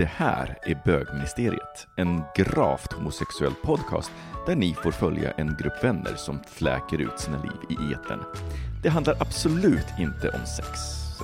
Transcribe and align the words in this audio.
Det 0.00 0.10
här 0.16 0.58
är 0.62 0.82
Bögministeriet, 0.84 1.86
en 1.96 2.22
gravt 2.36 2.92
homosexuell 2.92 3.52
podcast 3.62 4.12
där 4.46 4.56
ni 4.56 4.74
får 4.74 4.90
följa 4.90 5.30
en 5.30 5.56
grupp 5.60 5.84
vänner 5.84 6.14
som 6.16 6.40
fläker 6.46 7.00
ut 7.00 7.20
sina 7.20 7.42
liv 7.42 7.52
i 7.68 7.92
etern. 7.92 8.20
Det 8.82 8.88
handlar 8.88 9.16
absolut 9.20 9.86
inte 9.98 10.28
om 10.28 10.46
sex. 10.46 10.68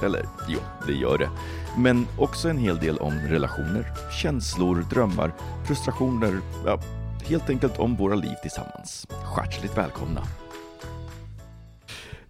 Eller 0.03 0.27
jo, 0.49 0.59
det 0.87 0.93
gör 0.93 1.19
det. 1.19 1.31
Men 1.79 2.07
också 2.19 2.49
en 2.49 2.59
hel 2.59 2.79
del 2.79 2.99
om 2.99 3.13
relationer, 3.13 3.93
känslor, 4.23 4.85
drömmar, 4.91 5.33
frustrationer, 5.67 6.41
ja, 6.67 6.81
helt 7.25 7.51
enkelt 7.51 7.79
om 7.79 7.97
våra 7.97 8.15
liv 8.15 8.35
tillsammans. 8.43 9.07
Hjärtligt 9.37 9.79
välkomna! 9.79 10.23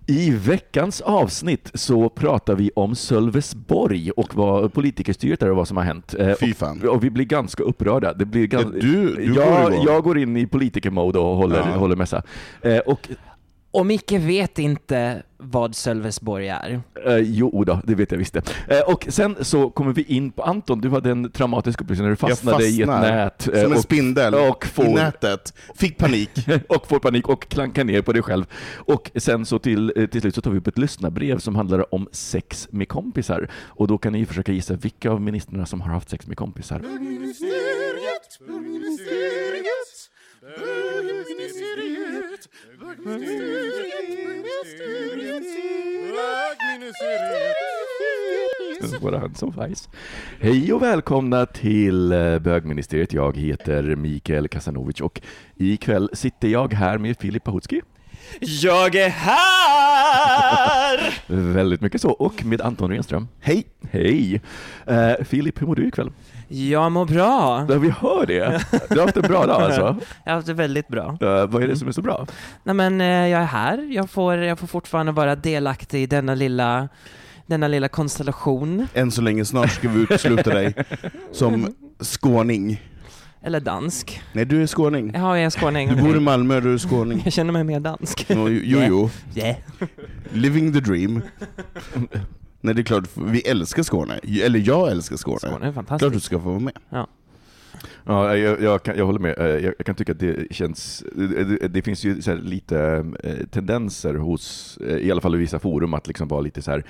I 0.08 0.30
veckans 0.30 1.00
avsnitt 1.00 1.70
så 1.74 2.08
pratar 2.08 2.54
vi 2.54 2.70
om 2.76 2.94
Sölvesborg 2.94 4.10
och 4.10 4.34
vad 4.34 4.72
politikerstyret 4.72 5.42
är 5.42 5.50
och 5.50 5.56
vad 5.56 5.68
som 5.68 5.76
har 5.76 5.84
hänt. 5.84 6.14
Eh, 6.18 6.32
Fy 6.40 6.54
fan. 6.54 6.82
Och, 6.82 6.88
och 6.94 7.04
vi 7.04 7.10
blir 7.10 7.24
ganska 7.24 7.62
upprörda. 7.62 8.12
Det 8.14 8.24
blir 8.24 8.46
gan- 8.46 8.72
Ja, 8.74 8.80
du- 8.80 9.14
du 9.16 9.34
jag, 9.34 9.62
går 9.62 9.72
igång. 9.72 9.84
jag 9.86 10.02
går 10.02 10.18
in 10.18 10.36
i 10.36 10.46
politikermode 10.46 11.18
och 11.18 11.36
håller, 11.36 11.56
Ja. 11.56 11.64
håller 11.64 11.96
mässa. 11.96 12.22
Eh, 12.62 12.78
och 12.78 13.08
Och 13.77 13.86
Micke 13.86 14.12
vet 14.12 14.58
inte 14.58 15.22
vad 15.38 15.74
Sölvesborg 15.74 16.48
är. 16.48 16.80
Eh, 17.06 17.16
jo 17.19 17.64
då, 17.64 17.80
det 17.84 17.94
vet 17.94 18.10
jag 18.10 18.18
visst 18.18 18.33
det. 18.34 18.42
Eh, 18.68 18.80
och 18.92 19.06
sen 19.08 19.36
så 19.41 19.70
kommer 19.70 19.92
vi 19.92 20.02
in 20.02 20.30
på 20.30 20.42
Anton, 20.42 20.80
du 20.80 20.88
hade 20.91 21.10
en 21.10 21.30
traumatisk 21.30 21.80
upplevelse 21.80 22.02
när 22.02 22.10
du 22.10 22.16
fastnade 22.16 22.64
i 22.64 22.83
ett 22.83 22.88
nät. 22.88 23.48
eh, 23.48 23.55
Som 23.62 23.72
en 23.72 23.77
och, 23.77 23.83
spindel 23.83 24.34
och 24.34 24.66
får- 24.66 24.84
i 24.86 24.94
nätet. 24.94 25.55
Fick 25.74 25.98
panik. 25.98 26.30
och 26.68 26.86
får 26.88 26.98
panik 26.98 27.28
och 27.28 27.48
klankar 27.48 27.84
ner 27.84 28.02
på 28.02 28.12
dig 28.12 28.22
själv. 28.22 28.44
Och 28.77 29.10
sen 29.16 29.46
så 29.46 29.58
till, 29.58 29.92
eh, 29.96 30.06
till 30.06 30.20
slut 30.20 30.34
så 30.34 30.40
tar 30.40 30.50
vi 30.50 30.58
upp 30.58 30.66
ett 30.66 30.78
lyssnarbrev 30.78 31.38
som 31.38 31.55
handlar 31.56 31.94
om 31.94 32.08
sex 32.12 32.68
med 32.70 32.88
kompisar. 32.88 33.50
Och 33.66 33.88
då 33.88 33.98
kan 33.98 34.12
ni 34.12 34.27
försöka 34.27 34.52
gissa 34.52 34.74
vilka 34.74 35.11
av 35.11 35.20
ministrarna 35.20 35.66
som 35.66 35.80
har 35.80 35.90
haft 35.92 36.08
sex 36.11 36.27
med 36.27 36.36
kompisar. 36.36 36.83
Våra 49.01 49.19
hand 49.19 49.37
som 49.37 49.53
fajs. 49.53 49.89
Hej 50.41 50.73
och 50.73 50.83
välkomna 50.83 51.47
till 51.47 52.12
eh, 52.12 52.39
bögministeriet. 52.39 53.12
Jag 53.12 53.37
heter 53.37 53.97
Mikael 53.97 54.48
Kasanovic 54.48 55.01
och 55.01 55.20
ikväll 55.57 56.11
sitter 56.13 56.48
jag 56.48 56.73
här 56.73 56.98
med 56.98 57.17
Filip 57.19 57.45
Pahutski. 57.45 57.83
Jag 58.41 58.95
är 58.95 59.08
här! 59.08 60.67
Väldigt 61.55 61.80
mycket 61.80 62.01
så. 62.01 62.11
Och 62.11 62.45
med 62.45 62.61
Anton 62.61 62.91
Renström. 62.91 63.29
Hej! 63.41 63.67
Hej! 63.91 64.41
Uh, 64.91 65.25
Filip, 65.25 65.63
hur 65.63 65.67
mår 65.67 65.75
du 65.75 65.89
ikväll? 65.89 66.11
Jag 66.48 66.92
mår 66.92 67.05
bra. 67.05 67.67
Ja, 67.68 67.79
vi 67.79 67.90
hör 67.90 68.27
det. 68.27 68.64
Du 68.89 68.98
har 68.98 69.07
haft 69.07 69.17
en 69.17 69.23
bra 69.23 69.46
dag 69.46 69.62
alltså. 69.62 69.80
Jag 70.24 70.33
har 70.33 70.36
haft 70.36 70.46
det 70.46 70.55
väldigt 70.55 70.89
bra. 70.89 71.18
Eh, 71.20 71.46
vad 71.46 71.62
är 71.62 71.68
det 71.68 71.77
som 71.77 71.89
är 71.89 71.92
så 71.92 72.02
bra? 72.02 72.27
Nej 72.64 72.74
men 72.74 73.01
eh, 73.01 73.07
jag 73.07 73.40
är 73.42 73.46
här, 73.46 73.89
jag 73.92 74.11
får, 74.11 74.36
jag 74.36 74.58
får 74.58 74.67
fortfarande 74.67 75.12
vara 75.12 75.36
delaktig 75.36 76.02
i 76.02 76.07
denna 76.07 76.34
lilla, 76.34 76.89
denna 77.46 77.68
lilla 77.68 77.89
konstellation. 77.89 78.86
Än 78.95 79.11
så 79.11 79.23
länge, 79.23 79.45
snart 79.45 79.70
ska 79.70 79.89
vi 79.89 80.01
utesluta 80.01 80.51
dig 80.55 80.74
som 81.33 81.74
skåning. 82.01 82.83
Eller 83.42 83.61
dansk. 83.61 84.20
Nej, 84.33 84.45
du 84.45 84.63
är 84.63 84.67
skåning. 84.67 85.13
Ja, 85.14 85.36
jag 85.39 85.46
är 85.46 85.51
skåning. 85.51 85.89
Du 85.89 86.02
bor 86.02 86.17
i 86.17 86.20
Malmö, 86.20 86.61
du 86.61 86.74
är 86.74 86.78
skåning. 86.78 87.23
Jag 87.24 87.33
känner 87.33 87.52
mig 87.52 87.64
mer 87.64 87.80
dansk. 87.80 88.27
Jo, 88.28 88.48
jo, 88.48 88.78
jo. 88.89 89.11
Yeah. 89.34 89.57
Living 90.33 90.73
the 90.73 90.80
dream. 90.80 91.23
Nej, 92.66 92.74
det 92.74 92.80
är 92.80 92.84
klart, 92.84 93.08
vi 93.14 93.40
älskar 93.40 93.82
Skåne. 93.82 94.20
Eller 94.42 94.58
jag 94.66 94.90
älskar 94.90 95.16
Skåne. 95.16 95.38
Skåne 95.38 95.54
är 95.54 95.58
Klart 95.72 95.84
du 95.86 95.86
fantastiskt. 95.88 96.27
ska 96.27 96.38
få 96.40 96.48
vara 96.48 96.58
med. 96.58 96.72
Ja, 98.04 98.36
jag, 98.36 98.62
jag, 98.62 98.82
kan, 98.82 98.96
jag 98.98 99.06
håller 99.06 99.18
med. 99.20 99.38
Eh, 99.38 99.46
Jag, 99.46 99.74
jag 99.78 99.86
kan 99.86 99.94
tycka 99.94 100.12
att 100.12 100.18
det 100.18 100.52
känns... 100.54 101.04
Det, 101.14 101.68
det 101.68 101.82
finns 101.82 102.04
ju 102.04 102.22
så 102.22 102.30
här 102.30 102.38
lite 102.38 103.06
eh, 103.22 103.46
tendenser 103.50 104.14
hos, 104.14 104.78
eh, 104.86 104.96
i 104.96 105.10
alla 105.10 105.20
fall 105.20 105.34
i 105.34 105.38
vissa 105.38 105.58
forum, 105.58 105.94
att 105.94 106.06
liksom 106.06 106.28
vara 106.28 106.40
lite 106.40 106.62
så 106.62 106.70
här 106.70 106.84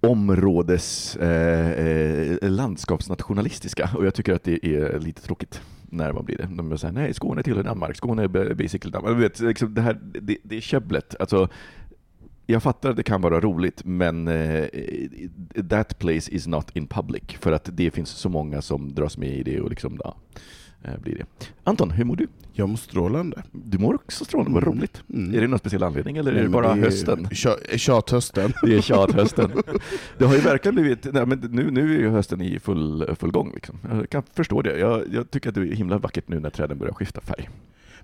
områdes 0.00 1.16
eh, 1.16 1.70
eh, 1.70 2.50
landskapsnationalistiska 2.50 3.90
och 3.96 4.06
jag 4.06 4.14
tycker 4.14 4.32
att 4.34 4.44
det 4.44 4.66
är 4.66 4.98
lite 4.98 5.22
tråkigt 5.22 5.60
när 5.92 6.12
man 6.12 6.24
blir 6.24 6.36
det. 6.36 6.48
De 6.56 6.78
säger 6.78 6.94
nej, 6.94 7.14
Skåne 7.14 7.42
tillhör 7.42 7.62
Danmark, 7.62 7.96
Skåne 7.96 8.22
är 8.22 8.28
ba- 8.28 8.54
basically 8.54 8.92
Danmark. 8.92 9.14
Du 9.16 9.20
vet, 9.22 9.40
liksom 9.40 9.74
det, 9.74 9.80
här, 9.80 9.98
det, 10.20 10.36
det 10.42 10.56
är 10.56 10.60
käbblet. 10.60 11.14
Alltså, 11.20 11.48
jag 12.50 12.62
fattar 12.62 12.90
att 12.90 12.96
det 12.96 13.02
kan 13.02 13.20
vara 13.20 13.40
roligt, 13.40 13.84
men 13.84 14.28
eh, 14.28 14.64
that 15.70 15.98
place 15.98 16.30
is 16.32 16.46
not 16.46 16.76
in 16.76 16.86
public, 16.86 17.22
för 17.40 17.52
att 17.52 17.68
det 17.72 17.90
finns 17.90 18.08
så 18.10 18.28
många 18.28 18.62
som 18.62 18.94
dras 18.94 19.18
med 19.18 19.28
i 19.28 19.42
det 19.42 19.60
och 19.60 19.70
liksom, 19.70 20.00
ja, 20.04 20.16
eh, 20.82 20.98
blir 21.02 21.14
det. 21.14 21.24
Anton, 21.64 21.90
hur 21.90 22.04
mår 22.04 22.16
du? 22.16 22.26
Jag 22.52 22.68
mår 22.68 22.76
strålande. 22.76 23.42
Du 23.52 23.78
mår 23.78 23.94
också 23.94 24.24
strålande, 24.24 24.52
vad 24.54 24.62
Mm. 24.62 24.78
roligt. 24.78 25.02
Mm. 25.14 25.34
Är 25.34 25.40
det 25.40 25.46
någon 25.46 25.58
speciell 25.58 25.82
anledning 25.82 26.16
eller 26.16 26.30
är 26.30 26.34
Nej, 26.34 26.42
det 26.42 26.48
men 26.48 26.62
bara 26.62 26.72
är 26.72 26.76
hösten? 26.76 27.26
tja- 27.30 27.76
Tjathösten. 27.76 28.52
Det 28.62 28.74
är 28.76 28.80
tjathösten. 28.80 29.50
Det 30.18 30.24
har 30.24 30.34
ju 30.34 30.40
verkligen 30.40 30.74
blivit, 30.74 31.12
nej, 31.12 31.26
men 31.26 31.38
nu, 31.50 31.70
nu 31.70 31.94
är 31.94 31.98
ju 31.98 32.08
hösten 32.10 32.40
i 32.40 32.58
full, 32.58 33.14
full 33.18 33.30
gång. 33.30 33.52
Liksom. 33.54 33.78
Jag 33.92 34.10
kan 34.10 34.22
förstå 34.34 34.62
det. 34.62 34.78
Jag, 34.78 35.02
jag 35.12 35.30
tycker 35.30 35.48
att 35.48 35.54
det 35.54 35.60
är 35.60 35.64
himla 35.74 35.98
vackert 35.98 36.28
nu 36.28 36.40
när 36.40 36.50
träden 36.50 36.78
börjar 36.78 36.94
skifta 36.94 37.20
färg. 37.20 37.48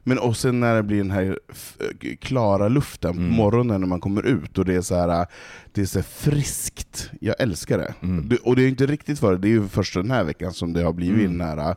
Men 0.09 0.19
och 0.19 0.37
sen 0.37 0.61
när 0.61 0.75
det 0.75 0.83
blir 0.83 0.99
den 0.99 1.11
här 1.11 1.39
f- 1.53 1.77
klara 2.21 2.69
luften 2.69 3.13
på 3.15 3.21
Mm. 3.21 3.33
morgonen 3.35 3.81
när 3.81 3.89
man 3.89 4.01
kommer 4.01 4.27
ut 4.27 4.59
och 4.59 4.65
det 4.65 4.75
är 4.75 4.81
så 4.81 4.95
här, 4.95 5.27
det 5.73 5.81
är 5.81 5.85
så 5.87 5.99
här 5.99 6.05
friskt. 6.05 7.11
Jag 7.21 7.41
älskar 7.41 7.79
det. 7.79 7.95
Mm. 8.03 8.29
det. 8.29 8.37
Och 8.37 8.57
det 8.57 8.63
är 8.65 8.69
inte 8.69 8.87
riktigt 8.87 9.19
för 9.19 9.37
det 9.37 9.49
är 9.49 9.51
ju 9.51 9.69
först 9.69 9.95
den 9.95 10.11
här 10.11 10.25
veckan 10.25 10.53
som 10.53 10.73
det 10.73 10.83
har 10.83 10.93
blivit 10.93 11.25
Mm. 11.27 11.39
nära 11.39 11.77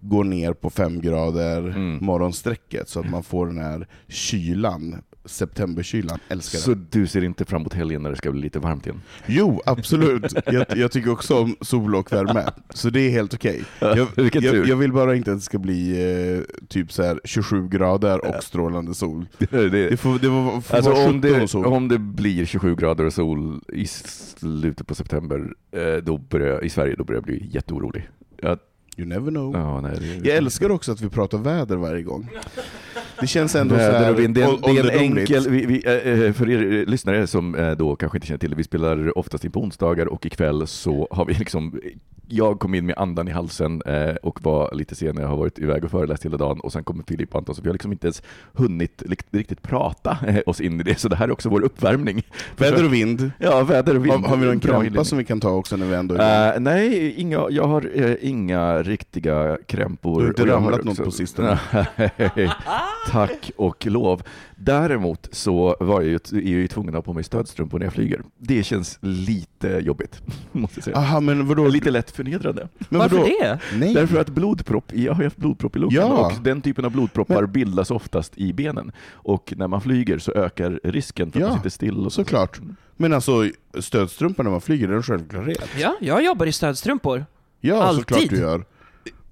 går 0.00 0.24
ner 0.24 0.52
på 0.52 0.70
fem 0.70 1.00
grader 1.00 1.58
Mm. 1.68 1.98
morgonsträcket 2.04 2.88
så 2.88 3.00
att 3.00 3.10
man 3.10 3.22
får 3.22 3.46
den 3.46 3.58
här 3.58 3.88
kylan, 4.08 5.02
septemberkylan. 5.24 6.18
Älskar 6.28 6.58
Så 6.58 6.74
du 6.90 7.06
ser 7.06 7.24
inte 7.24 7.44
fram 7.44 7.60
emot 7.60 7.74
helgen 7.74 8.02
när 8.02 8.10
det 8.10 8.16
ska 8.16 8.30
bli 8.32 8.40
lite 8.40 8.58
varmt 8.58 8.86
igen? 8.86 9.02
Jo, 9.26 9.62
absolut. 9.66 10.34
Jag, 10.46 10.66
jag 10.76 10.92
tycker 10.92 11.10
också 11.10 11.38
om 11.38 11.56
sol 11.60 11.94
och 11.94 12.12
värme, 12.12 12.44
så 12.70 12.90
det 12.90 13.00
är 13.00 13.10
helt 13.10 13.34
okej. 13.34 13.64
Jag, 13.80 14.06
Vilken 14.16 14.42
tur. 14.42 14.54
jag, 14.56 14.68
jag 14.68 14.76
vill 14.76 14.92
bara 14.92 15.14
inte 15.16 15.32
att 15.32 15.38
det 15.38 15.42
ska 15.42 15.58
bli 15.58 16.02
eh, 16.38 16.66
typ 16.68 16.92
så 16.92 17.02
här 17.02 17.20
27 17.24 17.68
grader 17.68 18.24
och 18.36 18.42
strålande 18.44 18.94
sol. 18.94 19.26
Det, 19.50 19.68
Det 19.70 19.96
får, 19.96 20.12
det 20.18 20.26
får, 20.28 20.60
får 20.60 20.76
Alltså 20.76 20.90
vara 20.92 21.06
om 21.08 21.12
17 21.14 21.20
det, 21.20 21.42
och 21.42 21.50
sol. 21.50 21.66
om 21.66 21.88
det 21.88 21.98
blir 21.98 22.44
27 22.44 22.76
grader 22.76 23.04
och 23.04 23.12
sol 23.12 23.60
i 23.72 23.86
slutet 23.86 24.86
på 24.86 24.94
september, 24.94 25.52
eh, 25.72 25.96
då 26.04 26.18
börjar, 26.18 26.64
i 26.64 26.68
Sverige, 26.70 26.94
då 26.98 27.04
börjar 27.04 27.16
jag 27.16 27.24
bli 27.24 27.48
jätteorolig. 27.52 28.08
Jag, 28.42 28.58
You 28.96 29.08
never 29.08 29.30
know. 29.30 29.54
ja, 29.54 29.80
nej, 29.80 29.96
det, 30.00 30.28
Jag 30.28 30.36
älskar 30.36 30.70
också 30.70 30.92
att 30.92 31.00
vi 31.00 31.08
pratar 31.08 31.38
väder 31.38 31.76
varje 31.76 32.02
gång. 32.02 32.28
Det 33.20 33.26
känns 33.26 33.54
ändå 33.54 33.74
så 33.74 33.80
här. 33.80 34.14
Det 34.14 34.22
är 34.22 34.24
en, 34.24 34.32
det 34.32 34.42
är 34.42 34.90
en 34.90 35.18
enkel, 35.18 35.48
vi, 35.48 35.66
vi, 35.66 35.76
eh, 35.76 36.32
för 36.32 36.50
er 36.50 36.86
lyssnare 36.86 37.26
som 37.26 37.54
eh, 37.54 37.70
då 37.70 37.96
kanske 37.96 38.18
inte 38.18 38.26
känner 38.26 38.38
till 38.38 38.50
det, 38.50 38.56
vi 38.56 38.64
spelar 38.64 39.18
oftast 39.18 39.44
in 39.44 39.50
på 39.50 39.60
onsdagar 39.60 40.06
och 40.06 40.26
ikväll 40.26 40.66
så 40.66 41.08
har 41.10 41.24
vi 41.24 41.34
liksom 41.34 41.80
jag 42.28 42.58
kom 42.58 42.74
in 42.74 42.86
med 42.86 42.98
andan 42.98 43.28
i 43.28 43.30
halsen 43.30 43.82
eh, 43.86 44.14
och 44.22 44.42
var 44.42 44.74
lite 44.74 44.94
sen 44.94 45.14
när 45.14 45.22
jag 45.22 45.28
har 45.28 45.36
varit 45.36 45.58
iväg 45.58 45.84
och 45.84 45.90
föreläst 45.90 46.24
hela 46.24 46.36
dagen 46.36 46.60
och 46.60 46.72
sen 46.72 46.84
kommer 46.84 47.04
Filip 47.08 47.34
och 47.34 47.38
Anton 47.38 47.54
så 47.54 47.62
vi 47.62 47.68
har 47.68 47.72
liksom 47.72 47.92
inte 47.92 48.06
ens 48.06 48.22
hunnit 48.52 49.02
riktigt 49.30 49.62
prata 49.62 50.18
eh, 50.26 50.38
oss 50.46 50.60
in 50.60 50.80
i 50.80 50.82
det 50.82 50.98
så 50.98 51.08
det 51.08 51.16
här 51.16 51.28
är 51.28 51.32
också 51.32 51.48
vår 51.48 51.62
uppvärmning. 51.64 52.22
Väder 52.56 52.84
och 52.84 52.92
vind. 52.92 53.30
Ja, 53.38 53.62
väder 53.62 53.96
och 53.96 54.04
vind. 54.04 54.14
Har, 54.14 54.28
har 54.28 54.36
vi 54.36 54.46
någon 54.46 54.60
krämpa 54.60 55.04
som 55.04 55.18
vi 55.18 55.24
kan 55.24 55.40
ta 55.40 55.50
också 55.50 55.76
när 55.76 55.86
vi 55.86 55.94
ändå 55.94 56.14
är? 56.14 56.54
Eh, 56.54 56.60
nej, 56.60 57.14
inga, 57.16 57.46
jag 57.50 57.64
har 57.64 57.90
eh, 57.94 58.14
inga 58.20 58.82
riktiga 58.82 59.58
krämpor. 59.66 60.20
Du 60.20 60.24
har 60.24 60.28
inte 60.28 60.46
ramlat 60.46 60.84
något 60.84 61.04
på 61.04 61.10
sistone? 61.10 61.58
Tack 63.10 63.50
och 63.56 63.86
lov. 63.86 64.22
Däremot 64.56 65.28
så 65.32 65.76
var 65.80 66.00
jag 66.02 66.04
ju, 66.10 66.14
är 66.14 66.18
jag 66.32 66.42
ju 66.44 66.68
tvungen 66.68 66.88
att 66.88 66.94
ha 66.94 67.02
på 67.02 67.12
mig 67.12 67.24
stödstrumpor 67.24 67.78
när 67.78 67.86
jag 67.86 67.92
flyger. 67.92 68.22
Det 68.38 68.62
känns 68.62 68.98
lite 69.00 69.68
jobbigt, 69.68 70.22
måste 70.52 70.76
jag 70.78 70.84
säga. 70.84 70.96
Aha, 70.96 71.20
men 71.20 71.46
vadå? 71.46 71.68
Lite 71.68 71.90
lätt 71.90 72.10
förnedrande. 72.10 72.68
Men 72.88 72.98
Varför 73.00 73.16
vadå? 73.16 73.28
det? 73.40 73.58
Nej. 73.74 73.94
Därför 73.94 74.20
att 74.20 74.28
blodpropp, 74.28 74.92
jag 74.94 75.14
har 75.14 75.24
haft 75.24 75.36
blodpropp 75.36 75.76
i 75.76 75.78
lungen 75.78 75.96
Ja. 75.96 76.26
och 76.26 76.42
den 76.42 76.62
typen 76.62 76.84
av 76.84 76.90
blodproppar 76.90 77.40
Men- 77.42 77.52
bildas 77.52 77.90
oftast 77.90 78.32
i 78.38 78.52
benen. 78.52 78.92
Och 79.12 79.52
när 79.56 79.68
man 79.68 79.80
flyger 79.80 80.18
så 80.18 80.32
ökar 80.32 80.80
risken 80.84 81.32
för 81.32 81.38
att 81.38 81.42
Ja, 81.42 81.48
man 81.48 81.56
sitter 81.58 81.70
still. 81.70 81.96
Och 82.06 82.12
så. 82.12 82.24
Såklart. 82.24 82.60
Men 82.96 83.12
alltså, 83.12 83.50
stödstrumpa 83.78 84.42
när 84.42 84.50
man 84.50 84.60
flyger, 84.60 84.88
det 84.88 84.94
är 84.94 84.96
en 84.96 85.02
självklarhet. 85.02 85.68
Ja, 85.78 85.96
jag 86.00 86.24
jobbar 86.24 86.46
i 86.46 86.52
stödstrumpor. 86.52 87.26
Ja, 87.60 87.82
Alltid. 87.82 88.00
såklart 88.16 88.30
du 88.30 88.36
gör. 88.38 88.64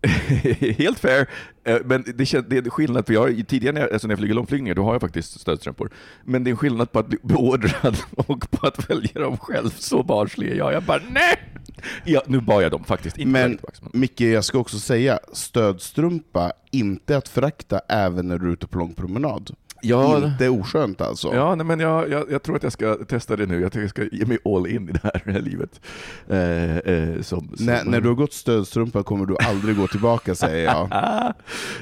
Helt 0.78 0.98
fair, 0.98 1.26
men 1.64 2.02
det, 2.06 2.24
kän- 2.24 2.44
det 2.48 2.56
är 2.56 2.70
skillnad, 2.70 3.06
för 3.06 3.14
jag, 3.14 3.48
tidigare 3.48 3.74
när 3.74 3.80
jag, 3.80 3.92
alltså 3.92 4.08
när 4.08 4.12
jag 4.12 4.18
flyger 4.18 4.34
långflygningar, 4.34 4.74
då 4.74 4.84
har 4.84 4.92
jag 4.94 5.00
faktiskt 5.00 5.40
stödstrumpor. 5.40 5.90
Men 6.24 6.44
det 6.44 6.48
är 6.48 6.52
en 6.52 6.56
skillnad 6.56 6.92
på 6.92 6.98
att 6.98 7.06
bli 7.06 7.18
beordrad 7.22 7.96
och 8.16 8.50
på 8.50 8.66
att 8.66 8.90
välja 8.90 9.20
dem 9.20 9.36
själv. 9.38 9.70
Så 9.78 10.02
barnslig 10.02 10.50
är 10.50 10.54
jag. 10.54 10.72
Jag 10.72 10.82
bara 10.82 11.00
nej! 11.10 11.38
Ja, 12.04 12.22
nu 12.26 12.40
bar 12.40 12.62
jag 12.62 12.70
dem 12.70 12.84
faktiskt, 12.84 13.18
inte 13.18 13.30
men- 13.30 13.58
Micke, 13.92 14.20
jag 14.20 14.44
ska 14.44 14.58
också 14.58 14.78
säga, 14.78 15.18
stödstrumpa, 15.32 16.52
inte 16.70 17.16
att 17.16 17.28
förakta 17.28 17.78
även 17.88 18.28
när 18.28 18.38
du 18.38 18.48
är 18.48 18.52
ute 18.52 18.66
på 18.66 18.78
lång 18.78 18.94
promenad. 18.94 19.50
Ja, 19.82 20.24
Inte 20.24 20.48
oskönt 20.48 21.00
alltså. 21.00 21.34
Ja, 21.34 21.54
nej, 21.54 21.66
men 21.66 21.80
jag, 21.80 22.10
jag, 22.10 22.30
jag 22.30 22.42
tror 22.42 22.56
att 22.56 22.62
jag 22.62 22.72
ska 22.72 22.94
testa 22.94 23.36
det 23.36 23.46
nu. 23.46 23.60
Jag 23.60 23.72
tror 23.72 23.82
jag 23.82 23.90
ska 23.90 24.04
ge 24.12 24.26
mig 24.26 24.38
all 24.44 24.66
in 24.66 24.88
i 24.88 24.92
det 24.92 25.00
här, 25.02 25.22
det 25.24 25.32
här 25.32 25.40
livet. 25.40 25.80
Eh, 26.28 26.76
eh, 26.76 27.22
som, 27.22 27.50
som, 27.56 27.66
När, 27.66 27.84
när 27.84 28.00
du 28.00 28.08
har 28.08 28.14
gått 28.14 28.32
stödstrumpa 28.32 29.02
kommer 29.02 29.26
du 29.26 29.36
aldrig 29.48 29.76
gå 29.76 29.86
tillbaka 29.86 30.34
säger 30.34 30.64
jag. 30.64 30.88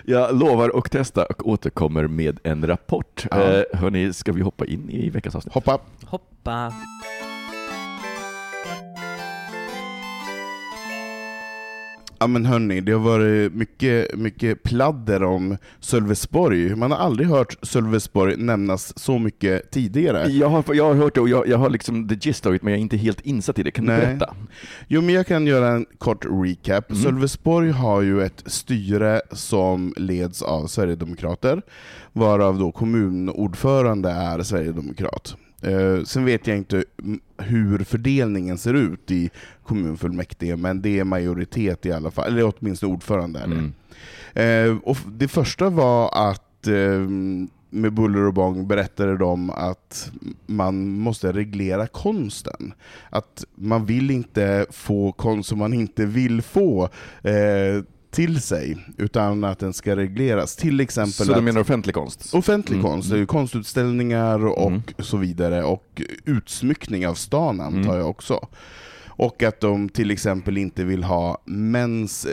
Jag 0.04 0.38
lovar 0.38 0.78
att 0.78 0.90
testa 0.90 1.24
och 1.24 1.48
återkommer 1.48 2.06
med 2.06 2.38
en 2.42 2.66
rapport. 2.66 3.26
Ja. 3.30 3.42
Eh, 3.42 3.62
hörni, 3.72 4.12
ska 4.12 4.32
vi 4.32 4.40
hoppa 4.42 4.64
in 4.64 4.90
i 4.90 5.10
veckans 5.10 5.34
avsnitt? 5.34 5.54
Hoppa! 5.54 5.78
Hoppa. 6.06 6.72
Ja 12.22 12.26
men 12.26 12.46
hörni, 12.46 12.80
det 12.80 12.92
har 12.92 13.00
varit 13.00 13.54
mycket, 13.54 14.18
mycket 14.18 14.62
pladder 14.62 15.22
om 15.22 15.56
Sölvesborg. 15.80 16.74
Man 16.74 16.90
har 16.90 16.98
aldrig 16.98 17.28
hört 17.28 17.56
Sölvesborg 17.62 18.36
nämnas 18.36 18.98
så 18.98 19.18
mycket 19.18 19.70
tidigare. 19.70 20.28
Jag 20.28 20.48
har, 20.48 20.64
jag 20.74 20.84
har 20.84 20.94
hört 20.94 21.14
det 21.14 21.20
och 21.20 21.28
jag, 21.28 21.48
jag 21.48 21.58
har 21.58 21.70
liksom 21.70 22.08
the 22.08 22.14
gist 22.14 22.46
of 22.46 22.54
it, 22.54 22.62
men 22.62 22.72
jag 22.72 22.78
är 22.78 22.82
inte 22.82 22.96
helt 22.96 23.20
insatt 23.20 23.58
i 23.58 23.62
det. 23.62 23.70
Kan 23.70 23.84
du 23.84 23.92
Nej. 23.92 24.00
berätta? 24.00 24.34
Jo 24.88 25.00
men 25.00 25.14
jag 25.14 25.26
kan 25.26 25.46
göra 25.46 25.68
en 25.68 25.86
kort 25.98 26.24
recap. 26.24 26.90
Mm. 26.90 27.02
Sölvesborg 27.02 27.70
har 27.70 28.02
ju 28.02 28.22
ett 28.22 28.42
styre 28.46 29.22
som 29.32 29.94
leds 29.96 30.42
av 30.42 30.66
Sverigedemokrater, 30.66 31.62
varav 32.12 32.58
då 32.58 32.72
kommunordförande 32.72 34.10
är 34.10 34.42
Sverigedemokrat. 34.42 35.36
Eh, 35.62 36.04
sen 36.04 36.24
vet 36.24 36.46
jag 36.46 36.56
inte 36.56 36.84
hur 37.38 37.78
fördelningen 37.84 38.58
ser 38.58 38.74
ut 38.74 39.10
i 39.10 39.30
kommunfullmäktige, 39.62 40.56
men 40.56 40.82
det 40.82 40.98
är 40.98 41.04
majoritet 41.04 41.86
i 41.86 41.92
alla 41.92 42.10
fall, 42.10 42.26
eller 42.28 42.52
åtminstone 42.56 42.94
ordförande 42.94 43.40
är 43.40 43.46
det. 43.46 43.54
Mm. 43.54 43.72
Eh, 44.34 44.78
och 44.82 44.96
det 45.06 45.28
första 45.28 45.70
var 45.70 46.30
att 46.30 46.66
eh, 46.66 47.00
med 47.70 47.92
buller 47.92 48.26
och 48.26 48.34
bång 48.34 48.68
berättade 48.68 49.16
de 49.16 49.50
att 49.50 50.12
man 50.46 50.88
måste 50.88 51.32
reglera 51.32 51.86
konsten. 51.86 52.74
Att 53.10 53.44
man 53.54 53.86
vill 53.86 54.10
inte 54.10 54.66
få 54.70 55.12
konst 55.12 55.48
som 55.48 55.58
man 55.58 55.74
inte 55.74 56.06
vill 56.06 56.42
få 56.42 56.84
eh, 57.22 57.84
till 58.10 58.40
sig, 58.42 58.86
utan 58.98 59.44
att 59.44 59.58
den 59.58 59.72
ska 59.72 59.96
regleras. 59.96 60.56
Till 60.56 60.80
exempel 60.80 61.12
Så 61.26 61.34
du 61.34 61.40
menar 61.40 61.60
offentlig 61.60 61.94
konst? 61.94 62.34
offentlig 62.34 62.78
Mm. 62.78 62.90
konst, 62.90 63.12
ju 63.12 63.26
konstutställningar 63.26 64.46
och 64.46 64.66
Mm. 64.70 64.82
så 64.98 65.16
vidare, 65.16 65.62
och 65.64 66.02
utsmyckning 66.24 67.06
av 67.08 67.14
stan 67.14 67.60
antar 67.60 67.78
Mm. 67.80 67.96
jag 67.96 68.10
också. 68.10 68.48
Och 69.06 69.42
att 69.42 69.60
de 69.60 69.88
till 69.88 70.10
exempel 70.10 70.58
inte 70.58 70.84
vill 70.84 71.04
ha 71.04 71.42
mäns 71.46 72.26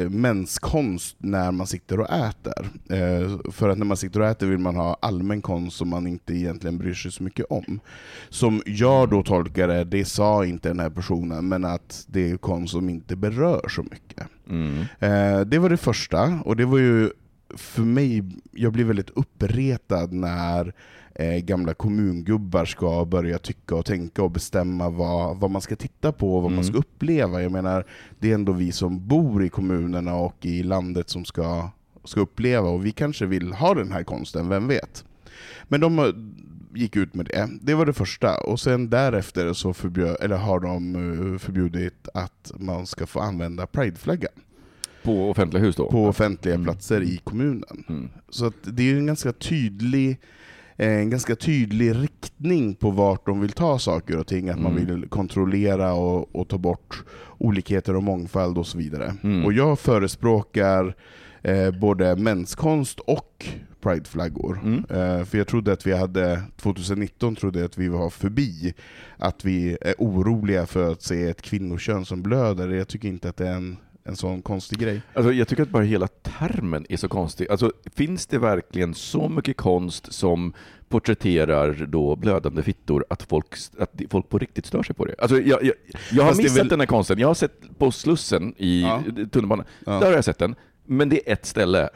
eh, 0.00 0.10
mänskonst 0.10 1.16
när 1.18 1.52
man 1.52 1.66
sitter 1.66 2.00
och 2.00 2.10
äter. 2.10 2.70
Eh, 2.90 3.50
för 3.50 3.68
att 3.68 3.78
när 3.78 3.86
man 3.86 3.96
sitter 3.96 4.20
och 4.20 4.26
äter 4.26 4.46
vill 4.46 4.58
man 4.58 4.76
ha 4.76 4.96
allmän 5.02 5.42
konst 5.42 5.76
som 5.76 5.88
man 5.88 6.06
inte 6.06 6.34
egentligen 6.34 6.78
bryr 6.78 6.94
sig 6.94 7.12
så 7.12 7.22
mycket 7.22 7.46
om. 7.50 7.80
Som 8.28 8.62
jag 8.66 9.10
då 9.10 9.22
tolkar 9.22 9.68
det, 9.68 9.84
det 9.84 10.04
sa 10.04 10.44
inte 10.44 10.68
den 10.68 10.80
här 10.80 10.90
personen, 10.90 11.48
men 11.48 11.64
att 11.64 12.04
det 12.08 12.30
är 12.30 12.36
konst 12.36 12.72
som 12.72 12.88
inte 12.88 13.16
berör 13.16 13.68
så 13.68 13.82
mycket. 13.82 14.26
Mm. 14.50 14.80
Eh, 14.98 15.40
det 15.40 15.58
var 15.58 15.68
det 15.68 15.76
första, 15.76 16.40
och 16.44 16.56
det 16.56 16.64
var 16.64 16.78
ju 16.78 17.10
för 17.56 17.82
mig, 17.82 18.24
jag 18.52 18.72
blir 18.72 18.84
väldigt 18.84 19.10
uppretad 19.10 20.12
när 20.12 20.74
eh, 21.20 21.38
gamla 21.38 21.74
kommungubbar 21.74 22.64
ska 22.64 23.04
börja 23.04 23.38
tycka 23.38 23.74
och 23.74 23.84
tänka 23.86 24.22
och 24.22 24.30
bestämma 24.30 24.90
vad, 24.90 25.36
vad 25.36 25.50
man 25.50 25.62
ska 25.62 25.76
titta 25.76 26.12
på 26.12 26.36
och 26.36 26.42
vad 26.42 26.50
man 26.52 26.58
Mm. 26.60 26.72
ska 26.72 26.78
uppleva. 26.78 27.42
Jag 27.42 27.52
menar, 27.52 27.84
det 28.18 28.30
är 28.30 28.34
ändå 28.34 28.52
vi 28.52 28.72
som 28.72 29.08
bor 29.08 29.44
i 29.44 29.48
kommunerna 29.48 30.14
och 30.14 30.36
i 30.46 30.62
landet 30.62 31.10
som 31.10 31.24
ska, 31.24 31.70
ska 32.04 32.20
uppleva, 32.20 32.68
och 32.68 32.86
vi 32.86 32.92
kanske 32.92 33.26
vill 33.26 33.52
ha 33.52 33.74
den 33.74 33.92
här 33.92 34.02
konsten, 34.02 34.48
vem 34.48 34.68
vet? 34.68 35.04
Men 35.68 35.80
de 35.80 35.98
eh, 35.98 36.04
gick 36.74 36.96
ut 36.96 37.14
med 37.14 37.26
det. 37.26 37.48
Det 37.62 37.74
var 37.74 37.86
det 37.86 37.92
första. 37.92 38.38
Och 38.40 38.60
sen 38.60 38.90
därefter 38.90 39.52
så 39.52 39.72
förbjöd, 39.74 40.16
eller 40.20 40.36
har 40.36 40.60
de 40.60 40.94
eh, 41.32 41.38
förbjudit 41.38 42.08
att 42.14 42.52
man 42.58 42.86
ska 42.86 43.06
få 43.06 43.20
använda 43.20 43.66
prideflaggan 43.66 44.32
På 45.02 45.30
offentliga 45.30 45.62
hus 45.62 45.76
då? 45.76 45.90
på 45.90 46.06
offentliga 46.06 46.54
Mm. 46.54 46.64
platser 46.64 47.02
i 47.02 47.16
kommunen. 47.24 47.84
Mm. 47.88 48.08
Så 48.28 48.46
att 48.46 48.54
det 48.62 48.90
är 48.90 48.96
en 48.96 49.06
ganska 49.06 49.32
tydlig 49.32 50.18
en 50.82 51.10
ganska 51.10 51.36
tydlig 51.36 51.94
riktning 51.94 52.74
på 52.74 52.90
vart 52.90 53.26
de 53.26 53.40
vill 53.40 53.52
ta 53.52 53.78
saker 53.78 54.18
och 54.18 54.26
ting, 54.26 54.48
att 54.48 54.58
man 54.60 54.72
Mm. 54.72 54.86
vill 54.86 55.08
kontrollera 55.08 55.92
och, 55.92 56.36
och 56.36 56.48
ta 56.48 56.58
bort 56.58 57.04
olikheter 57.38 57.96
och 57.96 58.02
mångfald 58.02 58.58
och 58.58 58.66
så 58.66 58.78
vidare. 58.78 59.14
Mm. 59.22 59.44
Och 59.44 59.52
jag 59.52 59.78
förespråkar 59.78 60.94
eh, 61.42 61.70
både 61.70 62.16
menskonst 62.16 63.00
och 63.00 63.46
prideflaggor. 63.80 64.60
Mm. 64.62 64.78
Eh, 64.90 65.24
för 65.24 65.38
jag 65.38 65.46
trodde 65.46 65.72
att 65.72 65.86
vi 65.86 65.92
hade, 65.96 66.42
2019 66.56 67.36
trodde 67.36 67.58
jag 67.58 67.66
att 67.66 67.78
vi 67.78 67.88
var 67.88 68.10
förbi, 68.10 68.74
att 69.16 69.44
vi 69.44 69.76
är 69.80 69.94
oroliga 69.98 70.66
för 70.66 70.92
att 70.92 71.02
se 71.02 71.24
ett 71.28 71.42
kvinnokön 71.42 72.04
som 72.04 72.22
blöder. 72.22 72.68
Jag 72.68 72.88
tycker 72.88 73.08
inte 73.08 73.28
att 73.28 73.36
det 73.36 73.48
är 73.48 73.54
en, 73.54 73.76
en 74.10 74.16
sån 74.16 74.42
konstig 74.42 74.78
grej. 74.78 75.02
Alltså, 75.14 75.32
jag 75.32 75.48
tycker 75.48 75.62
att 75.62 75.68
bara 75.68 75.82
hela 75.82 76.06
termen 76.08 76.86
är 76.88 76.96
så 76.96 77.08
konstig. 77.08 77.48
Alltså, 77.50 77.72
finns 77.94 78.26
det 78.26 78.38
verkligen 78.38 78.94
så 78.94 79.28
mycket 79.28 79.56
konst 79.56 80.12
som 80.12 80.52
porträtterar 80.88 81.86
då 81.88 82.16
blödande 82.16 82.62
fittor 82.62 83.04
att 83.10 83.22
folk, 83.22 83.46
att 83.78 83.90
folk 84.10 84.28
på 84.28 84.38
riktigt 84.38 84.66
stör 84.66 84.82
sig 84.82 84.94
på 84.96 85.04
det? 85.04 85.14
Alltså, 85.18 85.40
jag, 85.40 85.64
jag, 85.64 85.74
jag 86.12 86.22
har 86.22 86.30
Fast 86.30 86.42
missat 86.42 86.58
väl- 86.58 86.68
den 86.68 86.80
här 86.80 86.86
konsten. 86.86 87.18
Jag 87.18 87.26
har 87.28 87.34
sett 87.34 87.78
på 87.78 87.90
Slussen 87.92 88.54
i 88.58 88.82
Ja. 88.82 89.02
tunnelbanan. 89.32 89.66
Ja. 89.86 89.92
Där 89.92 90.06
har 90.06 90.12
jag 90.12 90.24
sett 90.24 90.38
den. 90.38 90.54
Men 90.86 91.08
det 91.08 91.28
är 91.28 91.32
ett 91.32 91.46
ställe. 91.46 91.88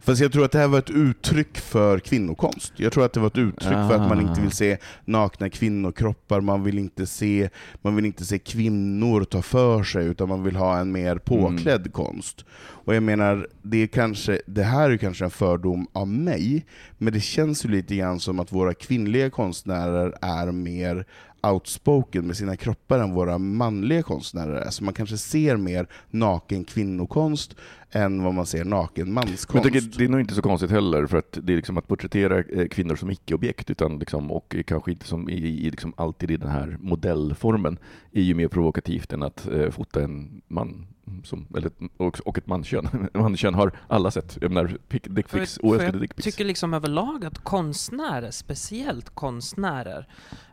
Fast 0.00 0.20
jag 0.20 0.32
tror 0.32 0.44
att 0.44 0.52
det 0.52 0.58
här 0.58 0.68
var 0.68 0.78
ett 0.78 0.90
uttryck 0.90 1.58
för 1.58 1.98
kvinnokonst. 1.98 2.72
Jag 2.76 2.92
tror 2.92 3.04
att 3.04 3.12
det 3.12 3.20
var 3.20 3.26
ett 3.26 3.38
uttryck 3.38 3.72
för 3.72 3.94
att 3.94 4.08
man 4.08 4.18
Ah. 4.18 4.22
inte 4.28 4.40
vill 4.40 4.50
se 4.50 4.76
nakna 5.04 5.50
kvinnokroppar, 5.50 6.40
man 6.40 6.62
vill 6.64 6.78
inte 6.78 7.06
se, 7.06 7.48
man 7.82 7.96
vill 7.96 8.04
inte 8.04 8.24
se 8.24 8.38
kvinnor 8.38 9.24
ta 9.24 9.42
för 9.42 9.82
sig, 9.82 10.06
utan 10.06 10.28
man 10.28 10.42
vill 10.44 10.56
ha 10.56 10.78
en 10.78 10.92
mer 10.92 11.16
påklädd 11.18 11.92
konst. 11.92 12.44
Och 12.84 12.94
jag 12.94 13.02
menar, 13.02 13.48
det, 13.62 13.78
är 13.82 13.86
kanske, 13.86 14.40
det 14.46 14.62
här 14.62 14.90
är 14.90 14.96
kanske 14.96 15.24
en 15.24 15.30
fördom 15.30 15.86
av 15.92 16.08
mig, 16.08 16.66
men 16.98 17.12
det 17.12 17.20
känns 17.20 17.64
ju 17.64 17.68
lite 17.68 17.96
grann 17.96 18.20
som 18.20 18.40
att 18.40 18.52
våra 18.52 18.74
kvinnliga 18.74 19.30
konstnärer 19.30 20.14
är 20.22 20.52
mer 20.52 21.06
outspoken 21.42 22.26
med 22.26 22.36
sina 22.36 22.56
kroppar 22.56 22.98
än 22.98 23.12
våra 23.14 23.38
manliga 23.38 24.02
konstnärer 24.02 24.54
är. 24.54 24.70
Så 24.70 24.84
man 24.84 24.94
kanske 24.94 25.16
ser 25.18 25.56
mer 25.56 25.86
naken 26.10 26.64
kvinnokonst 26.64 27.56
än 27.92 28.22
vad 28.22 28.34
man 28.34 28.46
ser 28.46 28.64
naken 28.64 29.04
Men 29.06 29.14
manskonst. 29.14 29.64
jag 29.64 29.74
tycker, 29.82 29.98
det 29.98 30.04
är 30.04 30.08
nog 30.08 30.20
inte 30.20 30.34
så 30.34 30.42
konstigt 30.42 30.70
heller, 30.70 31.06
för 31.06 31.16
att 31.18 31.38
det 31.42 31.52
är 31.52 31.56
liksom 31.56 31.78
att 31.78 31.88
porträttera 31.88 32.38
eh, 32.38 32.68
kvinnor 32.68 32.96
som 32.96 33.10
icke-objekt, 33.10 33.70
utan 33.70 33.98
liksom, 33.98 34.30
och 34.32 34.56
kanske 34.66 34.90
inte 34.90 35.06
som 35.06 35.28
i, 35.30 35.32
i 35.66 35.70
liksom 35.70 35.92
alltid 35.96 36.30
i 36.30 36.36
den 36.36 36.50
här 36.50 36.76
modellformen, 36.80 37.78
är 38.12 38.22
ju 38.22 38.34
mer 38.34 38.48
provokativt 38.48 39.12
än 39.12 39.22
att 39.22 39.48
eh, 39.48 39.70
fota 39.70 40.02
en 40.02 40.42
man 40.48 40.86
som, 41.24 41.46
eller, 41.56 41.70
och, 41.96 42.20
och 42.20 42.38
ett 42.38 42.46
manskön. 42.46 43.08
Manskön 43.14 43.54
har 43.54 43.72
alla 43.86 44.10
sett. 44.10 44.38
Jag 44.40 44.50
menar, 44.52 44.66
pic- 44.88 45.08
dickpics, 45.14 45.54
För- 45.54 45.60
för 45.60 45.66
oönskade 45.68 45.92
jag 45.92 46.00
dickpics. 46.00 46.24
tycker 46.24 46.44
liksom 46.44 46.74
överlag 46.74 47.24
att 47.24 47.38
konstnärer, 47.38 48.30
speciellt 48.30 49.10
konstnärer, 49.10 50.06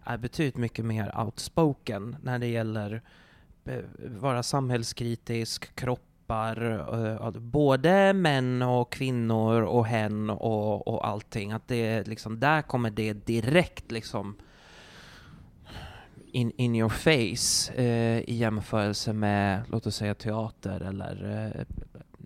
är 0.04 0.18
betydligt 0.18 0.58
mycket 0.58 0.86
mer 0.86 1.20
outspoken 1.25 2.15
när 2.24 2.39
det 2.39 2.48
gäller 2.48 3.01
eh, 3.65 3.80
vara 4.20 4.44
samhällskritisk, 4.44 5.75
kroppar, 5.75 6.06
eh, 6.29 7.32
både 7.32 8.13
män 8.13 8.62
och 8.62 8.91
kvinnor 8.91 9.62
och 9.62 9.86
hen 9.86 10.29
och, 10.29 10.88
och 10.88 11.08
allting. 11.08 11.51
Att 11.51 11.67
det 11.67 12.08
liksom, 12.08 12.39
där 12.39 12.62
kommer 12.62 12.89
det 12.89 13.13
direkt 13.13 13.91
liksom 13.91 14.36
in, 16.36 16.51
in 16.58 16.75
your 16.75 16.89
face 16.89 17.74
eh, 17.74 18.20
i 18.20 18.36
jämförelse 18.36 19.13
med, 19.13 19.62
låt 19.67 19.88
oss 19.88 19.96
säga 19.96 20.15
teater 20.15 20.79
eller, 20.79 21.46
eh, 21.55 21.65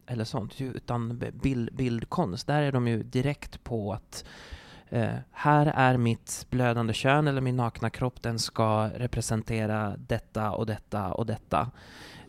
eller 0.07 0.23
sånt. 0.23 0.61
Utan 0.61 1.23
bild, 1.33 1.69
bildkonst, 1.73 2.47
där 2.47 2.61
är 2.61 2.71
de 2.71 2.87
ju 2.87 3.03
direkt 3.03 3.63
på 3.63 3.93
att 3.93 4.25
eh, 4.89 5.15
här 5.31 5.65
är 5.65 5.97
mitt 5.97 6.47
blödande 6.49 6.93
kön 6.93 7.27
eller 7.27 7.41
min 7.41 7.55
nakna 7.55 7.89
kropp, 7.89 8.21
den 8.21 8.39
ska 8.39 8.89
representera 8.95 9.97
detta 9.97 10.51
och 10.51 10.65
detta 10.65 11.13
och 11.13 11.25
detta. 11.25 11.71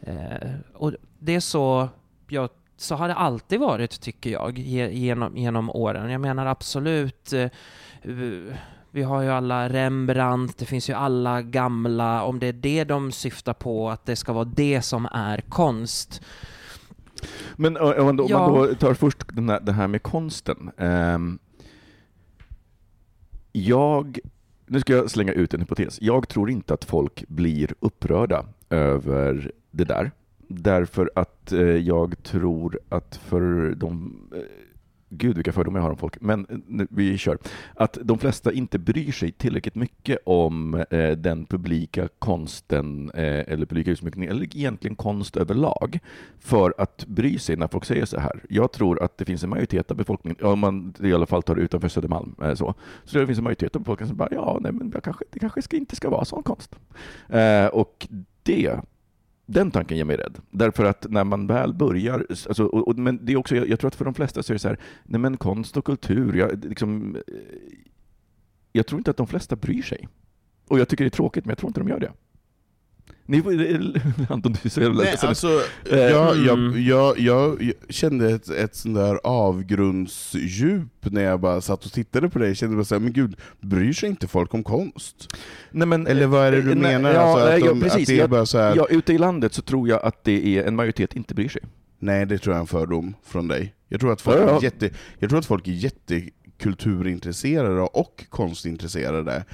Eh, 0.03 0.51
och 0.75 0.93
det 1.19 1.35
är 1.35 1.41
så 1.41 1.89
jag 2.29 2.49
så 2.77 2.95
har 2.95 3.09
det 3.09 3.15
alltid 3.15 3.61
varit, 3.61 4.01
tycker 4.01 4.31
jag, 4.31 4.59
genom, 4.59 5.37
genom 5.37 5.71
åren. 5.71 6.11
Jag 6.11 6.21
menar 6.21 6.47
absolut 6.47 7.33
eh, 7.33 7.49
vi 8.91 9.03
har 9.03 9.23
ju 9.23 9.29
alla 9.29 9.69
Rembrandt, 9.69 10.59
det 10.59 10.65
finns 10.65 10.91
ju 10.91 10.95
alla 10.95 11.43
gamla, 11.43 12.23
om 12.23 12.39
det 12.39 12.47
är 12.47 12.53
det 12.53 12.85
de 12.85 13.13
syftar 13.13 13.53
på, 13.53 13.91
att 13.91 14.07
det 14.07 14.17
ska 14.17 14.33
vara 14.33 14.45
det 14.45 14.83
som 14.83 15.07
är 15.13 15.41
konst. 15.41 16.23
Men 17.57 17.77
om 17.77 18.05
man 18.05 18.17
då, 18.17 18.27
ja. 18.29 18.39
man 18.39 18.55
då 18.55 18.75
tar 18.75 18.95
först 18.95 19.19
den 19.29 19.49
här, 19.49 19.61
det 19.61 19.73
här 19.73 19.89
med 19.89 20.03
konsten. 20.03 20.71
Um, 20.77 21.39
jag, 23.53 24.19
nu 24.67 24.81
ska 24.81 24.93
jag 24.93 25.11
slänga 25.11 25.33
ut 25.33 25.55
en 25.55 25.61
hypotes. 25.61 25.99
Jag 26.03 26.29
tror 26.29 26.51
inte 26.51 26.75
att 26.75 26.85
folk 26.85 27.25
blir 27.29 27.75
upprörda 27.81 28.45
över 28.71 29.53
det 29.71 29.85
där. 29.85 30.11
Därför 30.49 31.11
att 31.15 31.53
eh, 31.53 31.61
jag 31.61 32.23
tror 32.23 32.79
att 32.89 33.17
för 33.17 33.75
de 33.75 34.17
eh, 34.35 34.41
Gud 35.13 35.37
vilka 35.37 35.53
fördomar 35.53 35.79
jag 35.79 35.85
har 35.85 35.91
om 35.91 35.97
folk, 35.97 36.21
men 36.21 36.47
eh, 36.81 36.87
vi 36.91 37.19
kör. 37.19 37.39
Att 37.75 37.99
de 38.03 38.19
flesta 38.19 38.53
inte 38.53 38.79
bryr 38.79 39.13
sig 39.13 39.33
tillräckligt 39.33 39.75
mycket 39.75 40.19
om 40.25 40.75
eh, 40.91 41.11
den 41.11 41.47
publika 41.47 42.09
konsten, 42.19 43.11
eh, 43.15 43.53
eller 43.53 43.67
publika 43.67 43.91
utsmyckningen, 43.91 44.31
eller 44.31 44.45
egentligen 44.45 44.97
konst 44.97 45.37
överlag, 45.37 45.99
för 46.39 46.75
att 46.79 47.07
bry 47.07 47.39
sig 47.39 47.57
när 47.57 47.69
folk 47.69 47.85
säger 47.85 48.05
så 48.05 48.21
här. 48.21 48.45
Jag 48.49 48.73
tror 48.73 49.03
att 49.03 49.19
det 49.19 49.25
finns 49.25 49.45
en 49.45 49.51
majoritet 49.51 49.91
av 49.91 49.97
befolkningen, 49.97 50.45
om 50.45 50.59
man 50.59 50.95
i 51.01 51.13
alla 51.13 51.27
fall 51.27 51.43
tar 51.43 51.55
det 51.55 51.63
utanför 51.63 51.89
Södermalm, 51.89 52.35
eh, 52.43 52.55
så, 52.55 52.75
så 53.05 53.19
det 53.19 53.27
finns 53.27 53.39
en 53.39 53.45
majoritet 53.45 53.77
av 53.77 53.83
befolkningen 53.83 54.09
som 54.09 54.17
bara, 54.17 54.29
ja, 54.33 54.59
nej, 54.61 54.73
men 54.73 54.91
det 54.91 55.01
kanske, 55.01 55.25
det 55.31 55.39
kanske 55.39 55.63
ska, 55.63 55.77
inte 55.77 55.97
ska 55.97 56.11
vara 56.11 56.25
sån 56.25 56.43
konst. 56.43 56.77
Eh, 57.29 57.67
och 57.67 58.09
det 58.43 58.81
den 59.53 59.71
tanken 59.71 59.97
ger 59.97 60.05
mig 60.05 60.17
rädd. 60.17 60.39
Därför 60.51 60.85
att 60.85 61.07
när 61.11 61.25
man 61.25 61.47
väl 61.47 61.75
börjar, 61.75 62.27
alltså, 62.29 62.65
och, 62.65 62.89
och, 62.89 62.99
men 62.99 63.25
det 63.25 63.33
är 63.33 63.37
också, 63.37 63.57
jag, 63.57 63.69
jag, 63.69 63.81
tror 63.81 63.89
att 63.89 63.95
för 63.95 64.05
de 64.05 64.15
flesta 64.15 64.43
så 64.43 64.53
är 64.53 64.55
det 64.55 64.59
så 64.59 64.69
här, 64.69 64.79
nej 65.05 65.21
men 65.21 65.37
konst 65.37 65.77
och 65.77 65.85
kultur, 65.85 66.37
jag, 66.37 66.65
liksom, 66.65 67.17
eh, 67.17 67.23
jag 68.73 68.87
tror 68.87 68.99
inte 69.01 69.11
att 69.11 69.17
de 69.17 69.27
flesta 69.27 69.57
bryr 69.57 69.83
sig. 69.83 70.09
Och 70.69 70.79
jag 70.79 70.89
tycker 70.89 71.05
det 71.05 71.09
är 71.09 71.11
tråkigt, 71.11 71.45
men 71.45 71.51
jag 71.51 71.59
tror 71.59 71.71
inte 71.71 71.81
de 71.81 71.89
gör 71.89 72.01
det. 72.01 72.13
Ni, 73.31 73.39
Anton, 74.29 74.53
du 74.53 74.59
är 74.65 74.69
så 74.69 74.81
jävla 74.81 75.03
Nej, 75.03 75.17
alltså, 75.23 75.63
eh, 75.91 75.99
jag, 75.99 76.37
jag, 76.37 76.79
jag, 76.79 77.19
jag, 77.19 77.73
kände 77.89 78.31
ett, 78.31 78.49
ett 78.49 78.75
sånt 78.75 78.95
där 78.95 79.21
avgrundsdjup 79.25 80.89
när 81.01 81.23
jag 81.23 81.41
bara 81.41 81.61
satt 81.61 81.85
och 81.85 81.93
tittade 81.93 82.29
på 82.29 82.39
dig. 82.39 82.49
Jag 82.49 82.57
kände 82.57 82.77
bara 82.77 82.85
såhär, 82.85 83.01
men 83.01 83.13
gud, 83.13 83.37
bryr 83.61 83.93
sig 83.93 84.09
inte 84.09 84.29
folk 84.29 84.55
om 84.55 84.65
konst? 84.65 85.37
Nej, 85.71 85.89
men, 85.89 86.07
Eller 86.07 86.27
vad 86.27 86.47
är 86.47 86.53
det 86.53 86.63
du 86.63 86.75
nej, 86.75 86.93
menar? 86.93 87.15
Ja, 87.15 87.21
alltså, 87.21 87.47
att, 87.47 87.61
de, 87.61 87.81
precis, 87.81 88.01
att 88.01 88.07
det 88.07 88.21
är 88.21 88.29
bara 88.29 88.47
så 88.47 88.59
här... 88.59 88.77
ja, 88.77 88.87
ute 88.91 89.13
i 89.13 89.19
landet 89.19 89.55
så 89.55 89.63
tror 89.63 89.89
jag 89.89 90.03
att 90.03 90.25
det 90.25 90.59
är 90.59 90.65
en 90.65 90.77
majoritet 90.77 91.17
inte 91.17 91.35
bryr 91.35 91.49
sig. 91.49 91.63
Nej, 91.99 92.27
det 92.27 92.39
tror 92.39 92.53
jag 92.53 92.59
är 92.59 92.61
en 92.61 92.67
fördom 92.67 93.15
från 93.25 93.49
dig. 93.49 93.75
Jag 93.89 94.01
tror 94.01 94.13
att 94.13 94.21
folk, 94.21 94.39
ja, 94.39 94.43
ja. 94.43 94.59
Är, 94.59 94.63
jätte, 94.63 94.91
jag 95.19 95.31
tror 95.31 95.39
att 95.39 95.47
folk 95.47 95.69
är 95.69 95.73
jättekulturintresserade 95.73 97.81
och 97.81 98.25
konstintresserade. 98.29 99.45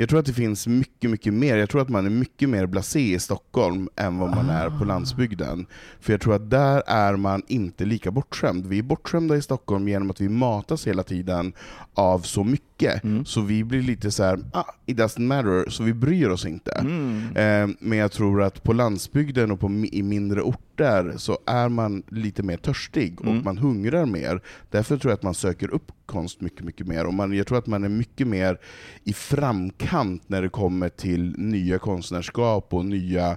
Jag 0.00 0.08
tror 0.08 0.20
att 0.20 0.26
det 0.26 0.32
finns 0.32 0.66
mycket, 0.66 1.10
mycket 1.10 1.34
mer. 1.34 1.56
Jag 1.56 1.70
tror 1.70 1.82
att 1.82 1.88
man 1.88 2.06
är 2.06 2.10
mycket 2.10 2.48
mer 2.48 2.66
blasé 2.66 3.14
i 3.14 3.18
Stockholm 3.18 3.88
än 3.96 4.18
vad 4.18 4.30
man 4.30 4.50
ah. 4.50 4.52
är 4.52 4.68
på 4.68 4.84
ah. 4.84 4.84
landsbygden. 4.84 5.66
För 6.00 6.12
jag 6.12 6.20
tror 6.20 6.34
att 6.34 6.50
där 6.50 6.82
är 6.86 7.16
man 7.16 7.42
inte 7.46 7.84
lika 7.84 8.10
bortskämd. 8.10 8.66
Vi 8.66 8.78
är 8.78 8.82
bortskämda 8.82 9.36
i 9.36 9.42
Stockholm 9.42 9.88
genom 9.88 10.10
att 10.10 10.20
vi 10.20 10.28
matas 10.28 10.86
hela 10.86 11.02
tiden 11.02 11.52
av 11.94 12.18
så 12.20 12.44
mycket, 12.44 12.69
mm. 12.88 13.24
så 13.24 13.40
vi 13.40 13.64
blir 13.64 13.82
lite 13.82 14.10
så 14.10 14.22
här, 14.22 14.38
ah, 14.52 14.64
it 14.86 14.96
doesn't 14.96 15.20
matter, 15.20 15.70
så 15.70 15.82
vi 15.82 15.94
bryr 15.94 16.28
oss 16.28 16.46
inte. 16.46 16.72
Mm. 16.72 17.36
Eh, 17.36 17.76
men 17.80 17.98
jag 17.98 18.12
tror 18.12 18.42
att 18.42 18.62
på 18.62 18.72
landsbygden 18.72 19.50
och 19.50 19.60
på, 19.60 19.70
i 19.92 20.02
mindre 20.02 20.42
orter 20.42 21.14
så 21.16 21.38
är 21.46 21.68
man 21.68 22.02
lite 22.08 22.42
mer 22.42 22.56
törstig, 22.56 23.20
mm. 23.20 23.38
och 23.38 23.44
man 23.44 23.58
hungrar 23.58 24.06
mer. 24.06 24.42
Därför 24.70 24.96
tror 24.96 25.10
jag 25.10 25.16
att 25.16 25.22
man 25.22 25.34
söker 25.34 25.74
upp 25.74 25.92
konst 26.06 26.40
mycket, 26.40 26.64
mycket 26.64 26.86
mer. 26.86 27.06
Och 27.06 27.14
man, 27.14 27.32
jag 27.32 27.46
tror 27.46 27.58
att 27.58 27.66
man 27.66 27.84
är 27.84 27.88
mycket 27.88 28.26
mer 28.26 28.58
i 29.04 29.12
framkant 29.12 30.22
när 30.26 30.42
det 30.42 30.48
kommer 30.48 30.88
till 30.88 31.34
nya 31.38 31.78
konstnärskap 31.78 32.74
och 32.74 32.84
nya 32.84 33.36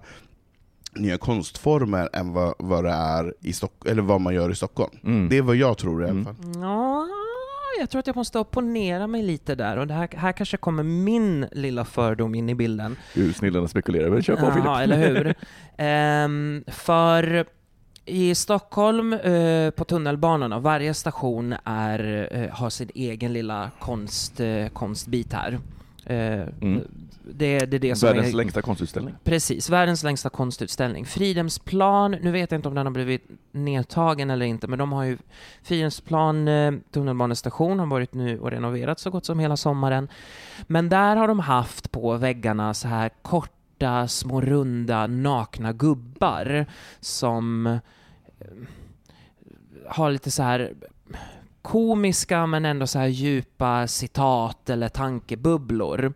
nya 0.96 1.18
konstformer 1.18 2.10
än 2.14 2.34
vad, 2.34 2.54
vad 2.60 2.84
det 2.84 2.90
är 2.92 3.34
i 3.42 3.54
Stock 3.54 3.88
eller 3.88 4.02
vad 4.02 4.22
man 4.22 4.34
gör 4.34 4.52
i 4.52 4.56
Stockholm. 4.56 4.98
Mm. 5.04 5.30
Det 5.30 5.38
är 5.38 5.42
vad 5.42 5.56
jag 5.56 5.78
tror 5.78 6.02
i 6.02 6.10
alla 6.10 6.12
mm. 6.12 6.26
fall. 6.26 6.36
Ja, 6.62 7.08
jag 7.80 7.90
tror 7.90 8.00
att 8.00 8.08
jag 8.08 8.16
måste 8.16 8.40
opponera 8.40 9.08
mig 9.08 9.24
lite 9.24 9.56
där 9.56 9.78
och 9.78 9.88
det 9.88 9.94
här, 9.94 10.10
här 10.16 10.32
kanske 10.32 10.58
kommer 10.58 10.84
min 10.84 11.48
lilla 11.52 11.86
fördom 11.86 12.36
in 12.36 12.50
i 12.50 12.56
bilden. 12.56 12.96
Du 13.14 13.34
snillarna 13.34 13.68
spekulerar, 13.68 14.10
men 14.10 14.24
kör 14.24 14.36
på 14.36 14.52
Filip. 14.52 14.66
Ja, 14.66 14.82
eller 14.82 14.98
hur. 14.98 15.36
um, 16.26 16.64
för 16.74 17.46
i 18.06 18.36
Stockholm, 18.36 19.14
uh, 19.14 19.70
på 19.70 19.86
tunnelbanorna, 19.86 20.60
varje 20.60 20.94
station 20.94 21.56
är, 21.64 22.30
uh, 22.38 22.50
har 22.50 22.70
sin 22.70 22.90
egen 22.96 23.34
lilla 23.34 23.72
konst, 23.80 24.40
uh, 24.40 24.68
konstbit 24.68 25.34
här. 25.34 25.60
Mm. 26.06 26.88
Det, 27.32 27.60
det, 27.60 27.78
det 27.78 27.96
som 27.96 28.08
världens 28.08 28.28
är, 28.28 28.38
längsta 28.38 28.62
konstutställning. 28.62 29.16
Precis, 29.24 29.70
världens 29.70 30.04
längsta 30.04 30.30
konstutställning. 30.30 31.06
Fridhemsplan, 31.06 32.12
nu 32.12 32.32
vet 32.32 32.52
jag 32.52 32.58
inte 32.58 32.68
om 32.68 32.76
den 32.76 32.86
har 32.86 32.94
blivit 32.94 33.28
nedtagen 33.52 34.30
eller 34.30 34.46
inte, 34.46 34.68
men 34.68 34.80
de 34.80 34.92
har 34.92 35.04
ju 35.04 35.18
Fridhemsplan 35.64 36.48
eh, 36.48 36.74
tunnelbanestation 36.92 37.80
har 37.80 37.86
varit 37.86 38.14
nu 38.14 38.40
och 38.40 38.52
renoverat 38.52 39.00
så 39.00 39.10
gott 39.10 39.26
som 39.26 39.40
hela 39.40 39.58
sommaren. 39.58 40.08
Men 40.68 40.90
där 40.90 41.16
har 41.16 41.28
de 41.28 41.40
haft 41.40 41.92
på 41.92 42.18
väggarna 42.18 42.74
så 42.74 42.88
här 42.88 43.10
korta, 43.22 44.08
små 44.08 44.42
runda, 44.42 45.08
nakna 45.08 45.74
gubbar 45.74 46.66
som 47.00 47.68
eh, 47.68 47.78
har 49.88 50.12
lite 50.12 50.32
så 50.32 50.44
här 50.44 50.74
komiska 51.64 52.46
men 52.46 52.66
ändå 52.66 52.88
så 52.88 53.00
här 53.00 53.08
djupa 53.08 53.88
citat 53.88 54.70
eller 54.70 54.90
tankebubblor. 54.90 56.14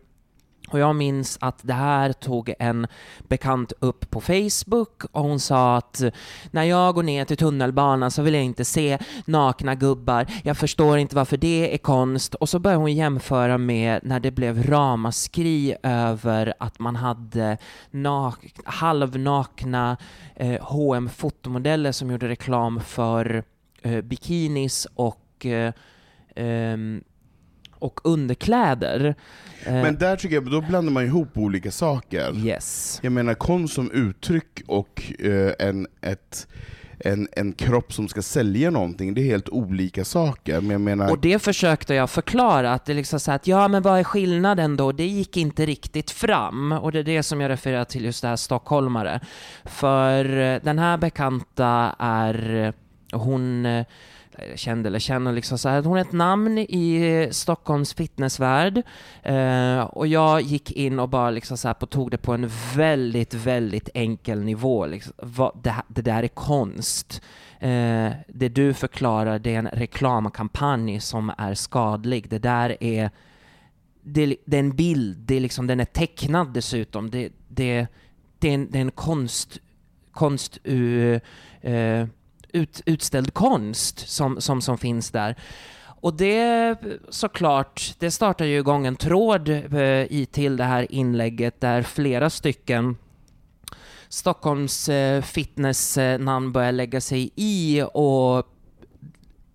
Och 0.69 0.79
jag 0.79 0.95
minns 0.95 1.37
att 1.41 1.59
det 1.61 1.73
här 1.73 2.13
tog 2.13 2.53
en 2.59 2.87
bekant 3.27 3.73
upp 3.79 4.09
på 4.09 4.21
Facebook 4.21 5.03
och 5.11 5.23
hon 5.23 5.39
sa 5.39 5.77
att 5.77 6.03
när 6.51 6.63
jag 6.63 6.95
går 6.95 7.03
ner 7.03 7.25
till 7.25 7.37
tunnelbanan 7.37 8.11
så 8.11 8.21
vill 8.21 8.33
jag 8.33 8.43
inte 8.43 8.65
se 8.65 8.97
nakna 9.25 9.75
gubbar. 9.75 10.25
Jag 10.43 10.57
förstår 10.57 10.97
inte 10.97 11.15
varför 11.15 11.37
det 11.37 11.73
är 11.73 11.77
konst. 11.77 12.35
Och 12.35 12.49
så 12.49 12.59
började 12.59 12.81
hon 12.81 12.93
jämföra 12.93 13.57
med 13.57 13.99
när 14.03 14.19
det 14.19 14.31
blev 14.31 14.63
ramaskri 14.63 15.75
över 15.83 16.53
att 16.59 16.79
man 16.79 16.95
hade 16.95 17.57
nak 17.91 18.53
halvnakna 18.65 19.97
eh, 20.35 20.61
H&M 20.61 21.09
fotomodeller 21.09 21.91
som 21.91 22.11
gjorde 22.11 22.27
reklam 22.27 22.79
för 22.79 23.43
eh, 23.81 24.01
bikinis 24.01 24.87
och 24.95 25.26
eh, 25.45 25.73
ehm, 26.35 27.03
och 27.79 27.99
underkläder. 28.03 29.15
Eh, 29.65 29.73
Men 29.73 29.97
där 29.97 30.15
tycker 30.15 30.35
jag, 30.35 30.51
då 30.51 30.61
blandar 30.61 30.93
man 30.93 31.05
ihop 31.05 31.37
olika 31.37 31.71
saker. 31.71 32.35
Yes. 32.35 32.99
Jag 33.03 33.11
menar 33.11 33.33
konst 33.33 33.73
som 33.73 33.91
uttryck 33.91 34.61
och 34.67 35.13
eh, 35.19 35.51
en, 35.59 35.87
ett, 36.01 36.47
en, 36.99 37.27
en 37.31 37.53
kropp 37.53 37.93
som 37.93 38.07
ska 38.07 38.21
sälja 38.21 38.71
någonting, 38.71 39.13
det 39.13 39.21
är 39.21 39.25
helt 39.25 39.49
olika 39.49 40.05
saker. 40.05 40.61
Men 40.61 40.69
jag 40.69 40.81
menar... 40.81 41.11
Och 41.11 41.19
det 41.19 41.39
försökte 41.39 41.93
jag 41.93 42.09
förklara, 42.09 42.73
att 42.73 42.85
det 42.85 42.93
liksom 42.93 43.19
så 43.19 43.31
att 43.31 43.47
ja 43.47 43.67
men 43.67 43.81
vad 43.81 43.99
är 43.99 44.03
skillnaden 44.03 44.77
då? 44.77 44.91
Det 44.91 45.05
gick 45.05 45.37
inte 45.37 45.65
riktigt 45.65 46.11
fram, 46.11 46.71
och 46.71 46.91
det 46.91 46.99
är 46.99 47.03
det 47.03 47.23
som 47.23 47.41
jag 47.41 47.49
refererar 47.49 47.85
till 47.85 48.05
just 48.05 48.21
det 48.21 48.27
här 48.27 48.35
stockholmare. 48.35 49.19
För 49.65 50.23
den 50.59 50.79
här 50.79 50.97
bekanta 50.97 51.95
är, 51.99 52.73
hon 53.11 53.65
känd 54.55 54.87
eller 54.87 54.99
känner 54.99 55.31
liksom 55.31 55.57
så 55.57 55.69
här, 55.69 55.83
hon 55.83 55.97
är 55.97 56.01
ett 56.01 56.11
namn 56.11 56.57
i 56.57 56.95
eh, 56.95 57.29
Stockholms 57.29 57.93
fitnessvärld 57.93 58.83
eh, 59.23 59.79
och 59.79 60.07
jag 60.07 60.41
gick 60.41 60.71
in 60.71 60.99
och 60.99 61.09
bara 61.09 61.29
liksom 61.29 61.57
så 61.57 61.67
här 61.67 61.73
på, 61.73 61.85
tog 61.85 62.11
det 62.11 62.17
på 62.17 62.33
en 62.33 62.51
väldigt, 62.75 63.33
väldigt 63.33 63.89
enkel 63.93 64.43
nivå. 64.43 64.85
Liksom. 64.85 65.13
Vad, 65.17 65.59
det, 65.63 65.75
det, 65.87 66.01
där 66.01 66.23
är 66.23 66.27
konst. 66.27 67.21
Eh, 67.59 68.11
det 68.27 68.49
du 68.49 68.73
förklarar, 68.73 69.39
det 69.39 69.55
är 69.55 69.59
en 69.59 69.67
reklamkampanj 69.67 70.99
som 70.99 71.31
är 71.37 71.53
skadlig. 71.53 72.29
Det 72.29 72.39
där 72.39 72.83
är, 72.83 73.09
det, 74.03 74.35
det 74.45 74.57
är 74.57 74.59
en 74.59 74.75
bild, 74.75 75.17
det 75.17 75.35
är 75.35 75.39
liksom, 75.39 75.67
den 75.67 75.79
är 75.79 75.85
tecknad 75.85 76.53
dessutom. 76.53 77.09
Det, 77.09 77.29
det, 77.47 77.87
det 78.39 78.49
är 78.49 78.53
en, 78.53 78.71
det 78.71 78.77
är 78.77 78.81
en 78.81 78.91
konst, 78.91 79.59
konst 80.11 80.59
uh, 80.67 81.19
uh, 81.65 82.05
ut, 82.53 82.81
utställd 82.85 83.33
konst 83.33 84.09
som, 84.09 84.41
som, 84.41 84.61
som 84.61 84.77
finns 84.77 85.11
där. 85.11 85.35
Och 85.85 86.13
det 86.13 86.77
såklart, 87.09 87.95
det 87.99 88.11
startar 88.11 88.45
ju 88.45 88.57
igång 88.57 88.85
en 88.85 88.95
tråd 88.95 89.49
eh, 89.49 90.11
i 90.11 90.27
till 90.31 90.57
det 90.57 90.63
här 90.63 90.91
inlägget 90.91 91.61
där 91.61 91.81
flera 91.81 92.29
stycken 92.29 92.97
Stockholms 94.09 94.89
eh, 94.89 95.21
fitnessnamn 95.21 96.51
börjar 96.51 96.71
lägga 96.71 97.01
sig 97.01 97.29
i 97.35 97.83
och 97.93 98.47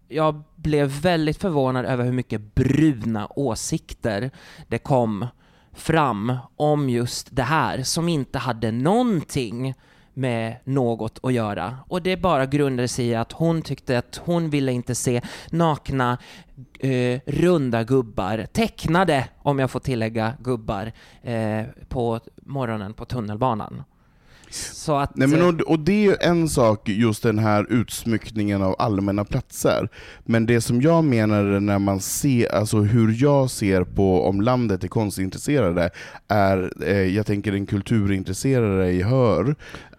jag 0.09 0.43
blev 0.57 0.89
väldigt 0.89 1.41
förvånad 1.41 1.85
över 1.85 2.05
hur 2.05 2.13
mycket 2.13 2.55
bruna 2.55 3.29
åsikter 3.37 4.31
det 4.69 4.79
kom 4.79 5.27
fram 5.73 6.37
om 6.57 6.91
just 6.91 7.37
det 7.37 7.43
här 7.43 7.83
som 7.83 8.09
inte 8.09 8.39
hade 8.39 8.71
någonting 8.71 9.75
med 10.15 10.57
något 10.65 11.19
att 11.23 11.33
göra. 11.33 11.77
Och 11.89 12.03
det 12.03 12.17
bara 12.17 12.47
grundade 12.47 12.89
sig 12.89 13.07
i 13.07 13.15
att 13.15 13.33
hon 13.33 13.63
tyckte 13.63 13.99
att 13.99 14.21
hon 14.25 14.51
ville 14.51 14.73
inte 14.73 14.95
se 14.95 15.23
nakna, 15.51 16.19
eh, 16.81 17.21
runda 17.27 17.85
gubbar, 17.85 18.47
tecknade, 18.53 19.29
om 19.39 19.59
jag 19.59 19.71
får 19.71 19.81
tillägga, 19.81 20.35
gubbar 20.41 20.93
eh, 21.23 21.63
på 21.89 22.21
morgonen 22.37 22.95
på 22.95 23.05
tunnelbanan. 23.05 23.83
Så 24.55 24.97
att, 24.97 25.17
Nej, 25.17 25.29
men 25.29 25.43
och, 25.43 25.61
och 25.61 25.79
det 25.79 25.93
är 25.93 26.11
ju 26.11 26.17
en 26.21 26.49
sak, 26.49 26.89
just 26.89 27.23
den 27.23 27.39
här 27.39 27.67
utsmyckningen 27.71 28.63
av 28.63 28.77
allmänna 28.79 29.25
platser. 29.25 29.89
Men 30.25 30.47
det 30.47 30.61
som 30.61 30.83
jag 30.83 31.05
menar 31.05 31.61
när 31.61 31.79
man 31.79 32.01
ser, 32.01 32.55
alltså 32.55 32.79
hur 32.79 33.17
jag 33.23 33.51
ser 33.51 33.85
på 33.85 34.25
om 34.25 34.41
landet 34.41 34.85
är 34.85 34.89
konstintresserade, 34.89 35.91
är, 36.29 36.73
eh, 36.87 37.03
jag 37.03 37.27
tänker 37.27 37.53
en 37.53 37.67
kulturintresserade 37.67 38.91
i 38.91 39.03
Hör, 39.03 39.49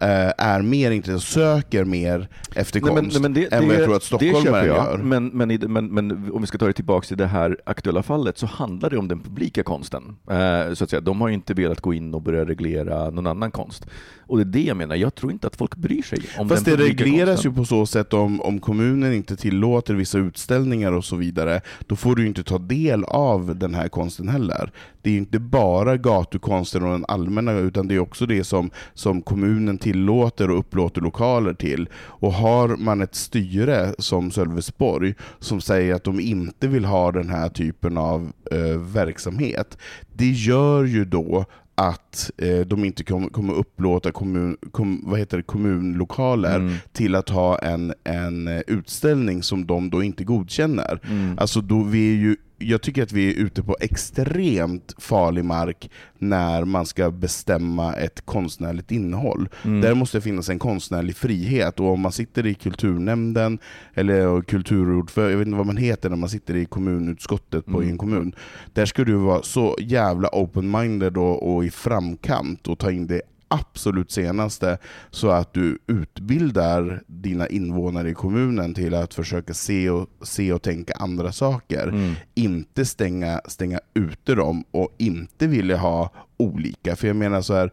eh, 0.00 0.32
är 0.38 0.62
mer 0.62 0.90
intresserad, 0.90 1.22
söker 1.22 1.84
mer 1.84 2.28
efter 2.54 2.80
konst, 2.80 3.02
nej, 3.02 3.12
men, 3.12 3.22
men 3.22 3.34
det, 3.34 3.52
än 3.52 3.66
vad 3.66 3.76
jag 3.76 3.84
tror 3.84 3.96
att 3.96 4.02
stockholmare 4.02 4.66
gör. 4.66 4.98
Men, 4.98 5.26
men, 5.26 5.48
men, 5.48 5.86
men, 5.86 6.32
om 6.32 6.40
vi 6.40 6.46
ska 6.46 6.58
ta 6.58 6.66
det 6.66 6.72
tillbaka 6.72 7.06
till 7.06 7.16
det 7.16 7.26
här 7.26 7.58
aktuella 7.66 8.02
fallet, 8.02 8.38
så 8.38 8.46
handlar 8.46 8.90
det 8.90 8.98
om 8.98 9.08
den 9.08 9.20
publika 9.20 9.62
konsten. 9.62 10.16
Eh, 10.30 10.74
så 10.74 10.84
att 10.84 10.90
säga. 10.90 11.00
De 11.00 11.20
har 11.20 11.28
ju 11.28 11.34
inte 11.34 11.54
velat 11.54 11.80
gå 11.80 11.94
in 11.94 12.14
och 12.14 12.22
börja 12.22 12.44
reglera 12.44 13.10
någon 13.10 13.26
annan 13.26 13.50
konst. 13.50 13.86
Och 14.26 14.38
det 14.38 14.43
är 14.44 14.52
det 14.52 14.62
jag 14.62 14.76
menar, 14.76 14.96
jag 14.96 15.14
tror 15.14 15.32
inte 15.32 15.46
att 15.46 15.56
folk 15.56 15.76
bryr 15.76 16.02
sig 16.02 16.18
om 16.38 16.48
Fast 16.48 16.64
det 16.64 16.76
regleras 16.76 17.28
konsten. 17.28 17.50
ju 17.52 17.56
på 17.56 17.64
så 17.64 17.86
sätt 17.86 18.12
om, 18.12 18.40
om 18.40 18.60
kommunen 18.60 19.12
inte 19.12 19.36
tillåter 19.36 19.94
vissa 19.94 20.18
utställningar 20.18 20.92
och 20.92 21.04
så 21.04 21.16
vidare, 21.16 21.60
då 21.86 21.96
får 21.96 22.16
du 22.16 22.26
inte 22.26 22.42
ta 22.42 22.58
del 22.58 23.04
av 23.04 23.56
den 23.56 23.74
här 23.74 23.88
konsten 23.88 24.28
heller. 24.28 24.72
Det 25.02 25.10
är 25.10 25.16
inte 25.16 25.38
bara 25.38 25.96
gatukonsten 25.96 26.82
och 26.82 26.90
den 26.90 27.04
allmänna, 27.08 27.52
utan 27.52 27.88
det 27.88 27.94
är 27.94 27.98
också 27.98 28.26
det 28.26 28.44
som, 28.44 28.70
som 28.94 29.22
kommunen 29.22 29.78
tillåter 29.78 30.50
och 30.50 30.58
upplåter 30.58 31.00
lokaler 31.00 31.54
till. 31.54 31.88
Och 31.94 32.32
har 32.32 32.68
man 32.68 33.02
ett 33.02 33.14
styre 33.14 33.94
som 33.98 34.30
Sölvesborg, 34.30 35.14
som 35.38 35.60
säger 35.60 35.94
att 35.94 36.04
de 36.04 36.20
inte 36.20 36.68
vill 36.68 36.84
ha 36.84 37.12
den 37.12 37.28
här 37.28 37.48
typen 37.48 37.98
av 37.98 38.32
eh, 38.50 38.80
verksamhet, 38.80 39.78
det 40.12 40.30
gör 40.30 40.84
ju 40.84 41.04
då 41.04 41.44
att 41.74 42.30
eh, 42.38 42.60
de 42.60 42.84
inte 42.84 43.04
kommer 43.04 43.28
kom 43.28 43.50
upplåta 43.50 44.12
kommun, 44.12 44.56
kom, 44.70 45.02
vad 45.06 45.18
heter 45.18 45.36
det, 45.36 45.42
kommunlokaler 45.42 46.56
mm. 46.56 46.74
till 46.92 47.14
att 47.14 47.28
ha 47.28 47.58
en, 47.58 47.94
en 48.04 48.48
utställning 48.66 49.42
som 49.42 49.66
de 49.66 49.90
då 49.90 50.02
inte 50.02 50.24
godkänner. 50.24 51.00
Mm. 51.04 51.38
Alltså 51.38 51.60
då 51.60 51.82
vi 51.82 52.10
är 52.10 52.16
ju 52.16 52.36
jag 52.58 52.82
tycker 52.82 53.02
att 53.02 53.12
vi 53.12 53.30
är 53.30 53.34
ute 53.34 53.62
på 53.62 53.76
extremt 53.80 54.94
farlig 54.98 55.44
mark 55.44 55.90
när 56.18 56.64
man 56.64 56.86
ska 56.86 57.10
bestämma 57.10 57.94
ett 57.94 58.26
konstnärligt 58.26 58.90
innehåll. 58.90 59.48
Mm. 59.64 59.80
Där 59.80 59.94
måste 59.94 60.18
det 60.18 60.22
finnas 60.22 60.48
en 60.48 60.58
konstnärlig 60.58 61.16
frihet, 61.16 61.80
och 61.80 61.86
om 61.92 62.00
man 62.00 62.12
sitter 62.12 62.46
i 62.46 62.54
kulturnämnden, 62.54 63.58
eller 63.94 64.42
kulturordförande, 64.42 65.32
jag 65.32 65.38
vet 65.38 65.46
inte 65.46 65.56
vad 65.56 65.66
man 65.66 65.76
heter 65.76 66.10
när 66.10 66.16
man 66.16 66.28
sitter 66.28 66.56
i 66.56 66.64
kommunutskottet 66.64 67.66
på 67.66 67.78
mm. 67.78 67.90
en 67.90 67.98
kommun, 67.98 68.34
där 68.72 68.86
ska 68.86 69.04
du 69.04 69.14
vara 69.14 69.42
så 69.42 69.76
jävla 69.80 70.28
open-minded 70.28 71.16
och, 71.16 71.54
och 71.54 71.64
i 71.64 71.70
framkant 71.70 72.68
och 72.68 72.78
ta 72.78 72.90
in 72.90 73.06
det 73.06 73.22
absolut 73.48 74.10
senaste 74.10 74.78
så 75.10 75.30
att 75.30 75.54
du 75.54 75.78
utbildar 75.86 77.02
dina 77.06 77.48
invånare 77.48 78.10
i 78.10 78.14
kommunen 78.14 78.74
till 78.74 78.94
att 78.94 79.14
försöka 79.14 79.54
se 79.54 79.90
och, 79.90 80.08
se 80.22 80.52
och 80.52 80.62
tänka 80.62 80.94
andra 80.94 81.32
saker. 81.32 81.88
Mm. 81.88 82.14
Inte 82.34 82.84
stänga, 82.84 83.40
stänga 83.48 83.80
ute 83.94 84.34
dem 84.34 84.64
och 84.70 84.94
inte 84.98 85.46
vilja 85.46 85.76
ha 85.76 86.10
olika. 86.36 86.96
För 86.96 87.06
jag 87.06 87.16
menar 87.16 87.42
så 87.42 87.54
här 87.54 87.72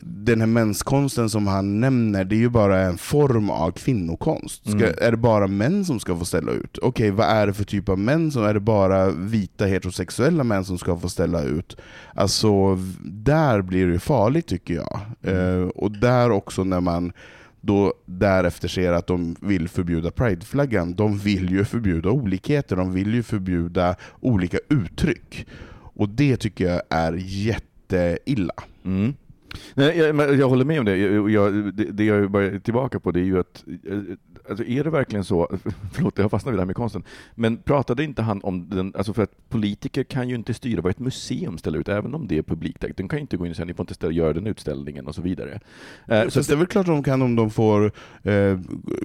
den 0.00 0.40
här 0.40 0.46
menskonsten 0.46 1.30
som 1.30 1.46
han 1.46 1.80
nämner, 1.80 2.24
det 2.24 2.34
är 2.34 2.40
ju 2.40 2.48
bara 2.48 2.80
en 2.80 2.98
form 2.98 3.50
av 3.50 3.70
kvinnokonst. 3.70 4.62
Ska, 4.62 4.72
mm. 4.72 4.94
Är 5.00 5.10
det 5.10 5.16
bara 5.16 5.46
män 5.46 5.84
som 5.84 6.00
ska 6.00 6.16
få 6.16 6.24
ställa 6.24 6.52
ut? 6.52 6.78
Okej, 6.78 6.88
okay, 6.88 7.10
vad 7.10 7.26
är 7.26 7.46
det 7.46 7.52
för 7.52 7.64
typ 7.64 7.88
av 7.88 7.98
män? 7.98 8.32
Som, 8.32 8.44
är 8.44 8.54
det 8.54 8.60
bara 8.60 9.10
vita 9.10 9.64
heterosexuella 9.64 10.44
män 10.44 10.64
som 10.64 10.78
ska 10.78 10.96
få 10.96 11.08
ställa 11.08 11.42
ut? 11.42 11.76
Alltså, 12.14 12.78
där 13.04 13.62
blir 13.62 13.86
det 13.86 13.98
farligt 13.98 14.46
tycker 14.46 14.74
jag. 14.74 15.00
Mm. 15.22 15.38
Uh, 15.38 15.68
och 15.68 15.90
där 15.90 16.30
också 16.30 16.64
när 16.64 16.80
man 16.80 17.12
då 17.60 17.94
därefter 18.06 18.68
ser 18.68 18.92
att 18.92 19.06
de 19.06 19.36
vill 19.40 19.68
förbjuda 19.68 20.10
prideflaggan, 20.10 20.94
de 20.94 21.18
vill 21.18 21.50
ju 21.50 21.64
förbjuda 21.64 22.10
olikheter, 22.10 22.76
de 22.76 22.92
vill 22.92 23.14
ju 23.14 23.22
förbjuda 23.22 23.96
olika 24.20 24.58
uttryck. 24.68 25.46
Och 25.72 26.08
det 26.08 26.36
tycker 26.36 26.68
jag 26.68 26.82
är 26.90 27.12
jätteilla. 27.12 28.54
Mm. 28.84 29.14
Nej, 29.74 29.98
jag, 29.98 30.34
jag, 30.34 30.48
håller 30.48 30.64
med 30.64 30.78
om 30.78 30.84
det. 30.84 30.96
Jag, 30.96 31.30
jag, 31.30 31.74
det. 31.74 31.84
det. 31.84 32.04
jag 32.04 32.34
är 32.44 32.58
tillbaka 32.58 33.00
på 33.00 33.10
det 33.10 33.20
är 33.20 33.24
ju 33.24 33.40
att 33.40 33.64
eh, 33.88 33.98
alltså 34.50 34.64
är 34.64 34.84
det 34.84 34.90
verkligen 34.90 35.24
så, 35.24 35.48
förlåt 35.92 36.18
jag 36.18 36.24
har 36.24 36.28
fastnat 36.28 36.52
vid 36.52 36.58
det 36.58 36.62
här 36.62 36.66
med 36.66 36.76
konsten, 36.76 37.02
men 37.34 37.56
pratade 37.56 38.04
inte 38.04 38.22
han 38.22 38.40
om 38.42 38.68
den, 38.68 38.92
alltså 38.96 39.12
för 39.12 39.22
att 39.22 39.48
politiker 39.48 40.04
kan 40.04 40.28
ju 40.28 40.34
inte 40.34 40.54
styra 40.54 40.80
vad 40.80 40.90
ett 40.90 40.98
museum 40.98 41.58
ställer 41.58 41.78
ut, 41.78 41.88
även 41.88 42.14
om 42.14 42.28
det 42.28 42.38
är 42.38 42.42
publikt. 42.42 42.84
De 42.96 43.08
kan 43.08 43.18
ju 43.18 43.20
inte 43.20 43.36
gå 43.36 43.46
in 43.46 43.50
och 43.50 43.56
säga 43.56 43.66
ni 43.66 43.74
får 43.74 43.82
inte 43.82 43.94
ställa, 43.94 44.12
göra 44.12 44.32
den 44.32 44.46
utställningen 44.46 45.06
och 45.06 45.14
så 45.14 45.22
vidare. 45.22 45.60
Eh, 46.08 46.28
så 46.28 46.40
det 46.40 46.52
är 46.52 46.56
väl 46.56 46.66
klart 46.66 46.86
de 46.86 47.02
kan 47.02 47.22
om 47.22 47.36
de 47.36 47.50
får 47.50 47.92
eh, 48.22 48.58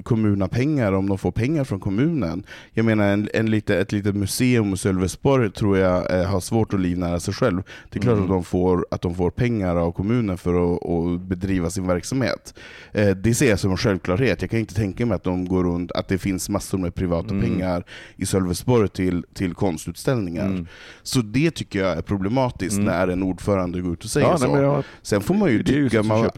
kommunapengar, 0.04 0.94
om 0.94 1.10
de 1.10 1.18
får 1.18 1.32
pengar 1.32 1.64
från 1.64 1.80
kommunen. 1.80 2.44
Jag 2.74 2.86
menar, 2.86 3.06
en, 3.06 3.30
en 3.34 3.50
lite, 3.50 3.78
ett 3.78 3.92
litet 3.92 4.16
museum 4.16 4.74
i 4.74 4.78
Sölvesborg 4.78 5.52
tror 5.52 5.78
jag 5.78 6.20
eh, 6.20 6.26
har 6.26 6.40
svårt 6.40 6.74
att 6.74 6.80
livnära 6.80 7.20
sig 7.20 7.34
själv. 7.34 7.64
Det 7.90 8.00
är 8.00 8.02
klart 8.02 8.14
mm. 8.14 8.24
att, 8.24 8.30
de 8.30 8.44
får, 8.44 8.86
att 8.92 9.02
de 9.02 9.16
får 9.16 9.30
pengar 9.30 9.76
av 9.76 9.92
kommunen 9.92 10.38
för 10.38 10.76
att, 10.76 10.86
att 10.86 11.22
bedriva 11.22 11.70
sin 11.70 11.88
verksamhet. 11.88 12.54
Eh, 12.92 13.10
det 13.10 13.34
ser 13.34 13.50
jag 13.50 13.60
som 13.60 13.72
en 13.72 13.78
självklarhet. 13.78 14.42
Jag 14.42 14.52
kan 14.52 14.60
inte 14.60 14.74
tänka 14.74 15.06
mig 15.06 15.16
att 15.16 15.24
de 15.24 15.35
går 15.44 15.64
runt, 15.64 15.92
att 15.92 16.08
det 16.08 16.18
finns 16.18 16.50
massor 16.50 16.78
med 16.78 16.96
privata 16.96 17.34
mm. 17.34 17.42
pengar 17.42 17.86
i 18.16 18.26
Sölvesborg 18.26 18.90
till, 18.90 19.24
till 19.34 19.54
konstutställningar. 19.54 20.46
Mm. 20.46 20.68
Så 21.04 21.22
det 21.22 21.52
tycker 21.52 21.80
jag 21.80 21.98
är 21.98 22.02
problematiskt 22.02 22.78
mm. 22.78 22.86
när 22.86 23.08
en 23.08 23.24
ordförande 23.24 23.82
går 23.82 23.94
ut 23.94 24.04
och 24.04 24.10
säger 24.10 24.28
ja, 24.28 24.38
så. 24.38 24.54
Nej, 24.54 24.62
jag, 24.62 24.84
Sen 25.02 25.22
får 25.22 25.36
man 25.36 25.52
ju 25.52 25.64
tycka, 25.64 26.04
man, 26.04 26.30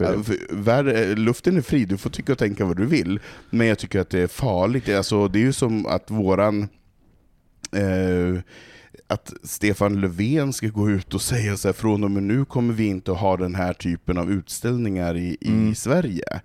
värld, 0.50 1.18
luften 1.18 1.56
är 1.56 1.60
fri, 1.60 1.84
du 1.84 1.96
får 1.96 2.10
tycka 2.10 2.32
och 2.32 2.38
tänka 2.38 2.64
vad 2.64 2.76
du 2.76 2.86
vill. 2.86 3.20
Men 3.50 3.66
jag 3.66 3.78
tycker 3.78 4.00
att 4.00 4.10
det 4.10 4.20
är 4.20 4.26
farligt. 4.26 4.88
Alltså, 4.88 5.28
det 5.28 5.38
är 5.38 5.44
ju 5.44 5.52
som 5.52 5.86
att 5.86 6.10
våran 6.10 6.68
eh, 7.72 8.40
att 9.06 9.32
Stefan 9.42 10.00
Löfven 10.00 10.52
ska 10.52 10.68
gå 10.68 10.90
ut 10.90 11.14
och 11.14 11.22
säga 11.22 11.56
så 11.56 11.68
här, 11.68 11.72
från 11.72 12.04
och 12.04 12.10
med 12.10 12.22
nu 12.22 12.44
kommer 12.44 12.74
vi 12.74 12.86
inte 12.86 13.12
att 13.12 13.18
ha 13.18 13.36
den 13.36 13.54
här 13.54 13.72
typen 13.72 14.18
av 14.18 14.32
utställningar 14.32 15.16
i, 15.16 15.36
i 15.40 15.48
mm. 15.48 15.74
Sverige. 15.74 16.40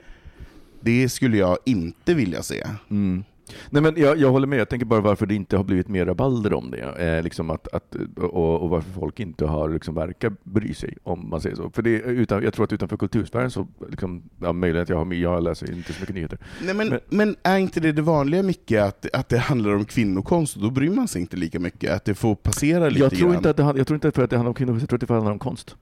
Det 0.83 1.09
skulle 1.09 1.37
jag 1.37 1.57
inte 1.65 2.13
vilja 2.13 2.43
se. 2.43 2.63
Mm. 2.89 3.23
Nej, 3.69 3.81
men 3.81 3.93
jag, 3.97 4.17
jag 4.17 4.31
håller 4.31 4.47
med, 4.47 4.59
jag 4.59 4.69
tänker 4.69 4.85
bara 4.85 5.01
varför 5.01 5.25
det 5.25 5.35
inte 5.35 5.57
har 5.57 5.63
blivit 5.63 5.87
mer 5.87 6.05
rabalder 6.05 6.53
om 6.53 6.71
det. 6.71 6.79
Eh, 6.79 7.23
liksom 7.23 7.49
att, 7.49 7.67
att, 7.73 7.95
och, 8.17 8.61
och, 8.61 8.69
varför 8.69 8.91
folk 8.91 9.19
inte 9.19 9.45
har 9.45 9.69
liksom 9.69 9.95
verkar 9.95 10.33
bry 10.43 10.73
sig, 10.73 10.97
om 11.03 11.29
man 11.29 11.41
säger 11.41 11.55
så. 11.55 11.69
För 11.69 11.81
det, 11.81 11.89
utan, 11.89 12.43
jag 12.43 12.53
tror 12.53 12.63
att 12.63 12.73
utanför 12.73 12.97
kultursfären 12.97 13.51
så, 13.51 13.67
liksom, 13.89 14.23
ja, 14.41 14.53
möjligen 14.53 14.83
att 14.83 14.89
jag, 14.89 15.05
har, 15.05 15.13
jag 15.13 15.43
läser 15.43 15.71
inte 15.71 15.93
så 15.93 15.99
mycket 15.99 16.15
nyheter. 16.15 16.39
Nej, 16.65 16.73
men, 16.75 16.89
men, 16.89 16.99
men, 17.09 17.35
är 17.43 17.57
inte 17.57 17.79
det 17.79 17.91
det 17.91 18.01
vanliga 18.01 18.43
mycket, 18.43 18.83
att, 18.83 19.05
att 19.13 19.29
det 19.29 19.37
handlar 19.37 19.75
om 19.75 19.85
kvinnokonst, 19.85 20.55
och 20.55 20.61
då 20.61 20.69
bryr 20.69 20.89
man 20.89 21.07
sig 21.07 21.21
inte 21.21 21.37
lika 21.37 21.59
mycket? 21.59 21.91
Att 21.91 22.05
det 22.05 22.15
får 22.15 22.35
passera 22.35 22.89
lite 22.89 22.99
jag 22.99 23.11
tror 23.11 23.27
grann? 23.27 23.35
Inte 23.35 23.49
att 23.49 23.57
det, 23.57 23.63
jag 23.63 23.87
tror 23.87 23.95
inte 23.95 24.11
för 24.11 24.23
att 24.23 24.29
det 24.29 24.35
handlar 24.35 24.49
om 24.49 24.55
kvinnokonst, 24.55 24.81
jag 24.81 24.89
tror 24.89 25.03
att 25.03 25.07
det 25.07 25.13
handlar 25.13 25.31
om 25.31 25.39
konst. 25.39 25.75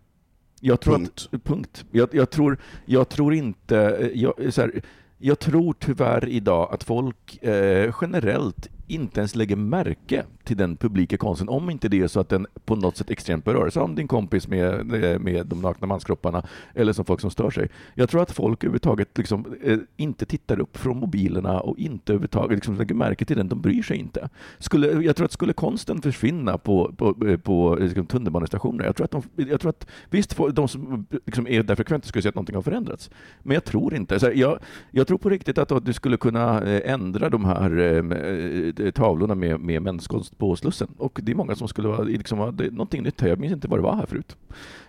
Jag 0.63 0.79
tror 0.79 0.95
punkt. 0.95 1.29
Att, 1.31 1.43
punkt. 1.43 1.85
Jag, 1.91 2.09
jag, 2.11 2.29
tror, 2.29 2.57
jag 2.85 3.09
tror 3.09 3.33
inte... 3.33 4.11
Jag, 4.13 4.33
så 4.53 4.61
här, 4.61 4.81
jag 5.17 5.39
tror 5.39 5.75
tyvärr 5.79 6.29
idag 6.29 6.69
att 6.73 6.83
folk 6.83 7.43
eh, 7.43 7.93
generellt 8.01 8.67
inte 8.93 9.19
ens 9.19 9.35
lägger 9.35 9.55
märke 9.55 10.23
till 10.43 10.57
den 10.57 10.77
publika 10.77 11.17
konsten, 11.17 11.49
om 11.49 11.69
inte 11.69 11.89
det 11.89 12.01
är 12.01 12.07
så 12.07 12.19
att 12.19 12.29
den 12.29 12.47
på 12.65 12.75
något 12.75 12.97
sätt 12.97 13.09
extremt 13.09 13.45
berör, 13.45 13.69
som 13.69 13.95
din 13.95 14.07
kompis 14.07 14.47
med, 14.47 14.85
med 15.21 15.45
de 15.45 15.61
nakna 15.61 15.87
manskropparna, 15.87 16.43
eller 16.73 16.93
som 16.93 17.05
folk 17.05 17.21
som 17.21 17.31
stör 17.31 17.49
sig. 17.49 17.69
Jag 17.93 18.09
tror 18.09 18.21
att 18.21 18.31
folk 18.31 18.63
överhuvudtaget 18.63 19.17
liksom, 19.17 19.45
eh, 19.63 19.77
inte 19.97 20.25
tittar 20.25 20.59
upp 20.59 20.77
från 20.77 20.97
mobilerna 20.97 21.59
och 21.59 21.77
inte 21.79 22.11
överhuvudtaget 22.11 22.55
liksom 22.55 22.75
lägger 22.75 22.95
märke 22.95 23.25
till 23.25 23.37
den, 23.37 23.49
de 23.49 23.61
bryr 23.61 23.83
sig 23.83 23.97
inte. 23.97 24.29
Skulle, 24.59 25.03
jag 25.03 25.15
tror 25.15 25.25
att 25.25 25.31
skulle 25.31 25.53
konsten 25.53 26.01
försvinna 26.01 26.57
på, 26.57 26.93
på, 26.97 27.27
eh, 27.27 27.37
på 27.37 27.77
eh, 27.77 27.83
liksom, 27.83 28.05
tunnelbanestationer, 28.05 28.85
jag 28.85 28.95
tror 28.95 29.05
att, 29.05 29.11
de, 29.11 29.23
jag 29.35 29.61
tror 29.61 29.69
att 29.69 29.87
visst, 30.09 30.37
de 30.53 30.67
som 30.67 31.05
liksom 31.25 31.47
är 31.47 31.63
där 31.63 31.75
frekvent 31.75 32.05
skulle 32.05 32.21
säga 32.21 32.29
att 32.29 32.35
någonting 32.35 32.55
har 32.55 32.61
förändrats, 32.61 33.09
men 33.43 33.53
jag 33.53 33.63
tror 33.63 33.93
inte. 33.93 34.19
Så 34.19 34.31
jag, 34.33 34.59
jag 34.91 35.07
tror 35.07 35.17
på 35.17 35.29
riktigt 35.29 35.57
att 35.57 35.85
du 35.85 35.93
skulle 35.93 36.17
kunna 36.17 36.61
eh, 36.61 36.91
ändra 36.93 37.29
de 37.29 37.45
här 37.45 37.79
eh, 37.79 38.80
tavlorna 38.91 39.35
med, 39.35 39.59
med 39.59 39.81
menskonst 39.81 40.37
på 40.37 40.55
Slussen. 40.55 40.87
Och 40.97 41.19
det 41.23 41.31
är 41.31 41.35
många 41.35 41.55
som 41.55 41.67
skulle 41.67 41.87
vara 41.87 42.03
liksom, 42.03 42.39
någonting 42.71 43.03
nytt 43.03 43.21
här. 43.21 43.27
Jag 43.27 43.39
minns 43.39 43.53
inte 43.53 43.67
vad 43.67 43.79
det 43.79 43.83
var 43.83 43.95
här 43.95 44.05
förut. 44.05 44.37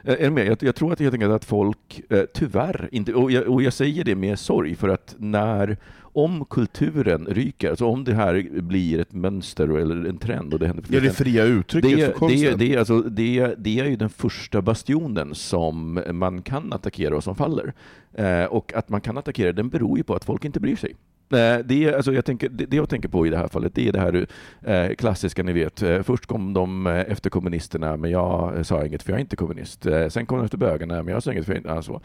Eh, 0.04 0.26
är 0.26 0.30
med? 0.30 0.46
Jag, 0.46 0.58
jag, 0.60 0.74
tror 0.74 0.92
att 0.92 1.00
helt 1.00 1.14
enkelt 1.14 1.32
att 1.32 1.44
folk, 1.44 2.00
eh, 2.10 2.22
tyvärr, 2.34 2.88
inte, 2.92 3.14
och 3.14 3.30
jag, 3.30 3.48
och 3.48 3.62
jag 3.62 3.72
säger 3.72 4.04
det 4.04 4.14
med 4.14 4.38
sorg, 4.38 4.74
för 4.74 4.88
att 4.88 5.14
när 5.18 5.76
om 6.14 6.44
kulturen 6.44 7.26
ryker, 7.26 7.70
alltså 7.70 7.86
om 7.86 8.04
det 8.04 8.14
här 8.14 8.60
blir 8.60 9.00
ett 9.00 9.12
mönster 9.12 9.78
eller 9.78 10.08
en 10.08 10.18
trend 10.18 10.54
och 10.54 10.60
det 10.60 10.66
händer 10.66 10.84
Ja, 10.88 11.00
det 11.00 11.10
fria 11.10 11.44
uttrycket 11.44 11.96
det, 11.96 12.06
för 12.06 12.12
konsten. 12.12 12.58
Det, 12.58 12.68
det, 12.68 12.76
alltså, 12.76 13.00
det, 13.00 13.54
det 13.58 13.80
är 13.80 13.84
ju 13.84 13.96
den 13.96 14.10
första 14.10 14.62
bastionen 14.62 15.34
som 15.34 16.02
man 16.12 16.42
kan 16.42 16.72
attackera 16.72 17.16
och 17.16 17.24
som 17.24 17.36
faller. 17.36 17.72
Eh, 18.14 18.44
och 18.44 18.72
att 18.74 18.88
man 18.88 19.00
kan 19.00 19.18
attackera 19.18 19.52
den 19.52 19.68
beror 19.68 19.98
ju 19.98 20.04
på 20.04 20.14
att 20.14 20.24
folk 20.24 20.44
inte 20.44 20.60
bryr 20.60 20.76
sig. 20.76 20.96
Eh, 21.34 21.58
det, 21.64 21.84
är, 21.84 21.92
alltså 21.92 22.12
jag 22.12 22.24
tänker, 22.24 22.48
det, 22.48 22.76
jag 22.76 22.88
tänker 22.88 23.08
på 23.08 23.26
i 23.26 23.30
det 23.30 23.36
här 23.36 23.48
fallet, 23.48 23.74
det 23.74 23.88
är 23.88 23.92
det 23.92 24.00
här 24.00 24.26
eh, 24.62 24.94
klassiska, 24.94 25.42
ni 25.42 25.52
vet. 25.52 25.82
Eh, 25.82 26.02
först 26.02 26.26
kom 26.26 26.52
de 26.52 26.86
eh, 26.86 27.00
efter 27.00 27.30
kommunisterna, 27.30 27.96
men 27.96 28.10
jag 28.10 28.66
sa 28.66 28.86
inget 28.86 29.02
för 29.02 29.12
jag 29.12 29.16
är 29.16 29.20
inte 29.20 29.36
kommunist. 29.36 29.86
Sen 30.08 30.26
kom 30.26 30.38
de 30.38 30.44
efter 30.44 30.58
bögarna, 30.58 31.02
men 31.02 31.14
jag 31.14 31.22
sa 31.22 31.32
inget 31.32 31.44
för 31.44 31.52
jag 31.52 31.56
är 31.56 31.60
inte... 31.60 31.72
Alltså. 31.72 32.00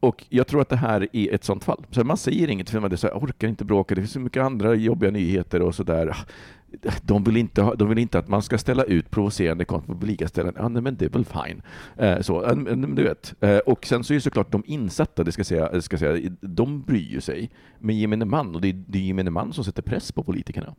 Och 0.00 0.24
jag 0.28 0.46
tror 0.46 0.60
att 0.60 0.68
det 0.68 0.76
här 0.76 1.08
är 1.12 1.34
ett 1.34 1.44
sånt 1.44 1.64
fall. 1.64 1.86
Så 1.90 2.04
man 2.04 2.16
säger 2.16 2.50
inget 2.50 2.70
för 2.70 2.80
man 2.80 2.92
är 2.92 2.96
så 2.96 3.06
här, 3.06 3.14
orkar 3.14 3.48
inte 3.48 3.64
bråka, 3.64 3.94
det 3.94 4.00
finns 4.00 4.12
så 4.12 4.20
mycket 4.20 4.42
andra 4.42 4.74
jobbiga 4.74 5.10
nyheter 5.10 5.62
och 5.62 5.74
sådär 5.74 6.16
de 7.02 7.24
vill, 7.24 7.36
inte 7.36 7.62
ha, 7.62 7.74
de 7.74 7.88
vill 7.88 7.98
inte 7.98 8.18
att 8.18 8.28
man 8.28 8.42
ska 8.42 8.58
ställa 8.58 8.84
ut 8.84 9.10
provocerande 9.10 9.64
konst 9.64 9.86
på 9.86 9.92
publika 9.92 10.28
ställen. 10.28 10.54
Ja, 10.56 10.68
nej, 10.68 10.82
men 10.82 10.96
det 10.96 11.04
är 11.04 11.08
väl 11.08 11.24
fine. 11.24 11.62
Eh, 11.96 12.20
så, 12.20 12.54
du 12.74 13.02
vet. 13.02 13.34
Eh, 13.40 13.58
och 13.58 13.86
sen 13.86 14.04
så 14.04 14.12
är 14.12 14.14
det 14.14 14.20
såklart 14.20 14.52
de 14.52 14.62
insatta, 14.66 15.24
det 15.24 15.32
ska 15.32 15.44
säga, 15.44 15.82
ska 15.82 15.98
säga, 15.98 16.30
de 16.40 16.82
bryr 16.82 17.10
ju 17.10 17.20
sig. 17.20 17.50
Men 17.78 17.98
gemene 17.98 18.24
man, 18.24 18.54
och 18.54 18.60
det 18.60 18.68
är, 18.68 18.84
det 18.86 18.98
är 18.98 19.02
gemene 19.02 19.30
man 19.30 19.52
som 19.52 19.64
sätter 19.64 19.82
press 19.82 20.12
på 20.12 20.22
politikerna. 20.22 20.74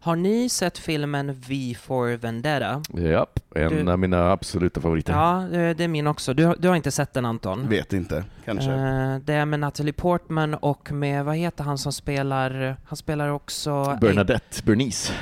Har 0.00 0.16
ni 0.16 0.48
sett 0.48 0.78
filmen 0.78 1.32
V 1.48 1.76
for 1.80 2.16
Vendetta? 2.16 2.82
Japp, 2.94 3.40
en 3.54 3.86
du... 3.86 3.92
av 3.92 3.98
mina 3.98 4.32
absoluta 4.32 4.80
favoriter. 4.80 5.12
Ja, 5.12 5.46
det 5.50 5.84
är 5.84 5.88
min 5.88 6.06
också. 6.06 6.34
Du, 6.34 6.54
du 6.58 6.68
har 6.68 6.76
inte 6.76 6.90
sett 6.90 7.12
den 7.12 7.24
Anton? 7.24 7.68
Vet 7.68 7.92
inte, 7.92 8.24
kanske. 8.44 8.70
Uh, 8.70 9.18
det 9.18 9.34
är 9.34 9.44
med 9.44 9.60
Natalie 9.60 9.92
Portman 9.92 10.54
och 10.54 10.92
med, 10.92 11.24
vad 11.24 11.36
heter 11.36 11.64
han 11.64 11.78
som 11.78 11.92
spelar, 11.92 12.76
han 12.84 12.96
spelar 12.96 13.28
också... 13.28 13.98
Bernadette, 14.00 14.62
Bernice. 14.64 15.12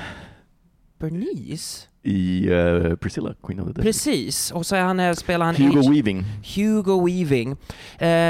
Bernice? 0.99 1.89
i 2.07 2.51
uh, 2.51 2.97
Priscilla, 2.97 3.35
Queen 3.43 3.61
of 3.61 3.67
the 3.67 3.73
Desert. 3.73 3.85
Precis, 3.85 4.51
och 4.51 4.67
så 4.67 4.77
är 4.77 4.83
han, 4.83 5.01
eh, 5.01 5.15
spelar 5.15 5.47
han... 5.47 5.55
Hugo 5.55 5.81
H 5.81 5.91
Weaving. 5.91 6.25
Hugo 6.57 7.07
Weaving. 7.07 7.51
Uh, 7.51 7.57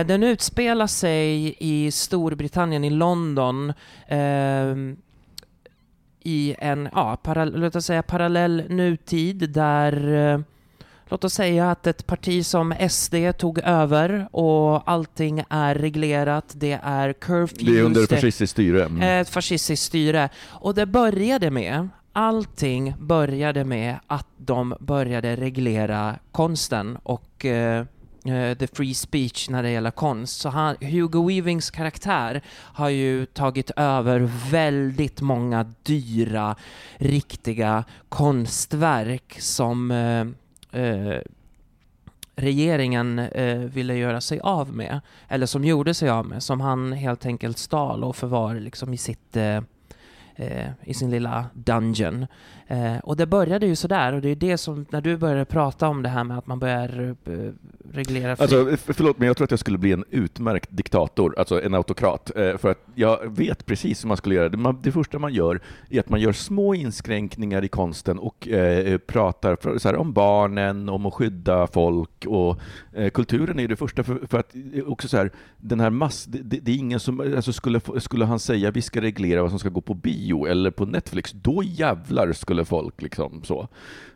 den 0.06 0.22
utspelar 0.22 0.86
sig 0.86 1.56
i 1.58 1.90
Storbritannien, 1.90 2.84
i 2.84 2.90
London, 2.90 3.68
uh, 3.68 4.94
i 6.26 6.54
en, 6.58 6.88
ja, 6.92 7.18
låt 7.34 7.76
oss 7.76 7.84
säga 7.86 8.02
parallell 8.02 8.62
nutid 8.68 9.50
där 9.50 10.14
eh, 10.32 10.40
Låt 11.08 11.24
oss 11.24 11.34
säga 11.34 11.70
att 11.70 11.86
ett 11.86 12.06
parti 12.06 12.46
som 12.46 12.74
SD 12.90 13.14
tog 13.38 13.58
över 13.58 14.28
och 14.30 14.90
allting 14.90 15.44
är 15.48 15.74
reglerat, 15.74 16.52
det 16.54 16.80
är 16.82 17.12
curfews. 17.12 17.60
Det 17.60 17.78
är 17.78 17.82
under 17.82 18.06
fascistiskt 18.06 18.52
styre. 18.52 18.84
Mm. 18.84 19.20
Ett 19.20 19.28
fascistiskt 19.28 19.86
styre. 19.86 20.28
Och 20.46 20.74
det 20.74 20.86
började 20.86 21.50
med, 21.50 21.88
allting 22.12 22.94
började 22.98 23.64
med 23.64 23.96
att 24.06 24.26
de 24.36 24.74
började 24.80 25.36
reglera 25.36 26.16
konsten 26.32 26.98
och 27.02 27.44
eh, 27.44 27.84
Eh, 28.28 28.54
the 28.54 28.66
free 28.66 28.94
speech 28.94 29.48
när 29.48 29.62
det 29.62 29.70
gäller 29.70 29.90
konst. 29.90 30.40
Så 30.40 30.48
han, 30.48 30.76
Hugo 30.80 31.28
Weavings 31.28 31.70
karaktär 31.70 32.42
har 32.52 32.88
ju 32.88 33.26
tagit 33.26 33.70
över 33.76 34.30
väldigt 34.50 35.20
många 35.20 35.74
dyra, 35.82 36.56
riktiga 36.96 37.84
konstverk 38.08 39.36
som 39.40 39.90
eh, 39.90 40.80
eh, 40.82 41.20
regeringen 42.36 43.18
eh, 43.18 43.58
ville 43.58 43.96
göra 43.96 44.20
sig 44.20 44.40
av 44.40 44.74
med, 44.74 45.00
eller 45.28 45.46
som 45.46 45.64
gjorde 45.64 45.94
sig 45.94 46.08
av 46.08 46.26
med, 46.26 46.42
som 46.42 46.60
han 46.60 46.92
helt 46.92 47.26
enkelt 47.26 47.58
stal 47.58 48.04
och 48.04 48.16
förvar 48.16 48.54
liksom 48.54 48.94
i 48.94 48.96
sitt 48.96 49.36
eh, 49.36 49.60
eh 50.36 50.70
i 50.84 50.94
sin 50.94 51.10
lilla 51.10 51.46
dungeon. 51.54 52.26
Eh, 52.68 52.98
och 52.98 53.16
det 53.16 53.26
började 53.26 53.66
ju 53.66 53.76
sådär, 53.76 54.12
och 54.12 54.20
det 54.20 54.28
är 54.28 54.36
det 54.36 54.58
som, 54.58 54.86
när 54.90 55.00
du 55.00 55.16
började 55.16 55.44
prata 55.44 55.88
om 55.88 56.02
det 56.02 56.08
här 56.08 56.24
med 56.24 56.38
att 56.38 56.46
man 56.46 56.58
börjar 56.58 57.16
eh, 57.24 57.34
reglera... 57.92 58.30
Alltså, 58.30 58.76
förlåt, 58.86 59.18
men 59.18 59.26
jag 59.26 59.36
tror 59.36 59.44
att 59.44 59.50
jag 59.50 59.60
skulle 59.60 59.78
bli 59.78 59.92
en 59.92 60.04
utmärkt 60.10 60.68
diktator, 60.70 61.34
alltså 61.38 61.62
en 61.62 61.74
autokrat, 61.74 62.36
eh, 62.36 62.56
för 62.56 62.70
att 62.70 62.84
jag 62.94 63.36
vet 63.36 63.66
precis 63.66 64.04
hur 64.04 64.08
man 64.08 64.16
skulle 64.16 64.34
göra. 64.34 64.48
Det, 64.48 64.56
man, 64.56 64.78
det 64.82 64.92
första 64.92 65.18
man 65.18 65.34
gör 65.34 65.60
är 65.90 66.00
att 66.00 66.08
man 66.08 66.20
gör 66.20 66.32
små 66.32 66.74
inskränkningar 66.74 67.64
i 67.64 67.68
konsten 67.68 68.18
och 68.18 68.48
eh, 68.48 68.98
pratar 68.98 69.56
för, 69.56 69.78
så 69.78 69.88
här, 69.88 69.96
om 69.96 70.12
barnen, 70.12 70.88
om 70.88 71.06
att 71.06 71.14
skydda 71.14 71.66
folk, 71.66 72.26
och 72.26 72.60
eh, 72.92 73.10
kulturen 73.10 73.60
är 73.60 73.68
det 73.68 73.76
första, 73.76 74.02
för, 74.02 74.26
för 74.26 74.38
att 74.38 74.54
eh, 74.74 74.84
också 74.86 75.08
så 75.08 75.16
här, 75.16 75.30
den 75.56 75.80
här 75.80 75.90
mass... 75.90 76.24
Det, 76.24 76.38
det, 76.38 76.58
det 76.62 76.72
är 76.72 76.76
ingen 76.76 77.00
som... 77.00 77.20
Alltså 77.20 77.52
skulle, 77.52 77.80
skulle 77.98 78.24
han 78.24 78.38
säga 78.38 78.70
vi 78.70 78.82
ska 78.82 79.00
reglera 79.00 79.42
vad 79.42 79.50
som 79.50 79.58
ska 79.58 79.68
gå 79.68 79.80
på 79.80 79.94
bio 79.94 80.46
eller 80.46 80.70
på 80.70 80.86
Netflix, 80.86 81.32
då 81.32 81.62
jävlar 81.62 82.32
skulle 82.32 82.55
skulle 82.56 82.64
folk 82.64 83.02
liksom 83.02 83.44
så. 83.44 83.68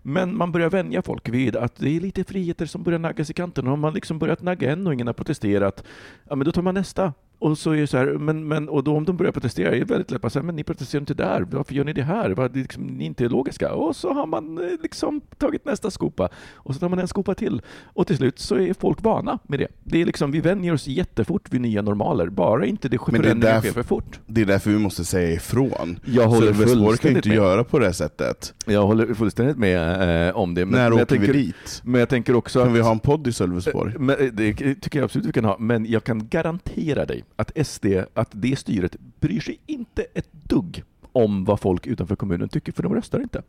Men 0.03 0.37
man 0.37 0.53
börjar 0.53 0.71
vänja 0.71 1.03
folk 1.03 1.29
vid 1.29 1.57
att 1.57 1.77
det 1.77 1.97
är 1.97 2.01
lite 2.01 2.25
friheter 2.25 2.67
som 2.67 2.83
börjar 2.83 2.99
naggas 2.99 3.31
i 3.31 3.35
kanten. 3.35 3.65
Och 3.65 3.71
har 3.71 3.77
man 3.77 3.95
liksom 3.95 4.19
börjat 4.19 4.43
nagga 4.43 4.73
en 4.73 4.87
och 4.87 4.95
ingen 4.95 5.07
har 5.07 5.15
protesterat, 5.15 5.85
ja 6.29 6.37
men 6.37 6.45
då 6.45 6.53
tar 6.53 6.63
man 6.63 6.75
nästa. 6.75 7.13
Och 7.41 7.59
så 7.59 7.71
är 7.71 7.77
det 7.77 7.87
så 7.87 7.97
här, 7.97 8.07
men, 8.07 8.49
men, 8.49 8.69
och 8.69 8.85
då 8.85 8.97
om 8.97 9.05
de 9.05 9.17
börjar 9.17 9.33
protestera, 9.33 9.75
är 9.75 9.79
det 9.79 9.85
väldigt 9.85 10.11
lätt 10.11 10.25
att 10.25 10.33
säga, 10.33 10.43
men 10.43 10.57
ni 10.57 10.65
protesterar 10.65 11.01
inte 11.01 11.15
där, 11.15 11.47
varför 11.51 11.75
gör 11.75 11.85
ni 11.85 11.93
det 11.93 12.03
här? 12.03 12.31
Var, 12.31 12.51
liksom, 12.55 12.83
ni 12.83 13.05
är 13.05 13.07
inte 13.07 13.29
logiska. 13.29 13.73
Och 13.73 13.97
så 13.97 14.13
har 14.13 14.27
man 14.27 14.59
eh, 14.59 14.71
liksom 14.83 15.21
tagit 15.39 15.65
nästa 15.65 15.91
skopa, 15.91 16.29
och 16.55 16.75
så 16.75 16.81
tar 16.81 16.89
man 16.89 16.99
en 16.99 17.09
skopa 17.09 17.35
till. 17.35 17.63
Och 17.85 18.07
till 18.07 18.17
slut 18.17 18.39
så 18.39 18.57
är 18.57 18.75
folk 18.75 19.03
vana 19.03 19.39
med 19.43 19.59
det. 19.59 19.69
det 19.85 20.01
är 20.01 20.07
liksom, 20.07 20.31
vi 20.31 20.41
vänjer 20.41 20.75
oss 20.75 20.87
jättefort 20.87 21.53
vid 21.53 21.61
nya 21.61 21.83
normaler, 21.83 22.29
bara 22.29 22.67
inte 22.67 22.89
det 22.89 22.99
förändringar 22.99 23.61
sker 23.61 23.73
för 23.73 23.83
fort. 23.83 24.21
Det 24.27 24.41
är 24.41 24.47
därför 24.47 24.71
vi 24.71 24.79
måste 24.79 25.05
säga 25.05 25.33
ifrån. 25.33 25.99
Jag 26.05 26.27
håller 26.27 26.53
fullständigt 26.53 27.01
kan 27.01 27.17
inte 27.17 27.29
med. 27.29 27.37
göra 27.37 27.65
på 27.65 27.79
det 27.79 27.93
sättet. 27.93 28.55
Jag 28.67 28.87
håller 28.87 29.15
fullständigt 29.15 29.57
med 29.57 30.29
eh, 30.29 30.37
om 30.37 30.55
det. 30.55 30.67
Men, 30.67 30.81
När 30.81 30.91
men 30.91 30.93
åker 30.93 31.05
tänker, 31.05 31.33
vi 31.33 31.43
dit? 31.43 31.83
Men 31.85 31.99
jag 31.99 32.09
tänker 32.09 32.35
också 32.35 32.59
kan 32.59 32.69
att, 32.69 32.77
vi 32.77 32.81
ha 32.81 32.91
en 32.91 32.99
podd 32.99 33.27
i 33.27 33.33
Sölvesborg? 33.33 33.95
Eh, 33.95 34.27
det 34.33 34.55
tycker 34.55 34.99
jag 34.99 35.05
absolut 35.05 35.27
vi 35.27 35.33
kan 35.33 35.45
ha, 35.45 35.59
men 35.59 35.87
jag 35.87 36.05
kan 36.05 36.29
garantera 36.29 37.07
dig 37.07 37.25
att 37.41 37.67
SD, 37.67 37.87
att 38.15 38.29
det 38.33 38.59
styret 38.59 38.97
bryr 39.21 39.41
sig 39.41 39.59
inte 39.67 40.03
ett 40.15 40.33
dugg 40.33 40.85
om 41.13 41.45
vad 41.45 41.61
folk 41.61 41.87
utanför 41.87 42.17
kommunen 42.17 42.49
tycker, 42.49 42.73
för 42.73 42.83
de 42.83 42.95
röstar 42.95 43.21
inte. 43.21 43.43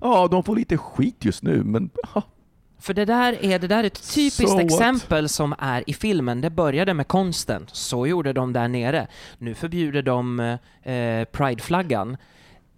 Ja, 0.00 0.28
de 0.28 0.44
får 0.44 0.56
lite 0.56 0.78
skit 0.78 1.24
just 1.24 1.42
nu, 1.42 1.64
men 1.64 1.90
ha. 2.04 2.22
För 2.78 2.94
det 2.94 3.04
där 3.04 3.44
är, 3.44 3.58
det 3.58 3.66
där 3.66 3.78
är 3.78 3.86
ett 3.86 4.14
typiskt 4.14 4.48
so 4.48 4.60
exempel 4.60 5.28
som 5.28 5.54
är 5.58 5.84
i 5.90 5.94
filmen. 5.94 6.40
Det 6.40 6.50
började 6.50 6.94
med 6.94 7.08
konsten, 7.08 7.66
så 7.72 8.06
gjorde 8.06 8.32
de 8.32 8.52
där 8.52 8.68
nere. 8.68 9.06
Nu 9.38 9.54
förbjuder 9.54 10.02
de 10.02 10.40
eh, 10.82 11.24
prideflaggan 11.24 12.16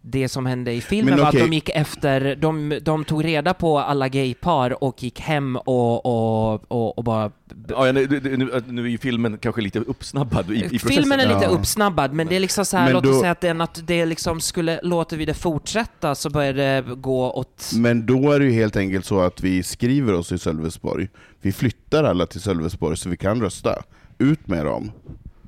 det 0.06 0.28
som 0.28 0.46
hände 0.46 0.72
i 0.72 0.80
filmen 0.80 1.18
var 1.18 1.26
att 1.26 1.32
de 1.32 1.52
gick 1.52 1.68
efter, 1.68 2.36
de, 2.36 2.78
de 2.82 3.04
tog 3.04 3.24
reda 3.24 3.54
på 3.54 3.78
alla 3.78 4.08
gaypar 4.08 4.84
och 4.84 5.02
gick 5.02 5.20
hem 5.20 5.56
och, 5.56 6.06
och, 6.06 6.72
och, 6.72 6.98
och 6.98 7.04
bara... 7.04 7.30
Ja, 7.68 7.92
nu, 7.92 8.06
nu, 8.36 8.62
nu 8.66 8.84
är 8.84 8.88
ju 8.88 8.98
filmen 8.98 9.38
kanske 9.38 9.60
lite 9.60 9.78
uppsnabbad 9.78 10.50
i, 10.50 10.54
i 10.54 10.60
processen. 10.62 10.88
Filmen 10.88 11.20
är 11.20 11.26
lite 11.26 11.44
ja. 11.44 11.48
uppsnabbad, 11.48 12.12
men 12.12 12.26
det 12.26 12.36
är 12.36 12.40
liksom 12.40 12.64
så 12.64 12.76
här, 12.76 12.92
låt 12.92 13.06
oss 13.06 13.20
säga 13.20 13.30
att 13.30 13.40
det, 13.40 13.50
att 13.50 13.86
det 13.86 14.06
liksom 14.06 14.40
skulle, 14.40 14.80
låter 14.82 15.16
vi 15.16 15.24
det 15.24 15.34
fortsätta 15.34 16.14
så 16.14 16.30
börjar 16.30 16.52
det 16.52 16.84
gå 16.96 17.32
åt... 17.32 17.72
Men 17.74 18.06
då 18.06 18.32
är 18.32 18.38
det 18.38 18.44
ju 18.44 18.52
helt 18.52 18.76
enkelt 18.76 19.06
så 19.06 19.20
att 19.20 19.40
vi 19.40 19.62
skriver 19.62 20.12
oss 20.12 20.32
i 20.32 20.38
Sölvesborg, 20.38 21.08
vi 21.40 21.52
flyttar 21.52 22.04
alla 22.04 22.26
till 22.26 22.40
Sölvesborg 22.40 22.96
så 22.96 23.08
vi 23.08 23.16
kan 23.16 23.40
rösta. 23.40 23.82
Ut 24.18 24.48
med 24.48 24.66
dem 24.66 24.92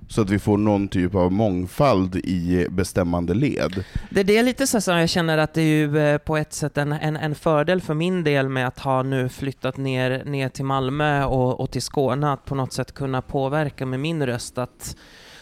så 0.08 0.22
att 0.22 0.30
vi 0.30 0.38
får 0.38 0.58
någon 0.58 0.88
typ 0.88 1.14
av 1.14 1.32
mångfald 1.32 2.16
i 2.16 2.66
bestämmande 2.70 3.34
led. 3.34 3.84
Det, 4.10 4.22
det 4.22 4.38
är 4.38 4.42
lite 4.42 4.66
så 4.66 4.80
som 4.80 4.96
jag 4.96 5.08
känner 5.08 5.38
att 5.38 5.54
det 5.54 5.60
är 5.60 5.64
ju 5.64 5.98
eh, 5.98 6.18
på 6.18 6.36
ett 6.36 6.52
sätt 6.52 6.78
en, 6.78 6.92
en, 6.92 7.16
en, 7.16 7.34
fördel 7.34 7.80
för 7.80 7.94
min 7.94 8.24
del 8.24 8.48
med 8.48 8.66
att 8.66 8.78
ha 8.78 9.02
nu 9.02 9.28
flyttat 9.28 9.76
ner, 9.76 10.24
ner 10.24 10.48
till 10.48 10.64
Malmö 10.64 11.24
och, 11.24 11.60
och 11.60 11.70
till 11.70 11.82
Skåne, 11.82 12.32
att 12.32 12.44
på 12.44 12.54
något 12.54 12.72
sätt 12.72 12.94
kunna 12.94 13.22
påverka 13.22 13.86
med 13.86 14.00
min 14.00 14.26
röst 14.26 14.58
att 14.58 14.96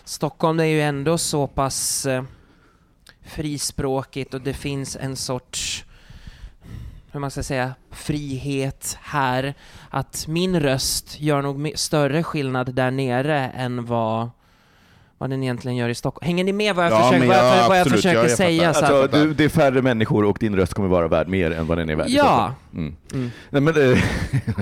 Stockholm 0.04 0.60
är 0.60 0.64
ju 0.64 0.82
ändå 0.82 1.18
så 1.18 1.46
pass 1.46 2.06
eh, 2.06 2.24
frispråkigt 3.22 4.34
och 4.34 4.40
det 4.40 4.54
finns 4.54 4.96
en 4.96 5.16
sorts 5.16 5.84
hur 7.14 7.20
man 7.20 7.30
ska 7.30 7.42
säga, 7.42 7.74
frihet 7.90 8.98
här. 9.00 9.54
Att 9.90 10.26
min 10.28 10.60
röst 10.60 11.20
gör 11.20 11.42
nog 11.42 11.72
större 11.74 12.22
skillnad 12.22 12.74
där 12.74 12.90
nere 12.90 13.38
än 13.38 13.84
vad 13.84 14.30
vad 15.18 15.30
den 15.30 15.42
egentligen 15.42 15.76
gör 15.76 15.88
i 15.88 15.94
Stockholm. 15.94 16.26
Hänger 16.26 16.44
ni 16.44 16.52
med 16.52 16.74
vad 16.74 16.84
jag 16.84 16.92
Ja, 16.92 16.96
försöker, 16.98 17.18
men 17.18 17.28
vad 17.28 17.36
jag, 17.36 17.58
ja, 17.58 17.68
vad 17.68 17.78
jag 17.78 17.86
försöker 17.86 18.18
Ja, 18.18 18.22
jag 18.28 18.30
säga? 18.30 18.74
Så 18.74 18.84
att, 18.84 18.90
Alltså, 18.90 19.18
du, 19.18 19.34
det 19.34 19.44
är 19.44 19.48
färre 19.48 19.82
människor 19.82 20.24
och 20.24 20.36
din 20.40 20.56
röst 20.56 20.74
kommer 20.74 20.88
vara 20.88 21.08
värd 21.08 21.28
mer 21.28 21.50
än 21.50 21.66
vad 21.66 21.78
den 21.78 21.90
är 21.90 21.96
värd 21.96 22.06
Ja. 22.08 22.54
Mm. 22.74 22.96
mm. 23.12 23.30
Nej, 23.50 23.62
men, 23.62 23.92
eh, 23.92 23.98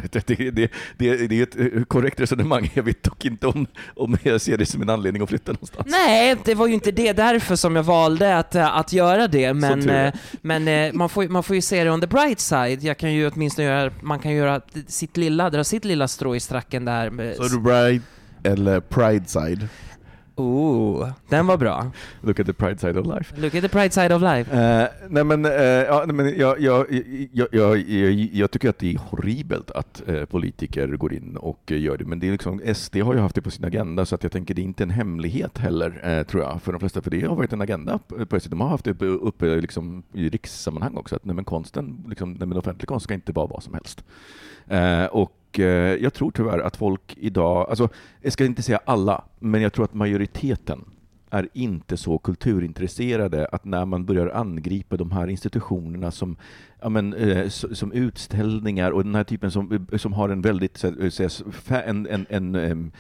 det, 0.13 0.27
det, 0.27 0.51
det, 0.51 0.71
det, 0.97 1.27
det 1.27 1.39
är 1.39 1.43
ett 1.43 1.75
eh, 1.75 1.83
korrekt 1.83 2.21
resonemang. 2.21 2.71
Jag 2.75 2.83
vet 2.83 3.03
dock 3.03 3.25
inte 3.25 3.47
om, 3.47 3.67
om 3.97 4.17
jag 4.23 4.41
ser 4.41 4.59
det 4.59 4.67
som 4.67 4.83
en 4.83 4.91
anledning 4.91 5.23
att 5.23 5.29
flytta 5.29 5.53
någonstans. 5.53 5.87
Nej, 5.91 6.37
det 6.45 6.55
var 6.55 6.67
ju 6.67 6.75
inte 6.75 6.91
det 6.91 7.13
därför 7.13 7.57
som 7.57 7.77
jag 7.77 7.83
valde 7.83 8.39
att, 8.39 8.55
eh, 8.55 8.77
att 8.77 8.93
göra 8.93 9.29
det, 9.29 9.55
men, 9.55 10.13
men 10.41 10.97
man, 10.97 11.09
får, 11.09 11.29
man 11.29 11.43
får 11.43 11.57
ju 11.57 11.63
se 11.63 11.85
det 11.85 11.91
on 11.91 12.01
the 12.01 12.07
bright 12.07 12.41
side. 12.41 12.83
Jag 12.83 12.99
kan 12.99 13.13
ju 13.13 13.31
åtminstone 13.31 13.69
göra, 13.69 13.93
man 14.01 14.19
kan 14.19 14.33
göra 14.33 14.61
sitt 14.87 15.17
lilla, 15.17 15.51
dra 15.51 15.65
sitt 15.65 15.85
lilla 15.85 16.09
strå 16.09 16.37
i 16.37 16.41
stracken 16.41 16.85
där. 16.85 17.35
Så 17.37 17.43
du 17.43 17.61
Bride 17.61 18.03
eller 18.43 18.81
Pride 18.81 19.25
side? 19.29 19.69
Oh, 20.37 21.09
den 21.29 21.47
var 21.47 21.57
bra. 21.57 21.91
Look 22.21 22.41
at 22.41 22.47
the 22.47 22.53
pride 22.53 22.79
side 22.81 22.97
of 22.97 23.07
life. 23.07 23.41
Look 23.41 23.55
at 23.55 23.63
the 23.63 23.69
pride 23.69 23.93
side 23.93 24.13
of 24.13 24.23
life. 24.23 24.57
Eh, 24.57 24.89
nej 25.09 25.25
men, 25.25 25.45
eh, 25.45 25.53
ja, 25.63 26.05
nej, 26.07 26.15
men 26.17 26.39
jag, 26.39 26.61
jag, 26.61 26.87
jag, 27.33 27.49
jag, 27.53 27.79
jag, 28.33 28.51
tycker 28.51 28.69
att 28.69 28.79
det 28.79 28.95
är 28.95 28.99
horribelt 28.99 29.71
att 29.71 30.03
eh, 30.07 30.25
politiker 30.25 30.89
går 30.89 31.13
in 31.13 31.37
och 31.37 31.71
gör 31.71 31.97
det, 31.97 32.05
men 32.05 32.21
det 32.21 32.29
är 32.29 32.33
liksom, 32.33 32.61
SD 32.75 32.97
har 32.97 33.15
ju 33.15 33.21
haft 33.21 33.35
det 33.35 33.43
på 33.43 33.51
sin 33.51 33.65
agenda, 33.65 34.07
så 34.07 34.15
att 34.15 34.23
jag 34.23 34.33
tänker 34.33 34.55
det 34.55 34.63
är 34.63 34.65
inte 34.65 34.83
en 34.83 34.91
hemlighet 34.91 35.59
heller, 35.59 36.25
tror 36.25 36.43
jag, 36.43 36.63
för 36.63 36.73
de 36.73 36.81
flesta, 36.81 37.03
för 37.03 37.11
det 37.11 37.21
har 37.21 37.37
varit 37.37 37.53
en 37.53 37.61
agenda 37.61 37.99
på 38.29 38.41
SD. 38.41 38.51
De 38.51 38.61
har 38.61 38.69
haft 38.69 38.85
det 38.85 38.91
uppe, 38.91 39.05
uppe 39.05 39.47
liksom, 39.47 40.03
i 40.13 40.29
rikssammanhang 40.29 40.97
också, 40.97 41.17
att 41.17 41.25
nej, 41.25 41.35
men 41.35 41.45
konsten, 41.45 42.05
liksom, 42.09 42.33
nej, 42.33 42.49
men 42.49 42.59
offentlig 42.59 42.89
konst 42.89 43.05
ska 43.05 43.15
inte 43.15 43.33
vara 43.33 43.47
vad 43.47 43.63
som 43.63 43.75
helst. 43.75 44.05
Eh, 44.69 45.05
och 45.53 45.61
eh, 45.61 45.97
jag 46.03 46.15
tror 46.15 46.31
tyvärr 46.31 46.59
att 46.59 46.77
folk 46.77 47.17
idag, 47.17 47.67
alltså, 47.69 47.89
jag 48.21 48.33
ska 48.33 48.45
inte 48.45 48.63
säga 48.63 48.81
alla, 48.85 49.25
men 49.39 49.63
jag 49.63 49.73
tror 49.73 49.85
att 49.85 49.95
majoriteten 49.95 50.85
är 51.31 51.49
inte 51.53 51.97
så 51.97 52.19
kulturintresserade 52.19 53.47
att 53.47 53.65
när 53.65 53.85
man 53.85 54.05
börjar 54.05 54.29
angripa 54.29 54.97
de 54.97 55.11
här 55.11 55.27
institutionerna 55.27 56.11
som, 56.11 56.37
ja 56.81 56.89
men, 56.89 57.15
eh, 57.15 57.49
som 57.49 57.93
utställningar 57.93 58.91
och 58.91 59.05
den 59.05 59.15
här 59.15 59.25
typen 59.25 59.51
som, 59.51 59.87
som 59.97 60.13
har 60.13 60.29
en 60.29 60.43
väldigt 60.43 60.77
så, 60.77 60.89
eh, 60.89 61.89
en, 61.89 62.07
en, 62.07 62.27
en, 62.55 62.93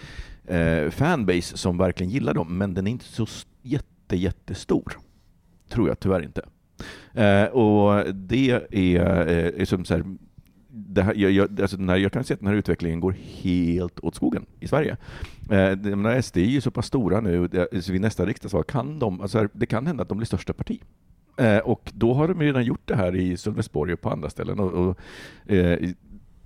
eh, 0.44 0.90
fanbase 0.90 1.56
som 1.56 1.78
verkligen 1.78 2.10
gillar 2.10 2.34
dem, 2.34 2.58
men 2.58 2.74
den 2.74 2.86
är 2.86 2.90
inte 2.90 3.04
så 3.04 3.26
jätte, 3.62 4.16
jättestor. 4.16 4.98
Tror 5.68 5.88
jag 5.88 6.00
tyvärr 6.00 6.22
inte. 6.22 6.42
Eh, 7.14 7.44
och 7.44 8.14
det 8.14 8.50
är, 8.70 9.28
eh, 9.28 9.60
är 9.60 9.64
som 9.64 9.84
så 9.84 9.94
här, 9.94 10.04
det 10.74 11.02
här, 11.02 11.14
jag, 11.14 11.30
jag, 11.30 11.61
alltså 11.61 11.76
den 11.76 11.88
här, 11.88 11.96
jag 11.96 12.12
kan 12.12 12.24
se 12.24 12.35
att 12.35 12.40
den 12.40 12.48
här 12.48 12.54
utvecklingen 12.56 13.00
går 13.00 13.14
helt 13.42 14.00
åt 14.00 14.14
skogen 14.14 14.46
i 14.61 14.68
Sverige. 14.68 14.96
Eh, 15.50 15.76
menar, 15.78 16.20
SD 16.20 16.37
är 16.37 16.40
ju 16.44 16.61
så 16.61 16.70
pass 16.70 16.87
stora 16.87 17.20
nu, 17.20 17.48
så 17.80 17.92
vid 17.92 18.00
nästa 18.00 18.26
riksdagsval 18.26 18.64
kan 18.64 18.98
de, 18.98 19.20
alltså 19.20 19.38
här, 19.38 19.48
det 19.52 19.66
kan 19.66 19.87
hända 19.87 20.02
att 20.02 20.08
de 20.08 20.18
blir 20.18 20.26
största 20.26 20.52
parti. 20.52 20.80
Eh, 21.37 21.58
och 21.58 21.92
då 21.94 22.14
har 22.14 22.28
de 22.28 22.40
redan 22.40 22.64
gjort 22.64 22.80
det 22.85 22.96
här 22.96 23.16
i 23.16 23.37
Sölvesborg 23.37 23.92
och 23.92 24.00
på 24.00 24.11
andra 24.11 24.30
ställen. 24.30 24.61
Och, 24.61 24.72
och, 24.72 24.98
eh, 25.52 25.90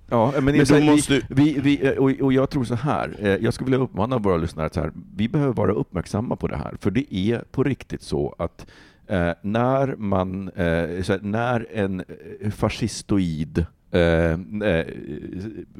ja, 0.09 0.33
men, 0.35 0.45
Men 0.45 0.65
så 0.65 0.79
måste- 0.79 1.21
vi, 1.29 1.59
vi, 1.59 1.85
eh, 1.87 1.91
och, 1.91 2.11
och 2.21 2.33
jag 2.33 2.49
tror 2.49 2.63
så 2.63 2.75
här, 2.75 3.15
eh, 3.19 3.27
jag 3.35 3.53
skulle 3.53 3.65
vilja 3.65 3.83
uppmana 3.83 4.17
våra 4.17 4.37
lyssnare 4.37 4.65
att 4.65 4.73
så 4.73 4.81
här, 4.81 4.91
vi 5.15 5.29
behöver 5.29 5.53
vara 5.53 5.71
uppmärksamma 5.71 6.35
på 6.35 6.47
det 6.47 6.57
här, 6.57 6.77
för 6.81 6.91
det 6.91 7.15
är 7.15 7.43
på 7.51 7.63
riktigt 7.63 8.01
så 8.01 8.35
att 8.39 8.67
eh, 9.07 9.31
när 9.41 9.95
man, 9.95 10.51
här, 10.55 11.19
när 11.21 11.67
en 11.73 12.03
fascistoid 12.51 13.65
Eh, 13.97 14.39
eh, 14.69 14.85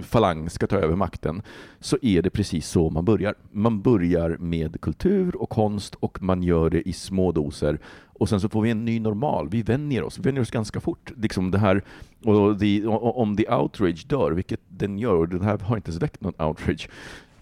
falang 0.01 0.49
ska 0.49 0.67
ta 0.67 0.75
över 0.75 0.95
makten 0.95 1.41
så 1.79 1.97
är 2.01 2.21
det 2.21 2.29
precis 2.29 2.67
så 2.67 2.89
man 2.89 3.05
börjar. 3.05 3.35
Man 3.51 3.81
börjar 3.81 4.37
med 4.39 4.81
kultur 4.81 5.35
och 5.35 5.49
konst 5.49 5.95
och 5.95 6.21
man 6.21 6.43
gör 6.43 6.69
det 6.69 6.89
i 6.89 6.93
små 6.93 7.31
doser 7.31 7.79
och 8.19 8.29
sen 8.29 8.39
så 8.39 8.49
får 8.49 8.61
vi 8.61 8.69
en 8.69 8.85
ny 8.85 8.99
normal. 8.99 9.49
Vi 9.49 9.61
vänjer 9.61 10.03
oss, 10.03 10.17
vi 10.17 10.21
vänjer 10.21 10.41
oss 10.41 10.51
ganska 10.51 10.79
fort. 10.79 11.11
Liksom 11.17 11.51
det 11.51 11.57
här, 11.57 11.81
och 12.23 12.59
the, 12.59 12.85
om 12.85 13.37
the 13.37 13.53
outrage 13.53 14.07
dör, 14.07 14.31
vilket 14.31 14.59
den 14.67 14.99
gör, 14.99 15.15
och 15.15 15.29
den 15.29 15.41
här 15.41 15.57
har 15.57 15.75
inte 15.75 15.89
ens 15.89 16.01
väckt 16.01 16.21
någon 16.21 16.41
outrage, 16.47 16.89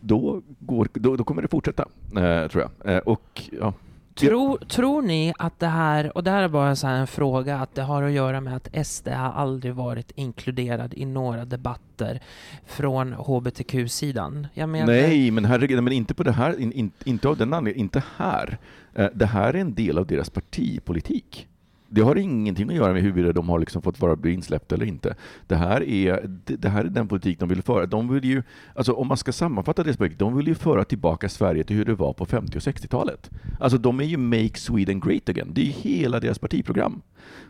då, 0.01 0.41
går, 0.59 0.87
då, 0.93 1.15
då 1.15 1.23
kommer 1.23 1.41
det 1.41 1.47
fortsätta, 1.47 1.85
eh, 2.17 2.47
tror 2.47 2.63
jag. 2.63 2.95
Eh, 2.95 2.99
och 2.99 3.41
ja, 3.59 3.73
Tror, 4.15 4.57
tror 4.57 5.01
ni 5.01 5.33
att 5.39 5.59
det 5.59 5.67
här, 5.67 6.17
och 6.17 6.23
det 6.23 6.31
här 6.31 6.43
är 6.43 6.47
bara 6.47 6.75
så 6.75 6.87
en 6.87 7.07
fråga, 7.07 7.57
att 7.57 7.75
det 7.75 7.81
har 7.81 8.03
att 8.03 8.11
göra 8.11 8.41
med 8.41 8.55
att 8.55 8.87
SD 8.87 9.07
har 9.07 9.31
aldrig 9.31 9.73
varit 9.73 10.11
inkluderad 10.15 10.93
i 10.93 11.05
några 11.05 11.45
debatter 11.45 12.19
från 12.65 13.13
HBTQ-sidan? 13.13 14.47
Nej, 14.87 15.31
men 15.31 15.45
herregud, 15.45 15.83
men 15.83 15.93
inte 15.93 16.13
på 16.13 16.23
det 16.23 16.31
här, 16.31 16.59
in, 16.59 16.71
in, 16.71 16.91
inte 17.05 17.27
av 17.27 17.37
den 17.37 17.53
anledningen, 17.53 17.85
inte 17.85 18.03
här. 18.17 18.57
Eh, 18.95 19.07
Det 19.13 19.25
här 19.25 19.53
är 19.53 19.57
en 19.59 19.73
del 19.73 19.97
av 19.97 20.07
deras 20.07 20.29
partipolitik. 20.29 21.47
Det 21.95 22.01
har 22.01 22.15
ingenting 22.15 22.69
att 22.69 22.75
göra 22.75 22.93
med 22.93 23.01
huruvida 23.01 23.33
de 23.33 23.49
har 23.49 23.59
liksom 23.59 23.81
fått 23.81 23.99
vara 23.99 24.29
insläppta 24.29 24.75
eller 24.75 24.85
inte. 24.85 25.15
Det 25.47 25.55
här, 25.55 25.83
är, 25.83 26.29
det, 26.45 26.69
här 26.69 26.85
är 26.85 26.89
den 26.89 27.07
politik 27.07 27.39
de 27.39 27.49
vill 27.49 27.61
föra. 27.61 27.85
De 27.85 28.13
vill 28.13 28.23
ju, 28.23 28.43
alltså 28.75 28.93
om 28.93 29.07
man 29.07 29.17
ska 29.17 29.31
sammanfatta 29.31 29.83
deras 29.83 29.97
politik, 29.97 30.19
de 30.19 30.37
vill 30.37 30.47
ju 30.47 30.55
föra 30.55 30.83
tillbaka 30.83 31.29
Sverige 31.29 31.63
till 31.63 31.75
hur 31.75 31.85
det 31.85 31.95
var 31.95 32.13
på 32.13 32.25
50 32.25 32.57
och 32.57 32.61
60-talet. 32.61 33.29
Alltså 33.59 33.77
de 33.77 33.99
är 33.99 34.03
ju 34.03 34.17
Make 34.17 34.55
Sweden 34.55 34.99
Great 34.99 35.29
Again. 35.29 35.51
Det 35.53 35.61
är 35.61 35.65
ju 35.65 35.71
hela 35.71 36.19
deras 36.19 36.39
partiprogram. 36.39 37.01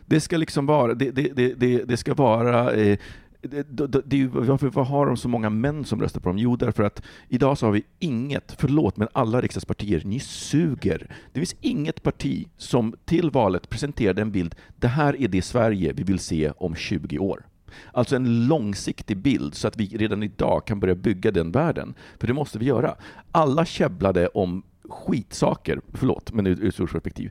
Det 0.06 0.20
ska 0.20 0.36
liksom 0.36 0.66
vara, 0.66 0.94
det, 0.94 1.10
det, 1.10 1.36
det, 1.36 1.54
det, 1.54 1.84
det 1.84 1.96
ska 1.96 2.14
vara 2.14 2.72
eh, 2.72 2.98
det, 3.46 3.86
det, 3.88 4.02
det, 4.04 4.26
varför, 4.26 4.66
varför, 4.66 4.80
har 4.80 5.06
de 5.06 5.16
så 5.16 5.28
många 5.28 5.50
män 5.50 5.84
som 5.84 6.00
röstar 6.00 6.20
på 6.20 6.28
dem? 6.28 6.38
Jo, 6.38 6.56
därför 6.56 6.82
att 6.82 7.02
idag 7.28 7.58
så 7.58 7.66
har 7.66 7.72
vi 7.72 7.84
inget, 7.98 8.56
förlåt, 8.58 8.96
men 8.96 9.08
alla 9.12 9.40
riksdagspartier, 9.40 10.02
ni 10.04 10.20
suger. 10.20 11.10
Det 11.32 11.40
finns 11.40 11.56
inget 11.60 12.02
parti 12.02 12.48
som 12.56 12.94
till 13.04 13.30
valet 13.30 13.68
presenterade 13.68 14.22
en 14.22 14.32
bild, 14.32 14.54
det 14.76 14.88
här 14.88 15.22
är 15.22 15.28
det 15.28 15.42
Sverige 15.42 15.92
vi 15.92 16.02
vill 16.02 16.18
se 16.18 16.50
om 16.50 16.74
20 16.74 17.18
år. 17.18 17.46
Alltså 17.92 18.16
en 18.16 18.46
långsiktig 18.46 19.16
bild 19.16 19.54
så 19.54 19.68
att 19.68 19.76
vi 19.76 19.86
redan 19.86 20.22
idag 20.22 20.66
kan 20.66 20.80
börja 20.80 20.94
bygga 20.94 21.30
den 21.30 21.52
världen. 21.52 21.94
För 22.18 22.26
det 22.26 22.32
måste 22.32 22.58
vi 22.58 22.64
göra. 22.64 22.96
Alla 23.32 23.64
käbblade 23.64 24.28
om 24.28 24.62
skitsaker, 24.88 25.80
förlåt, 25.92 26.32
men 26.32 26.46
ur 26.46 26.60
ur 26.60 26.68
ett 26.68 26.74
stort 26.74 26.92
perspektiv. 26.92 27.30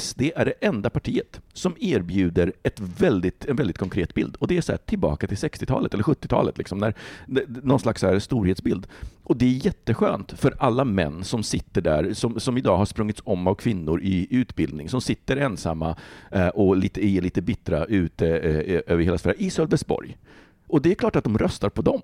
SD 0.00 0.22
är 0.36 0.44
det 0.44 0.54
enda 0.60 0.90
partiet 0.90 1.40
som 1.52 1.76
erbjuder 1.80 2.52
ett 2.62 2.80
väldigt, 2.80 3.44
en 3.44 3.56
väldigt 3.56 3.78
konkret 3.78 4.14
bild. 4.14 4.36
Och 4.36 4.48
det 4.48 4.56
är 4.56 4.60
så 4.60 4.72
här, 4.72 4.78
tillbaka 4.78 5.26
till 5.26 5.36
60-talet 5.36 5.94
eller 5.94 6.04
70-talet, 6.04 6.58
liksom, 6.58 6.78
när, 6.78 6.94
någon 7.62 7.80
slags 7.80 8.00
så 8.00 8.06
här 8.06 8.18
storhetsbild. 8.18 8.86
Och 9.22 9.36
det 9.36 9.44
är 9.44 9.66
jätteskönt 9.66 10.32
för 10.32 10.54
alla 10.58 10.84
män 10.84 11.24
som 11.24 11.42
sitter 11.42 11.80
där, 11.80 12.14
som, 12.14 12.40
som 12.40 12.58
idag 12.58 12.76
har 12.76 12.84
sprungits 12.84 13.22
om 13.24 13.46
av 13.46 13.54
kvinnor 13.54 14.00
i 14.02 14.26
utbildning, 14.30 14.88
som 14.88 15.00
sitter 15.00 15.36
ensamma 15.36 15.96
eh, 16.30 16.48
och 16.48 16.76
lite, 16.76 17.06
är 17.06 17.20
lite 17.20 17.42
bittra 17.42 17.84
ute 17.84 18.28
eh, 18.28 18.80
över 18.86 19.04
hela 19.04 19.18
Sverige, 19.18 19.38
i 19.38 19.50
Sölvesborg. 19.50 20.16
Och 20.66 20.82
det 20.82 20.90
är 20.90 20.94
klart 20.94 21.16
att 21.16 21.24
de 21.24 21.38
röstar 21.38 21.68
på 21.68 21.82
dem. 21.82 22.02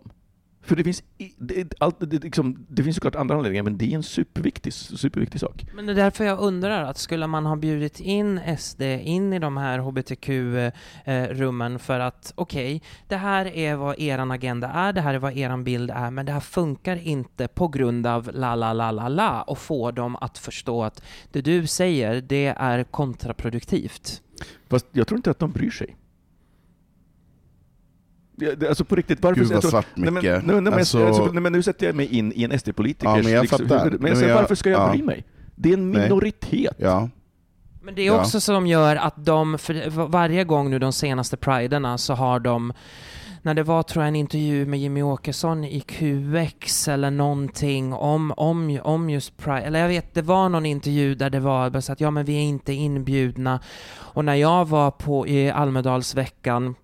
För 0.63 0.77
det 0.77 0.85
finns, 0.85 1.03
det, 1.37 1.75
allt, 1.79 1.97
det, 2.01 2.25
liksom, 2.25 2.67
det 2.69 2.83
finns 2.83 2.97
såklart 2.97 3.15
andra 3.15 3.35
anledningar, 3.35 3.63
men 3.63 3.79
det 3.79 3.93
är 3.93 3.95
en 3.95 4.03
superviktig, 4.03 4.73
superviktig 4.73 5.41
sak. 5.41 5.67
Men 5.75 5.87
det 5.87 5.93
är 5.93 5.97
därför 5.97 6.25
jag 6.25 6.39
undrar, 6.39 6.85
att 6.85 6.99
skulle 6.99 7.27
man 7.27 7.47
ha 7.47 7.57
bjudit 7.57 8.01
in 8.01 8.41
SD 8.59 8.83
in 8.83 9.33
i 9.33 9.39
de 9.39 9.57
här 9.57 9.79
HBTQ-rummen 9.79 11.79
för 11.79 12.01
att 12.01 12.33
okej, 12.35 12.83
det 13.09 13.17
här 13.17 13.47
är 13.47 13.77
vad 13.77 14.01
eran 14.01 14.31
agenda 14.31 14.69
är, 14.69 14.93
det 14.93 15.01
här 15.01 15.15
är 15.15 15.19
vad 15.19 15.37
eran 15.37 15.65
bild 15.65 15.91
är, 15.91 16.11
men 16.11 16.27
det 16.27 16.33
här 16.33 16.41
funkar 16.41 16.97
inte 16.97 17.49
på 17.49 17.69
grund 17.69 18.07
av 18.07 18.31
la 18.35 18.55
la 18.55 18.73
la 18.73 18.91
la 18.91 19.09
la 19.09 19.43
och 19.43 19.59
få 19.59 19.91
dem 19.91 20.17
att 20.17 20.39
förstå 20.39 20.85
att 20.85 21.03
det 21.33 21.41
du 21.41 21.67
säger, 21.67 22.21
det 22.21 22.47
är 22.47 22.85
kontraproduktivt. 22.85 24.23
Fast 24.69 24.87
jag 24.93 25.07
tror 25.07 25.19
inte 25.19 25.31
att 25.31 25.39
de 25.39 25.51
bryr 25.51 25.71
sig. 25.71 25.97
Ja, 28.41 28.69
Alltså 28.69 28.85
på 28.85 28.97
riktigt, 28.97 29.23
varför... 29.23 29.41
Gud 29.41 29.53
vad 29.53 29.65
svart, 29.65 29.87
nej, 29.95 30.05
men, 30.05 30.15
Micke. 30.15 30.25
nej, 30.25 30.61
men, 30.61 30.75
Alltså- 30.75 31.07
alltså, 31.07 31.25
nej, 31.33 31.43
men 31.43 31.53
nu 31.53 31.63
sätter 31.63 31.87
jag 31.87 31.95
mig 31.95 32.07
in 32.19 32.33
i 32.33 32.45
en 32.45 32.53
SD-politikers... 32.53 33.17
Ja, 33.17 33.23
men 33.23 33.33
jag 33.33 33.41
liksom, 33.43 33.69
fattar. 33.69 33.91
Men, 33.91 33.99
Nej, 34.01 34.13
men 34.15 34.29
jag- 34.29 34.35
varför 34.37 34.55
ska 34.55 34.71
jag 34.71 34.81
ja. 34.81 34.91
bry 34.93 35.03
mig? 35.03 35.25
Det 35.55 35.69
är 35.69 35.75
en 35.75 35.91
Nej. 35.91 36.03
minoritet. 36.03 36.75
Ja. 36.79 37.09
Men 37.83 37.95
det 37.95 38.03
är 38.03 38.07
Ja. 38.07 38.21
också 38.21 38.41
som 38.41 38.67
gör 38.67 38.97
att 38.97 39.25
de, 39.25 39.59
för 39.59 39.91
var- 39.91 40.09
varje 40.09 40.45
gång 40.45 40.71
nu 40.71 40.79
de 40.79 40.93
senaste 40.93 41.37
priderna 41.37 41.99
så 41.99 42.15
har 42.15 42.41
de 42.41 42.73
när 43.43 43.55
det 43.55 43.63
var, 43.63 43.83
tror 43.83 44.03
jag, 44.05 44.09
en 44.09 44.17
intervju 44.17 44.67
med 44.67 44.81
Jimmy 44.81 45.03
Åkesson 45.03 45.65
i 45.65 45.81
QX 45.81 46.89
eller 46.89 47.11
någonting 47.11 47.93
om, 47.93 48.33
om, 48.37 48.81
om 48.83 49.11
just 49.11 49.37
Pride, 49.37 49.61
eller 49.63 49.81
jag 49.81 49.89
vet, 49.89 50.15
det 50.15 50.23
var 50.23 50.49
någon 50.49 50.67
intervju 50.67 51.15
där 51.15 51.31
det 51.31 51.41
var 51.41 51.71
bara 51.71 51.83
så 51.83 51.93
att 51.93 52.01
ja 52.01 52.11
men 52.11 52.25
vi 52.25 52.35
är 52.37 52.41
inte 52.43 52.73
inbjudna. 52.73 53.61
Och 53.97 54.25
när 54.25 54.35
jag 54.35 54.69
var 54.69 54.91
på 54.91 55.27
i 55.27 55.51
Almedalsveckan 55.51 56.75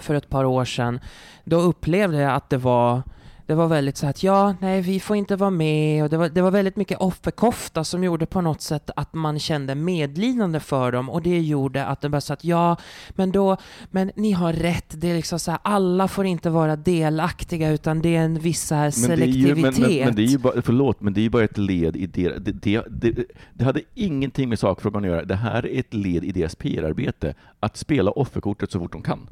för 0.00 0.14
ett 0.14 0.28
par 0.28 0.44
år 0.44 0.64
sedan, 0.64 1.00
då 1.44 1.60
upplevde 1.60 2.18
jag 2.18 2.34
att 2.34 2.50
det 2.50 2.58
var 2.58 3.02
det 3.50 3.56
var 3.56 3.68
väldigt 3.68 3.96
så 3.96 4.06
att 4.06 4.22
ja, 4.22 4.54
nej, 4.60 4.80
vi 4.80 5.00
får 5.00 5.16
inte 5.16 5.36
vara 5.36 5.50
med 5.50 6.04
och 6.04 6.10
det 6.10 6.16
var, 6.16 6.28
det 6.28 6.42
var 6.42 6.50
väldigt 6.50 6.76
mycket 6.76 6.98
offerkofta 7.00 7.84
som 7.84 8.04
gjorde 8.04 8.26
på 8.26 8.40
något 8.40 8.60
sätt 8.60 8.90
att 8.96 9.14
man 9.14 9.38
kände 9.38 9.74
medlidande 9.74 10.60
för 10.60 10.92
dem 10.92 11.10
och 11.10 11.22
det 11.22 11.40
gjorde 11.40 11.84
att 11.84 12.00
det 12.00 12.08
bara 12.08 12.20
så 12.20 12.32
att 12.32 12.44
ja, 12.44 12.76
men 13.10 13.32
då, 13.32 13.56
men 13.90 14.10
ni 14.16 14.32
har 14.32 14.52
rätt, 14.52 14.94
det 15.00 15.10
är 15.10 15.14
liksom 15.14 15.38
så 15.38 15.50
här, 15.50 15.60
alla 15.64 16.08
får 16.08 16.26
inte 16.26 16.50
vara 16.50 16.76
delaktiga 16.76 17.70
utan 17.70 18.02
det 18.02 18.16
är 18.16 18.20
en 18.20 18.38
viss 18.38 18.70
här 18.70 18.90
selektivitet. 18.90 19.62
Men 19.62 19.74
det, 19.74 19.80
är 19.80 19.86
ju, 19.86 19.88
men, 19.88 19.96
men, 19.96 20.04
men 20.04 20.14
det 20.14 20.22
är 20.22 20.26
ju 20.26 20.38
bara, 20.38 20.62
förlåt, 20.62 21.00
men 21.00 21.12
det 21.14 21.20
är 21.20 21.22
ju 21.22 21.30
bara 21.30 21.44
ett 21.44 21.58
led 21.58 21.96
i 21.96 22.06
det, 22.06 22.38
det, 22.38 22.52
det, 22.52 22.84
det, 22.90 23.24
det 23.54 23.64
hade 23.64 23.82
ingenting 23.94 24.48
med 24.48 24.58
sakfrågan 24.58 25.04
att 25.04 25.10
göra. 25.10 25.24
Det 25.24 25.36
här 25.36 25.66
är 25.66 25.78
ett 25.78 25.94
led 25.94 26.24
i 26.24 26.32
deras 26.32 26.54
PR-arbete, 26.54 27.34
att 27.60 27.76
spela 27.76 28.10
offerkortet 28.10 28.70
så 28.70 28.78
fort 28.78 28.92
de 28.92 29.02
kan. 29.02 29.28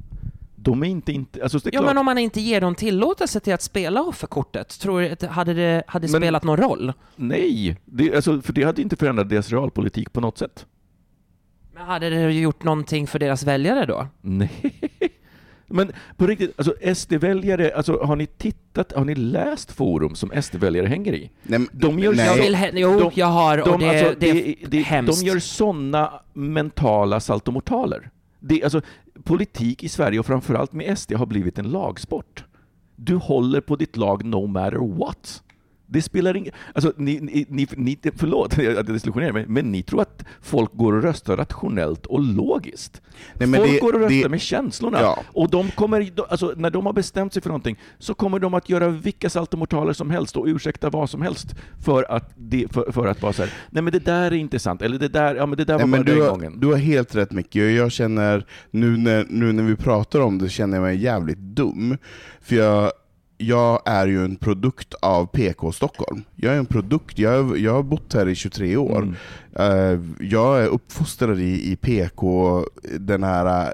De 0.60 0.82
är 0.82 0.86
inte... 0.86 1.12
inte 1.12 1.42
alltså 1.42 1.58
det 1.58 1.68
är 1.68 1.74
Ja, 1.74 1.80
klart, 1.80 1.90
men 1.90 1.98
om 1.98 2.06
man 2.06 2.18
inte 2.18 2.40
ger 2.40 2.60
dem 2.60 2.74
tillåtelse 2.74 3.40
till 3.40 3.54
att 3.54 3.62
spela 3.62 4.02
offerkortet, 4.02 4.68
tror 4.80 5.00
du 5.00 5.10
att 5.10 5.22
hade 5.22 5.54
det 5.54 5.82
hade 5.86 6.08
Men- 6.08 6.20
spelat 6.20 6.44
någon 6.44 6.56
roll? 6.56 6.92
Nej, 7.16 7.76
det, 7.84 8.14
alltså, 8.16 8.40
för 8.42 8.52
det 8.52 8.62
hade 8.64 8.82
inte 8.82 8.96
förändrat 8.96 9.28
deras 9.28 9.50
realpolitik 9.50 10.12
på 10.12 10.20
något 10.20 10.38
sätt. 10.38 10.66
Men 11.74 11.86
hade 11.86 12.10
det 12.10 12.32
gjort 12.32 12.62
någonting 12.64 13.06
för 13.06 13.18
deras 13.18 13.42
väljare 13.44 13.86
då? 13.86 14.06
Nej. 14.20 14.50
Men 15.70 15.92
på 16.16 16.26
riktigt, 16.26 16.54
alltså 16.56 16.94
SD-väljare, 16.94 17.72
alltså, 17.76 18.02
har 18.04 18.16
ni 18.16 18.26
tittat, 18.26 18.92
har 18.92 19.04
ni 19.04 19.14
läst 19.14 19.72
forum 19.72 20.14
som 20.14 20.30
SD-väljare 20.42 20.86
hänger 20.86 21.12
i? 21.12 21.30
Nej, 21.42 21.66
De 21.72 21.98
gör- 21.98 22.12
nej. 22.14 22.26
Jag 22.26 22.36
vill, 22.36 22.80
jo, 22.80 23.00
De- 23.00 23.10
jag 23.14 23.26
har, 23.26 23.58
och 23.58 23.68
De, 23.78 23.80
det, 23.80 23.88
alltså, 24.00 24.14
det, 24.20 24.54
det, 24.68 24.78
är 24.78 24.82
hemskt. 24.84 25.20
de 25.20 25.26
gör 25.26 25.38
sådana 25.38 26.12
mentala 26.32 27.20
saltomortaler. 27.20 28.10
Det, 28.40 28.62
alltså, 28.64 28.80
politik 29.28 29.84
i 29.84 29.88
Sverige, 29.88 30.18
och 30.18 30.26
framförallt 30.26 30.72
med 30.72 30.98
SD, 30.98 31.12
har 31.12 31.26
blivit 31.26 31.58
en 31.58 31.70
lagsport. 31.70 32.44
Du 32.96 33.16
håller 33.16 33.60
på 33.60 33.76
ditt 33.76 33.96
lag 33.96 34.24
no 34.24 34.46
matter 34.46 34.98
what. 34.98 35.42
Det 35.90 36.02
spelar 36.02 36.36
ingen... 36.36 36.52
Alltså, 36.74 36.92
ni, 36.96 37.20
ni, 37.20 37.46
ni, 37.48 37.66
ni, 37.76 37.98
förlåt 38.16 38.52
att 38.58 38.64
jag 38.64 38.86
desillusionerar 38.86 39.32
mig, 39.32 39.44
men 39.48 39.72
ni 39.72 39.82
tror 39.82 40.02
att 40.02 40.24
folk 40.42 40.72
går 40.72 40.92
och 40.92 41.02
röstar 41.02 41.36
rationellt 41.36 42.06
och 42.06 42.20
logiskt. 42.20 43.02
Nej, 43.34 43.52
folk 43.52 43.70
det- 43.72 43.78
går 43.80 43.92
och 43.92 44.00
röstar 44.00 44.22
det- 44.22 44.28
med 44.28 44.40
känslorna. 44.40 45.00
Ja. 45.00 45.18
Och 45.32 45.50
de 45.50 45.70
kommer, 45.70 46.10
alltså, 46.28 46.52
när 46.56 46.70
de 46.70 46.86
har 46.86 46.92
bestämt 46.92 47.32
sig 47.32 47.42
för 47.42 47.48
någonting 47.48 47.78
så 47.98 48.14
kommer 48.14 48.38
de 48.38 48.54
att 48.54 48.68
göra 48.68 48.88
vilka 48.88 49.30
saltomortaler 49.30 49.92
som 49.92 50.10
helst 50.10 50.36
och 50.36 50.44
ursäkta 50.46 50.90
vad 50.90 51.10
som 51.10 51.22
helst 51.22 51.54
för 51.84 52.12
att, 52.12 52.32
det, 52.36 52.72
för, 52.72 52.92
för 52.92 53.06
att 53.06 53.22
vara 53.22 53.32
så 53.32 53.42
här, 53.42 53.52
nej 53.70 53.82
men 53.82 53.92
det 53.92 53.98
där 54.04 54.24
är 54.24 54.32
inte 54.32 54.58
sant, 54.58 54.82
eller 54.82 54.98
det 54.98 55.08
där, 55.08 55.34
ja 55.34 55.46
men 55.46 55.56
det 55.58 55.64
där 55.64 55.78
var 55.78 55.86
Nej, 55.86 56.00
bara 56.00 56.02
du, 56.04 56.12
den 56.14 56.22
har, 56.22 56.30
gången. 56.30 56.60
du 56.60 56.66
har 56.66 56.76
helt 56.76 57.14
rätt 57.14 57.32
Micke, 57.32 57.56
jag 57.56 57.92
känner, 57.92 58.46
nu 58.70 58.96
när, 58.96 59.26
nu 59.30 59.52
när 59.52 59.62
vi 59.62 59.76
pratar 59.76 60.20
om 60.20 60.38
det, 60.38 60.48
känner 60.48 60.76
jag 60.76 60.82
mig 60.82 60.96
jävligt 60.96 61.38
dum. 61.38 61.96
För 62.40 62.56
jag, 62.56 62.92
jag 63.38 63.82
är 63.84 64.06
ju 64.06 64.24
en 64.24 64.36
produkt 64.36 64.94
av 64.94 65.26
PK 65.26 65.72
Stockholm. 65.72 66.22
Jag 66.36 66.54
är 66.54 66.58
en 66.58 66.66
produkt, 66.66 67.18
jag, 67.18 67.42
har- 67.44 67.56
jag 67.56 67.72
har 67.72 67.82
bott 67.82 68.14
här 68.14 68.28
i 68.28 68.34
23 68.34 68.76
år. 68.76 69.02
Mm. 69.02 69.14
Eh, 69.54 70.00
jag 70.26 70.62
är 70.62 70.66
uppfostrad 70.66 71.40
i, 71.40 71.72
i 71.72 71.76
PK, 71.76 72.64
den 72.98 73.22
här 73.22 73.66
eh, 73.66 73.72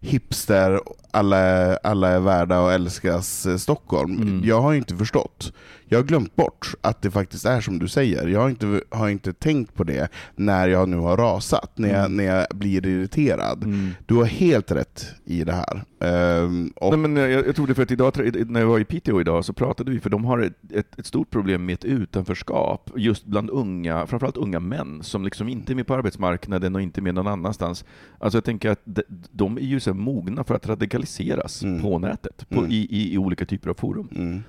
hipster, 0.00 0.80
alla, 1.12 1.76
alla 1.76 2.08
är 2.08 2.20
värda 2.20 2.60
och 2.60 2.72
älskas 2.72 3.46
eh, 3.46 3.56
Stockholm. 3.56 4.16
Mm. 4.22 4.42
Jag 4.44 4.60
har 4.60 4.74
inte 4.74 4.96
förstått. 4.96 5.52
Jag 5.84 5.98
har 5.98 6.04
glömt 6.04 6.36
bort 6.36 6.74
att 6.80 7.02
det 7.02 7.10
faktiskt 7.10 7.46
är 7.46 7.60
som 7.60 7.78
du 7.78 7.88
säger. 7.88 8.28
Jag 8.28 8.40
har 8.40 8.48
inte, 8.48 8.80
har 8.90 9.08
inte 9.08 9.32
tänkt 9.32 9.74
på 9.74 9.84
det 9.84 10.08
när 10.36 10.68
jag 10.68 10.88
nu 10.88 10.96
har 10.96 11.16
rasat, 11.16 11.78
när 11.78 11.88
jag, 11.88 11.98
Mm. 11.98 12.16
när 12.16 12.24
jag 12.24 12.46
blir 12.54 12.86
irriterad. 12.86 13.64
Mm. 13.64 13.90
Du 14.06 14.14
har 14.14 14.24
helt 14.24 14.70
rätt 14.72 15.06
i 15.24 15.44
det 15.44 15.52
här. 15.52 15.84
Ehm, 16.00 16.72
och, 16.76 16.98
Nej, 16.98 17.08
men 17.08 17.16
jag, 17.16 17.46
jag 17.46 17.56
tror 17.56 17.66
det 17.66 17.74
för 17.74 17.82
att 17.82 17.90
idag, 17.90 18.12
när 18.46 18.60
jag 18.60 18.66
var 18.66 18.78
i 18.78 18.84
Piteå 18.84 19.20
idag 19.20 19.44
så 19.44 19.52
pratade 19.52 19.90
vi, 19.90 20.00
för 20.00 20.10
de 20.10 20.24
har 20.24 20.38
ett, 20.38 20.72
ett, 20.72 20.98
ett 20.98 21.06
stort 21.06 21.30
problem 21.30 21.66
med 21.66 21.72
ett 21.74 21.84
utanförskap, 21.84 22.90
just 22.96 23.24
bland 23.26 23.50
unga, 23.50 24.06
framförallt 24.06 24.36
unga 24.36 24.60
män, 24.60 25.02
som 25.02 25.24
liksom 25.24 25.48
inte 25.48 25.72
är 25.72 25.74
med 25.74 25.86
på 25.86 25.94
arbetsmarknaden 25.94 26.74
och 26.74 26.82
inte 26.82 27.00
med 27.00 27.14
någon 27.14 27.26
annanstans. 27.26 27.84
Alltså 28.18 28.36
jag 28.36 28.44
tänker 28.44 28.70
att 28.70 28.80
de, 28.84 29.02
de 29.30 29.56
är 29.56 29.62
ju 29.62 29.80
så 29.80 29.94
mogna 29.94 30.44
för 30.44 30.54
att 30.54 30.66
radikaliseras 31.02 31.62
Mm. 31.62 31.82
på 31.82 31.98
nätet, 31.98 32.48
på, 32.48 32.58
Mm. 32.60 32.70
i, 32.70 32.86
i, 32.90 33.14
i 33.14 33.18
olika 33.18 33.44
typer 33.46 33.70
av 33.70 33.74
forum. 33.74 34.08
mm, 34.14 34.42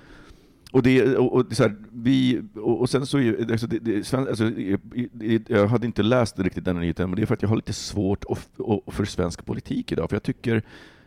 Och, 0.72 0.84
det, 0.84 1.18
och, 1.18 1.34
och 1.34 1.46
så 1.54 1.64
här, 1.64 1.76
vi, 1.92 2.42
och, 2.56 2.82
och 2.82 2.90
sen 2.90 3.06
så 3.06 3.18
är 3.20 3.52
alltså 3.52 3.68
det, 3.68 3.80
det, 3.80 4.14
alltså, 4.14 4.52
jag 5.48 5.68
hade 5.68 5.86
inte 5.86 6.04
läst 6.04 6.40
riktigt 6.40 6.66
den 6.66 6.76
nyheten, 6.80 7.10
men 7.10 7.16
det 7.16 7.22
är 7.22 7.26
för 7.26 7.34
att 7.34 7.42
jag 7.42 7.50
har 7.50 7.56
lite 7.56 7.74
svårt 7.74 8.26
att, 8.30 8.50
för 8.96 9.06
svensk 9.06 9.46
politik 9.46 9.92
idag, 9.92 10.10
för 10.10 10.16
jag 10.16 10.24
tycker 10.24 10.62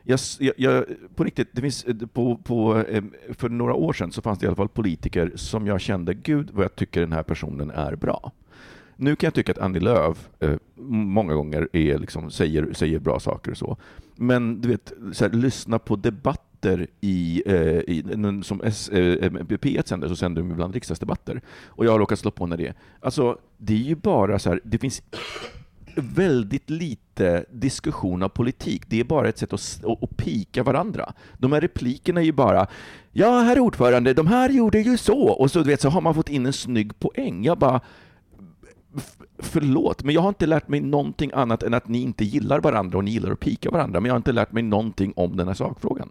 jag, 0.09 0.19
jag, 0.57 0.85
på 1.15 1.25
riktigt, 1.25 1.49
det 1.53 1.61
finns, 1.61 1.87
på, 2.13 2.37
på, 2.37 2.85
för 3.39 3.49
några 3.49 3.75
år 3.75 3.93
sedan 3.93 4.13
så 4.13 4.23
fanns 4.23 4.39
det 4.39 4.45
i 4.45 4.47
alla 4.47 4.57
fall 4.57 4.69
politiker 4.69 5.33
som 5.35 5.67
jag 5.67 5.81
kände, 5.81 6.15
gud 6.15 6.51
vad 6.53 6.65
jag 6.65 6.77
tycker 6.77 7.01
den 7.01 7.13
här 7.13 7.23
personen 7.23 7.71
är 7.71 7.97
bra. 7.97 8.33
Nu 8.97 9.17
kan 9.17 9.27
jag 9.27 9.35
tycka 9.35 9.53
att 9.53 9.59
Annie 9.59 9.81
Lööf 9.81 10.29
eh, 10.41 10.55
många 10.89 11.35
gånger 11.35 11.69
är 11.73 11.99
liksom, 11.99 12.31
säger, 12.31 12.73
säger 12.73 12.99
bra 12.99 13.21
saker 13.21 13.51
och 13.51 13.57
så. 13.57 13.77
Men 14.17 14.61
du 14.61 14.69
vet, 14.69 14.93
så 15.13 15.25
här, 15.25 15.33
lyssna 15.33 15.79
på 15.79 15.97
debatter 15.97 16.87
i, 17.01 17.43
eh, 17.47 17.79
i 17.79 18.05
som 18.45 18.61
S, 18.65 18.89
eh, 18.89 19.31
P1 19.31 19.89
sänder, 19.89 20.09
så 20.09 20.17
sänder 20.17 20.43
de 20.43 20.51
ibland 20.51 20.75
riksdagsdebatter. 20.75 21.41
Och 21.67 21.87
jag 21.87 21.93
har 21.93 21.99
råkat 21.99 22.19
slå 22.19 22.31
på 22.31 22.47
när 22.47 22.57
det. 22.57 22.75
Alltså, 23.01 23.39
det 23.59 23.73
är 23.73 23.79
ju 23.79 23.95
bara 23.95 24.39
så 24.39 24.49
här, 24.49 24.61
det 24.65 24.79
finns 24.79 25.03
väldigt 25.97 26.71
lite 26.71 27.45
diskussion 27.51 28.23
av 28.23 28.29
politik. 28.29 28.83
Det 28.87 29.01
är 29.01 29.05
bara 29.05 29.29
ett 29.29 29.39
sätt 29.39 29.53
att, 29.53 29.81
att, 29.85 30.03
att 30.03 30.17
pika 30.17 30.63
varandra. 30.63 31.13
De 31.39 31.53
här 31.53 31.61
replikerna 31.61 32.21
är 32.21 32.25
ju 32.25 32.33
bara 32.33 32.67
”Ja, 33.13 33.41
herr 33.41 33.61
ordförande, 33.61 34.15
de 34.15 34.27
här 34.27 34.51
gjorde 34.51 34.81
ju 34.81 34.97
så” 34.97 35.29
och 35.29 35.51
så, 35.51 35.59
du 35.59 35.65
vet, 35.65 35.81
så 35.81 35.89
har 35.89 36.01
man 36.01 36.15
fått 36.15 36.29
in 36.29 36.47
en 36.47 36.53
snygg 36.53 36.99
poäng. 36.99 37.45
Jag 37.45 37.59
bara 37.59 37.81
Förlåt, 39.39 40.05
men 40.05 40.15
jag 40.15 40.21
har 40.21 40.29
inte 40.29 40.47
lärt 40.47 40.69
mig 40.69 40.81
någonting 40.81 41.31
annat 41.35 41.63
än 41.63 41.75
att 41.75 41.89
ni 41.89 42.03
inte 42.03 42.25
gillar 42.25 42.61
varandra 42.61 42.99
och 42.99 43.05
ni 43.05 43.11
gillar 43.11 43.31
att 43.31 43.41
pika 43.41 43.71
varandra, 43.71 44.01
men 44.01 44.07
jag 44.07 44.13
har 44.13 44.17
inte 44.17 44.33
lärt 44.33 44.53
mig 44.53 44.63
någonting 44.63 45.13
om 45.17 45.37
den 45.37 45.47
här 45.47 45.55
sakfrågan. 45.55 46.09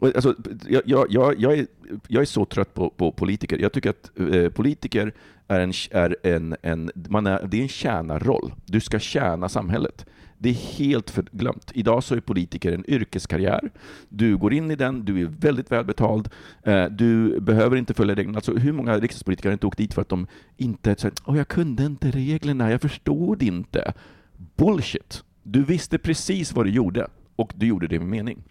Alltså, 0.00 0.34
jag, 0.68 0.82
jag, 0.84 1.06
jag, 1.10 1.40
jag, 1.40 1.58
är, 1.58 1.66
jag 2.08 2.20
är 2.20 2.26
så 2.26 2.44
trött 2.44 2.74
på, 2.74 2.90
på 2.90 3.12
politiker. 3.12 3.58
Jag 3.58 3.72
tycker 3.72 3.90
att 3.90 4.10
eh, 4.34 4.48
politiker 4.48 5.14
är 5.48 5.60
en, 5.60 5.72
är 5.90 6.16
en, 6.22 6.56
en, 6.62 6.90
man 6.94 7.26
är, 7.26 7.46
det 7.46 7.58
är 7.58 7.62
en 7.62 7.68
tjänarroll. 7.68 8.52
Du 8.66 8.80
ska 8.80 8.98
tjäna 8.98 9.48
samhället. 9.48 10.06
Det 10.38 10.48
är 10.48 10.54
helt 10.78 11.10
förglömt. 11.10 11.70
Idag 11.74 12.04
så 12.04 12.14
är 12.14 12.20
politiker 12.20 12.72
en 12.72 12.90
yrkeskarriär. 12.90 13.70
Du 14.08 14.36
går 14.36 14.52
in 14.52 14.70
i 14.70 14.76
den, 14.76 15.04
du 15.04 15.20
är 15.20 15.26
väldigt 15.26 15.72
välbetald, 15.72 16.28
eh, 16.62 16.84
du 16.84 17.40
behöver 17.40 17.76
inte 17.76 17.94
följa 17.94 18.14
reglerna. 18.14 18.38
Alltså, 18.38 18.54
hur 18.54 18.72
många 18.72 18.98
riksdagspolitiker 18.98 19.48
har 19.48 19.52
inte 19.52 19.66
åkt 19.66 19.78
dit 19.78 19.94
för 19.94 20.02
att 20.02 20.08
de 20.08 20.26
inte... 20.56 20.96
säger 20.96 21.14
oh, 21.24 21.36
jag 21.36 21.48
kunde 21.48 21.84
inte 21.84 22.10
reglerna, 22.10 22.70
jag 22.70 22.80
förstod 22.80 23.42
inte. 23.42 23.92
Bullshit! 24.56 25.24
Du 25.42 25.64
visste 25.64 25.98
precis 25.98 26.52
vad 26.52 26.66
du 26.66 26.70
gjorde, 26.70 27.08
och 27.36 27.52
du 27.56 27.66
gjorde 27.66 27.86
det 27.86 27.98
med 27.98 28.08
mening. 28.08 28.42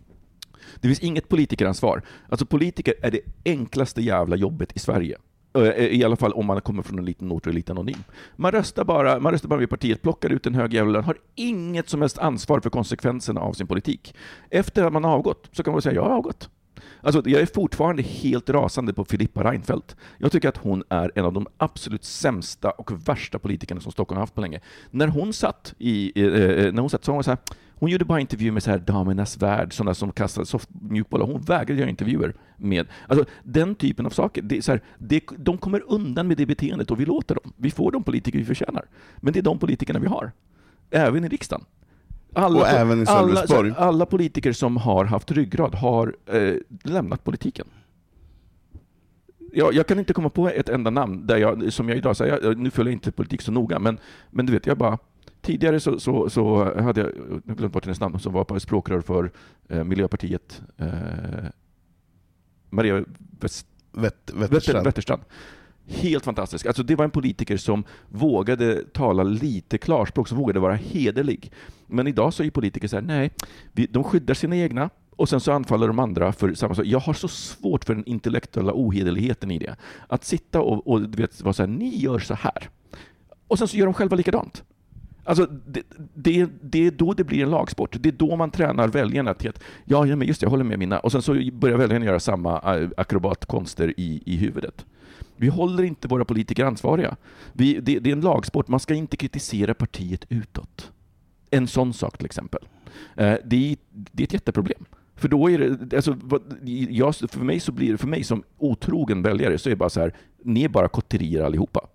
Det 0.76 0.88
finns 0.88 1.00
inget 1.00 1.30
politikeransvar. 1.30 2.02
Alltså 2.30 2.45
politiker 2.45 2.93
är 3.02 3.12
det 3.12 3.21
enklaste 3.45 4.02
jävla 4.02 4.36
jobbet 4.36 4.76
i 4.76 4.80
Sverige. 4.80 5.17
Eh, 5.53 5.63
eh, 5.63 5.86
I 5.86 6.03
alla 6.03 6.15
fall 6.15 6.33
om 6.33 6.45
man 6.45 6.62
kommer 6.62 6.83
från 6.83 6.99
en 6.99 7.05
liten 7.05 7.31
ort 7.31 7.45
och 7.45 7.51
är 7.51 7.55
lite 7.55 7.71
anonym. 7.71 8.03
Man 8.36 8.51
röstar 8.51 8.86
bara, 8.86 9.19
man 9.19 9.31
röstar 9.31 9.49
bara 9.49 9.60
vid 9.60 9.69
partiet, 9.69 10.01
plockar 10.01 10.29
ut 10.29 10.45
en 10.45 10.55
hög 10.55 10.73
jävla 10.73 10.91
lön, 10.91 11.03
har 11.03 11.17
inget 11.36 11.89
som 11.89 12.01
helst 12.01 12.17
ansvar 12.17 12.60
för 12.60 12.69
konsekvenserna 12.69 13.41
av 13.41 13.53
sin 13.53 13.67
politik. 13.67 14.15
Efter 14.49 14.83
att 14.83 14.93
man 14.93 15.03
har 15.03 15.12
avgått 15.12 15.49
så 15.51 15.63
kan 15.63 15.73
man 15.73 15.81
säga 15.81 15.95
jag 15.95 16.03
har 16.03 16.15
avgått. 16.15 16.49
Alltså, 17.01 17.21
jag 17.25 17.41
är 17.41 17.45
fortfarande 17.45 18.01
helt 18.01 18.49
rasande 18.49 18.93
på 18.93 19.05
Filippa 19.05 19.43
Reinfeldt. 19.43 19.95
Jag 20.17 20.31
tycker 20.31 20.49
att 20.49 20.57
hon 20.57 20.83
är 20.89 21.12
en 21.15 21.25
av 21.25 21.33
de 21.33 21.47
absolut 21.57 22.03
sämsta 22.03 22.71
och 22.71 23.07
värsta 23.10 23.39
politikerna 23.39 23.81
som 23.81 23.91
Stockholm 23.91 24.17
har 24.17 24.21
haft 24.21 24.36
på 24.36 24.41
länge. 24.41 24.60
När 24.91 25.07
hon 25.07 25.33
satt 25.33 25.73
i, 25.77 26.21
eh, 26.21 26.25
eh, 26.25 26.73
när 26.73 26.81
hon 26.81 26.89
satt 26.89 27.05
så 27.05 27.12
var 27.12 27.15
hon 27.15 27.23
så 27.23 27.31
här, 27.31 27.39
hon 27.79 27.89
gjorde 27.89 28.05
bara 28.05 28.19
intervjuer 28.19 28.51
med 28.51 28.63
så 28.63 28.71
här 28.71 28.77
Damernas 28.79 29.37
Värld, 29.37 29.73
sådana 29.73 29.93
som 29.93 30.11
kastade 30.11 30.45
soft 30.45 30.69
mjukbollar. 30.81 31.25
Hon 31.25 31.41
vägrade 31.41 31.79
göra 31.79 31.89
intervjuer 31.89 32.33
med... 32.57 32.87
Alltså, 33.07 33.25
den 33.43 33.75
typen 33.75 34.05
av 34.05 34.09
saker. 34.09 34.41
Det 34.41 34.57
är 34.57 34.61
så 34.61 34.71
här, 34.71 34.81
det, 34.97 35.23
de 35.37 35.57
kommer 35.57 35.83
undan 35.87 36.27
med 36.27 36.37
det 36.37 36.45
beteendet 36.45 36.91
och 36.91 36.99
vi 36.99 37.05
låter 37.05 37.35
dem. 37.35 37.53
Vi 37.57 37.71
får 37.71 37.91
de 37.91 38.03
politiker 38.03 38.39
vi 38.39 38.45
förtjänar. 38.45 38.85
Men 39.17 39.33
det 39.33 39.39
är 39.39 39.43
de 39.43 39.59
politikerna 39.59 39.99
vi 39.99 40.07
har. 40.07 40.31
Även 40.91 41.25
i 41.25 41.27
riksdagen. 41.27 41.65
Alla, 42.33 42.59
Och 42.59 42.67
även 42.67 42.99
i 43.03 43.05
alla, 43.07 43.35
Sölvesborg. 43.35 43.71
så 43.73 43.77
alla 43.77 44.05
politiker 44.05 44.53
som 44.53 44.77
har 44.77 45.05
haft 45.05 45.31
ryggrad 45.31 45.75
har 45.75 46.15
eh, 46.25 46.53
lämnat 46.83 47.23
politiken. 47.23 47.67
Jag, 49.53 49.73
jag 49.73 49.87
kan 49.87 49.99
inte 49.99 50.13
komma 50.13 50.29
på 50.29 50.49
ett 50.49 50.69
enda 50.69 50.89
namn 50.89 51.27
där 51.27 51.37
jag, 51.37 51.73
som 51.73 51.89
jag 51.89 51.97
idag 51.97 52.17
säger, 52.17 52.55
nu 52.55 52.69
följer 52.69 52.91
jag 52.91 52.95
inte 52.95 53.11
politik 53.11 53.41
så 53.41 53.51
noga, 53.51 53.79
men, 53.79 53.99
men 54.29 54.45
du 54.45 54.53
vet, 54.53 54.65
jag 54.65 54.77
bara 54.77 54.97
Tidigare 55.41 55.79
så, 55.79 55.99
så, 55.99 56.29
så 56.29 56.63
hade 56.81 57.01
jag, 57.01 57.11
jag 57.45 57.57
glömt 57.57 57.73
bort 57.73 57.85
hennes 57.85 57.99
namn, 57.99 58.19
som 58.19 58.33
var 58.33 58.59
språkrör 58.59 59.01
för 59.01 59.31
eh, 59.69 59.83
Miljöpartiet. 59.83 60.61
Eh, 60.77 60.87
Maria 62.69 63.05
West, 63.39 63.67
Wetter, 63.91 64.35
Wetterstrand. 64.35 64.85
Wetterstrand. 64.85 65.21
Helt 65.89 66.25
fantastisk. 66.25 66.65
Alltså 66.65 66.83
det 66.83 66.95
var 66.95 67.05
en 67.05 67.11
politiker 67.11 67.57
som 67.57 67.83
vågade 68.09 68.83
tala 68.83 69.23
lite 69.23 69.77
klarspråk, 69.77 70.27
som 70.27 70.37
vågade 70.37 70.59
vara 70.59 70.75
hederlig. 70.75 71.51
Men 71.87 72.07
idag 72.07 72.33
så 72.33 72.43
är 72.43 72.49
politiker 72.49 72.87
så 72.87 72.95
här, 72.95 73.03
nej, 73.03 73.31
de 73.89 74.03
skyddar 74.03 74.33
sina 74.33 74.55
egna 74.55 74.89
Och 75.15 75.29
sen 75.29 75.39
så 75.39 75.51
anfaller 75.51 75.87
de 75.87 75.99
andra 75.99 76.33
för 76.33 76.53
samma 76.53 76.75
sak. 76.75 76.85
Jag 76.85 76.99
har 76.99 77.13
så 77.13 77.27
svårt 77.27 77.85
för 77.85 77.95
den 77.95 78.05
intellektuella 78.05 78.71
ohederligheten 78.75 79.51
i 79.51 79.59
det. 79.59 79.75
Att 80.07 80.23
sitta 80.23 80.61
och, 80.61 80.87
och 80.87 81.19
vet, 81.19 81.41
vara 81.41 81.53
så 81.53 81.63
här, 81.63 81.67
ni 81.67 81.97
gör 81.97 82.19
så 82.19 82.33
här. 82.33 82.69
Och 83.47 83.57
sen 83.59 83.67
så 83.67 83.77
gör 83.77 83.85
de 83.85 83.93
själva 83.93 84.15
likadant. 84.15 84.63
Alltså, 85.27 85.45
det, 85.45 85.83
det, 86.13 86.49
det, 86.61 86.87
är 86.87 86.91
då 86.91 87.13
det 87.13 87.23
blir 87.23 87.43
en 87.43 87.49
lagsport. 87.49 87.97
Det 87.99 88.10
är 88.10 88.13
då 88.13 88.35
man 88.35 88.52
tränar 88.52 88.87
väljarna 88.87 89.33
till 89.33 89.49
att 89.49 89.63
ja, 89.85 90.06
ja 90.06 90.15
men 90.15 90.27
just 90.27 90.39
det, 90.39 90.45
jag 90.45 90.52
håller 90.52 90.63
med 90.63 90.79
mina. 90.79 90.99
Och 90.99 91.12
sen 91.12 91.21
så 91.21 91.33
börjar 91.54 91.77
väljarna 91.77 92.06
göra 92.06 92.19
samma 92.19 92.79
äh, 92.79 92.89
akrobatkonster 92.97 93.93
i, 93.97 94.23
i 94.25 94.37
huvudet. 94.37 94.85
Vi 95.35 95.47
håller 95.47 95.83
inte 95.83 96.08
våra 96.08 96.25
politiker 96.25 96.65
ansvariga. 96.65 97.15
Vi, 97.54 97.79
det, 97.79 97.99
det, 97.99 98.10
är 98.10 98.13
en 98.13 98.21
lagsport. 98.21 98.67
Man 98.67 98.79
ska 98.79 98.93
inte 98.93 99.17
kritisera 99.17 99.73
partiet 99.73 100.25
utåt. 100.29 100.91
En 101.49 101.67
sån 101.67 101.93
sak 101.93 102.17
till 102.17 102.25
exempel. 102.25 102.67
Eh, 103.15 103.35
det, 103.45 103.71
är, 103.71 103.77
det 103.89 104.23
är 104.23 104.27
ett 104.27 104.33
jätteproblem. 104.33 104.85
För 105.15 105.27
då 105.27 105.49
är 105.49 105.60
det, 105.60 105.95
alltså, 105.95 106.17
jag, 106.89 107.15
för, 107.15 107.39
mig 107.39 107.60
så 107.60 107.71
blir 107.71 107.97
för 107.97 108.08
mig 108.08 108.23
som 108.23 108.43
otrogen 108.58 109.21
väljare 109.21 109.58
så 109.58 109.69
är 109.69 109.71
det 109.71 109.77
bara 109.77 109.89
så 109.89 109.99
här, 109.99 110.13
ni 110.43 110.63
är 110.63 110.69
bara 110.69 110.87
kotterier 110.87 111.43
allihopa. 111.43 111.87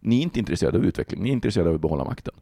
Ni 0.00 0.18
är 0.18 0.22
inte 0.22 0.38
intresserade 0.38 0.78
av 0.78 0.84
utveckling, 0.84 1.22
ni 1.22 1.28
är 1.28 1.32
intresserade 1.32 1.70
av 1.70 1.74
att 1.74 1.80
behålla 1.80 2.04
makten. 2.04 2.34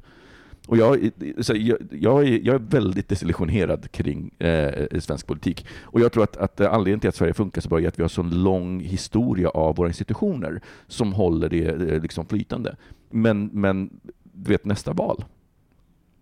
Och 0.68 0.76
jag, 0.76 1.10
så 1.40 1.54
jag, 1.56 1.78
jag, 1.90 2.28
är, 2.28 2.46
jag 2.46 2.54
är 2.54 2.58
väldigt 2.58 3.08
desillusionerad 3.08 3.90
kring 3.90 4.30
eh, 4.38 5.00
svensk 5.00 5.26
politik. 5.26 5.66
Och 5.82 6.00
jag 6.00 6.12
tror 6.12 6.22
att, 6.24 6.36
att 6.36 6.60
anledningen 6.60 7.00
till 7.00 7.08
att 7.08 7.14
Sverige 7.14 7.34
funkar 7.34 7.60
så 7.60 7.68
bra 7.68 7.80
är 7.80 7.88
att 7.88 7.98
vi 7.98 8.02
har 8.02 8.08
så 8.08 8.22
lång 8.22 8.80
historia 8.80 9.48
av 9.48 9.76
våra 9.76 9.88
institutioner 9.88 10.60
som 10.86 11.12
håller 11.12 11.48
det 11.48 11.66
eh, 11.66 12.02
liksom 12.02 12.26
flytande. 12.26 12.76
Men, 13.10 13.50
men 13.52 14.00
du 14.22 14.50
vet, 14.50 14.64
nästa 14.64 14.92
val. 14.92 15.24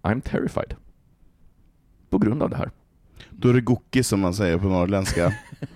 I'm 0.02 0.20
terrified. 0.20 0.74
På 2.10 2.18
grund 2.18 2.42
av 2.42 2.50
det 2.50 2.56
här. 2.56 2.70
Då 3.30 3.48
är 3.48 3.54
det 3.54 3.60
gocki 3.60 4.02
som 4.02 4.20
man 4.20 4.34
säger 4.34 4.58
på 4.58 4.66
norrländska. 4.66 5.32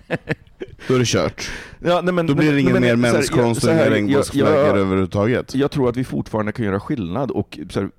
Då 0.87 0.93
är 0.93 0.99
det 0.99 1.07
kört. 1.07 1.49
Ja, 1.79 2.01
nej, 2.01 2.13
men, 2.13 2.27
Då 2.27 2.35
blir 2.35 2.53
det 2.53 2.61
ingen 2.61 2.81
mer 2.81 2.95
menskonst 2.95 3.63
och 3.63 3.71
inga 3.71 3.89
regnbågsflaggor 3.89 4.77
överhuvudtaget. 4.77 5.55
Jag 5.55 5.71
tror 5.71 5.89
att 5.89 5.97
vi 5.97 6.03
fortfarande 6.03 6.51
kan 6.51 6.65
göra 6.65 6.79
skillnad 6.79 7.31
och 7.31 7.59
här, 7.75 7.89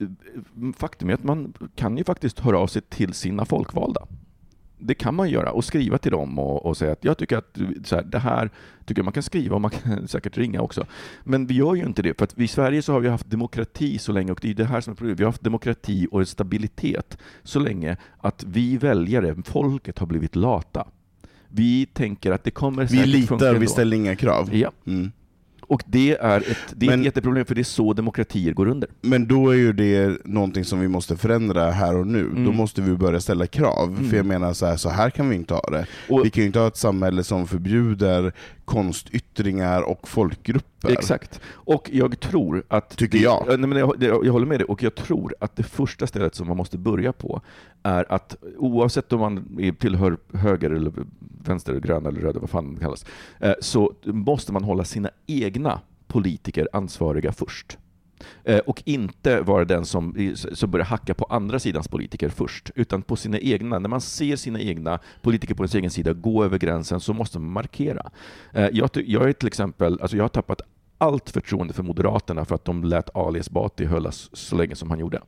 faktum 0.76 1.10
är 1.10 1.14
att 1.14 1.24
man 1.24 1.52
kan 1.76 1.96
ju 1.96 2.04
faktiskt 2.04 2.40
höra 2.40 2.58
av 2.58 2.66
sig 2.66 2.82
till 2.82 3.12
sina 3.12 3.44
folkvalda 3.44 4.06
det 4.84 4.94
kan 4.94 5.14
man 5.14 5.30
göra 5.30 5.52
och 5.52 5.64
skriva 5.64 5.98
till 5.98 6.12
dem 6.12 6.38
och, 6.38 6.66
och 6.66 6.76
säga 6.76 6.92
att 6.92 7.04
jag 7.04 7.18
tycker 7.18 7.36
att 7.36 7.58
så 7.84 7.96
här, 7.96 8.02
det 8.02 8.18
här 8.18 8.50
tycker 8.84 9.02
man 9.02 9.12
kan 9.12 9.22
skriva 9.22 9.54
och 9.54 9.60
man 9.60 9.70
kan 9.70 10.08
säkert 10.08 10.38
ringa 10.38 10.60
också. 10.60 10.86
Men 11.24 11.46
vi 11.46 11.54
gör 11.54 11.74
ju 11.74 11.82
inte 11.82 12.02
det, 12.02 12.18
för 12.18 12.24
att 12.24 12.38
i 12.38 12.48
Sverige 12.48 12.82
så 12.82 12.92
har 12.92 13.00
vi 13.00 13.08
haft 13.08 13.30
demokrati 13.30 13.98
så 13.98 14.12
länge 14.12 14.32
och 14.32 14.38
det 14.42 14.50
är 14.50 14.54
det 14.54 14.64
här 14.64 14.80
som 14.80 14.90
är 14.90 14.96
problemet. 14.96 15.20
Vi 15.20 15.24
har 15.24 15.30
haft 15.30 15.44
demokrati 15.44 16.08
och 16.10 16.28
stabilitet 16.28 17.18
så 17.42 17.58
länge 17.58 17.96
att 18.18 18.44
vi 18.44 18.76
väljare, 18.76 19.36
folket, 19.44 19.98
har 19.98 20.06
blivit 20.06 20.36
lata. 20.36 20.86
Vi 21.54 21.86
tänker 21.86 22.32
att 22.32 22.44
det 22.44 22.50
kommer 22.50 22.86
säkert 22.86 23.04
Vi 23.04 23.06
litar, 23.06 23.54
vi 23.54 23.66
ställer 23.66 23.96
inga 23.96 24.16
krav. 24.16 24.54
Ja. 24.54 24.70
Mm. 24.86 25.12
Och 25.66 25.82
det 25.86 26.16
är, 26.20 26.40
ett, 26.40 26.56
det 26.76 26.86
är 26.86 26.90
men, 26.90 27.00
ett 27.00 27.04
jätteproblem, 27.04 27.44
för 27.44 27.54
det 27.54 27.60
är 27.60 27.64
så 27.64 27.92
demokratier 27.92 28.52
går 28.52 28.68
under. 28.68 28.88
Men 29.00 29.26
då 29.26 29.50
är 29.50 29.56
ju 29.56 29.72
det 29.72 30.24
någonting 30.24 30.64
som 30.64 30.80
vi 30.80 30.88
måste 30.88 31.16
förändra 31.16 31.70
här 31.70 31.96
och 31.96 32.06
nu. 32.06 32.20
Mm. 32.20 32.44
Då 32.44 32.52
måste 32.52 32.82
vi 32.82 32.96
börja 32.96 33.20
ställa 33.20 33.46
krav. 33.46 33.88
Mm. 33.88 34.10
För 34.10 34.16
jag 34.16 34.26
menar, 34.26 34.52
så 34.52 34.66
här, 34.66 34.76
så 34.76 34.88
här 34.88 35.10
kan 35.10 35.28
vi 35.28 35.36
inte 35.36 35.54
ha 35.54 35.70
det. 35.70 35.86
Och, 36.08 36.24
vi 36.24 36.30
kan 36.30 36.42
ju 36.42 36.46
inte 36.46 36.58
ha 36.58 36.66
ett 36.66 36.76
samhälle 36.76 37.24
som 37.24 37.46
förbjuder 37.46 38.32
konstyttringar 38.64 39.82
och 39.82 40.08
folkgrupper. 40.08 40.90
Exakt. 40.90 41.40
Och 41.46 41.90
jag 41.92 42.20
tror 42.20 42.62
att... 42.68 42.96
Tycker 42.96 43.18
jag. 43.18 43.44
nej 43.46 43.58
men 43.58 43.78
jag, 43.78 44.02
jag, 44.02 44.32
håller 44.32 44.46
med 44.46 44.60
dig, 44.60 44.64
och 44.64 44.82
jag 44.82 44.94
tror 44.94 45.34
att 45.40 45.56
det 45.56 45.62
första 45.62 46.06
stället 46.06 46.34
som 46.34 46.48
man 46.48 46.56
måste 46.56 46.78
börja 46.78 47.12
på 47.12 47.40
är 47.82 48.12
att 48.12 48.36
oavsett 48.58 49.12
om 49.12 49.20
man 49.20 49.58
tillhör 49.78 50.16
höger 50.32 50.70
eller 50.70 50.92
vänster, 51.44 51.80
grön 51.80 52.06
eller 52.06 52.20
röd, 52.20 52.36
vad 52.40 52.50
fan 52.50 52.74
det 52.74 52.80
kallas, 52.80 53.06
eh, 53.40 53.52
så 53.60 53.92
måste 54.04 54.52
man 54.52 54.64
hålla 54.64 54.84
sina 54.84 55.10
egna 55.26 55.51
egna 55.52 55.80
politiker 56.06 56.68
ansvariga 56.72 57.32
först. 57.32 57.78
Eh, 58.44 58.58
och 58.58 58.82
inte 58.86 59.40
vara 59.40 59.64
den 59.64 59.86
som, 59.86 60.34
som 60.34 60.70
börjar 60.70 60.86
hacka 60.86 61.14
på 61.14 61.24
andra 61.24 61.58
sidans 61.58 61.88
politiker 61.88 62.28
först, 62.28 62.70
utan 62.74 63.02
på 63.02 63.16
sina 63.16 63.38
egna. 63.38 63.78
När 63.78 63.88
man 63.88 64.00
ser 64.00 64.36
sina 64.36 64.60
egna 64.60 64.98
politiker 65.22 65.54
på 65.54 65.68
sin 65.68 65.78
egen 65.78 65.90
sida 65.90 66.12
gå 66.12 66.44
över 66.44 66.58
gränsen 66.58 67.00
så 67.00 67.12
måste 67.12 67.38
man 67.38 67.52
markera. 67.52 68.10
Eh, 68.52 68.68
jag, 68.72 68.90
jag 68.94 69.28
är 69.28 69.32
till 69.32 69.48
exempel, 69.48 69.98
alltså 70.00 70.16
jag 70.16 70.24
har 70.24 70.28
tappat 70.28 70.60
allt 70.98 71.30
förtroende 71.30 71.74
för 71.74 71.82
Moderaterna 71.82 72.44
för 72.44 72.54
att 72.54 72.64
de 72.64 72.84
lät 72.84 73.16
Ali 73.16 73.40
Esbati 73.40 73.84
höllas 73.84 74.30
så 74.32 74.56
länge 74.56 74.74
som 74.74 74.90
han 74.90 74.98
gjorde. 74.98 75.22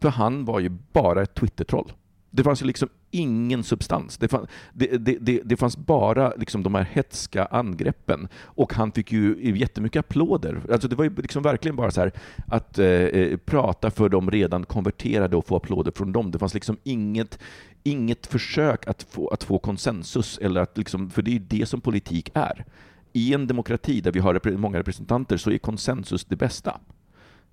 För 0.00 0.08
han 0.08 0.44
var 0.44 0.60
ju 0.60 0.68
bara 0.92 1.22
ett 1.22 1.34
Twitter-troll. 1.34 1.92
Det 2.30 2.42
fanns 2.42 2.62
ju 2.62 2.66
liksom 2.66 2.88
ingen 3.12 3.64
substans. 3.64 4.18
Det, 4.18 4.28
fann, 4.28 4.46
det, 4.72 4.86
det, 4.86 5.18
det, 5.20 5.40
det 5.44 5.56
fanns 5.56 5.76
bara 5.76 6.32
liksom 6.36 6.62
de 6.62 6.74
här 6.74 6.88
hetska 6.92 7.44
angreppen. 7.44 8.28
Och 8.42 8.74
han 8.74 8.92
fick 8.92 9.12
ju 9.12 9.52
jättemycket 9.56 10.00
applåder. 10.00 10.60
Alltså 10.72 10.88
det 10.88 10.96
var 10.96 11.04
ju 11.04 11.14
liksom 11.16 11.42
verkligen 11.42 11.76
bara 11.76 11.90
så 11.90 12.00
här 12.00 12.12
att 12.46 12.78
eh, 12.78 12.86
eh, 12.86 13.36
prata 13.36 13.90
för 13.90 14.08
de 14.08 14.30
redan 14.30 14.64
konverterade 14.64 15.36
och 15.36 15.46
få 15.46 15.56
applåder 15.56 15.92
från 15.92 16.12
dem. 16.12 16.30
Det 16.30 16.38
fanns 16.38 16.54
liksom 16.54 16.76
inget, 16.82 17.38
inget 17.82 18.26
försök 18.26 18.86
att 18.86 19.02
få, 19.02 19.28
att 19.28 19.44
få 19.44 19.58
konsensus, 19.58 20.38
eller 20.38 20.60
att 20.60 20.78
liksom, 20.78 21.10
för 21.10 21.22
det 21.22 21.30
är 21.30 21.32
ju 21.32 21.38
det 21.38 21.66
som 21.66 21.80
politik 21.80 22.30
är. 22.34 22.64
I 23.12 23.34
en 23.34 23.46
demokrati 23.46 24.00
där 24.00 24.12
vi 24.12 24.20
har 24.20 24.56
många 24.56 24.78
representanter 24.78 25.36
så 25.36 25.50
är 25.50 25.58
konsensus 25.58 26.24
det 26.24 26.36
bästa. 26.36 26.80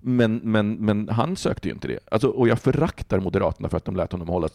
Men, 0.00 0.36
men, 0.36 0.74
men 0.74 1.08
han 1.08 1.36
sökte 1.36 1.68
ju 1.68 1.74
inte 1.74 1.88
det. 1.88 1.98
Alltså, 2.10 2.28
och 2.28 2.48
jag 2.48 2.58
föraktar 2.58 3.20
Moderaterna 3.20 3.68
för 3.68 3.76
att 3.76 3.84
de 3.84 3.96
lät 3.96 4.12
honom 4.12 4.28
hållas. 4.28 4.52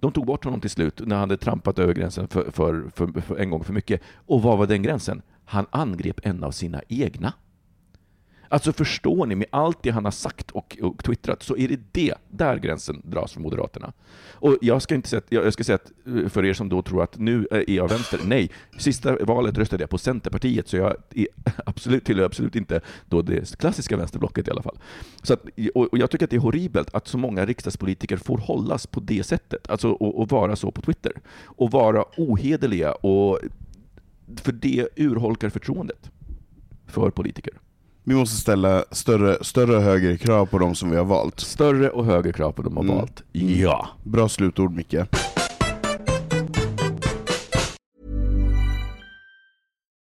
De 0.00 0.12
tog 0.12 0.26
bort 0.26 0.44
honom 0.44 0.60
till 0.60 0.70
slut 0.70 1.00
när 1.04 1.16
han 1.16 1.20
hade 1.20 1.36
trampat 1.36 1.78
över 1.78 1.94
gränsen 1.94 2.28
för, 2.28 2.50
för, 2.50 2.84
för, 2.94 3.20
för 3.20 3.36
en 3.36 3.50
gång 3.50 3.64
för 3.64 3.72
mycket. 3.72 4.00
Och 4.14 4.42
vad 4.42 4.58
var 4.58 4.66
den 4.66 4.82
gränsen? 4.82 5.22
Han 5.44 5.66
angrep 5.70 6.20
en 6.22 6.44
av 6.44 6.50
sina 6.50 6.82
egna. 6.88 7.32
Alltså 8.48 8.72
förstår 8.72 9.26
ni, 9.26 9.34
med 9.34 9.46
allt 9.50 9.82
det 9.82 9.90
han 9.90 10.04
har 10.04 10.12
sagt 10.12 10.50
och, 10.50 10.78
och 10.82 11.04
twittrat, 11.04 11.42
så 11.42 11.56
är 11.56 11.68
det 11.68 11.80
det, 11.92 12.14
där 12.28 12.56
gränsen 12.56 13.02
dras 13.04 13.32
för 13.32 13.40
Moderaterna. 13.40 13.92
Och 14.32 14.56
jag 14.60 14.82
ska 14.82 14.94
inte 14.94 15.08
säga, 15.08 15.22
jag 15.28 15.52
ska 15.52 15.64
säga 15.64 15.76
att, 15.76 15.92
eh, 16.06 16.28
för 16.28 16.44
er 16.44 16.52
som 16.52 16.68
då 16.68 16.82
tror 16.82 17.02
att 17.02 17.18
nu 17.18 17.46
eh, 17.50 17.58
är 17.58 17.70
jag 17.70 17.88
vänster, 17.88 18.20
nej. 18.24 18.50
Sista 18.78 19.16
valet 19.24 19.58
röstade 19.58 19.82
jag 19.82 19.90
på 19.90 19.98
Centerpartiet, 19.98 20.68
så 20.68 20.76
jag 20.76 20.96
är 21.14 21.26
absolut, 21.66 22.04
tillhör 22.04 22.26
absolut 22.26 22.56
inte 22.56 22.80
då 23.06 23.22
det 23.22 23.58
klassiska 23.58 23.96
vänsterblocket 23.96 24.48
i 24.48 24.50
alla 24.50 24.62
fall. 24.62 24.78
Så 25.22 25.32
att, 25.32 25.44
och 25.74 25.98
jag 25.98 26.10
tycker 26.10 26.24
att 26.24 26.30
det 26.30 26.36
är 26.36 26.40
horribelt 26.40 26.94
att 26.94 27.08
så 27.08 27.18
många 27.18 27.46
riksdagspolitiker 27.46 28.16
får 28.16 28.38
hållas 28.38 28.86
på 28.86 29.00
det 29.00 29.22
sättet, 29.22 29.70
alltså 29.70 29.90
och, 29.90 30.20
och 30.20 30.28
vara 30.28 30.56
så 30.56 30.70
på 30.70 30.82
Twitter. 30.82 31.12
Och 31.44 31.70
vara 31.70 32.04
ohederliga, 32.16 32.92
och, 32.92 33.38
för 34.36 34.52
det 34.52 34.88
urholkar 34.96 35.48
förtroendet 35.48 36.10
för 36.86 37.10
politiker. 37.10 37.54
Vi 38.08 38.14
måste 38.14 38.36
ställa 38.36 38.84
större, 38.90 39.44
större 39.44 39.76
och 39.76 39.82
högre 39.82 40.18
krav 40.18 40.46
på 40.46 40.58
de 40.58 40.74
som 40.74 40.90
vi 40.90 40.96
har 40.96 41.04
valt. 41.04 41.40
Större 41.40 41.90
och 41.90 42.04
högre 42.04 42.32
krav 42.32 42.52
på 42.52 42.62
de 42.62 42.76
har 42.76 42.84
mm. 42.84 42.96
valt. 42.96 43.22
Ja. 43.32 43.88
Bra 44.02 44.28
slutord 44.28 44.76
Micke. 44.76 45.06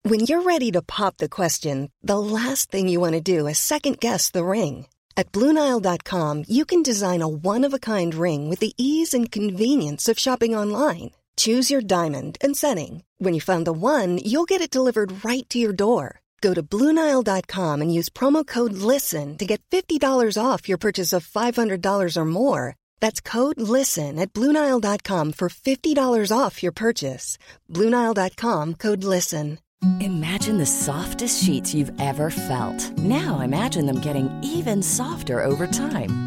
When 0.03 0.19
you're 0.19 0.43
ready 0.43 0.71
to 0.71 0.81
pop 0.81 1.17
the 1.17 1.27
question, 1.27 1.89
the 2.07 2.19
last 2.19 2.71
thing 2.71 2.89
you 2.89 3.11
want 3.11 3.25
to 3.25 3.39
do 3.39 3.47
is 3.47 3.57
second 3.57 3.99
guess 3.99 4.31
the 4.31 4.43
ring. 4.43 4.85
At 5.15 5.31
BlueNile.com 5.31 6.43
you 6.47 6.65
can 6.65 6.83
design 6.83 7.21
a 7.21 7.27
one-of-a-kind 7.27 8.13
ring 8.21 8.49
with 8.49 8.59
the 8.59 8.73
ease 8.77 9.17
and 9.17 9.31
convenience 9.31 10.11
of 10.11 10.19
shopping 10.19 10.57
online. 10.57 11.09
Choose 11.37 11.73
your 11.73 11.81
diamond 11.81 12.37
and 12.43 12.57
setting. 12.57 13.03
When 13.17 13.33
you 13.33 13.41
find 13.41 13.65
the 13.65 13.73
one, 13.73 14.19
you'll 14.23 14.49
get 14.49 14.61
it 14.61 14.77
delivered 14.77 15.25
right 15.25 15.49
to 15.49 15.57
your 15.59 15.73
door. 15.73 16.21
Go 16.41 16.53
to 16.53 16.63
Bluenile.com 16.63 17.81
and 17.81 17.93
use 17.93 18.09
promo 18.09 18.45
code 18.45 18.73
LISTEN 18.73 19.37
to 19.37 19.45
get 19.45 19.61
$50 19.71 20.01
off 20.41 20.69
your 20.69 20.77
purchase 20.77 21.13
of 21.13 21.27
$500 21.27 22.17
or 22.17 22.25
more. 22.25 22.75
That's 22.99 23.21
code 23.21 23.59
LISTEN 23.59 24.19
at 24.19 24.33
Bluenile.com 24.33 25.33
for 25.33 25.49
$50 25.49 26.37
off 26.37 26.61
your 26.61 26.71
purchase. 26.71 27.37
Bluenile.com 27.71 28.75
code 28.75 29.03
LISTEN. 29.03 29.59
Imagine 29.99 30.57
the 30.57 30.65
softest 30.65 31.43
sheets 31.43 31.75
you've 31.75 31.91
ever 32.01 32.31
felt. 32.31 32.97
Now 32.97 33.41
imagine 33.41 33.85
them 33.85 33.99
getting 33.99 34.29
even 34.43 34.81
softer 34.81 35.45
over 35.45 35.67
time. 35.67 36.26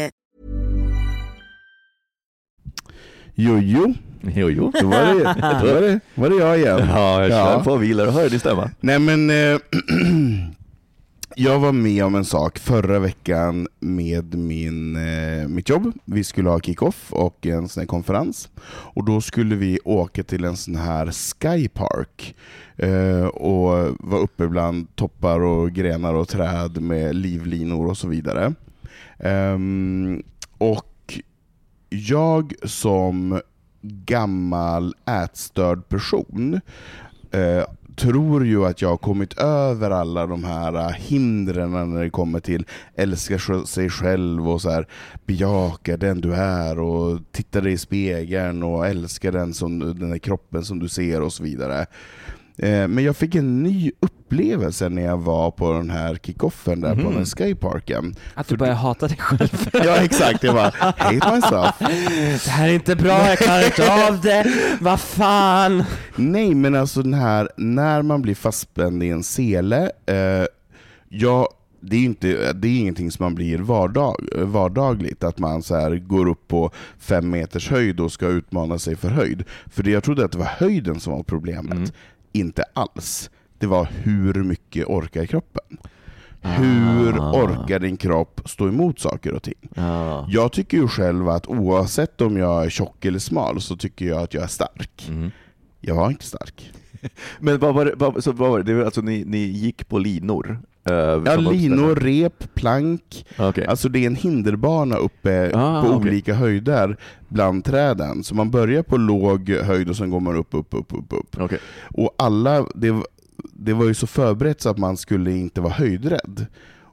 Jojo, 3.35 3.93
Jo, 4.35 4.49
jo. 4.49 4.71
då 4.81 4.87
var 4.87 5.05
det, 5.05 5.13
då 5.63 5.73
var 5.73 5.81
det, 5.81 5.99
var 6.15 6.29
det 6.29 6.35
jag 6.35 6.57
igen. 6.59 6.79
Ja, 6.89 7.21
jag 7.21 7.29
kör 7.29 7.51
Ja. 7.53 7.63
på 7.63 7.75
vilar 7.75 8.07
och 8.07 8.13
hör 8.13 8.29
din 8.29 8.39
stämma. 8.39 8.69
Nej 8.79 8.99
men, 8.99 9.29
eh, 9.29 9.35
jag 11.35 11.59
var 11.59 11.71
med 11.71 12.05
om 12.05 12.15
en 12.15 12.25
sak 12.25 12.59
förra 12.59 12.99
veckan 12.99 13.67
med 13.79 14.33
min, 14.35 14.95
eh, 14.95 15.47
mitt 15.47 15.69
jobb. 15.69 15.91
Vi 16.05 16.23
skulle 16.23 16.49
ha 16.49 16.59
kick-off 16.59 17.13
och 17.13 17.45
en 17.45 17.67
sån 17.69 17.81
här 17.81 17.87
konferens. 17.87 18.49
Och 18.67 19.05
då 19.05 19.21
skulle 19.21 19.55
vi 19.55 19.79
åka 19.85 20.23
till 20.23 20.45
en 20.45 20.57
sån 20.57 20.75
här 20.75 21.11
skypark 21.11 22.35
eh, 22.77 23.25
och 23.25 23.95
vara 23.99 24.21
uppe 24.21 24.47
bland 24.47 24.95
toppar 24.95 25.39
och 25.39 25.71
grenar 25.71 26.13
och 26.13 26.27
träd 26.27 26.81
med 26.81 27.15
livlinor 27.15 27.87
och 27.87 27.97
så 27.97 28.07
vidare. 28.07 28.53
Ehm, 29.19 30.23
och 30.57 30.85
jag 31.91 32.53
som 32.63 33.41
gammal 33.81 34.95
ätstörd 35.05 35.89
person 35.89 36.61
eh, 37.31 37.65
tror 37.95 38.45
ju 38.45 38.65
att 38.65 38.81
jag 38.81 38.89
har 38.89 38.97
kommit 38.97 39.37
över 39.37 39.91
alla 39.91 40.27
de 40.27 40.43
här 40.43 40.73
eh, 40.73 40.89
hindren 40.89 41.71
när 41.71 42.03
det 42.03 42.09
kommer 42.09 42.39
till 42.39 42.65
älska 42.95 43.39
sig 43.65 43.89
själv 43.89 44.49
och 44.49 44.61
så 44.61 44.69
här, 44.69 44.87
bejaka 45.25 45.97
den 45.97 46.21
du 46.21 46.33
är 46.33 46.79
och 46.79 47.19
titta 47.31 47.61
dig 47.61 47.73
i 47.73 47.77
spegeln 47.77 48.63
och 48.63 48.87
älska 48.87 49.31
den, 49.31 49.53
som, 49.53 49.79
den 49.79 50.09
där 50.09 50.17
kroppen 50.17 50.65
som 50.65 50.79
du 50.79 50.89
ser 50.89 51.21
och 51.21 51.33
så 51.33 51.43
vidare. 51.43 51.85
Eh, 52.61 52.87
Men 52.87 53.03
jag 53.03 53.15
fick 53.15 53.35
en 53.35 53.63
ny 53.63 53.91
upplevelse 53.99 54.89
när 54.89 55.01
jag 55.01 55.17
var 55.17 55.51
på 55.51 55.73
den 55.73 55.89
här 55.89 56.15
kickoffen 56.15 56.81
där 56.81 56.95
på 56.95 57.01
Mhm. 57.09 57.15
den 57.15 57.25
skyparken. 57.25 58.15
Att 58.33 58.47
du 58.47 58.57
börjar 58.57 58.73
hata 58.73 59.07
dig 59.07 59.17
själv. 59.17 59.69
Ja 59.73 59.95
exakt, 59.95 60.43
jag 60.43 60.55
bara 60.55 60.71
hate 60.97 61.35
myself. 61.35 61.75
Det 62.45 62.51
här 62.51 62.69
är 62.69 62.73
inte 62.73 62.95
bra, 62.95 63.27
jag 63.29 63.37
klarar 63.37 63.65
inte 63.65 63.91
av 64.09 64.21
det. 64.21 64.45
Vad 64.81 64.99
fan. 64.99 65.83
Nej, 66.15 66.55
men 66.55 66.75
alltså 66.75 67.01
den 67.01 67.13
här, 67.13 67.49
när 67.57 68.01
man 68.01 68.21
blir 68.21 68.35
fastspänd 68.35 69.03
i 69.03 69.09
en 69.09 69.23
sele, 69.23 69.91
eh, 70.05 70.45
ja, 71.09 71.49
det 71.83 71.95
är, 71.95 72.03
inte, 72.03 72.53
det 72.53 72.67
är 72.67 72.79
ingenting 72.79 73.11
som 73.11 73.23
man 73.23 73.35
blir 73.35 73.57
vardag, 73.57 74.15
vardagligt, 74.35 75.23
att 75.23 75.39
man 75.39 75.63
så 75.63 75.75
här 75.75 75.95
går 75.95 76.27
upp 76.27 76.47
på 76.47 76.71
fem 76.99 77.29
meters 77.29 77.69
höjd 77.69 77.99
och 77.99 78.11
ska 78.11 78.27
utmana 78.27 78.79
sig 78.79 78.95
för 78.95 79.09
höjd. 79.09 79.43
För 79.71 79.83
det, 79.83 79.91
jag 79.91 80.03
trodde 80.03 80.25
att 80.25 80.31
det 80.31 80.37
var 80.37 80.45
höjden 80.45 80.99
som 80.99 81.13
var 81.13 81.23
problemet, 81.23 81.71
Mm. 81.77 81.89
Inte 82.31 82.63
alls. 82.73 83.29
Det 83.57 83.67
var 83.67 83.85
hur 83.85 84.33
mycket 84.33 84.85
orkar 84.87 85.25
kroppen? 85.25 85.77
Hur 86.41 87.17
Ah. 87.19 87.31
orkar 87.43 87.79
din 87.79 87.97
kropp 87.97 88.41
stå 88.45 88.67
emot 88.67 88.99
saker 88.99 89.33
och 89.33 89.43
ting? 89.43 89.69
Ja. 89.75 90.25
Jag 90.29 90.51
tycker 90.51 90.77
ju 90.77 90.87
själv 90.87 91.29
att 91.29 91.47
oavsett 91.47 92.21
om 92.21 92.37
jag 92.37 92.65
är 92.65 92.69
tjock 92.69 93.05
eller 93.05 93.19
smal 93.19 93.61
så 93.61 93.75
tycker 93.77 94.05
jag 94.05 94.21
att 94.21 94.33
jag 94.33 94.43
är 94.43 94.47
stark. 94.47 95.05
Mm. 95.09 95.31
Jag 95.79 95.95
var 95.95 96.09
inte 96.09 96.25
stark. 96.25 96.71
Men 97.39 97.59
vad 97.59 97.73
var 97.75 97.85
det, 97.85 97.93
vad, 97.95 98.23
så 98.23 98.31
vad 98.31 98.49
var 98.49 98.57
det? 98.57 98.63
det 98.63 98.73
var 98.73 98.85
alltså 98.85 99.01
ni, 99.01 99.23
ni 99.25 99.37
gick 99.37 99.87
på 99.87 99.99
linor? 99.99 100.59
Eh, 100.89 100.93
Ja, 101.25 101.35
linor, 101.35 101.95
rep, 101.95 102.53
plank. 102.53 103.25
Okej. 103.39 103.65
Alltså 103.65 103.89
det 103.89 103.99
är 103.99 104.07
en 104.07 104.15
hinderbana 104.15 104.95
uppe 104.95 105.51
Ah, 105.55 105.81
på 105.81 105.87
okej. 105.87 106.09
olika 106.09 106.33
höjder 106.33 106.97
bland 107.27 107.65
träden. 107.65 108.23
Så 108.23 108.35
man 108.35 108.51
börjar 108.51 108.83
på 108.83 108.97
låg 108.97 109.49
höjd 109.49 109.89
och 109.89 109.95
sen 109.97 110.09
går 110.09 110.19
man 110.19 110.35
upp, 110.35 110.47
upp, 110.51 110.67
upp, 110.73 110.93
upp, 110.93 111.13
upp. 111.13 111.37
Okej. 111.39 111.59
Och 111.93 112.15
alla, 112.17 112.65
det, 112.75 113.03
det 113.53 113.73
var 113.73 113.85
ju 113.85 113.93
så 113.93 114.07
förberett 114.07 114.61
så 114.61 114.69
att 114.69 114.77
man 114.77 114.97
skulle 114.97 115.31
inte 115.31 115.61
vara 115.61 115.73
höjdrädd. 115.73 116.45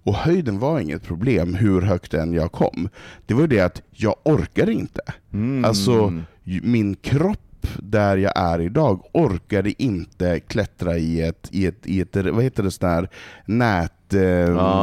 Och 0.03 0.15
höjden 0.15 0.59
var 0.59 0.81
inget 0.81 1.03
problem 1.03 1.55
hur 1.55 1.81
högt 1.83 2.15
än 2.15 2.33
jag 2.33 2.53
kom. 2.53 2.89
Det 3.27 3.35
var 3.35 3.41
ju 3.41 3.47
det 3.47 3.61
att 3.61 3.83
jag 3.93 4.15
orkade 4.25 4.73
inte. 4.73 5.01
Mm. 5.33 5.65
Alltså, 5.65 6.23
min 6.63 6.95
kropp 6.95 7.48
där 7.79 8.17
jag 8.17 8.33
är 8.37 8.61
idag 8.61 9.01
orkade 9.13 9.83
inte 9.83 10.41
klättra 10.41 10.97
i 10.99 11.21
ett, 11.23 11.49
i 11.53 11.67
ett, 11.67 11.87
i 11.87 12.01
ett 12.01 12.17
vad 12.17 12.45
heter 12.45 12.63
det, 12.63 12.71
sån 12.71 12.89
här 12.89 13.09
nät, 13.47 14.15
eh, 14.15 14.21
Ja, 14.21 14.83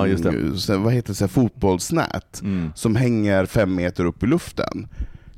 vad 0.78 0.94
heter 0.94 1.08
det, 1.08 1.16
så 1.16 1.24
här 1.24 1.28
fotbollsnät 1.28 2.42
Mm. 2.44 2.72
som 2.76 2.96
hänger 2.96 3.46
fem 3.46 3.76
meter 3.76 4.06
upp 4.06 4.24
i 4.24 4.28
luften. 4.28 4.88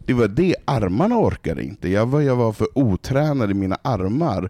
Det 0.05 0.13
var 0.13 0.27
det, 0.27 0.55
armarna 0.65 1.15
orkade 1.17 1.63
inte. 1.63 1.89
Jag 1.89 2.05
var, 2.05 2.21
jag 2.21 2.35
var 2.35 2.51
för 2.53 2.67
otränad 2.77 3.51
i 3.51 3.53
mina 3.53 3.77
armar 3.81 4.49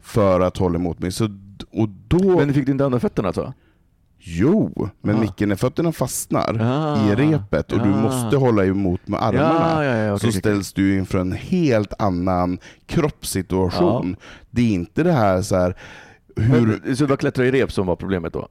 för 0.00 0.40
att 0.40 0.56
hålla 0.56 0.76
emot 0.78 0.98
mig. 0.98 1.12
Så, 1.12 1.24
och 1.70 1.88
då... 2.08 2.36
Men 2.36 2.54
fick 2.54 2.66
du 2.66 2.72
inte 2.72 2.84
använda 2.84 3.00
fötterna 3.00 3.28
alltså? 3.28 3.52
Jo, 4.20 4.88
men 5.02 5.16
Ah. 5.16 5.20
Micke, 5.20 5.40
när 5.40 5.56
fötterna 5.56 5.92
fastnar 5.92 6.58
Ah. 6.60 7.08
i 7.12 7.14
repet 7.14 7.72
och 7.72 7.78
du 7.78 7.92
Ah. 7.92 7.96
måste 8.02 8.36
hålla 8.36 8.64
emot 8.64 9.08
med 9.08 9.22
armarna, 9.22 9.84
Ja, 9.84 9.84
ja, 9.84 9.96
ja, 9.96 10.14
okej, 10.14 10.32
så 10.32 10.38
ställs 10.38 10.72
du 10.72 10.98
inför 10.98 11.18
en 11.18 11.32
helt 11.32 11.92
annan 11.98 12.58
kroppssituation. 12.86 14.16
Det 14.50 14.62
är 14.62 14.70
inte 14.74 15.02
det 15.02 15.12
här 15.12 15.42
så 15.42 15.56
här 15.56 15.76
hur 16.36 16.80
Men, 16.84 16.96
så 16.96 17.04
det 17.04 17.10
var 17.10 17.16
klättra 17.16 17.46
i 17.46 17.50
rep 17.50 17.72
som 17.72 17.86
var 17.86 17.96
problemet 17.96 18.32
då? 18.32 18.48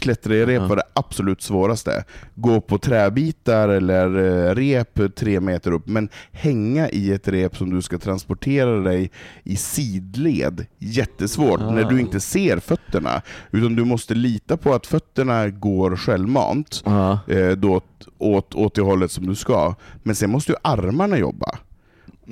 Klättra 0.00 0.34
i 0.34 0.46
rep 0.46 0.68
var 0.68 0.76
det 0.76 0.82
absolut 0.94 1.42
svåraste. 1.42 2.04
Gå 2.34 2.60
på 2.60 2.78
träbitar 2.78 3.68
eller 3.68 4.18
eh, 4.48 4.54
rep 4.54 5.00
tre 5.16 5.40
meter 5.40 5.72
upp, 5.72 5.86
men 5.86 6.08
hänga 6.32 6.88
i 6.88 7.12
ett 7.12 7.28
rep 7.28 7.56
som 7.56 7.70
du 7.70 7.82
ska 7.82 7.98
transportera 7.98 8.80
dig 8.80 9.10
i 9.44 9.56
sidled, 9.56 10.66
jättesvårt 10.78 11.60
Ah. 11.60 11.70
när 11.70 11.84
du 11.84 12.00
inte 12.00 12.20
ser 12.20 12.58
fötterna. 12.58 13.22
Utan 13.50 13.76
du 13.76 13.84
måste 13.84 14.14
lita 14.14 14.56
på 14.56 14.74
att 14.74 14.86
fötterna 14.86 15.48
går 15.48 15.96
självmant 15.96 16.82
Ja. 16.86 17.18
eh, 17.28 17.50
då, 17.50 17.74
åt, 17.76 18.08
åt, 18.18 18.54
åt 18.54 18.74
det 18.74 18.82
hållet 18.82 19.10
som 19.10 19.26
du 19.26 19.34
ska. 19.34 19.74
Men 20.02 20.14
sen 20.14 20.30
måste 20.30 20.52
ju 20.52 20.56
armarna 20.62 21.18
jobba. 21.18 21.58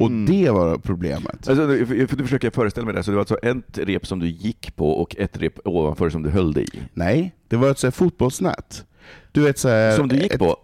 Och 0.01 0.07
Mm. 0.07 0.27
det 0.27 0.51
var 0.51 0.79
problemet. 0.79 1.49
Alltså, 1.49 1.55
för- 1.55 2.07
för- 2.07 2.17
nu 2.17 2.23
försöker 2.25 2.47
jag 2.47 2.55
föreställa 2.55 2.85
mig 2.87 2.95
det, 2.95 3.03
så 3.03 3.11
det 3.11 3.15
var 3.15 3.21
alltså 3.23 3.37
ett 3.39 3.79
rep 3.79 4.07
som 4.07 4.19
du 4.19 4.27
gick 4.29 4.77
på 4.77 4.91
och 4.91 5.17
ett 5.19 5.37
rep 5.39 5.59
ovanför 5.65 6.11
som 6.11 6.23
du 6.23 6.31
höll 6.31 6.53
dig 6.53 6.65
i? 6.73 6.81
Nej, 6.95 7.35
det 7.49 7.57
var 7.57 7.71
ett 7.71 7.79
så 7.79 7.87
här 7.87 7.93
fotbollsnät. 7.93 8.85
Du 9.33 9.41
vet, 9.41 9.59
så 9.59 9.69
här, 9.69 9.97
Som 9.97 10.09
du 10.09 10.17
gick 10.17 10.33
ett, 10.33 10.39
på? 10.39 10.57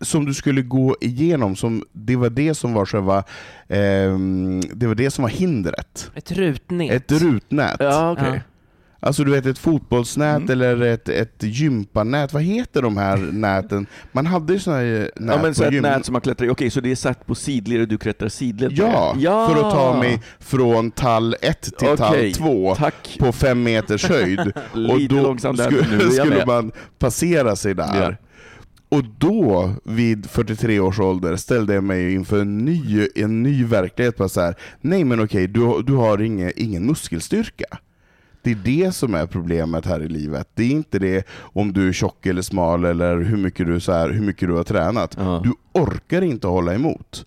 som 0.00 0.24
du 0.24 0.34
skulle 0.34 0.62
gå 0.62 0.96
igenom, 1.00 1.56
som, 1.56 1.84
det 1.92 2.16
var 2.16 2.30
det 2.30 2.54
som 2.54 2.72
var 2.74 2.86
själva, 2.86 3.24
ehm, 3.68 4.60
det 4.74 4.86
var 4.86 4.94
det 4.94 5.10
som 5.10 5.22
var 5.22 5.28
hindret. 5.30 6.10
Ett 6.14 6.32
rutnät. 6.32 6.90
Ett 6.92 7.22
rutnät. 7.22 7.76
Ja, 7.78 8.12
okej. 8.12 8.32
Ja. 8.34 8.40
Alltså 9.00 9.24
du 9.24 9.30
vet 9.32 9.46
ett 9.46 9.58
fotbollsnät 9.58 10.36
Mm. 10.36 10.50
eller 10.50 10.80
ett, 10.80 11.08
ett 11.08 11.36
gympanät, 11.42 12.32
vad 12.32 12.42
heter 12.42 12.82
de 12.82 12.96
här 12.96 13.16
näten? 13.32 13.86
Man 14.12 14.26
hade 14.26 14.52
ju 14.52 14.58
såna 14.58 14.76
här 14.76 15.10
nät 15.16 15.36
Ja, 15.36 15.42
men 15.42 15.54
så 15.54 15.62
på 15.62 15.66
ett 15.68 15.74
gym. 15.74 15.82
nät 15.82 16.04
som 16.04 16.12
man 16.12 16.20
klättrar 16.22 16.46
i, 16.46 16.50
okej, 16.50 16.70
så 16.70 16.80
det 16.80 16.90
är 16.90 16.94
satt 16.96 17.26
på 17.26 17.34
sidled 17.34 17.80
och 17.80 17.88
du 17.88 17.98
klättrar 17.98 18.28
sidled 18.28 18.76
på 18.76 18.82
Ja, 18.82 19.14
ja, 19.18 19.48
för 19.48 19.56
att 19.66 19.72
ta 19.74 19.98
mig 19.98 20.20
från 20.40 20.90
tall 20.90 21.36
1 21.42 21.62
till 21.62 21.88
Okej, 21.88 21.96
tall 21.96 22.32
2 22.32 22.74
Tack. 22.74 23.16
på 23.18 23.32
fem 23.32 23.62
meters 23.62 24.04
höjd. 24.08 24.40
och 24.90 25.00
då 25.08 25.36
skulle, 25.38 26.10
skulle 26.10 26.46
man 26.46 26.72
passera 26.98 27.56
sig 27.56 27.74
där. 27.74 28.02
Ja. 28.10 28.16
Och 28.88 29.04
då, 29.18 29.72
vid 29.84 30.30
43 30.30 30.80
års 30.80 31.00
ålder, 31.00 31.36
ställde 31.36 31.74
jag 31.74 31.84
mig 31.84 32.14
inför 32.14 32.40
en 32.40 32.58
ny, 32.58 33.08
en 33.14 33.42
ny 33.42 33.64
verklighet. 33.64 34.16
Bara 34.16 34.28
så 34.28 34.40
här, 34.40 34.54
nej 34.80 35.04
men 35.04 35.20
okej, 35.24 35.46
du, 35.48 35.82
du 35.82 35.92
har 35.92 36.22
ingen, 36.22 36.52
ingen 36.56 36.86
muskelstyrka. 36.86 37.64
Det 38.46 38.52
är 38.52 38.84
det 38.84 38.92
som 38.92 39.14
är 39.14 39.26
problemet 39.26 39.86
här 39.86 40.02
i 40.02 40.08
livet. 40.08 40.48
Det 40.54 40.62
är 40.62 40.70
inte 40.70 40.98
det 40.98 41.26
om 41.38 41.72
du 41.72 41.88
är 41.88 41.92
tjock 41.92 42.26
eller 42.26 42.42
smal 42.42 42.84
eller 42.84 43.16
hur 43.16 43.36
mycket 43.36 43.66
du, 43.66 43.80
så 43.80 43.92
här, 43.92 44.10
hur 44.10 44.20
mycket 44.20 44.48
du 44.48 44.54
har 44.54 44.64
tränat. 44.64 45.16
Ja. 45.18 45.40
Du 45.44 45.52
orkar 45.80 46.22
inte 46.22 46.46
hålla 46.46 46.74
emot. 46.74 47.26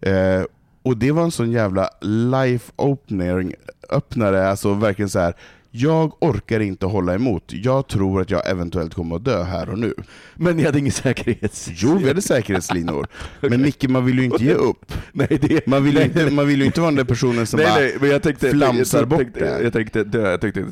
Eh, 0.00 0.42
och 0.82 0.96
det 0.96 1.12
var 1.12 1.22
en 1.22 1.30
sån 1.30 1.50
jävla 1.50 1.90
life 2.00 2.72
opening, 2.76 3.54
öppnare, 3.90 4.50
alltså 4.50 4.74
verkligen 4.74 5.08
så 5.08 5.18
här. 5.18 5.34
Jag 5.78 6.22
orkar 6.22 6.60
inte 6.60 6.86
hålla 6.86 7.14
emot. 7.14 7.44
Jag 7.48 7.88
tror 7.88 8.20
att 8.20 8.30
jag 8.30 8.50
eventuellt 8.50 8.94
kommer 8.94 9.16
att 9.16 9.24
dö 9.24 9.42
här 9.42 9.70
och 9.70 9.78
nu. 9.78 9.94
Men 10.34 10.56
ni 10.56 10.64
hade 10.64 10.78
ingen 10.78 10.92
säkerhets... 10.92 11.68
Jo, 11.74 11.98
vi 11.98 12.08
hade 12.08 12.22
säkerhetslinor. 12.22 13.06
Men 13.40 13.62
Micke, 13.62 13.88
man 13.88 14.04
vill 14.04 14.18
ju 14.18 14.24
inte 14.24 14.44
ge 14.44 14.52
upp. 14.70 14.92
Nej, 15.12 15.38
det... 15.40 15.66
Man 15.66 15.84
vill 15.84 15.96
ju 15.96 16.02
inte, 16.02 16.30
man 16.30 16.46
vill 16.46 16.62
inte 16.62 16.80
vara 16.80 16.90
den 16.90 16.96
där 16.96 17.04
personen 17.04 17.46
som 17.46 17.60
nej, 17.60 17.66
bara... 17.66 17.78
nej, 17.80 17.96
men 18.00 18.10
jag 18.10 18.22
tänkte, 18.22 18.50
flamsar 18.50 18.98
jag, 18.98 19.08
bort 19.08 19.18
tänkte, 19.18 19.40
det. 19.40 19.62
Jag 19.62 19.72
tänkte 19.72 20.04
dö, 20.04 20.30
jag 20.30 20.40
tänkte 20.40 20.62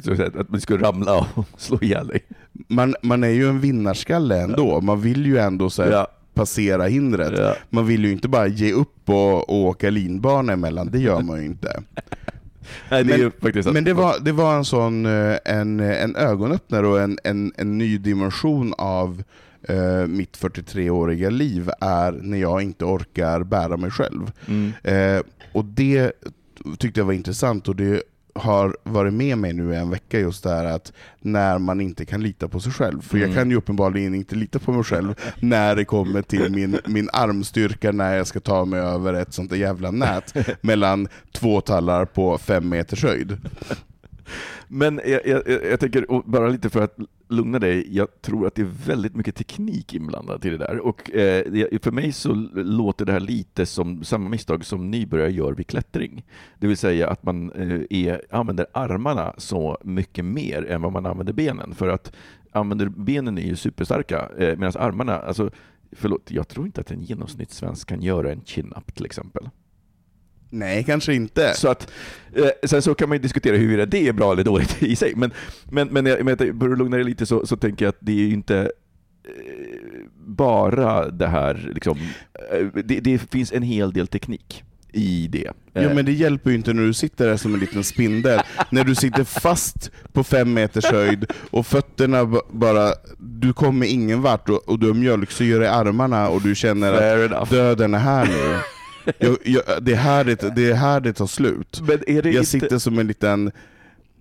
att 0.41 0.49
man 0.51 0.61
skulle 0.61 0.85
ramla 0.85 1.27
och 1.35 1.47
slå 1.61 1.79
ihjäl 1.83 2.07
dig. 2.07 2.21
Man, 2.69 2.95
man 3.03 3.25
är 3.25 3.29
ju 3.29 3.49
en 3.49 3.61
vinnarskalle 3.61 4.41
ändå. 4.43 4.81
Man 4.81 5.01
vill 5.01 5.27
ju 5.27 5.39
ändå 5.39 5.71
så 5.71 5.83
här, 5.83 5.91
Ja. 5.91 6.07
passera 6.35 6.85
hindret. 6.87 7.33
Ja. 7.39 7.55
Man 7.71 7.87
vill 7.87 8.05
ju 8.05 8.13
inte 8.13 8.29
bara 8.29 8.47
ge 8.47 8.73
upp 8.73 9.09
och, 9.09 9.51
och 9.51 9.57
åka 9.57 9.91
linbana 9.91 10.53
emellan, 10.53 10.89
det 10.93 10.99
gör 10.99 11.23
man 11.23 11.41
ju 11.41 11.47
inte. 11.47 11.83
Nej, 12.91 13.05
det 13.05 13.13
är 13.13 13.19
Men- 13.19 13.21
ju 13.27 13.31
faktiskt 13.31 13.73
Men 13.73 13.85
det 13.85 13.93
var, 13.93 14.19
det 14.21 14.33
var 14.33 14.57
en 14.57 14.65
sån 14.65 15.07
eh, 15.07 15.37
en, 15.45 15.81
en 15.81 16.17
ögonöppnare 16.17 16.87
och 16.87 17.01
en, 17.01 17.19
en, 17.25 17.53
en 17.57 17.79
ny 17.79 17.99
dimension 17.99 18.75
av 18.79 19.23
eh, 19.69 20.07
mitt 20.07 20.39
43-åriga 20.39 21.31
liv 21.31 21.71
är 21.81 22.13
när 22.13 22.39
jag 22.39 22.63
inte 22.63 22.85
orkar 22.85 23.43
bära 23.43 23.77
mig 23.77 23.91
själv. 23.91 24.33
Mm. 24.49 24.73
Eh, 24.83 25.23
och 25.53 25.65
det 25.65 26.13
tyckte 26.79 27.01
jag 27.01 27.05
var 27.05 27.13
intressant 27.13 27.69
och 27.69 27.77
det 27.77 28.03
har 28.35 28.77
varit 28.83 29.13
med 29.13 29.39
mig 29.39 29.53
nu 29.53 29.73
i 29.73 29.77
en 29.77 29.91
vecka 29.91 30.19
just 30.21 30.43
det 30.45 30.51
här 30.51 30.65
att 30.65 30.93
när 31.21 31.59
man 31.59 31.81
inte 31.81 32.05
kan 32.05 32.23
lita 32.23 32.49
på 32.49 32.61
sig 32.61 32.73
själv. 32.73 33.01
För 33.03 33.19
jag 33.19 33.25
Mm. 33.25 33.37
kan 33.37 33.51
ju 33.51 33.57
uppenbarligen 33.57 34.15
inte 34.15 34.35
lita 34.37 34.59
på 34.59 34.73
mig 34.73 34.85
själv 34.85 35.15
när 35.41 35.77
det 35.77 35.85
kommer 35.85 36.23
till 36.23 36.53
min, 36.53 36.79
min 36.87 37.09
armstyrka 37.13 37.93
när 37.93 38.15
jag 38.17 38.27
ska 38.27 38.41
ta 38.41 38.65
mig 38.65 38.81
över 38.81 39.15
ett 39.15 39.33
sånt 39.35 39.51
där 39.51 39.57
jävla 39.57 39.91
nät 39.91 40.35
mellan 40.61 41.09
två 41.33 41.61
tallar 41.61 42.05
på 42.05 42.39
fem 42.39 42.69
meters 42.69 43.03
höjd. 43.05 43.37
Men 44.69 45.01
jag, 45.07 45.21
jag, 45.27 45.43
jag 45.47 45.65
jag 45.71 45.81
tänker, 45.81 46.07
bara 46.31 46.49
lite 46.49 46.71
för 46.71 46.81
att 46.83 46.97
lugna 47.29 47.59
dig, 47.59 47.97
jag 47.97 48.23
tror 48.23 48.47
att 48.47 48.55
det 48.55 48.63
är 48.63 48.87
väldigt 48.87 49.17
mycket 49.17 49.37
teknik 49.37 49.95
inblandad 49.95 50.45
i 50.45 50.51
det 50.51 50.59
där. 50.59 50.79
Och 50.79 51.15
eh, 51.15 51.79
för 51.83 51.91
mig 51.91 52.13
så 52.13 52.35
låter 52.55 53.05
det 53.05 53.13
här 53.13 53.21
lite 53.21 53.67
som 53.67 54.05
samma 54.05 54.29
misstag 54.29 54.65
som 54.65 54.91
nybörjare 54.91 55.33
gör 55.33 55.53
vid 55.53 55.67
klättring. 55.67 56.25
Det 56.59 56.67
vill 56.67 56.77
säga 56.77 57.09
att 57.09 57.23
man 57.23 57.53
eh, 57.53 57.81
är, 57.91 58.23
använder 58.31 58.67
armarna 58.73 59.35
så 59.39 59.79
mycket 59.85 60.25
mer 60.25 60.67
än 60.67 60.83
vad 60.83 60.93
man 60.93 61.07
använder 61.07 61.33
benen. 61.33 61.75
För 61.75 61.89
att 61.89 62.13
använder 62.53 62.89
benen 62.89 63.39
är 63.39 63.47
ju 63.47 63.57
superstarka, 63.57 64.29
eh, 64.39 64.59
medan 64.59 64.73
armarna, 64.77 65.19
alltså 65.19 65.51
Förlåt, 65.97 66.31
jag 66.31 66.49
tror 66.49 66.67
inte 66.67 66.81
att 66.81 66.91
en 66.91 67.03
genomsnittssvensk 67.03 67.89
kan 67.89 68.03
göra 68.03 68.33
en 68.33 68.41
chin-up 68.45 68.95
till 68.95 69.05
exempel. 69.05 69.49
Nej, 70.55 70.85
kanske 70.85 71.15
inte. 71.15 71.55
Så 71.55 71.69
att, 71.69 71.91
eh, 72.37 72.49
sen 72.69 72.83
så 72.83 72.95
kan 72.95 73.09
man 73.09 73.19
ju 73.19 73.23
diskutera 73.23 73.57
huruvida 73.57 73.87
det 73.87 74.09
är 74.09 74.13
bra 74.13 74.33
eller 74.33 74.45
dåligt 74.45 74.83
i 74.83 74.97
sig, 74.97 75.13
men, 75.17 75.31
men, 75.71 75.89
men, 75.89 76.07
jag, 76.07 76.25
men 76.25 76.37
för 76.37 76.45
att 76.73 76.79
lugna 76.79 76.97
dig 76.97 77.05
lite 77.05 77.27
så, 77.27 77.47
så 77.47 77.57
tänker 77.57 77.85
jag 77.85 77.91
att 77.91 77.99
det 78.01 78.13
är 78.13 78.27
ju 78.27 78.33
inte 78.33 78.59
eh, 78.59 80.01
bara 80.27 81.11
det 81.11 81.27
här, 81.27 81.71
liksom, 81.75 81.99
eh, 82.53 82.67
det, 82.85 83.01
det 83.01 83.19
finns 83.31 83.53
en 83.53 83.63
hel 83.63 83.93
del 83.93 84.07
teknik 84.07 84.65
i 84.93 85.29
det. 85.33 85.47
Eh, 85.47 85.85
Jo 85.85 85.95
men 85.95 86.05
det 86.05 86.13
hjälper 86.13 86.51
ju 86.51 86.57
inte 86.57 86.73
när 86.73 86.83
du 86.83 86.95
sitter 86.95 87.27
där 87.27 87.37
som 87.37 87.55
en 87.55 87.61
liten 87.61 87.85
spindel, 87.85 88.41
när 88.71 88.85
du 88.85 88.95
sitter 88.95 89.25
fast 89.25 89.91
på 90.13 90.25
fem 90.25 90.55
meters 90.55 90.85
höjd 90.85 91.33
och 91.51 91.67
fötterna 91.67 92.41
bara, 92.51 92.93
du 93.19 93.53
kommer 93.53 93.87
ingen 93.87 94.23
vart 94.23 94.49
och, 94.49 94.69
och 94.69 94.79
du 94.79 94.87
har 94.87 94.95
mjölksyra 94.95 95.65
i 95.65 95.69
armarna 95.69 96.29
och 96.29 96.43
du 96.43 96.55
känner 96.55 96.93
att 97.33 97.51
döden 97.51 97.95
är 97.95 97.99
här 97.99 98.27
nu. 98.27 98.59
Jag, 99.19 99.37
jag, 99.45 99.63
det, 99.83 99.93
är 99.93 99.97
här 99.97 100.25
det, 100.25 100.57
det 100.57 100.71
är 100.71 100.75
här 100.75 101.01
det 101.01 101.13
tar 101.13 101.27
slut. 101.27 101.83
Jag 102.07 102.27
inte... 102.27 102.45
sitter 102.45 102.79
som 102.79 102.99
en 102.99 103.07
liten, 103.07 103.53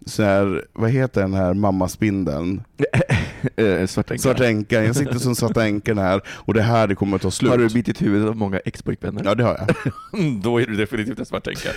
så 0.05 0.23
här, 0.23 0.65
vad 0.73 0.89
heter 0.89 1.21
den 1.21 1.33
här 1.33 1.53
mammaspindeln? 1.53 2.63
eh, 3.55 3.87
Svartänka. 3.87 4.21
Svarta 4.21 4.47
änkan, 4.47 4.83
jag 4.85 4.95
sitter 4.95 5.19
som 5.19 5.35
svarta 5.35 5.65
änkan 5.65 5.97
här 5.97 6.21
och 6.27 6.53
det 6.53 6.59
är 6.59 6.63
här 6.63 6.87
det 6.87 6.95
kommer 6.95 7.17
ta 7.17 7.31
slut. 7.31 7.51
Har 7.51 7.57
du 7.57 7.69
bitit 7.69 8.01
huvudet 8.01 8.29
av 8.29 8.35
många 8.37 8.59
ex-pojkvänner? 8.59 9.21
Ja 9.25 9.35
det 9.35 9.43
har 9.43 9.57
jag. 9.59 9.93
Då 10.43 10.61
är 10.61 10.65
du 10.65 10.75
definitivt 10.75 11.19
en 11.19 11.25
svartänka. 11.25 11.69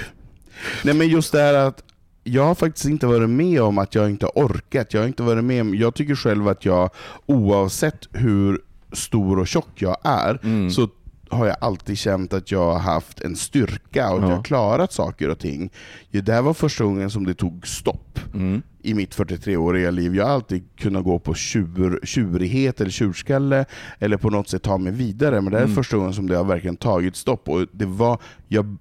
Nej 0.84 0.94
men 0.94 1.08
just 1.08 1.32
det 1.32 1.38
här 1.40 1.54
att 1.54 1.82
jag 2.24 2.44
har 2.44 2.54
faktiskt 2.54 2.86
inte 2.86 3.06
varit 3.06 3.30
med 3.30 3.62
om 3.62 3.78
att 3.78 3.94
jag 3.94 4.10
inte 4.10 4.26
har 4.26 4.32
orkat. 4.34 4.94
Jag 4.94 5.00
har 5.00 5.06
inte 5.06 5.22
varit 5.22 5.44
med 5.44 5.60
om, 5.60 5.74
jag 5.74 5.94
tycker 5.94 6.14
själv 6.14 6.48
att 6.48 6.64
jag, 6.64 6.90
oavsett 7.26 8.08
hur 8.12 8.60
stor 8.92 9.38
och 9.38 9.46
tjock 9.48 9.68
jag 9.74 9.96
är, 10.04 10.38
Mm. 10.42 10.70
så 10.70 10.88
har 11.30 11.46
jag 11.46 11.56
alltid 11.60 11.98
känt 11.98 12.32
att 12.32 12.50
jag 12.50 12.72
har 12.72 12.78
haft 12.78 13.20
en 13.20 13.36
styrka 13.36 14.10
och 14.10 14.16
att 14.16 14.22
Ja. 14.22 14.28
jag 14.30 14.36
har 14.36 14.42
klarat 14.44 14.92
saker 14.92 15.28
och 15.30 15.38
ting. 15.38 15.70
Det 16.10 16.32
här 16.32 16.42
var 16.42 16.54
första 16.54 16.84
gången 16.84 17.10
som 17.10 17.26
det 17.26 17.34
tog 17.34 17.66
stopp 17.66 18.18
Mm. 18.34 18.62
i 18.82 18.94
mitt 18.94 19.14
43-åriga 19.14 19.90
liv. 19.90 20.16
Jag 20.16 20.24
har 20.26 20.32
alltid 20.32 20.64
kunnat 20.76 21.04
gå 21.04 21.18
på 21.18 21.34
tjur, 21.34 22.00
tjurighet 22.04 22.80
eller 22.80 22.90
tjurskalle, 22.90 23.64
eller 23.98 24.16
på 24.16 24.30
något 24.30 24.48
sätt 24.48 24.62
ta 24.62 24.78
mig 24.78 24.92
vidare, 24.92 25.40
men 25.40 25.44
det 25.52 25.56
här 25.58 25.62
är 25.64 25.68
Mm. 25.68 25.76
första 25.76 25.96
gången 25.96 26.12
som 26.14 26.28
det 26.28 26.36
har 26.36 26.44
verkligen 26.44 26.76
tagit 26.76 27.16
stopp. 27.16 27.48
Och 27.48 27.66
det 27.72 27.86
var, 27.86 28.18
jag, 28.48 28.76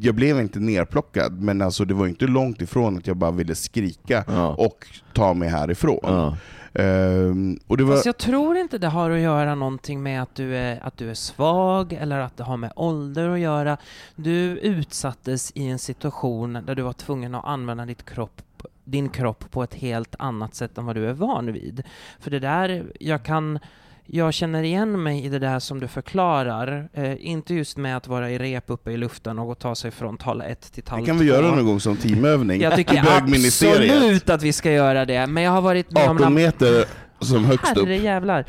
jag 0.00 0.14
blev 0.14 0.40
inte 0.40 0.60
nerplockad, 0.60 1.40
men 1.42 1.62
alltså 1.62 1.84
det 1.84 1.94
var 1.94 2.06
inte 2.06 2.26
långt 2.26 2.62
ifrån 2.62 2.96
att 2.98 3.06
jag 3.06 3.16
bara 3.16 3.30
ville 3.30 3.54
skrika 3.54 4.24
Ja. 4.28 4.48
och 4.48 4.86
ta 5.14 5.34
mig 5.34 5.48
härifrån. 5.48 5.98
Ja. 6.02 6.36
Ehm, 6.74 7.58
och 7.66 7.76
det 7.76 7.84
var, 7.84 7.94
Fast 7.94 8.06
jag 8.06 8.18
tror 8.18 8.56
inte 8.56 8.78
det 8.78 8.88
har 8.88 9.10
att 9.10 9.20
göra 9.20 9.54
någonting 9.54 10.02
med 10.02 10.22
att 10.22 10.34
du, 10.34 10.56
är, 10.56 10.86
att 10.86 10.96
du 10.96 11.10
är 11.10 11.14
svag 11.14 11.92
eller 11.92 12.18
att 12.18 12.36
det 12.36 12.44
har 12.44 12.56
med 12.56 12.72
ålder 12.76 13.28
att 13.28 13.40
göra. 13.40 13.76
Du 14.16 14.58
utsattes 14.58 15.52
i 15.54 15.66
en 15.66 15.78
situation 15.78 16.52
där 16.66 16.74
du 16.74 16.82
var 16.82 16.92
tvungen 16.92 17.34
att 17.34 17.44
använda 17.44 17.86
ditt 17.86 18.04
kropp, 18.04 18.42
din 18.84 19.08
kropp 19.08 19.50
på 19.50 19.62
ett 19.62 19.74
helt 19.74 20.14
annat 20.18 20.54
sätt 20.54 20.78
än 20.78 20.86
vad 20.86 20.96
du 20.96 21.08
är 21.08 21.12
van 21.12 21.52
vid. 21.52 21.82
För 22.20 22.30
det 22.30 22.38
där, 22.38 22.84
jag 23.00 23.22
kan 23.22 23.58
jag 24.06 24.34
känner 24.34 24.62
igen 24.62 25.02
mig 25.02 25.24
i 25.24 25.28
det 25.28 25.38
där 25.38 25.58
som 25.58 25.80
du 25.80 25.88
förklarar, 25.88 26.88
eh, 26.92 27.26
inte 27.26 27.54
just 27.54 27.76
med 27.76 27.96
att 27.96 28.08
vara 28.08 28.30
i 28.30 28.38
rep 28.38 28.64
uppe 28.66 28.90
i 28.90 28.96
luften 28.96 29.38
och 29.38 29.58
ta 29.58 29.74
sig 29.74 29.90
från 29.90 30.16
tal 30.16 30.40
1 30.40 30.72
till 30.72 30.82
tal 30.82 30.98
det 30.98 31.04
2. 31.04 31.06
kan 31.06 31.18
vi 31.18 31.26
göra 31.26 31.54
någon 31.54 31.66
gång 31.66 31.80
som 31.80 31.96
teamövning 31.96 32.60
Jag 32.60 32.76
tycker 32.76 33.04
absolut 33.16 34.30
att 34.30 34.42
vi 34.42 34.52
ska 34.52 34.72
göra 34.72 35.04
det, 35.04 35.26
men 35.26 35.42
jag 35.42 35.50
har 35.50 35.60
varit 35.60 35.90
med 35.90 36.10
om 36.10 36.16
18 36.16 36.34
meter 36.34 36.84
som 37.20 37.44
högst 37.44 37.76
upp. 37.76 37.88
Jävlar. 37.88 38.46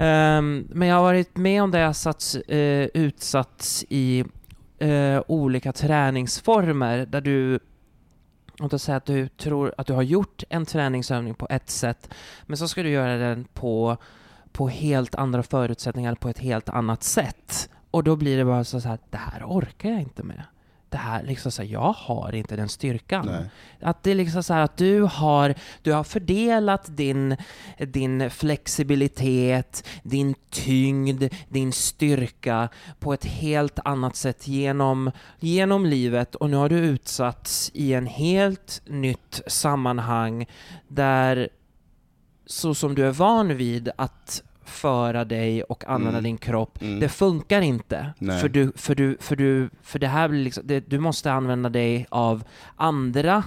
Ehm, 0.00 0.68
men 0.70 0.88
jag 0.88 0.96
har 0.96 1.02
varit 1.02 1.36
med 1.36 1.62
om 1.62 1.70
det 1.70 1.78
jag 1.78 1.96
satts, 1.96 2.36
uh, 2.36 2.86
utsatts 2.94 3.84
i 3.88 4.24
eh, 4.78 5.22
olika 5.26 5.72
träningsformer 5.72 7.06
där 7.06 7.20
du 7.20 7.58
Låt 8.58 8.72
oss 8.72 8.82
säga 8.82 8.96
att 8.96 9.06
du 9.06 9.28
tror 9.28 9.74
att 9.78 9.86
du 9.86 9.92
har 9.92 10.02
gjort 10.02 10.42
en 10.48 10.66
träningsövning 10.66 11.34
på 11.34 11.46
ett 11.50 11.70
sätt, 11.70 12.14
men 12.46 12.56
så 12.56 12.68
ska 12.68 12.82
du 12.82 12.88
göra 12.88 13.16
den 13.16 13.44
på, 13.44 13.96
på 14.52 14.68
helt 14.68 15.14
andra 15.14 15.42
förutsättningar, 15.42 16.14
på 16.14 16.28
ett 16.28 16.38
helt 16.38 16.68
annat 16.68 17.02
sätt. 17.02 17.68
Och 17.90 18.04
då 18.04 18.16
blir 18.16 18.36
det 18.38 18.44
bara 18.44 18.64
så 18.64 18.78
här, 18.78 18.98
det 19.10 19.16
här 19.16 19.42
orkar 19.44 19.90
jag 19.90 20.00
inte 20.00 20.22
med. 20.22 20.42
Det 20.88 20.98
här, 20.98 21.22
liksom 21.22 21.52
så 21.52 21.62
här, 21.62 21.68
jag 21.68 21.92
har 21.92 22.34
inte 22.34 22.56
den 22.56 22.68
styrkan. 22.68 23.26
Nej. 23.26 23.44
Att 23.80 24.02
det 24.02 24.10
är 24.10 24.14
liksom 24.14 24.42
så 24.42 24.54
här 24.54 24.60
att 24.60 24.76
du 24.76 25.02
har, 25.02 25.54
du 25.82 25.92
har 25.92 26.04
fördelat 26.04 26.96
din, 26.96 27.36
din 27.78 28.30
flexibilitet, 28.30 29.88
din 30.02 30.34
tyngd, 30.50 31.24
din 31.48 31.72
styrka 31.72 32.68
på 32.98 33.12
ett 33.12 33.24
helt 33.24 33.78
annat 33.84 34.16
sätt 34.16 34.48
genom, 34.48 35.10
genom 35.40 35.86
livet 35.86 36.34
och 36.34 36.50
nu 36.50 36.56
har 36.56 36.68
du 36.68 36.78
utsatts 36.78 37.70
i 37.74 37.94
en 37.94 38.06
helt 38.06 38.82
nytt 38.86 39.40
sammanhang 39.46 40.46
där 40.88 41.48
så 42.52 42.74
som 42.74 42.94
du 42.94 43.06
är 43.06 43.10
van 43.12 43.56
vid 43.56 43.90
att 43.96 44.42
föra 44.64 45.24
dig 45.24 45.62
och 45.62 45.84
använda 45.84 46.18
Mm. 46.18 46.24
din 46.24 46.38
kropp, 46.38 46.82
Mm. 46.82 47.00
det 47.00 47.08
funkar 47.08 47.60
inte. 47.62 48.12
Nej. 48.18 48.40
För, 48.40 48.48
du, 48.48 48.72
för, 48.76 48.94
du, 48.94 49.16
för, 49.20 49.36
du, 49.36 49.70
för 49.82 49.98
det 49.98 50.06
här 50.08 50.28
blir 50.28 50.44
liksom, 50.44 50.62
det, 50.66 50.80
du 50.90 50.98
måste 50.98 51.32
använda 51.32 51.68
dig 51.68 52.06
av 52.10 52.44
andra 52.76 53.44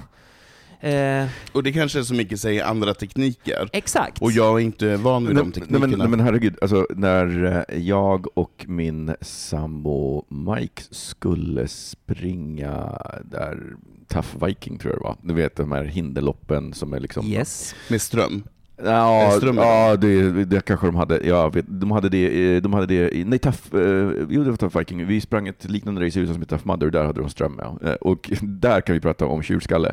eh, 0.80 1.26
Och 1.52 1.64
det 1.64 1.72
kanske 1.74 2.00
är 2.00 2.04
som 2.04 2.18
Micke 2.18 2.40
säger, 2.40 2.64
andra 2.66 2.94
tekniker. 2.94 3.70
Exakt. 3.74 4.22
Och 4.22 4.32
jag 4.32 4.56
är 4.62 4.64
inte 4.66 4.98
van 4.98 5.28
vid 5.28 5.36
de 5.36 5.42
Nej, 5.44 5.52
teknikerna. 5.54 5.88
men, 5.88 6.00
nej, 6.00 6.08
men 6.08 6.20
herregud, 6.20 6.58
alltså, 6.62 6.88
när 6.96 7.46
eh, 7.70 7.78
jag 7.80 8.38
och 8.38 8.66
min 8.68 9.16
sambo 9.22 10.26
Mike 10.30 10.82
skulle 10.92 11.68
springa 11.68 13.02
där 13.26 13.60
Tough 14.08 14.46
Viking 14.46 14.78
tror 14.78 14.94
jag 14.94 15.00
det 15.02 15.04
var, 15.04 15.18
du 15.22 15.34
vet 15.34 15.56
de 15.56 15.72
här 15.72 15.84
hinderloppen 15.84 16.74
som 16.74 16.94
är 16.94 17.00
liksom... 17.00 17.26
Yes. 17.26 17.76
Med 17.90 18.02
ström. 18.02 18.44
Ja, 18.84 19.40
ja 19.42 19.96
det, 19.96 20.46
det 20.46 20.66
kanske 20.66 20.88
de 20.88 20.96
hade. 20.96 21.50
Vet, 21.54 21.66
de 21.68 21.92
hade 21.92 22.10
det, 22.10 22.56
eh, 22.56 22.62
de 22.62 22.74
hade 22.74 22.86
det 22.86 23.26
nej, 23.26 23.40
Tough, 23.40 23.58
eh, 23.74 24.26
jo 24.30 24.44
det 24.44 24.50
var 24.50 24.58
Tough 24.58 24.78
Viking. 24.78 25.08
Vi 25.08 25.22
sprang 25.22 25.48
ett 25.48 25.70
liknande 25.70 26.06
race 26.06 26.20
i 26.20 26.22
USA 26.22 26.34
som 26.34 26.42
heter 26.42 26.58
Tough 26.58 26.68
Mudder, 26.68 26.90
där 26.90 27.06
hade 27.06 27.22
de 27.22 27.30
ström. 27.30 27.60
Ja. 27.62 27.90
Eh, 27.90 27.94
Och 27.94 28.32
där 28.42 28.82
kan 28.82 28.94
vi 28.94 29.00
prata 29.00 29.26
om 29.26 29.44
tjurskalle. 29.44 29.92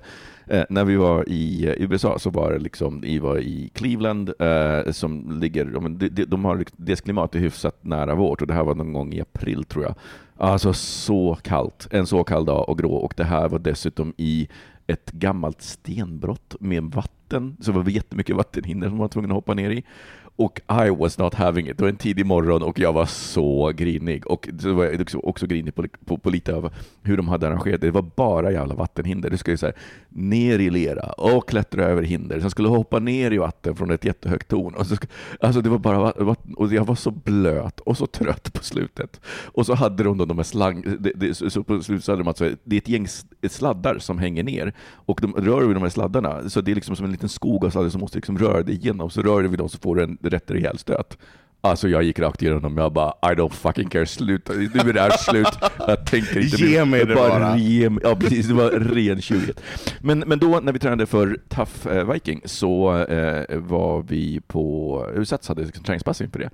När 0.68 0.84
vi 0.84 0.96
var 0.96 1.28
i 1.28 1.74
USA 1.78 2.18
så 2.18 2.30
var 2.30 2.52
det 2.52 2.58
liksom, 2.58 3.00
vi 3.00 3.18
var 3.18 3.38
i 3.38 3.70
Cleveland, 3.74 4.32
som 4.90 5.40
ligger, 5.40 5.70
ja, 5.74 5.80
de, 5.80 6.08
de, 6.08 6.24
de 6.24 6.44
har, 6.44 6.64
deras 6.76 7.00
klimat 7.00 7.34
är 7.34 7.38
hyfsat 7.38 7.84
nära 7.84 8.14
vårt 8.14 8.40
och 8.40 8.46
det 8.46 8.54
här 8.54 8.64
var 8.64 8.74
någon 8.74 8.92
gång 8.92 9.12
i 9.12 9.20
april 9.20 9.64
tror 9.64 9.84
jag. 9.84 9.94
Alltså 10.36 10.72
så 10.72 11.38
kallt, 11.42 11.88
en 11.90 12.06
så 12.06 12.24
kall 12.24 12.44
dag 12.44 12.68
och 12.68 12.78
grå 12.78 12.92
och 12.94 13.14
det 13.16 13.24
här 13.24 13.48
var 13.48 13.58
dessutom 13.58 14.14
i 14.16 14.48
ett 14.86 15.10
gammalt 15.12 15.62
stenbrott 15.62 16.56
med 16.60 16.82
vatten, 16.82 17.56
så 17.60 17.72
det 17.72 17.78
var 17.78 17.90
jättemycket 17.90 18.36
vattenhinder 18.36 18.88
som 18.88 18.96
man 18.96 19.00
var 19.02 19.08
tvungen 19.08 19.30
att 19.30 19.34
hoppa 19.34 19.54
ner 19.54 19.70
i. 19.70 19.84
Och 20.36 20.60
I 20.86 20.90
was 20.90 21.18
not 21.18 21.34
having 21.34 21.68
it. 21.68 21.78
Det 21.78 21.84
var 21.84 21.88
en 21.88 21.96
tidig 21.96 22.26
morgon 22.26 22.62
och 22.62 22.78
jag 22.78 22.92
var 22.92 23.06
så 23.06 23.72
grinig. 23.74 24.26
Och 24.26 24.48
så 24.60 24.72
var 24.72 24.84
jag 24.84 25.00
också, 25.00 25.18
också 25.18 25.46
grinig 25.46 25.74
på, 25.74 25.84
på, 26.04 26.18
på 26.18 26.30
lite 26.30 26.54
av 26.54 26.72
hur 27.02 27.16
de 27.16 27.28
hade 27.28 27.48
arrangerat 27.48 27.80
det. 27.80 27.86
Det 27.86 27.90
var 27.90 28.10
bara 28.16 28.52
jävla 28.52 28.74
vattenhinder. 28.74 29.30
Du 29.30 29.36
skulle 29.36 29.56
så 29.56 29.66
här, 29.66 29.74
ner 30.08 30.58
i 30.58 30.70
lera 30.70 31.06
och 31.06 31.48
klättra 31.48 31.84
över 31.84 32.02
hinder. 32.02 32.40
Sen 32.40 32.50
skulle 32.50 32.68
hoppa 32.68 32.98
ner 32.98 33.30
i 33.30 33.38
vatten 33.38 33.76
från 33.76 33.90
ett 33.90 34.04
jättehögt 34.04 34.48
torn. 34.48 34.74
Och 34.74 34.86
så, 34.86 34.96
alltså 35.40 35.60
det 35.60 35.70
var 35.70 35.78
bara 35.78 36.24
vatten, 36.24 36.54
och 36.54 36.72
jag 36.72 36.84
var 36.84 36.94
så 36.94 37.10
blöt 37.10 37.80
och 37.80 37.96
så 37.96 38.06
trött 38.06 38.52
på 38.52 38.64
slutet. 38.64 39.20
Och 39.44 39.66
så 39.66 39.74
hade 39.74 40.02
de 40.02 40.18
då 40.18 40.24
de 40.24 40.38
här 40.38 40.44
slang... 40.44 40.82
Det, 40.98 41.12
det, 41.14 41.34
så 41.34 41.62
på 41.62 41.82
slutet 41.82 42.04
så 42.04 42.12
hade 42.12 42.22
de 42.22 42.28
alltså, 42.28 42.50
det 42.64 42.76
är 42.76 42.80
ett 42.80 42.88
gäng 42.88 43.06
sladdar 43.48 43.98
som 43.98 44.18
hänger 44.18 44.42
ner 44.42 44.72
och 44.80 45.18
de 45.22 45.34
rör 45.34 45.60
vid 45.66 45.76
de 45.76 45.82
här 45.82 45.90
sladdarna. 45.90 46.48
Så 46.48 46.60
det 46.60 46.70
är 46.70 46.74
liksom 46.74 46.96
som 46.96 47.04
en 47.04 47.12
liten 47.12 47.28
skog 47.28 47.64
av 47.64 47.70
sladdar 47.70 47.88
som 47.88 48.00
måste 48.00 48.18
liksom 48.18 48.38
röra 48.38 48.62
dig 48.62 48.74
igenom. 48.74 49.10
Så 49.10 49.22
rör 49.22 49.42
du 49.42 49.48
vid 49.48 49.58
dem 49.58 49.68
så 49.68 49.78
får 49.78 49.96
du 49.96 50.02
en 50.02 50.18
rätt 50.30 50.50
rejäl 50.50 50.78
stöt. 50.78 51.18
Alltså 51.64 51.88
jag 51.88 52.02
gick 52.02 52.18
rakt 52.18 52.42
igenom 52.42 52.76
jag 52.78 52.92
bara 52.92 53.10
I 53.10 53.34
don't 53.34 53.52
fucking 53.52 53.88
care, 53.88 54.06
sluta, 54.06 54.52
nu 54.52 54.80
är 54.80 54.92
det 54.92 55.00
här 55.00 55.10
slut. 55.10 55.58
Jag 55.78 56.06
tänker 56.06 56.40
inte 56.40 56.56
Ge 56.56 56.84
mig 56.84 57.06
det 57.06 57.14
bara. 57.14 57.56
Ge 57.56 57.90
mig, 57.90 58.02
ja 58.04 58.16
precis, 58.16 58.46
det 58.46 58.54
var 58.54 58.70
ren 58.70 59.20
tjurighet. 59.20 59.62
Men, 60.00 60.18
men 60.18 60.38
då 60.38 60.60
när 60.60 60.72
vi 60.72 60.78
tränade 60.78 61.06
för 61.06 61.38
Tough 61.48 61.88
eh, 61.88 62.12
Viking 62.12 62.40
så 62.44 62.98
eh, 62.98 63.58
var 63.58 64.02
vi 64.02 64.40
på, 64.40 65.06
USATS 65.14 65.48
hade 65.48 65.64
liksom 65.64 65.84
träningspass 65.84 66.20
inför 66.20 66.38
det. 66.38 66.50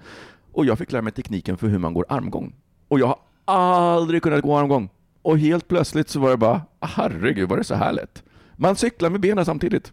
Och 0.53 0.65
jag 0.65 0.79
fick 0.79 0.93
lära 0.93 1.03
mig 1.03 1.13
tekniken 1.13 1.57
för 1.57 1.69
hur 1.69 1.79
man 1.79 1.95
går 1.95 2.07
armgång. 2.09 2.55
Och 2.89 3.01
jag 3.01 3.07
har 3.07 3.19
aldrig 3.55 4.23
kunnat 4.23 4.43
gå 4.43 4.57
armgång. 4.57 4.91
Och 5.23 5.39
helt 5.39 5.69
plötsligt 5.69 6.09
så 6.09 6.21
var 6.21 6.31
det 6.31 6.37
bara, 6.37 6.63
herregud 6.81 7.49
var 7.49 7.57
det 7.57 7.65
så 7.65 7.75
här 7.75 7.93
lätt? 7.93 8.23
Man 8.57 8.77
cyklar 8.77 9.11
med 9.11 9.21
benen 9.21 9.45
samtidigt. 9.45 9.93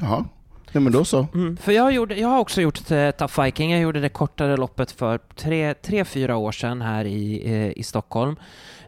Jaha. 0.00 0.24
Nej 0.72 0.82
men 0.82 0.92
då 0.92 1.04
så. 1.04 1.26
Mm, 1.34 1.56
för 1.56 1.72
jag, 1.72 1.92
gjorde, 1.92 2.14
jag 2.14 2.28
har 2.28 2.38
också 2.38 2.60
gjort 2.60 2.90
eh, 2.90 3.10
Tough 3.10 3.42
Viking. 3.42 3.72
Jag 3.72 3.80
gjorde 3.80 4.00
det 4.00 4.08
kortare 4.08 4.56
loppet 4.56 4.90
för 4.90 5.18
tre, 5.36 5.74
tre 5.74 6.04
fyra 6.04 6.36
år 6.36 6.52
sedan 6.52 6.82
här 6.82 7.04
i, 7.04 7.42
eh, 7.44 7.78
i 7.78 7.82
Stockholm. 7.82 8.36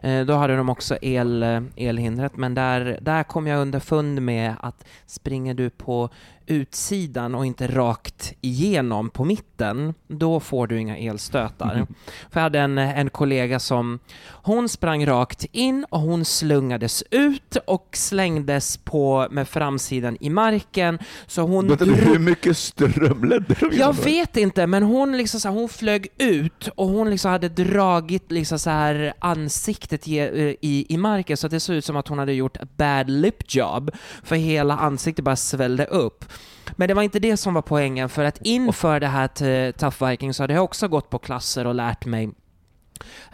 Eh, 0.01 0.25
då 0.25 0.33
hade 0.33 0.55
de 0.55 0.69
också 0.69 0.97
el, 1.01 1.43
eh, 1.43 1.61
elhindret, 1.75 2.37
men 2.37 2.53
där, 2.55 2.99
där 3.01 3.23
kom 3.23 3.47
jag 3.47 3.61
underfund 3.61 4.21
med 4.21 4.55
att 4.59 4.85
springer 5.05 5.53
du 5.53 5.69
på 5.69 6.09
utsidan 6.47 7.35
och 7.35 7.45
inte 7.45 7.67
rakt 7.67 8.33
igenom 8.41 9.09
på 9.09 9.25
mitten, 9.25 9.93
då 10.07 10.39
får 10.39 10.67
du 10.67 10.79
inga 10.79 10.97
elstötar. 10.97 11.73
Mm. 11.75 11.87
För 12.29 12.39
jag 12.39 12.43
hade 12.43 12.59
en, 12.59 12.77
en 12.77 13.09
kollega 13.09 13.59
som, 13.59 13.99
hon 14.27 14.69
sprang 14.69 15.05
rakt 15.05 15.45
in 15.51 15.85
och 15.89 15.99
hon 15.99 16.25
slungades 16.25 17.03
ut 17.11 17.57
och 17.67 17.89
slängdes 17.93 18.77
på 18.77 19.27
med 19.31 19.47
framsidan 19.47 20.17
i 20.19 20.29
marken. 20.29 20.99
Så 21.27 21.41
hon... 21.41 21.67
Vänta, 21.67 21.85
hur 21.85 22.19
mycket 22.19 22.57
ström 22.57 23.23
ledde 23.23 23.55
de 23.59 23.77
Jag 23.77 23.93
vet 23.93 24.37
inte, 24.37 24.67
men 24.67 24.83
hon 24.83 25.17
liksom 25.17 25.39
så 25.39 25.47
här, 25.47 25.55
hon 25.55 25.69
flög 25.69 26.07
ut 26.17 26.69
och 26.75 26.87
hon 26.87 27.09
liksom 27.09 27.31
hade 27.31 27.49
dragit 27.49 28.31
liksom 28.31 28.59
så 28.59 28.69
här 28.69 29.13
ansiktet 29.19 29.94
i, 30.03 30.19
i, 30.61 30.85
i 30.93 30.97
marken 30.97 31.37
så 31.37 31.47
att 31.47 31.51
det 31.51 31.59
såg 31.59 31.75
ut 31.75 31.85
som 31.85 31.95
att 31.95 32.07
hon 32.07 32.19
hade 32.19 32.33
gjort 32.33 32.57
bad 32.77 33.09
lip 33.09 33.55
job, 33.55 33.91
för 34.23 34.35
hela 34.35 34.77
ansiktet 34.77 35.25
bara 35.25 35.35
svällde 35.35 35.85
upp. 35.85 36.25
Men 36.71 36.87
det 36.87 36.93
var 36.93 37.03
inte 37.03 37.19
det 37.19 37.37
som 37.37 37.53
var 37.53 37.61
poängen, 37.61 38.09
för 38.09 38.23
att 38.23 38.39
inför 38.41 38.99
det 38.99 39.07
här 39.07 39.71
Tough 39.71 40.09
Viking 40.09 40.33
så 40.33 40.43
hade 40.43 40.53
jag 40.53 40.63
också 40.63 40.87
gått 40.87 41.09
på 41.09 41.19
klasser 41.19 41.67
och 41.67 41.75
lärt 41.75 42.05
mig 42.05 42.29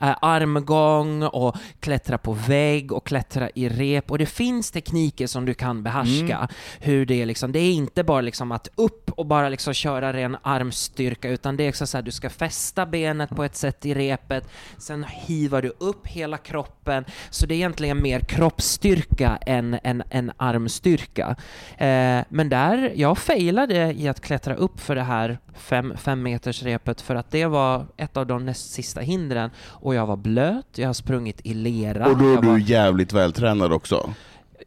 äh, 0.01 0.15
armgång 0.21 1.23
och 1.23 1.55
klättra 1.79 2.17
på 2.17 2.33
vägg 2.33 2.91
och 2.91 3.05
klättra 3.05 3.49
i 3.49 3.69
rep 3.69 4.11
och 4.11 4.17
det 4.17 4.25
finns 4.25 4.71
tekniker 4.71 5.27
som 5.27 5.45
du 5.45 5.53
kan 5.53 5.83
behärska. 5.83 6.37
Mm. 6.37 6.47
Hur 6.79 7.05
det 7.05 7.21
är 7.21 7.25
liksom, 7.25 7.51
det 7.51 7.59
är 7.59 7.71
inte 7.71 8.03
bara 8.03 8.21
liksom 8.21 8.51
att 8.51 8.67
upp 8.75 9.11
och 9.11 9.25
bara 9.25 9.49
liksom 9.49 9.73
köra 9.73 10.13
ren 10.13 10.37
armstyrka 10.41 11.29
utan 11.29 11.57
det 11.57 11.63
är 11.63 11.69
också 11.69 11.87
så 11.87 11.97
här, 11.97 12.01
du 12.01 12.11
ska 12.11 12.29
fästa 12.29 12.85
benet 12.85 13.29
på 13.29 13.43
ett 13.43 13.55
sätt 13.55 13.85
i 13.85 13.93
repet, 13.93 14.49
sen 14.77 15.03
hivar 15.03 15.61
du 15.61 15.73
upp 15.79 16.07
hela 16.07 16.37
kroppen, 16.37 16.80
så 17.29 17.45
det 17.45 17.53
är 17.53 17.55
egentligen 17.55 18.01
mer 18.01 18.19
kroppsstyrka 18.19 19.39
än, 19.45 19.79
än, 19.83 20.03
än 20.09 20.31
armstyrka. 20.37 21.35
Eh, 21.77 22.23
men 22.29 22.49
där, 22.49 22.91
jag 22.95 23.17
failade 23.17 23.93
i 23.93 24.07
att 24.07 24.21
klättra 24.21 24.55
upp 24.55 24.79
för 24.79 24.95
det 24.95 25.03
här 25.03 25.37
fem, 25.55 25.93
fem 25.97 26.23
meters 26.23 26.63
repet 26.63 27.01
för 27.01 27.15
att 27.15 27.31
det 27.31 27.45
var 27.45 27.85
ett 27.97 28.17
av 28.17 28.27
de 28.27 28.45
näst 28.45 28.71
sista 28.71 29.01
hindren 29.01 29.49
och 29.67 29.95
jag 29.95 30.05
var 30.05 30.17
blöt, 30.17 30.65
jag 30.75 30.87
har 30.87 30.93
sprungit 30.93 31.41
i 31.43 31.53
lera. 31.53 32.07
Och 32.07 32.17
då 32.17 32.29
är 32.29 32.33
jag 32.33 32.41
var... 32.41 32.53
du 32.53 32.61
jävligt 32.61 33.13
vältränad 33.13 33.73
också. 33.73 34.13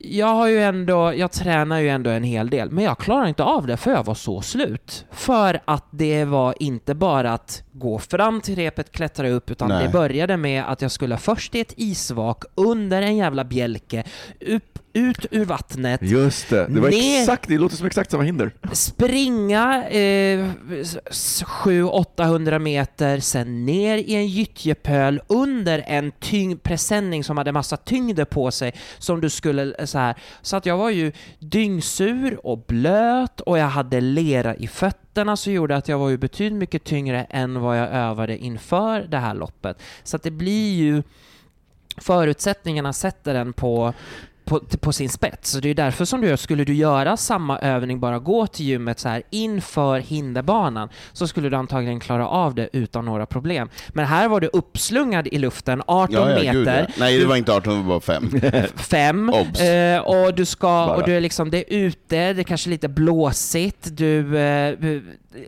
Jag 0.00 0.34
har 0.34 0.48
ju 0.48 0.62
ändå, 0.62 1.14
jag 1.14 1.32
tränar 1.32 1.78
ju 1.78 1.88
ändå 1.88 2.10
en 2.10 2.24
hel 2.24 2.50
del, 2.50 2.70
men 2.70 2.84
jag 2.84 2.98
klarar 2.98 3.26
inte 3.26 3.42
av 3.42 3.66
det 3.66 3.76
för 3.76 3.90
jag 3.90 4.04
var 4.04 4.14
så 4.14 4.40
slut. 4.40 5.06
För 5.10 5.60
att 5.64 5.84
det 5.90 6.24
var 6.24 6.54
inte 6.60 6.94
bara 6.94 7.32
att 7.32 7.63
gå 7.76 7.98
fram 7.98 8.40
till 8.40 8.56
repet, 8.56 8.92
klättra 8.92 9.28
upp, 9.28 9.50
utan 9.50 9.68
Nej. 9.68 9.86
det 9.86 9.92
började 9.92 10.36
med 10.36 10.64
att 10.64 10.82
jag 10.82 10.90
skulle 10.90 11.16
först 11.16 11.54
i 11.54 11.60
ett 11.60 11.74
isvak 11.76 12.44
under 12.54 13.02
en 13.02 13.16
jävla 13.16 13.44
bjälke, 13.44 14.04
upp, 14.46 14.78
ut 14.92 15.26
ur 15.30 15.44
vattnet, 15.44 16.02
Just 16.02 16.50
det, 16.50 16.66
det 16.66 16.80
var 16.80 16.90
Ner- 16.90 17.20
exakt, 17.20 17.48
det 17.48 17.58
låter 17.58 17.76
som 17.76 17.86
exakt 17.86 18.10
samma 18.10 18.22
hinder. 18.22 18.54
springa 18.72 19.88
eh, 19.88 20.50
700-800 21.44 22.58
meter, 22.58 23.20
sen 23.20 23.66
ner 23.66 23.98
i 23.98 24.14
en 24.14 24.26
gyttjepöl 24.26 25.20
under 25.26 25.84
en 25.86 26.12
tyng 26.20 26.56
presenning 26.58 27.24
som 27.24 27.38
hade 27.38 27.52
massa 27.52 27.76
tyngder 27.76 28.24
på 28.24 28.50
sig 28.50 28.72
som 28.98 29.20
du 29.20 29.30
skulle 29.30 29.74
eh, 29.78 29.84
så 29.84 29.98
här. 29.98 30.14
Så 30.42 30.56
att 30.56 30.66
jag 30.66 30.76
var 30.76 30.90
ju 30.90 31.12
dyngsur 31.38 32.46
och 32.46 32.58
blöt 32.58 33.40
och 33.40 33.58
jag 33.58 33.66
hade 33.66 34.00
lera 34.00 34.54
i 34.54 34.66
fötterna 34.66 35.00
så 35.36 35.50
gjorde 35.50 35.76
att 35.76 35.88
jag 35.88 35.98
var 35.98 36.08
ju 36.08 36.16
betydligt 36.16 36.58
mycket 36.58 36.84
tyngre 36.84 37.24
än 37.30 37.60
vad 37.60 37.78
jag 37.78 37.88
övade 37.88 38.38
inför 38.38 39.00
det 39.00 39.18
här 39.18 39.34
loppet. 39.34 39.82
Så 40.02 40.16
att 40.16 40.22
det 40.22 40.30
blir 40.30 40.74
ju 40.74 41.02
förutsättningarna 41.96 42.92
sätter 42.92 43.34
den 43.34 43.52
på 43.52 43.94
på, 44.44 44.60
på 44.60 44.92
sin 44.92 45.08
spets. 45.08 45.50
Så 45.50 45.60
det 45.60 45.68
är 45.68 45.74
därför 45.74 46.04
som 46.04 46.20
du 46.20 46.28
gör, 46.28 46.36
skulle 46.36 46.64
du 46.64 46.74
göra 46.74 47.16
samma 47.16 47.58
övning, 47.58 48.00
bara 48.00 48.18
gå 48.18 48.46
till 48.46 48.66
gymmet 48.66 48.98
så 48.98 49.08
här 49.08 49.22
inför 49.30 49.98
hinderbanan, 49.98 50.88
så 51.12 51.26
skulle 51.28 51.48
du 51.48 51.56
antagligen 51.56 52.00
klara 52.00 52.28
av 52.28 52.54
det 52.54 52.68
utan 52.72 53.04
några 53.04 53.26
problem. 53.26 53.68
Men 53.88 54.06
här 54.06 54.28
var 54.28 54.40
du 54.40 54.50
uppslungad 54.52 55.26
i 55.26 55.38
luften, 55.38 55.82
18 55.86 56.14
Ja, 56.14 56.30
ja, 56.30 56.52
gud, 56.52 56.66
ja. 56.66 56.72
meter, 56.72 56.94
Nej, 56.98 57.18
det 57.18 57.26
var 57.26 57.36
inte 57.36 57.52
18, 57.52 57.76
det 57.82 57.88
var 57.88 58.00
5. 58.00 58.30
fem, 58.76 59.30
Obs. 59.30 59.60
eh, 59.60 60.00
och 60.00 60.34
du 60.34 60.44
ska, 60.44 60.66
Bara. 60.66 60.96
och 60.96 61.02
du 61.06 61.16
är 61.16 61.20
liksom, 61.20 61.50
det 61.50 61.58
är 61.58 61.76
ute, 61.78 62.32
det 62.32 62.40
är 62.40 62.42
kanske 62.42 62.70
lite 62.70 62.88
blåsigt, 62.88 63.88
du, 63.96 64.38
eh, 64.38 64.74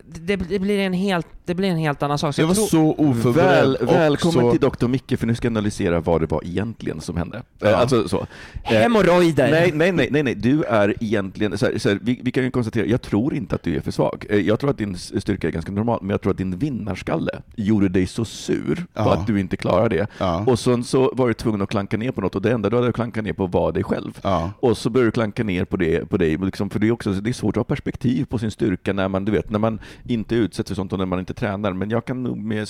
det, 0.05 0.37
det, 0.37 0.59
blir 0.59 0.79
en 0.79 0.93
helt, 0.93 1.27
det 1.47 1.55
blir 1.55 1.69
en 1.69 1.77
helt 1.79 2.03
annan 2.03 2.19
sak. 2.19 2.35
Så 2.35 2.41
Jag 2.41 2.47
var 2.47 2.55
tror- 2.55 2.67
så 2.67 2.95
oförberedd. 2.99 3.67
Väl, 3.69 3.79
välkommen 3.87 4.45
så... 4.45 4.51
till 4.51 4.61
Dr. 4.61 4.87
Micke, 4.89 5.19
för 5.19 5.27
nu 5.27 5.35
ska 5.35 5.47
jag 5.47 5.53
analysera 5.53 6.01
vad 6.01 6.21
det 6.21 6.27
var 6.31 6.41
egentligen 6.45 7.01
som 7.01 7.17
hände. 7.17 7.43
Ja. 7.59 7.69
Eh, 7.69 7.81
Alltså 7.81 8.09
så. 8.09 8.17
Eh, 8.19 8.27
Hemorrojder! 8.63 9.51
Nej, 9.51 9.71
nej, 9.75 9.93
nej, 9.93 10.09
nej, 10.11 10.23
nej, 10.23 10.35
du 10.35 10.63
är 10.65 10.95
egentligen, 11.01 11.59
så 11.59 11.67
här, 11.67 11.79
så 11.79 11.89
här, 11.89 11.99
vi, 12.03 12.21
vi 12.23 12.31
kan 12.31 12.45
ju 12.45 12.51
konstatera, 12.51 12.87
jag 12.87 13.03
tror 13.03 13.35
inte 13.35 13.55
att 13.55 13.63
du 13.63 13.77
är 13.77 13.81
för 13.81 13.91
svag. 13.91 14.27
Eh, 14.31 14.41
Jag 14.41 14.61
tror 14.61 14.71
att 14.71 14.79
din 14.79 14.97
styrka 14.97 15.49
är 15.49 15.53
ganska 15.53 15.73
normal, 15.73 15.99
men 16.03 16.11
jag 16.11 16.21
tror 16.23 16.31
att 16.33 16.39
din 16.39 16.59
vinnarskalle 16.59 17.43
gjorde 17.57 17.89
dig 17.89 18.07
så 18.07 18.25
sur 18.25 18.75
på 18.75 18.83
Ja. 18.95 19.13
att 19.15 19.27
du 19.27 19.41
inte 19.41 19.57
klarar 19.57 19.89
det. 19.89 20.07
Ja. 20.19 20.45
Och 20.47 20.59
sen 20.59 20.85
så 20.85 21.11
var 21.15 21.29
du 21.29 21.35
tvungen 21.35 21.63
att 21.63 21.69
klanka 21.69 21.97
ner 21.97 22.11
på 22.13 22.21
något, 22.21 22.35
och 22.35 22.43
det 22.43 22.53
enda 22.53 22.71
du 22.71 22.77
hade 22.77 22.89
att 22.89 22.95
klanka 22.95 23.23
ner 23.23 23.33
på 23.33 23.47
var 23.47 23.73
dig 23.73 23.85
själv. 23.85 24.19
Ja. 24.23 24.51
Och 24.61 24.79
så 24.79 24.91
börjar 24.91 25.05
du 25.05 25.11
klanka 25.11 25.45
ner 25.45 25.65
på, 25.65 25.77
det, 25.77 26.07
på 26.11 26.17
dig, 26.17 26.37
liksom, 26.37 26.71
för 26.71 26.79
det 26.79 26.87
är, 26.89 26.93
också, 26.93 27.13
det 27.13 27.31
är 27.31 27.33
svårt 27.35 27.57
att 27.57 27.61
ha 27.61 27.65
perspektiv 27.65 28.25
på 28.25 28.39
sin 28.39 28.51
styrka 28.51 28.93
när 28.93 29.09
man, 29.09 29.25
du 29.25 29.33
vet, 29.33 29.51
när 29.51 29.59
man 29.59 29.79
inte 30.09 30.35
utsätts 30.35 30.69
för 30.71 30.75
sånt 30.75 30.93
och 30.93 30.99
när 30.99 31.07
man 31.07 31.19
inte 31.19 31.35
tränar. 31.37 31.73
Men 31.73 31.91
jag 31.91 32.05
kan 32.05 32.23
nog 32.23 32.37
med 32.37 32.69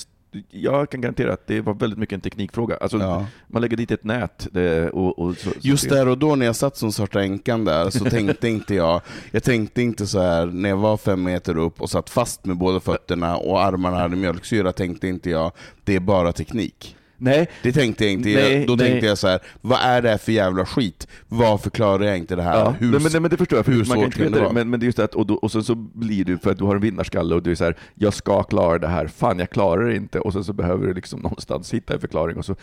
jag 0.49 0.89
kan 0.89 1.01
garantera 1.01 1.33
att 1.33 1.47
det 1.47 1.61
var 1.61 1.73
väldigt 1.73 1.99
mycket 1.99 2.13
en 2.13 2.21
teknikfråga. 2.21 2.77
Alltså, 2.77 2.97
Ja. 2.97 3.25
Man 3.47 3.61
lägger 3.61 3.77
dit 3.77 3.91
ett 3.91 4.03
nät 4.03 4.47
det, 4.51 4.89
och, 4.89 5.19
och 5.19 5.37
så, 5.37 5.49
Just 5.61 5.89
där 5.89 6.07
och 6.07 6.17
då 6.17 6.35
när 6.35 6.45
jag 6.45 6.55
satt 6.55 6.77
som 6.77 6.91
svarta 6.91 7.21
änkan 7.23 7.65
där 7.65 7.89
så 7.89 8.05
tänkte 8.09 8.47
inte 8.47 8.75
jag, 8.75 9.01
jag 9.31 9.43
tänkte 9.43 9.81
inte 9.81 10.07
så 10.07 10.21
här 10.21 10.45
när 10.45 10.69
jag 10.69 10.77
var 10.77 10.97
fem 10.97 11.23
meter 11.23 11.57
upp 11.57 11.81
och 11.81 11.89
satt 11.89 12.09
fast 12.09 12.45
med 12.45 12.57
båda 12.57 12.79
fötterna 12.79 13.37
och 13.37 13.61
armarna 13.61 13.97
hade 13.97 14.15
mjölksyra, 14.15 14.73
tänkte 14.73 15.07
inte 15.07 15.29
jag, 15.29 15.51
det 15.83 15.95
är 15.95 15.99
bara 15.99 16.33
teknik. 16.33 16.95
Nej, 17.17 17.47
Det 17.63 17.71
tänkte 17.71 18.03
jag 18.03 18.13
inte, 18.13 18.29
Nej, 18.29 18.65
då 18.67 18.75
nej. 18.75 18.89
tänkte 18.89 19.07
jag 19.07 19.17
så 19.17 19.27
här, 19.27 19.39
vad 19.61 19.79
är 19.81 20.01
det 20.01 20.09
här 20.09 20.17
för 20.17 20.31
jävla 20.31 20.65
skit? 20.65 21.07
Varför 21.27 21.69
klarar 21.69 22.03
jag 22.05 22.17
inte 22.17 22.35
det 22.35 22.41
här? 22.41 22.57
Ja, 22.59 22.75
Hur, 22.79 22.91
men, 22.91 23.03
men, 23.03 23.21
men 23.21 23.31
det 23.31 23.37
förstår 23.37 23.57
jag, 23.57 23.65
för 23.65 23.71
hur 23.71 23.85
man 23.85 23.97
kan 23.97 24.03
inte 24.05 24.17
det 24.17 24.23
veta 24.23 24.35
det. 24.35 24.41
vara? 24.41 24.53
Men, 24.53 24.69
men 24.69 24.79
det 24.79 24.83
är 24.83 24.85
just 24.85 24.97
det 24.97 25.03
att, 25.03 25.15
och, 25.15 25.25
då, 25.25 25.33
och 25.33 25.51
sen 25.51 25.63
så 25.63 25.75
blir 25.75 26.25
du, 26.25 26.37
för 26.37 26.51
att 26.51 26.57
du 26.57 26.63
har 26.63 26.75
en 26.75 26.81
vinnarskalle 26.81 27.35
och 27.35 27.43
du 27.43 27.51
är 27.51 27.55
så 27.55 27.63
här, 27.63 27.75
jag 27.95 28.13
ska 28.13 28.43
klara 28.43 28.79
det 28.79 28.87
här, 28.87 29.07
fan 29.07 29.39
jag 29.39 29.49
klarar 29.49 29.85
det 29.87 29.95
inte, 29.95 30.19
och 30.19 30.33
sen 30.33 30.43
så 30.43 30.53
behöver 30.53 30.87
du 30.87 30.93
liksom 30.93 31.19
någonstans 31.23 31.73
hitta 31.73 31.93
en 31.93 31.99
förklaring. 31.99 32.37
Och 32.37 32.45
så, 32.45 32.55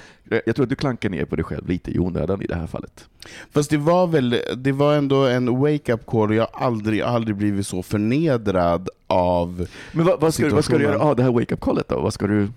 jag, 0.46 0.56
tror 0.56 0.62
att 0.62 0.70
du 0.70 0.76
klankar 0.76 1.08
ner 1.10 1.24
på 1.24 1.36
dig 1.36 1.44
själv 1.44 1.68
lite 1.68 1.90
i 1.90 1.98
onödan 1.98 2.42
i 2.42 2.46
det 2.46 2.54
här 2.54 2.66
fallet. 2.66 3.04
Fast 3.52 3.70
det 3.70 3.76
var 3.76 4.06
väl, 4.06 4.36
det 4.56 4.72
var 4.72 4.94
ändå 4.94 5.26
en 5.26 5.58
wake-up 5.60 6.06
call, 6.06 6.34
jag 6.34 6.48
har 6.52 6.66
aldrig, 6.66 7.00
aldrig 7.00 7.36
blivit 7.36 7.66
så 7.66 7.82
förnedrad 7.82 8.88
av... 9.06 9.66
Men 9.92 10.04
vad, 10.06 10.20
vad, 10.20 10.34
ska, 10.34 10.44
du- 10.44 10.50
vad 10.50 10.64
ska 10.64 10.78
du 10.78 10.84
göra 10.84 10.98
av 10.98 11.16
det 11.16 11.22
här 11.22 11.30
wake-up 11.32 11.60
callet 11.60 11.88
då? 11.88 12.00
Vad 12.00 12.14
ska 12.14 12.26
du... 12.26 12.48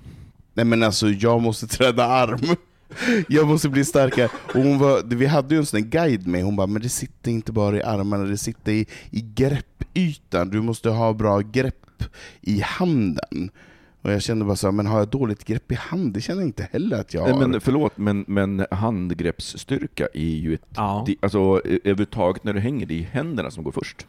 Nej 0.58 0.66
men 0.66 0.84
alltså, 0.84 1.10
jag 1.10 1.42
måste 1.42 1.68
träna 1.78 2.04
arm. 2.04 2.56
jag 3.28 3.48
måste 3.48 3.70
bli 3.70 3.86
starkare. 3.86 4.30
Och 4.48 4.62
hon 4.62 4.80
var, 4.80 5.16
vi 5.16 5.26
hade 5.26 5.56
ju 5.56 5.60
en 5.60 5.66
sån 5.66 5.82
där 5.82 5.88
guide 5.88 6.28
med, 6.28 6.44
hon 6.44 6.56
bara, 6.56 6.68
men 6.68 6.82
det 6.82 6.90
sitter 6.90 7.32
inte 7.32 7.52
bara 7.52 7.78
i 7.78 7.84
armarna, 7.84 8.24
det 8.24 8.38
sitter 8.38 8.72
i, 8.72 8.86
i 9.12 9.22
greppytan, 9.22 10.50
du 10.50 10.62
måste 10.62 10.90
ha 10.90 11.14
bra 11.14 11.40
grepp 11.40 12.04
i 12.42 12.60
handen. 12.60 13.52
Och 14.02 14.12
jag 14.12 14.22
kände 14.22 14.46
bara 14.46 14.56
så 14.56 14.68
här, 14.68 14.72
men 14.72 14.86
har 14.86 15.00
jag 15.00 15.08
dåligt 15.08 15.46
grepp 15.46 15.72
i 15.72 15.76
hand? 15.76 16.14
Det 16.14 16.22
känner 16.22 16.42
jag 16.42 16.48
inte 16.48 16.70
heller 16.72 17.00
att 17.00 17.14
jag 17.14 17.22
har. 17.22 17.40
Nej, 17.40 17.48
Men 17.48 17.62
förlåt, 17.62 17.98
men, 17.98 18.26
men 18.28 18.66
handgreppsstyrka 18.72 20.08
är 20.14 20.36
ju 20.36 20.54
ett... 20.54 20.62
Ja. 20.76 21.04
Det, 21.08 21.16
alltså 21.22 21.40
överhuvudtaget 21.40 22.44
när 22.44 22.54
du 22.54 22.60
hänger, 22.60 22.86
det 22.86 23.00
är 23.00 23.04
händerna 23.04 23.52
som 23.52 23.64
går 23.64 23.72
först. 23.72 24.08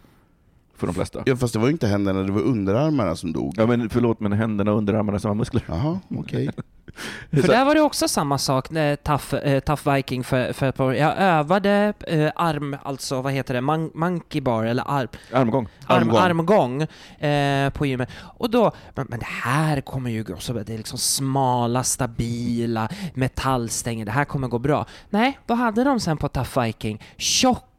För 0.78 0.86
de 0.86 0.94
flesta. 0.94 1.22
Ja, 1.26 1.36
fast 1.36 1.52
det 1.52 1.58
var 1.58 1.66
ju 1.66 1.72
inte 1.72 1.86
händerna, 1.86 2.22
det 2.22 2.32
var 2.32 2.40
underarmarna 2.40 3.16
som 3.16 3.32
dog. 3.32 3.54
Ja 3.56 3.66
men 3.66 3.90
förlåt, 3.90 4.20
men 4.20 4.32
händerna 4.32 4.72
och 4.72 4.78
underarmarna 4.78 5.16
är 5.16 5.20
samma 5.20 5.34
muskler. 5.34 5.62
Jaha, 5.68 5.98
okej. 6.18 6.50
För 7.30 7.40
Så- 7.42 7.46
där 7.46 7.64
var 7.64 7.74
det 7.74 7.80
också 7.80 8.08
samma 8.08 8.38
sak, 8.38 8.72
eh, 8.72 8.94
tough, 8.96 9.34
eh, 9.34 9.60
tough 9.60 9.94
Viking 9.94 10.24
för, 10.24 10.52
för 10.52 10.68
ett 10.68 10.76
par. 10.76 10.92
Jag 10.92 11.16
övade 11.18 11.92
eh, 12.06 12.30
arm, 12.36 12.76
alltså 12.82 13.22
vad 13.22 13.32
heter 13.32 13.54
det, 13.54 13.60
Mon- 13.60 13.90
monkey 13.94 14.40
bar 14.40 14.64
eller 14.64 14.84
arm, 14.86 15.08
Armgång. 15.32 15.68
arm, 15.86 15.98
Armgång. 16.10 16.18
armgång 16.20 16.82
eh, 17.30 17.70
på 17.70 17.86
gymmet. 17.86 18.08
Och 18.38 18.50
då, 18.50 18.72
men, 18.94 19.06
men 19.10 19.18
det 19.18 19.26
här 19.44 19.80
kommer 19.80 20.10
ju 20.10 20.24
gå 20.24 20.36
så. 20.38 20.52
Det 20.52 20.72
är 20.74 20.76
liksom 20.78 20.98
smala, 20.98 21.82
stabila 21.84 22.88
metallstänger. 23.14 24.04
Det 24.04 24.12
här 24.12 24.24
kommer 24.24 24.48
gå 24.48 24.58
bra. 24.58 24.86
Nej, 25.10 25.38
vad 25.46 25.58
hade 25.58 25.84
de 25.84 26.00
sen 26.00 26.16
på 26.16 26.28
Tough 26.28 26.60
Viking? 26.62 27.02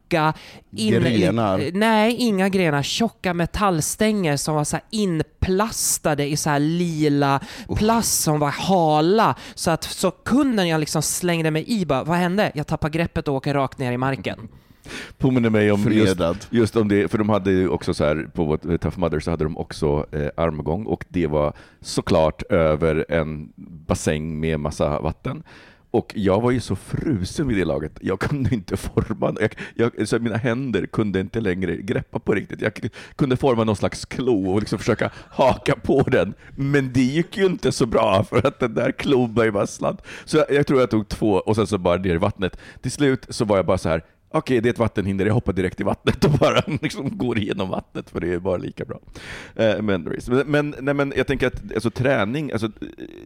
Tjocka 0.09 0.33
Grenar. 0.71 1.59
eh, 1.59 1.71
nej, 1.73 2.15
inga 2.15 2.49
grenar. 2.49 2.83
Tjocka 2.83 3.33
metallstänger 3.33 4.37
som 4.37 4.55
var 4.55 4.63
så 4.63 4.75
här 4.75 4.85
inplastade 4.89 6.25
i 6.25 6.37
så 6.37 6.49
här 6.49 6.59
lila 6.59 7.39
plast 7.75 8.21
som 8.21 8.39
var 8.39 8.49
hala. 8.49 9.35
Så 9.55 9.71
att 9.71 9.83
sekunden 9.83 10.67
jag 10.67 10.79
liksom 10.79 11.01
slängde 11.01 11.51
mig 11.51 11.63
i 11.67 11.85
bara, 11.85 12.03
vad 12.03 12.17
hände? 12.17 12.51
Jag 12.55 12.67
tappade 12.67 12.97
greppet 12.97 13.27
och 13.27 13.33
åker 13.35 13.53
rakt 13.53 13.77
ner 13.77 13.91
i 13.91 13.97
marken. 13.97 14.39
Påminner 15.17 15.49
mig 15.49 15.71
om 15.71 15.91
just, 15.91 16.19
just 16.49 16.75
om 16.75 16.87
det, 16.87 17.11
för 17.11 17.17
de 17.17 17.29
hade 17.29 17.51
ju 17.51 17.69
också 17.69 17.93
så 17.93 18.03
här, 18.05 18.29
på 18.33 18.43
vårt 18.43 18.65
eh, 18.65 18.77
Tough 18.77 18.99
Mudder 18.99 19.19
så 19.19 19.31
hade 19.31 19.43
de 19.43 19.57
också 19.57 20.05
eh, 20.11 20.27
armgång 20.37 20.85
och 20.85 21.05
det 21.09 21.27
var 21.27 21.53
såklart 21.81 22.43
över 22.49 23.05
en 23.09 23.49
bassäng 23.55 24.39
med 24.39 24.59
massa 24.59 24.99
vatten. 24.99 25.43
Och 25.91 26.13
jag 26.15 26.41
var 26.41 26.51
ju 26.51 26.59
så 26.59 26.75
frusen 26.75 27.47
vid 27.47 27.57
det 27.57 27.65
laget, 27.65 27.97
jag 28.01 28.19
kunde 28.19 28.55
inte 28.55 28.77
forma, 28.77 29.35
jag, 29.39 29.53
jag, 29.97 30.07
så 30.07 30.19
mina 30.19 30.37
händer 30.37 30.85
kunde 30.85 31.19
inte 31.19 31.39
längre 31.39 31.75
greppa 31.75 32.19
på 32.19 32.33
riktigt. 32.33 32.61
Jag 32.61 32.89
kunde 33.15 33.37
forma 33.37 33.63
någon 33.63 33.75
slags 33.75 34.05
klo 34.05 34.51
och 34.51 34.59
liksom 34.59 34.79
försöka 34.79 35.11
haka 35.15 35.75
på 35.75 36.01
den, 36.01 36.33
men 36.55 36.93
det 36.93 37.01
gick 37.01 37.37
ju 37.37 37.45
inte 37.45 37.71
så 37.71 37.85
bra 37.85 38.23
för 38.23 38.47
att 38.47 38.59
den 38.59 38.73
där 38.73 38.91
klon 38.91 39.33
började 39.33 39.51
bara 39.51 39.67
sladd. 39.67 40.01
Så 40.25 40.37
jag, 40.37 40.51
jag 40.51 40.67
tror 40.67 40.79
jag 40.79 40.89
tog 40.89 41.07
två 41.07 41.31
och 41.33 41.55
sen 41.55 41.67
så 41.67 41.77
bara 41.77 41.97
ner 41.97 42.13
i 42.13 42.17
vattnet. 42.17 42.57
Till 42.81 42.91
slut 42.91 43.25
så 43.29 43.45
var 43.45 43.55
jag 43.57 43.65
bara 43.65 43.77
så 43.77 43.89
här. 43.89 44.03
Okej, 44.31 44.61
det 44.61 44.69
är 44.69 44.73
ett 44.73 44.79
vattenhinder, 44.79 45.25
jag 45.25 45.33
hoppar 45.33 45.53
direkt 45.53 45.81
i 45.81 45.83
vattnet 45.83 46.25
och 46.25 46.31
bara 46.31 46.63
liksom 46.81 47.17
går 47.17 47.37
igenom 47.37 47.69
vattnet, 47.69 48.09
för 48.09 48.19
det 48.19 48.33
är 48.33 48.39
bara 48.39 48.57
lika 48.57 48.85
bra. 48.85 48.99
Eh, 49.55 49.81
men, 49.81 50.15
men, 50.45 50.75
nej, 50.79 50.93
men 50.93 51.13
jag 51.15 51.27
tänker 51.27 51.47
att 51.47 51.73
alltså, 51.73 51.91
träning, 51.91 52.51
alltså, 52.51 52.69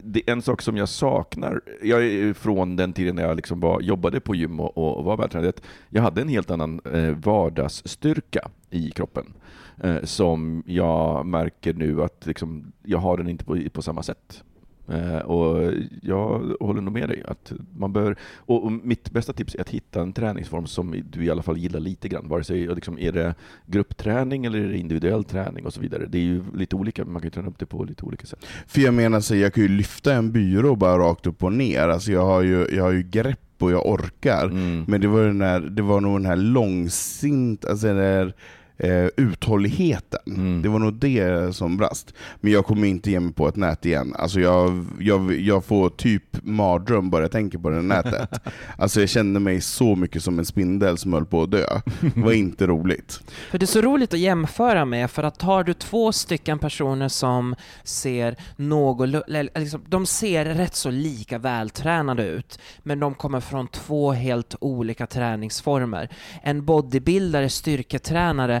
det 0.02 0.22
är 0.26 0.32
en 0.32 0.42
sak 0.42 0.62
som 0.62 0.76
jag 0.76 0.88
saknar, 0.88 1.60
jag 1.82 2.04
är 2.04 2.32
från 2.32 2.76
den 2.76 2.92
tiden 2.92 3.16
när 3.16 3.22
jag 3.22 3.36
liksom 3.36 3.60
var, 3.60 3.80
jobbade 3.80 4.20
på 4.20 4.34
gym 4.34 4.60
och, 4.60 4.98
och 4.98 5.04
var 5.04 5.16
vältränad, 5.16 5.60
jag 5.88 6.02
hade 6.02 6.22
en 6.22 6.28
helt 6.28 6.50
annan 6.50 6.80
eh, 6.92 7.10
vardagsstyrka 7.10 8.48
i 8.70 8.90
kroppen. 8.90 9.34
Eh, 9.82 10.02
som 10.02 10.62
jag 10.66 11.26
märker 11.26 11.74
nu 11.74 12.02
att 12.02 12.26
liksom, 12.26 12.72
jag 12.82 12.98
har 12.98 13.16
den 13.16 13.28
inte 13.28 13.44
på, 13.44 13.58
på 13.72 13.82
samma 13.82 14.02
sätt. 14.02 14.44
Eh, 14.88 15.18
och 15.18 15.72
jag 16.02 16.56
håller 16.60 16.80
nog 16.80 16.92
med 16.92 17.08
dig. 17.08 17.22
Att 17.28 17.52
man 17.76 17.92
bör, 17.92 18.16
och, 18.36 18.72
mitt 18.72 19.10
bästa 19.10 19.32
tips 19.32 19.54
är 19.54 19.60
att 19.60 19.70
hitta 19.70 20.02
en 20.02 20.12
träningsform 20.12 20.66
som 20.66 21.02
du 21.10 21.24
i 21.24 21.30
alla 21.30 21.42
fall 21.42 21.58
gillar 21.58 21.80
lite 21.80 22.08
grann. 22.08 22.28
Vare 22.28 22.44
sig 22.44 22.66
liksom, 22.66 22.98
är 22.98 23.12
det 23.12 23.34
gruppträning 23.66 24.44
eller 24.44 24.58
är 24.58 24.68
det 24.68 24.78
individuell 24.78 25.24
träning 25.24 25.66
och 25.66 25.74
så 25.74 25.80
vidare. 25.80 26.06
Det 26.06 26.18
är 26.18 26.22
ju 26.22 26.42
lite 26.54 26.76
olika, 26.76 27.04
man 27.04 27.22
kan 27.22 27.26
ju 27.26 27.30
träna 27.30 27.48
upp 27.48 27.58
det 27.58 27.66
på 27.66 27.84
lite 27.84 28.04
olika 28.04 28.26
sätt. 28.26 28.46
För 28.66 28.80
jag 28.80 28.94
menar, 28.94 29.20
så 29.20 29.36
jag 29.36 29.54
kan 29.54 29.62
ju 29.62 29.68
lyfta 29.68 30.14
en 30.14 30.32
byrå 30.32 30.76
bara 30.76 30.98
rakt 30.98 31.26
upp 31.26 31.42
och 31.42 31.52
ner, 31.52 31.88
alltså 31.88 32.12
jag 32.12 32.24
har 32.24 32.42
ju, 32.42 32.66
jag 32.72 32.84
har 32.84 32.92
ju 32.92 33.02
grepp 33.02 33.40
och 33.58 33.72
jag 33.72 33.86
orkar. 33.86 34.44
Mm. 34.44 34.84
Men 34.88 35.00
det 35.00 35.08
var, 35.08 35.22
den 35.22 35.40
här, 35.40 35.60
det 35.60 35.82
var 35.82 36.00
nog 36.00 36.18
den 36.18 36.26
här 36.26 36.36
långsint, 36.36 37.64
alltså 37.64 37.86
den 37.86 37.96
här 37.96 38.34
eh, 38.78 39.06
uthålligheten. 39.16 40.20
Mm. 40.26 40.62
Det 40.62 40.68
var 40.68 40.78
nog 40.78 40.94
det 40.94 41.56
som 41.56 41.76
brast. 41.76 42.14
Men 42.40 42.52
jag 42.52 42.66
kommer 42.66 42.88
inte 42.88 43.10
ge 43.10 43.20
mig 43.20 43.32
på 43.32 43.48
ett 43.48 43.56
nät 43.56 43.86
igen. 43.86 44.14
Alltså 44.18 44.40
jag, 44.40 44.86
jag, 45.00 45.40
jag 45.40 45.64
får 45.64 45.90
typ 45.90 46.22
mardröm 46.42 47.10
bara 47.10 47.22
jag 47.22 47.30
tänker 47.30 47.58
på 47.58 47.70
det 47.70 47.82
nätet. 47.82 48.30
Alltså 48.78 49.00
jag 49.00 49.08
kände 49.08 49.40
mig 49.40 49.60
så 49.60 49.96
mycket 49.96 50.22
som 50.22 50.38
en 50.38 50.44
spindel 50.44 50.98
som 50.98 51.12
höll 51.12 51.26
på 51.26 51.42
att 51.42 51.50
dö. 51.50 51.66
Det 52.00 52.20
var 52.20 52.32
inte 52.32 52.66
roligt. 52.66 53.20
För 53.50 53.58
det 53.58 53.64
är 53.64 53.66
så 53.66 53.80
roligt 53.80 54.14
att 54.14 54.20
jämföra 54.20 54.84
med, 54.84 55.10
för 55.10 55.22
att 55.22 55.38
tar 55.38 55.64
du 55.64 55.74
två 55.74 56.12
stycken 56.12 56.58
personer 56.58 57.08
som 57.08 57.54
ser 57.84 58.36
någorlunda, 58.56 59.26
liksom, 59.54 59.84
de 59.88 60.06
ser 60.06 60.44
rätt 60.44 60.74
så 60.74 60.90
lika 60.90 61.38
vältränade 61.38 62.24
ut, 62.26 62.58
men 62.82 63.00
de 63.00 63.14
kommer 63.14 63.40
från 63.40 63.68
två 63.68 64.12
helt 64.12 64.54
olika 64.60 65.06
träningsformer. 65.06 66.08
En 66.42 66.64
bodybuildare, 66.64 67.48
styrketränare, 67.48 68.60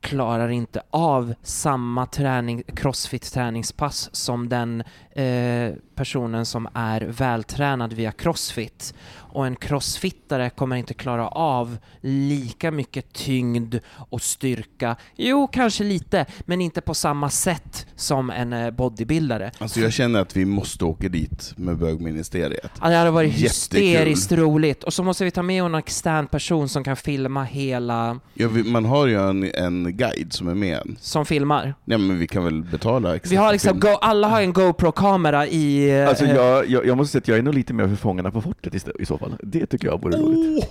klarar 0.00 0.48
inte 0.48 0.82
av 0.90 1.34
samma 1.42 2.06
träning, 2.06 2.62
crossfit-träningspass 2.66 4.08
som 4.12 4.48
den 4.48 4.82
eh, 5.12 5.72
personen 5.94 6.46
som 6.46 6.68
är 6.74 7.00
vältränad 7.00 7.92
via 7.92 8.12
crossfit. 8.12 8.94
Och 9.30 9.46
en 9.46 9.56
crossfittare 9.56 10.50
kommer 10.50 10.76
inte 10.76 10.94
klara 10.94 11.28
av 11.28 11.76
lika 12.00 12.70
mycket 12.70 13.12
tyngd 13.12 13.74
och 13.94 14.22
styrka. 14.22 14.96
Jo, 15.16 15.46
kanske 15.52 15.84
lite, 15.84 16.26
men 16.40 16.60
inte 16.60 16.80
på 16.80 16.94
samma 16.94 17.30
sätt 17.30 17.86
som 17.96 18.30
en 18.30 18.52
eh, 18.52 18.70
bodybuildare. 18.70 19.50
Alltså 19.58 19.80
jag 19.80 19.92
känner 19.92 20.20
att 20.20 20.36
vi 20.36 20.44
måste 20.44 20.84
åka 20.84 21.08
dit 21.08 21.52
med 21.56 21.78
bögministeriet. 21.78 22.70
Ja, 22.80 22.88
det 22.88 22.96
hade 22.96 23.10
varit 23.10 23.38
Jättekul. 23.38 23.80
hysteriskt 23.88 24.32
roligt. 24.32 24.84
Och 24.84 24.94
så 24.94 25.02
måste 25.02 25.24
vi 25.24 25.30
ta 25.30 25.42
med 25.42 25.62
en 25.62 25.74
extern 25.74 26.26
person 26.26 26.68
som 26.68 26.84
kan 26.84 26.96
filma 26.96 27.44
hela, 27.44 28.20
Ja, 28.34 28.48
man 28.48 28.84
har 28.84 29.06
ju 29.06 29.28
en, 29.28 29.50
en 29.54 29.87
guide 29.90 30.32
som 30.32 30.48
är 30.48 30.54
med 30.54 30.96
som 31.00 31.26
filmar. 31.26 31.74
Ja, 31.84 31.98
men 31.98 32.18
vi 32.18 32.26
kan 32.26 32.44
väl 32.44 32.62
betala 32.62 33.16
extra 33.16 33.30
Vi 33.30 33.36
har 33.36 33.52
liksom, 33.52 33.80
go, 33.80 33.88
alla 34.00 34.28
har 34.28 34.40
en 34.40 34.52
GoPro-kamera 34.52 35.46
i... 35.46 35.90
eh, 36.00 36.08
Alltså 36.08 36.24
jag, 36.24 36.66
jag, 36.70 36.86
jag 36.86 36.96
måste 36.96 37.12
säga 37.12 37.20
att 37.20 37.28
jag 37.28 37.38
är 37.38 37.42
nog 37.42 37.54
lite 37.54 37.72
mer 37.72 37.88
för 37.88 37.96
Fångarna 37.96 38.30
på 38.30 38.42
fortet 38.42 38.74
istället, 38.74 39.00
i 39.00 39.06
så 39.06 39.18
fall. 39.18 39.34
Det 39.42 39.66
tycker 39.66 39.86
jag 39.88 40.02
vore 40.02 40.16
roligt. 40.16 40.64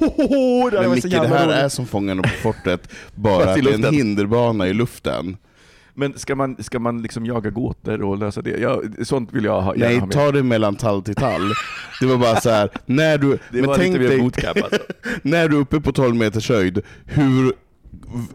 Men 0.81 0.91
Micke, 0.91 1.03
det 1.03 1.27
här 1.27 1.49
är 1.49 1.69
som 1.69 1.85
Fångarna 1.85 2.21
på 2.21 2.29
fortet, 2.29 2.89
bara 3.15 3.43
i 3.45 3.49
att 3.49 3.63
det 3.63 3.69
är 3.71 3.87
en 3.87 3.93
hinderbana 3.93 4.67
i 4.67 4.73
luften. 4.73 5.37
Men 5.93 6.17
ska 6.19 6.35
man, 6.35 6.63
ska 6.63 6.79
man 6.79 7.01
liksom 7.01 7.25
jaga 7.25 7.49
gåtor 7.49 8.01
och 8.01 8.17
lösa 8.17 8.41
det? 8.41 8.49
Ja, 8.59 8.81
sånt 9.03 9.33
vill 9.33 9.43
jag 9.45 9.61
ha, 9.61 9.73
Nej, 9.77 9.97
ha 9.99 10.05
med. 10.05 10.13
ta 10.15 10.31
det 10.31 10.43
mellan 10.43 10.75
tall 10.75 11.01
till 11.03 11.15
tall. 11.15 11.51
Det 12.01 12.05
var 12.07 12.17
bara 12.17 12.41
så 12.41 12.49
här, 12.49 12.69
när 12.85 13.17
du, 13.17 13.29
Det 13.31 13.37
men 13.51 13.65
var 13.65 13.75
tänk 13.75 13.87
lite 13.87 13.99
mer 13.99 14.09
dig, 14.09 14.19
bootcamp 14.21 14.63
alltså. 14.63 14.79
när 15.21 15.47
du 15.49 15.55
är 15.57 15.61
uppe 15.61 15.81
på 15.81 15.91
12 15.91 16.15
meters 16.15 16.49
höjd, 16.49 16.81
hur, 17.05 17.53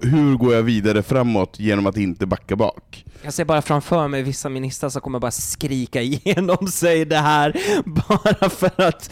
hur 0.00 0.36
går 0.36 0.54
jag 0.54 0.62
vidare 0.62 1.02
framåt 1.02 1.60
genom 1.60 1.86
att 1.86 1.96
inte 1.96 2.26
backa 2.26 2.56
bak? 2.56 3.04
Jag 3.24 3.32
ser 3.34 3.44
bara 3.44 3.62
framför 3.62 4.08
mig 4.08 4.22
vissa 4.22 4.48
ministrar 4.48 4.90
som 4.90 5.02
kommer 5.02 5.18
bara 5.18 5.30
skrika 5.30 6.02
igenom 6.02 6.66
sig 6.66 7.04
det 7.04 7.16
här 7.16 7.56
bara 7.86 8.50
för 8.50 8.70
att... 8.82 9.10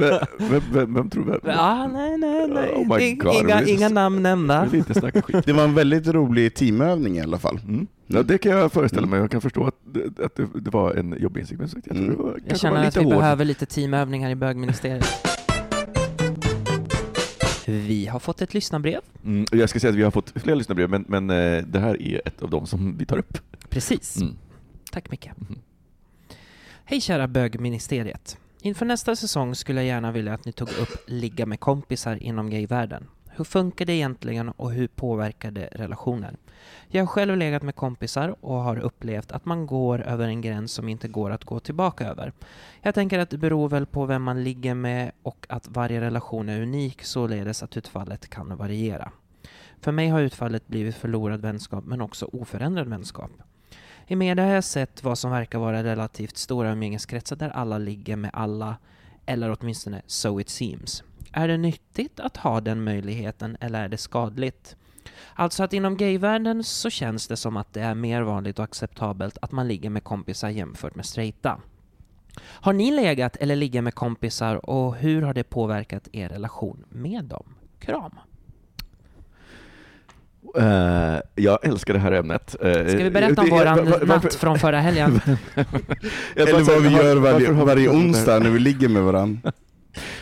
Vem, 0.00 0.18
vem, 0.50 0.62
vem, 0.72 0.94
vem 0.94 1.10
tror 1.10 1.24
vem? 1.24 1.40
Ja, 1.44 1.86
nej, 1.92 2.18
nej, 2.18 2.48
nej. 2.48 2.72
Oh 2.74 2.86
God, 2.88 3.34
inga, 3.44 3.62
inga 3.64 3.88
namn 3.88 4.22
nämnda. 4.22 4.66
Det 5.44 5.52
var 5.52 5.64
en 5.64 5.74
väldigt 5.74 6.06
rolig 6.06 6.54
teamövning 6.54 7.16
i 7.18 7.20
alla 7.20 7.38
fall. 7.38 7.58
Mm. 7.68 7.86
Ja, 8.06 8.22
det 8.22 8.38
kan 8.38 8.52
jag 8.52 8.72
föreställa 8.72 9.06
mig. 9.06 9.20
Jag 9.20 9.30
kan 9.30 9.40
förstå 9.40 9.64
att, 9.66 9.74
det- 9.92 10.24
att 10.24 10.36
det, 10.64 10.70
var 10.70 10.94
en 10.94 11.16
jobbig 11.20 11.40
insikt. 11.40 11.60
Jag 11.60 11.70
tror 11.70 11.96
Mm. 11.96 12.10
det 12.10 12.22
var, 12.22 12.30
Jag 12.30 12.48
kanske 12.48 12.68
var 12.68 12.76
känner 12.76 12.88
att 12.88 12.96
vi 12.96 13.04
hård. 13.04 13.14
behöver 13.14 13.44
lite 13.44 13.66
teamövningar 13.66 14.30
i 14.30 14.34
bögministeriet. 14.34 15.06
Vi 17.68 18.06
har 18.06 18.18
fått 18.18 18.42
ett 18.42 18.54
lyssnarbrev. 18.54 19.00
Mm, 19.24 19.46
jag 19.52 19.68
ska 19.70 19.80
säga 19.80 19.90
att 19.90 19.96
vi 19.96 20.02
har 20.02 20.10
fått 20.10 20.32
fler 20.42 20.54
lyssnarbrev, 20.54 20.90
men, 20.90 21.04
men 21.08 21.30
eh, 21.30 21.64
det 21.66 21.78
här 21.78 22.02
är 22.02 22.22
ett 22.24 22.42
av 22.42 22.50
dem 22.50 22.66
som 22.66 22.96
vi 22.98 23.06
tar 23.06 23.18
upp. 23.18 23.38
Precis. 23.68 24.20
Mm. 24.20 24.36
Tack 24.92 25.10
Micke. 25.10 25.30
Mhm. 25.36 25.58
Hej 26.84 27.00
kära 27.00 27.28
bögministeriet. 27.28 28.38
Inför 28.62 28.86
nästa 28.86 29.16
säsong 29.16 29.54
skulle 29.54 29.80
jag 29.80 29.86
gärna 29.86 30.12
vilja 30.12 30.34
att 30.34 30.44
ni 30.44 30.52
tog 30.52 30.68
upp 30.68 31.04
ligga 31.06 31.46
med 31.46 31.60
kompisar 31.60 32.22
inom 32.22 32.50
gayvärlden. 32.50 33.06
Hur 33.40 33.44
funkar 33.44 33.84
det 33.84 33.92
egentligen 33.92 34.48
och 34.48 34.72
hur 34.72 34.88
påverkar 34.88 35.50
det 35.50 35.68
relationer? 35.72 36.36
Jag 36.88 37.02
har 37.02 37.06
själv 37.06 37.36
legat 37.36 37.62
med 37.62 37.76
kompisar 37.76 38.36
och 38.40 38.56
har 38.56 38.78
upplevt 38.78 39.32
att 39.32 39.44
man 39.44 39.66
går 39.66 40.00
över 40.00 40.28
en 40.28 40.40
gräns 40.40 40.72
som 40.72 40.88
inte 40.88 41.08
går 41.08 41.30
att 41.30 41.44
gå 41.44 41.60
tillbaka 41.60 42.08
över. 42.08 42.32
Jag 42.82 42.94
tänker 42.94 43.18
att 43.18 43.30
det 43.30 43.38
beror 43.38 43.68
väl 43.68 43.86
på 43.86 44.06
vem 44.06 44.22
man 44.22 44.44
ligger 44.44 44.74
med 44.74 45.12
och 45.22 45.46
att 45.48 45.68
varje 45.68 46.00
relation 46.00 46.48
är 46.48 46.62
unik 46.62 47.02
således 47.02 47.62
att 47.62 47.76
utfallet 47.76 48.30
kan 48.30 48.56
variera. 48.56 49.12
För 49.80 49.92
mig 49.92 50.08
har 50.08 50.20
utfallet 50.20 50.66
blivit 50.66 50.96
förlorad 50.96 51.40
vänskap 51.40 51.84
men 51.84 52.00
också 52.00 52.30
oförändrad 52.32 52.88
vänskap. 52.88 53.30
I 54.06 54.16
media 54.16 54.44
har 54.44 54.52
jag 54.52 54.64
sett 54.64 55.02
vad 55.02 55.18
som 55.18 55.30
verkar 55.30 55.58
vara 55.58 55.84
relativt 55.84 56.36
stora 56.36 56.72
umgängeskretsar 56.72 57.36
där 57.36 57.50
alla 57.50 57.78
ligger 57.78 58.16
med 58.16 58.30
alla 58.34 58.76
Eller 59.26 59.56
åtminstone 59.60 60.02
so 60.06 60.40
it 60.40 60.48
seems. 60.48 61.02
Är 61.32 61.48
det 61.48 61.56
nyttigt 61.56 62.20
att 62.20 62.36
ha 62.36 62.60
den 62.60 62.84
möjligheten 62.84 63.56
eller 63.60 63.84
är 63.84 63.88
det 63.88 63.96
skadligt? 63.96 64.76
Alltså 65.34 65.62
att 65.62 65.72
inom 65.72 65.96
gayvärlden 65.96 66.64
så 66.64 66.90
känns 66.90 67.28
det 67.28 67.36
som 67.36 67.56
att 67.56 67.72
det 67.72 67.80
är 67.80 67.94
mer 67.94 68.22
vanligt 68.22 68.58
och 68.58 68.64
acceptabelt 68.64 69.38
att 69.42 69.52
man 69.52 69.68
ligger 69.68 69.90
med 69.90 70.04
kompisar 70.04 70.48
jämfört 70.48 70.94
med 70.94 71.06
straighta. 71.06 71.60
Har 72.42 72.72
ni 72.72 72.90
legat 72.90 73.36
eller 73.36 73.56
ligger 73.56 73.82
med 73.82 73.94
kompisar 73.94 74.70
och 74.70 74.96
hur 74.96 75.22
har 75.22 75.34
det 75.34 75.44
påverkat 75.44 76.08
er 76.12 76.28
relation 76.28 76.84
med 76.88 77.24
dem? 77.24 77.44
Kram. 77.78 78.12
Eh, 80.56 81.18
jag 81.34 81.66
älskar 81.66 81.94
det 81.94 82.00
här 82.00 82.12
ämnet. 82.12 82.56
Uh, 82.64 82.72
Ska 82.72 83.04
vi 83.04 83.10
berätta 83.10 83.42
om 83.42 83.50
våran 83.50 83.94
natt 84.06 84.34
från 84.34 84.58
förra 84.58 84.80
helgen? 84.80 85.20
Eller 86.36 86.64
vad 86.64 86.82
vi 86.82 86.88
gör 86.88 87.16
varje, 87.16 87.52
varje 87.52 87.88
onsdag 87.88 88.38
när 88.38 88.50
vi 88.50 88.58
ligger 88.58 88.88
med 88.88 89.02
varandra. 89.02 89.52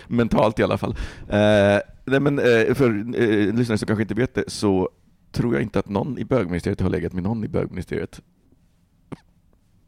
Mentalt 0.09 0.59
i 0.59 0.62
alla 0.62 0.78
fall. 0.78 0.90
Uh, 0.90 1.80
nej 2.04 2.20
men, 2.20 2.36
för 2.74 2.90
uh, 2.90 3.54
lyssnare 3.54 3.78
som 3.78 3.86
kanske 3.86 4.02
inte 4.02 4.14
vet 4.14 4.34
det, 4.34 4.44
så 4.46 4.88
tror 5.32 5.54
jag 5.54 5.62
inte 5.62 5.78
att 5.78 5.88
någon 5.88 6.18
i 6.18 6.24
bögministeriet 6.24 6.80
har 6.80 6.90
legat 6.90 7.12
med 7.12 7.22
någon 7.22 7.44
i 7.44 7.48
bögministeriet. 7.48 8.20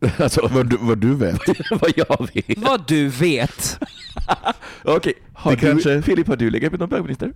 Alltså, 0.19 0.49
vad, 0.53 0.67
du, 0.67 0.77
vad 0.81 0.99
du 0.99 1.15
vet. 1.15 1.41
vad 1.81 1.93
jag 1.97 2.29
vet. 2.35 2.59
Vad 2.59 2.89
du 2.89 3.09
vet. 3.09 3.79
Okej, 4.85 4.97
okay. 4.97 5.15
har 5.33 5.51
du, 5.51 5.57
kanske... 5.57 6.03
Filip, 6.03 6.29
har 6.29 6.37
du 6.37 6.51
legat 6.51 6.73
med 6.73 6.81
någon 6.81 6.89
bögminister? 6.89 7.33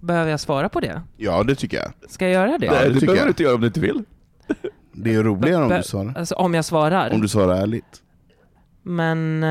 Behöver 0.00 0.30
jag 0.30 0.40
svara 0.40 0.68
på 0.68 0.80
det? 0.80 1.02
Ja, 1.16 1.42
det 1.42 1.54
tycker 1.54 1.76
jag. 1.76 2.10
Ska 2.10 2.24
jag 2.24 2.32
göra 2.32 2.58
det? 2.58 2.70
Nej, 2.70 2.88
det 2.88 2.94
det 2.94 3.00
behöver 3.00 3.16
jag. 3.16 3.26
du 3.26 3.28
inte 3.28 3.42
göra 3.42 3.54
om 3.54 3.60
du 3.60 3.66
inte 3.66 3.80
vill. 3.80 4.04
Det 4.92 5.14
är 5.14 5.22
roligare 5.22 5.64
om 5.64 5.68
du 5.68 5.82
svarar. 5.82 6.14
Alltså 6.18 6.34
om 6.34 6.54
jag 6.54 6.64
svarar? 6.64 7.10
Om 7.10 7.20
du 7.20 7.28
svarar 7.28 7.56
ärligt. 7.56 8.02
Men... 8.82 9.44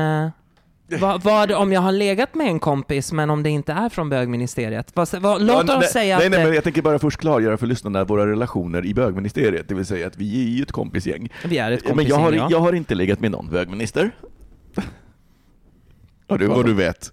Uh, 0.92 1.00
vad, 1.00 1.22
vad 1.22 1.52
om 1.52 1.72
jag 1.72 1.80
har 1.80 1.92
legat 1.92 2.34
med 2.34 2.46
en 2.46 2.60
kompis 2.60 3.12
men 3.12 3.30
om 3.30 3.42
det 3.42 3.50
inte 3.50 3.72
är 3.72 3.88
från 3.88 4.08
bögministeriet? 4.08 4.90
Vad, 4.94 5.08
vad, 5.20 5.42
låt 5.42 5.68
ja, 5.68 5.76
oss 5.76 5.80
nej, 5.80 5.88
säga 5.88 6.18
nej, 6.18 6.26
att... 6.26 6.32
Nej, 6.32 6.44
men 6.44 6.54
jag 6.54 6.64
tänker 6.64 6.82
bara 6.82 6.98
först 6.98 7.20
klargöra 7.20 7.56
för 7.56 7.66
lyssnarna 7.66 8.04
våra 8.04 8.26
relationer 8.26 8.86
i 8.86 8.94
bögministeriet, 8.94 9.68
det 9.68 9.74
vill 9.74 9.86
säga 9.86 10.06
att 10.06 10.16
vi 10.16 10.44
är 10.44 10.48
ju 10.48 10.62
ett 10.62 10.72
kompisgäng. 10.72 11.28
Vi 11.44 11.58
är 11.58 11.72
ett 11.72 11.84
kompisgäng, 11.84 11.96
Men 11.96 12.06
jag 12.06 12.16
har, 12.16 12.32
ja. 12.32 12.48
jag 12.50 12.60
har 12.60 12.72
inte 12.72 12.94
legat 12.94 13.20
med 13.20 13.30
någon 13.30 13.50
bögminister. 13.50 14.10
Ja, 16.30 16.36
du, 16.36 16.46
vad 16.46 16.66
du 16.66 16.74
vet. 16.74 17.12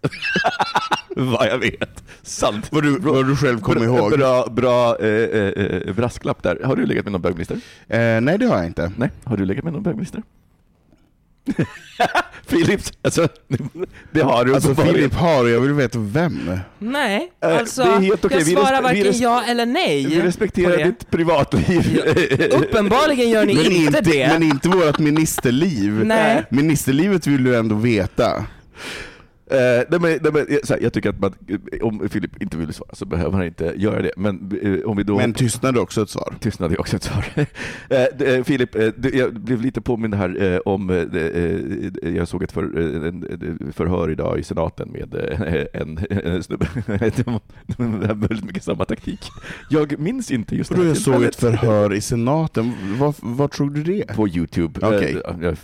vad 1.15 1.47
jag 1.47 1.57
vet. 1.57 2.03
Sant. 2.21 2.67
Vad 2.71 2.83
du, 2.83 2.99
vad 2.99 3.27
du 3.27 3.35
själv 3.35 3.59
kommer 3.59 3.83
ihåg. 3.83 4.11
Bra, 4.11 4.47
bra 4.51 4.99
eh, 4.99 5.07
eh, 5.07 5.93
brasklapp 5.93 6.43
där. 6.43 6.59
Har 6.63 6.75
du 6.75 6.85
legat 6.85 7.05
med 7.05 7.11
någon 7.11 7.21
bögminister? 7.21 7.55
Eh, 7.87 8.21
nej, 8.21 8.37
det 8.37 8.45
har 8.45 8.57
jag 8.57 8.65
inte. 8.65 8.91
Nej. 8.97 9.09
Har 9.23 9.37
du 9.37 9.45
legat 9.45 9.63
med 9.63 9.73
någon 9.73 9.83
bögminister? 9.83 10.23
Filip, 12.47 12.81
alltså, 13.01 13.27
det 14.11 14.21
har 14.21 14.45
du 14.45 14.55
Alltså 14.55 14.75
Filip 14.75 15.13
har 15.13 15.43
och 15.43 15.49
jag 15.49 15.59
vill 15.61 15.73
veta 15.73 15.99
vem. 15.99 16.59
Nej, 16.79 17.31
alltså 17.41 17.83
det 17.83 17.89
är 17.89 17.99
helt 17.99 18.25
okej. 18.25 18.37
jag 18.39 18.45
Vi 18.45 18.51
svarar 18.51 18.77
vi 18.77 18.83
varken 18.83 19.03
res- 19.03 19.19
ja 19.21 19.43
eller 19.47 19.65
nej. 19.65 20.05
Vi 20.05 20.19
på 20.19 20.25
respekterar 20.25 20.77
det. 20.77 20.83
ditt 20.83 21.09
privatliv. 21.11 22.01
Uppenbarligen 22.51 23.29
gör 23.29 23.45
ni 23.45 23.53
Men 23.53 23.65
inte, 23.65 23.75
inte, 23.97 24.01
det. 24.01 24.27
men 24.27 24.43
inte 24.43 24.69
vårt 24.69 24.99
ministerliv. 24.99 26.05
Nej. 26.05 26.43
Ministerlivet 26.49 27.27
vill 27.27 27.43
du 27.43 27.55
ändå 27.57 27.75
veta. 27.75 28.45
Eh, 29.49 29.57
nej, 29.89 29.99
men, 29.99 30.01
nej, 30.01 30.19
men, 30.33 30.45
här, 30.69 30.79
jag 30.81 30.93
tycker 30.93 31.09
att 31.09 31.19
man, 31.19 31.33
om 31.81 32.09
Filip 32.09 32.41
inte 32.41 32.57
vill 32.57 32.73
svara 32.73 32.89
så 32.95 33.05
behöver 33.05 33.31
han 33.37 33.45
inte 33.45 33.73
göra 33.75 34.01
det. 34.01 34.11
Men 34.17 34.59
eh, 34.63 34.89
om 34.89 34.97
vi 34.97 35.03
då... 35.03 35.17
Men 35.17 35.33
tystnad 35.33 35.75
är 35.77 35.81
också 35.81 36.01
ett 36.01 36.09
svar. 36.09 36.33
Tystnad 36.39 36.71
är 36.71 36.79
också 36.79 36.95
ett 36.95 37.03
svar. 37.03 37.25
Eh, 37.89 38.03
eh, 38.27 38.43
Filip, 38.43 38.75
eh, 38.75 38.87
du, 38.97 39.09
jag 39.17 39.33
blev 39.33 39.61
lite 39.61 39.81
påmind 39.81 40.13
här 40.15 40.53
eh, 40.53 40.59
om, 40.65 40.89
eh, 40.89 40.95
eh, 42.03 42.15
jag 42.15 42.27
såg 42.27 42.43
ett 42.43 42.51
för, 42.51 42.63
eh, 42.63 43.07
en- 43.07 43.71
förhör 43.75 44.11
idag 44.11 44.39
i 44.39 44.43
senaten 44.43 44.89
med 44.91 45.15
eh, 45.15 45.81
en, 45.81 45.99
en 46.09 46.43
snubbe. 46.43 46.67
Det 46.87 47.27
var 47.27 48.13
väldigt 48.13 48.45
mycket 48.45 48.63
samma 48.63 48.85
taktik. 48.85 49.19
Jag 49.69 49.99
minns 49.99 50.31
inte 50.31 50.55
just 50.55 50.69
det 50.69 50.77
här 50.77 50.83
jag 50.85 50.97
såg 50.97 51.23
ett 51.23 51.35
förhör 51.35 51.93
i 51.93 52.01
senaten, 52.01 52.73
var, 52.99 53.13
var 53.19 53.47
tror 53.47 53.69
du 53.69 53.83
det? 53.83 54.15
På 54.15 54.27
Youtube. 54.27 54.79
Eh, 54.87 55.17
Jag 55.41 55.57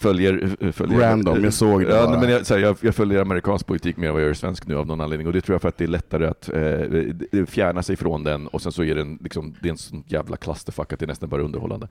följer... 0.00 0.72
följer 0.72 0.98
Random, 1.00 1.44
jag 1.44 1.52
såg 1.52 1.84
det 1.84 1.90
ja, 1.96 2.06
bara. 2.06 2.20
men 2.20 2.30
jag, 2.30 2.40
här, 2.50 2.58
jag, 2.58 2.76
jag 2.80 2.94
följer 2.94 3.18
amerikansk 3.30 3.66
politik 3.66 3.96
mer 3.96 4.06
än 4.08 4.12
vad 4.14 4.22
jag 4.22 4.26
gör 4.26 4.34
svensk 4.34 4.66
nu 4.66 4.76
av 4.76 4.86
någon 4.86 5.00
anledning. 5.00 5.26
Och 5.26 5.32
det 5.32 5.40
tror 5.40 5.54
jag 5.54 5.62
för 5.62 5.68
att 5.68 5.76
det 5.78 5.84
är 5.84 5.88
lättare 5.88 6.26
att 6.26 6.48
eh, 6.48 7.46
fjärna 7.46 7.82
sig 7.82 7.96
från 7.96 8.24
den 8.24 8.46
och 8.46 8.62
sen 8.62 8.72
så 8.72 8.84
är 8.84 8.94
den 8.94 9.18
liksom, 9.22 9.54
det 9.62 9.68
är 9.68 9.70
en 9.70 9.78
sån 9.78 10.04
jävla 10.06 10.36
clusterfuck 10.36 10.92
att 10.92 10.98
det 10.98 11.04
är 11.04 11.08
nästan 11.08 11.28
bara 11.28 11.42
underhållande. 11.42 11.88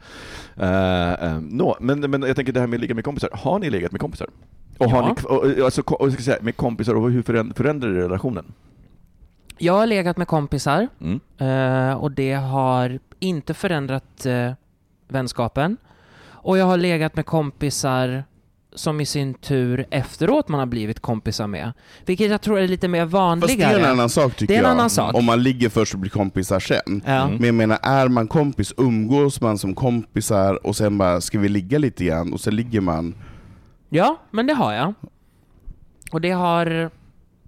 Uh, 0.58 0.64
uh, 1.34 1.42
no, 1.42 1.76
men, 1.80 2.00
men 2.00 2.22
jag 2.22 2.36
tänker 2.36 2.54
det 2.54 2.60
här 2.60 2.68
med 2.68 2.78
att 2.78 2.82
ligga 2.82 2.96
med 2.96 3.04
kompisar. 3.04 3.30
Har 3.34 3.60
ni 3.60 3.70
legat 3.70 3.92
med 3.92 4.02
kompisar? 4.02 4.28
Och 4.78 4.90
har 4.92 5.02
Ja. 5.02 5.16
ni, 5.44 5.60
och, 5.60 5.66
alltså, 5.66 5.84
ko- 5.84 5.96
och, 5.96 6.12
ska 6.14 6.22
säga, 6.24 6.38
med 6.42 6.58
kompisar 6.58 6.96
och 6.96 7.12
hur 7.12 7.22
föränd- 7.24 7.58
förändrar 7.58 7.90
det 7.90 8.02
relationen? 8.02 8.46
Jag 9.58 9.74
har 9.74 9.88
legat 9.88 10.18
med 10.18 10.28
kompisar 10.28 10.88
Mm. 11.02 11.20
eh, 11.38 11.98
och 11.98 12.12
det 12.12 12.34
har 12.34 13.00
inte 13.20 13.54
förändrat 13.54 14.26
eh, 14.26 14.52
vänskapen. 15.08 15.78
Och 16.26 16.58
jag 16.58 16.66
har 16.66 16.78
legat 16.78 17.16
med 17.16 17.26
kompisar 17.26 18.24
som 18.78 19.02
i 19.02 19.06
sin 19.06 19.34
tur 19.34 19.86
efteråt 19.92 20.48
man 20.48 20.60
har 20.60 20.66
blivit 20.68 21.00
kompisar 21.00 21.48
med. 21.48 21.74
Vilket 22.06 22.32
jag 22.32 22.42
tror 22.42 22.60
är 22.60 22.68
lite 22.68 22.88
mer 22.88 23.02
Fast 23.02 23.12
det 23.12 23.18
vanligare. 23.18 23.74
är 23.74 23.80
en 23.80 23.86
annan 23.86 24.10
sak 24.10 24.36
tycker 24.36 24.54
Det 24.54 24.58
är 24.58 24.60
en 24.60 24.64
jag. 24.66 24.72
annan 24.72 24.90
sak. 24.90 25.16
Om 25.16 25.26
man 25.26 25.44
ligger 25.44 25.70
först 25.70 25.94
och 25.94 26.00
blir 26.00 26.12
kompisar 26.12 26.60
sen. 26.60 27.02
Ja. 27.06 27.12
Mm. 27.12 27.36
Men 27.36 27.46
jag 27.46 27.56
menar, 27.56 27.80
är 27.82 28.08
man 28.08 28.28
kompis, 28.28 28.74
umgås 28.78 29.42
man 29.42 29.58
som 29.58 29.76
kompisar 29.76 30.68
och 30.68 30.76
sen 30.76 30.98
bara, 30.98 31.22
ska 31.22 31.40
vi 31.40 31.50
ligga 31.50 31.78
lite 31.78 32.06
grann? 32.06 32.34
Och 32.34 32.40
sen 32.42 32.56
ligger 32.56 32.82
man. 32.82 33.16
Ja, 33.90 34.18
men 34.32 34.48
det 34.48 34.54
har 34.54 34.74
jag. 34.74 34.94
Och 36.12 36.22
det 36.22 36.32
har, 36.32 36.90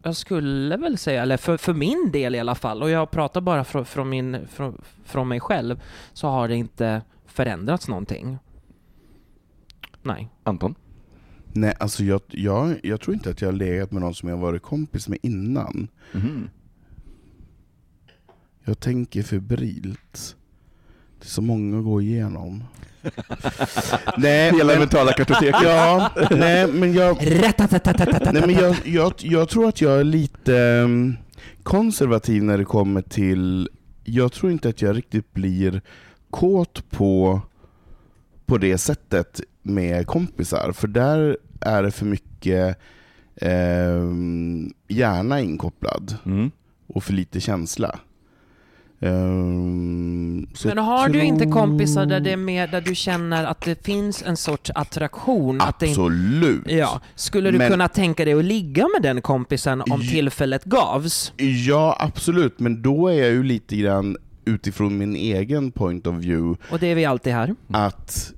jag 0.04 0.16
skulle 0.16 0.78
väl 0.78 0.98
säga, 0.98 1.22
eller 1.22 1.38
för, 1.38 1.58
för 1.58 1.74
min 1.74 2.10
del 2.12 2.36
i 2.36 2.40
alla 2.40 2.56
fall, 2.56 2.84
och 2.84 2.90
jag 2.90 3.12
pratar 3.12 3.42
bara 3.42 3.64
från, 3.64 3.86
från, 3.86 4.10
min, 4.10 4.48
från, 4.52 4.82
från 5.06 5.28
mig 5.28 5.40
själv, 5.40 5.82
så 6.14 6.28
har 6.28 6.48
det 6.48 6.56
inte 6.56 7.02
förändrats 7.26 7.88
någonting. 7.88 8.38
Nej. 10.04 10.30
Anton? 10.44 10.76
Nej, 11.54 11.74
alltså 11.80 12.04
jag, 12.04 12.22
jag, 12.28 12.80
jag 12.84 13.02
tror 13.02 13.14
inte 13.14 13.30
att 13.30 13.42
jag 13.42 13.48
har 13.48 13.54
legat 13.54 13.92
med 13.92 14.02
någon 14.02 14.16
som 14.16 14.30
jag 14.30 14.38
varit 14.38 14.62
kompis 14.62 15.08
med 15.08 15.18
innan. 15.22 15.88
Mhm. 16.12 16.50
Jag 18.66 18.80
tänker 18.80 19.24
febrilt. 19.24 20.36
Det 21.20 21.26
är 21.26 21.30
så 21.30 21.42
många 21.42 21.78
att 21.78 21.84
gå 21.84 22.02
igenom. 22.02 22.64
nej, 24.18 24.52
Hela 24.52 24.66
men, 24.66 24.80
mentala 24.80 25.14
kartoteket. 25.14 25.56
ja, 25.64 26.12
nej, 26.32 26.68
men 26.68 26.94
jag, 26.94 27.18
nej, 28.34 28.42
men 28.46 28.52
jag, 28.56 28.76
jag, 28.86 29.14
jag 29.18 29.50
tror 29.50 29.68
att 29.68 29.82
jag 29.82 30.00
är 30.00 30.04
lite 30.04 30.58
ehm, 30.58 31.16
konservativ 31.64 32.44
när 32.44 32.58
det 32.58 32.66
kommer 32.66 33.02
till... 33.02 33.70
Jag 34.04 34.32
tror 34.32 34.52
inte 34.52 34.70
att 34.70 34.82
jag 34.82 34.98
riktigt 34.98 35.34
blir 35.34 35.82
kåt 36.30 36.90
på, 36.90 37.42
på 38.50 38.58
det 38.58 38.78
sättet 38.78 39.42
med 39.64 40.08
kompisar, 40.08 40.72
för 40.72 40.88
där 40.88 41.38
är 41.62 41.84
det 41.84 41.92
för 41.92 42.06
mycket 42.06 42.78
ehm, 43.42 44.74
hjärna 44.88 45.42
inkopplad 45.42 46.16
Mm. 46.26 46.52
och 46.88 47.04
för 47.04 47.14
lite 47.14 47.40
känsla. 47.40 48.00
Så 50.54 50.68
Men 50.68 50.78
har 50.78 51.10
du 51.10 51.24
inte 51.24 51.46
kompisar 51.46 52.06
där 52.06 52.20
det 52.20 52.32
är 52.32 52.38
mer, 52.38 52.68
där 52.68 52.82
du 52.82 52.96
känner 52.96 53.44
att 53.46 53.62
det 53.62 53.86
finns 53.86 54.24
en 54.24 54.38
sorts 54.38 54.72
attraktion? 54.76 55.62
Att 55.62 55.80
det 55.80 55.86
Absolut! 55.90 56.64
ja. 56.72 57.02
Skulle 57.16 57.52
du 57.52 57.58
Men- 57.58 57.72
kunna 57.72 57.88
tänka 57.88 58.26
dig 58.26 58.34
att 58.34 58.46
ligga 58.46 58.88
med 58.96 59.02
den 59.02 59.22
kompisen 59.22 59.82
om 59.90 60.02
tillfället 60.02 60.64
gavs? 60.64 61.34
Ja, 61.68 61.98
absolut, 62.00 62.60
men 62.60 62.82
då 62.82 63.08
är 63.08 63.14
jag 63.14 63.30
ju 63.30 63.44
lite 63.44 63.76
grann 63.76 64.18
utifrån 64.46 64.98
min 64.98 65.16
egen 65.16 65.72
point 65.72 66.08
of 66.08 66.16
view 66.16 66.60
Och 66.72 66.80
det 66.80 66.88
är 66.88 66.96
vi 66.96 67.06
alltid 67.06 67.34
här. 67.34 67.56
att 67.72 68.34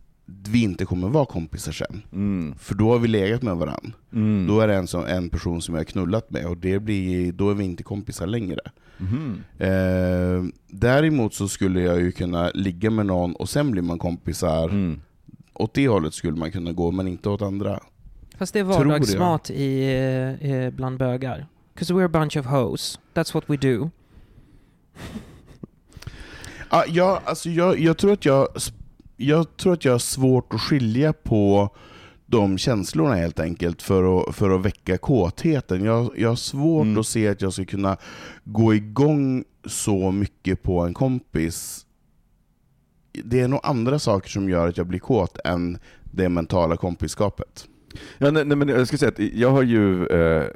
vi 0.48 0.64
inte 0.64 0.86
kommer 0.86 1.10
vara 1.10 1.26
kompisar 1.26 1.72
sen. 1.72 2.02
Mm. 2.14 2.56
För 2.60 2.76
då 2.76 2.92
har 2.92 3.00
vi 3.00 3.08
legat 3.08 3.42
med 3.42 3.56
varandra. 3.58 3.92
Mm. 4.14 4.48
Då 4.48 4.60
är 4.60 4.68
det 4.68 4.76
en, 4.76 4.88
som, 4.88 5.06
en 5.06 5.30
person 5.30 5.62
som 5.62 5.76
jag 5.76 5.80
har 5.80 5.86
knullat 5.86 6.30
med 6.32 6.46
och 6.46 6.58
det 6.58 6.80
blir, 6.80 7.32
då 7.32 7.50
är 7.50 7.54
vi 7.54 7.64
inte 7.64 7.84
kompisar 7.84 8.28
längre. 8.28 8.60
Mhm. 8.98 9.44
Eh, 9.58 10.44
däremot 10.68 11.34
så 11.34 11.48
skulle 11.48 11.82
jag 11.82 12.02
ju 12.02 12.12
kunna 12.12 12.52
ligga 12.54 12.90
med 12.90 13.06
någon 13.06 13.36
och 13.36 13.50
sen 13.50 13.72
blir 13.72 13.82
man 13.82 14.00
kompisar. 14.00 14.64
Mm. 14.70 15.02
Åt 15.54 15.74
det 15.74 15.88
hållet 15.88 16.14
skulle 16.14 16.38
man 16.38 16.52
kunna 16.52 16.72
gå, 16.72 16.92
men 16.92 17.08
inte 17.08 17.30
åt 17.30 17.42
andra. 17.42 17.80
Fast 18.38 18.54
det 18.54 18.60
är 18.60 18.64
vardagsmat 18.64 19.50
i, 19.50 19.94
eh, 20.42 20.70
bland 20.76 20.98
bögar. 20.98 21.48
'Cause 21.76 21.94
we're 21.94 22.06
a 22.06 22.10
bunch 22.10 22.38
of 22.38 22.46
hoes. 22.46 23.00
That's 23.14 23.34
what 23.34 23.44
we 23.48 23.58
do. 23.58 23.90
Ja, 26.70 26.84
jag, 26.88 27.20
alltså 27.26 27.50
jag, 27.50 27.80
jag, 27.80 27.98
tror 27.98 28.14
att 28.14 28.26
jag, 28.26 28.48
jag 29.28 29.58
tror 29.58 29.74
att 29.74 29.86
jag 29.86 29.92
har 29.92 30.00
svårt 30.00 30.54
att 30.54 30.62
skilja 30.62 31.14
på 31.14 31.70
de 32.26 32.58
känslorna 32.58 33.16
helt 33.16 33.40
enkelt 33.40 33.82
för 33.82 34.20
att, 34.30 34.36
för 34.36 34.50
att 34.50 34.66
väcka 34.66 34.98
kåtheten. 34.98 35.84
Jag, 35.86 36.12
jag 36.18 36.30
har 36.30 36.36
svårt 36.36 36.86
Mm. 36.86 36.98
att 37.00 37.08
se 37.08 37.28
att 37.28 37.42
jag 37.42 37.54
ska 37.54 37.66
kunna 37.66 37.98
gå 38.44 38.74
igång 38.74 39.44
så 39.66 40.12
mycket 40.12 40.64
på 40.64 40.80
en 40.80 40.94
kompis. 40.94 41.86
Det 43.24 43.40
är 43.40 43.48
nog 43.48 43.60
andra 43.64 44.00
saker 44.00 44.30
som 44.30 44.50
gör 44.50 44.68
att 44.68 44.78
jag 44.78 44.88
blir 44.88 45.00
kåt 45.00 45.38
än 45.46 45.78
det 46.12 46.30
mentala 46.30 46.78
kompiskapet. 46.78 47.68
Ja, 48.18 48.32
nej, 48.32 48.46
nej, 48.46 48.58
men 48.58 48.68
jag 48.68 48.88
ska 48.88 48.98
säga 48.98 49.10
att 49.10 49.20
jag 49.20 49.52
har 49.52 49.64
ju 49.64 50.08
eh, 50.08 50.48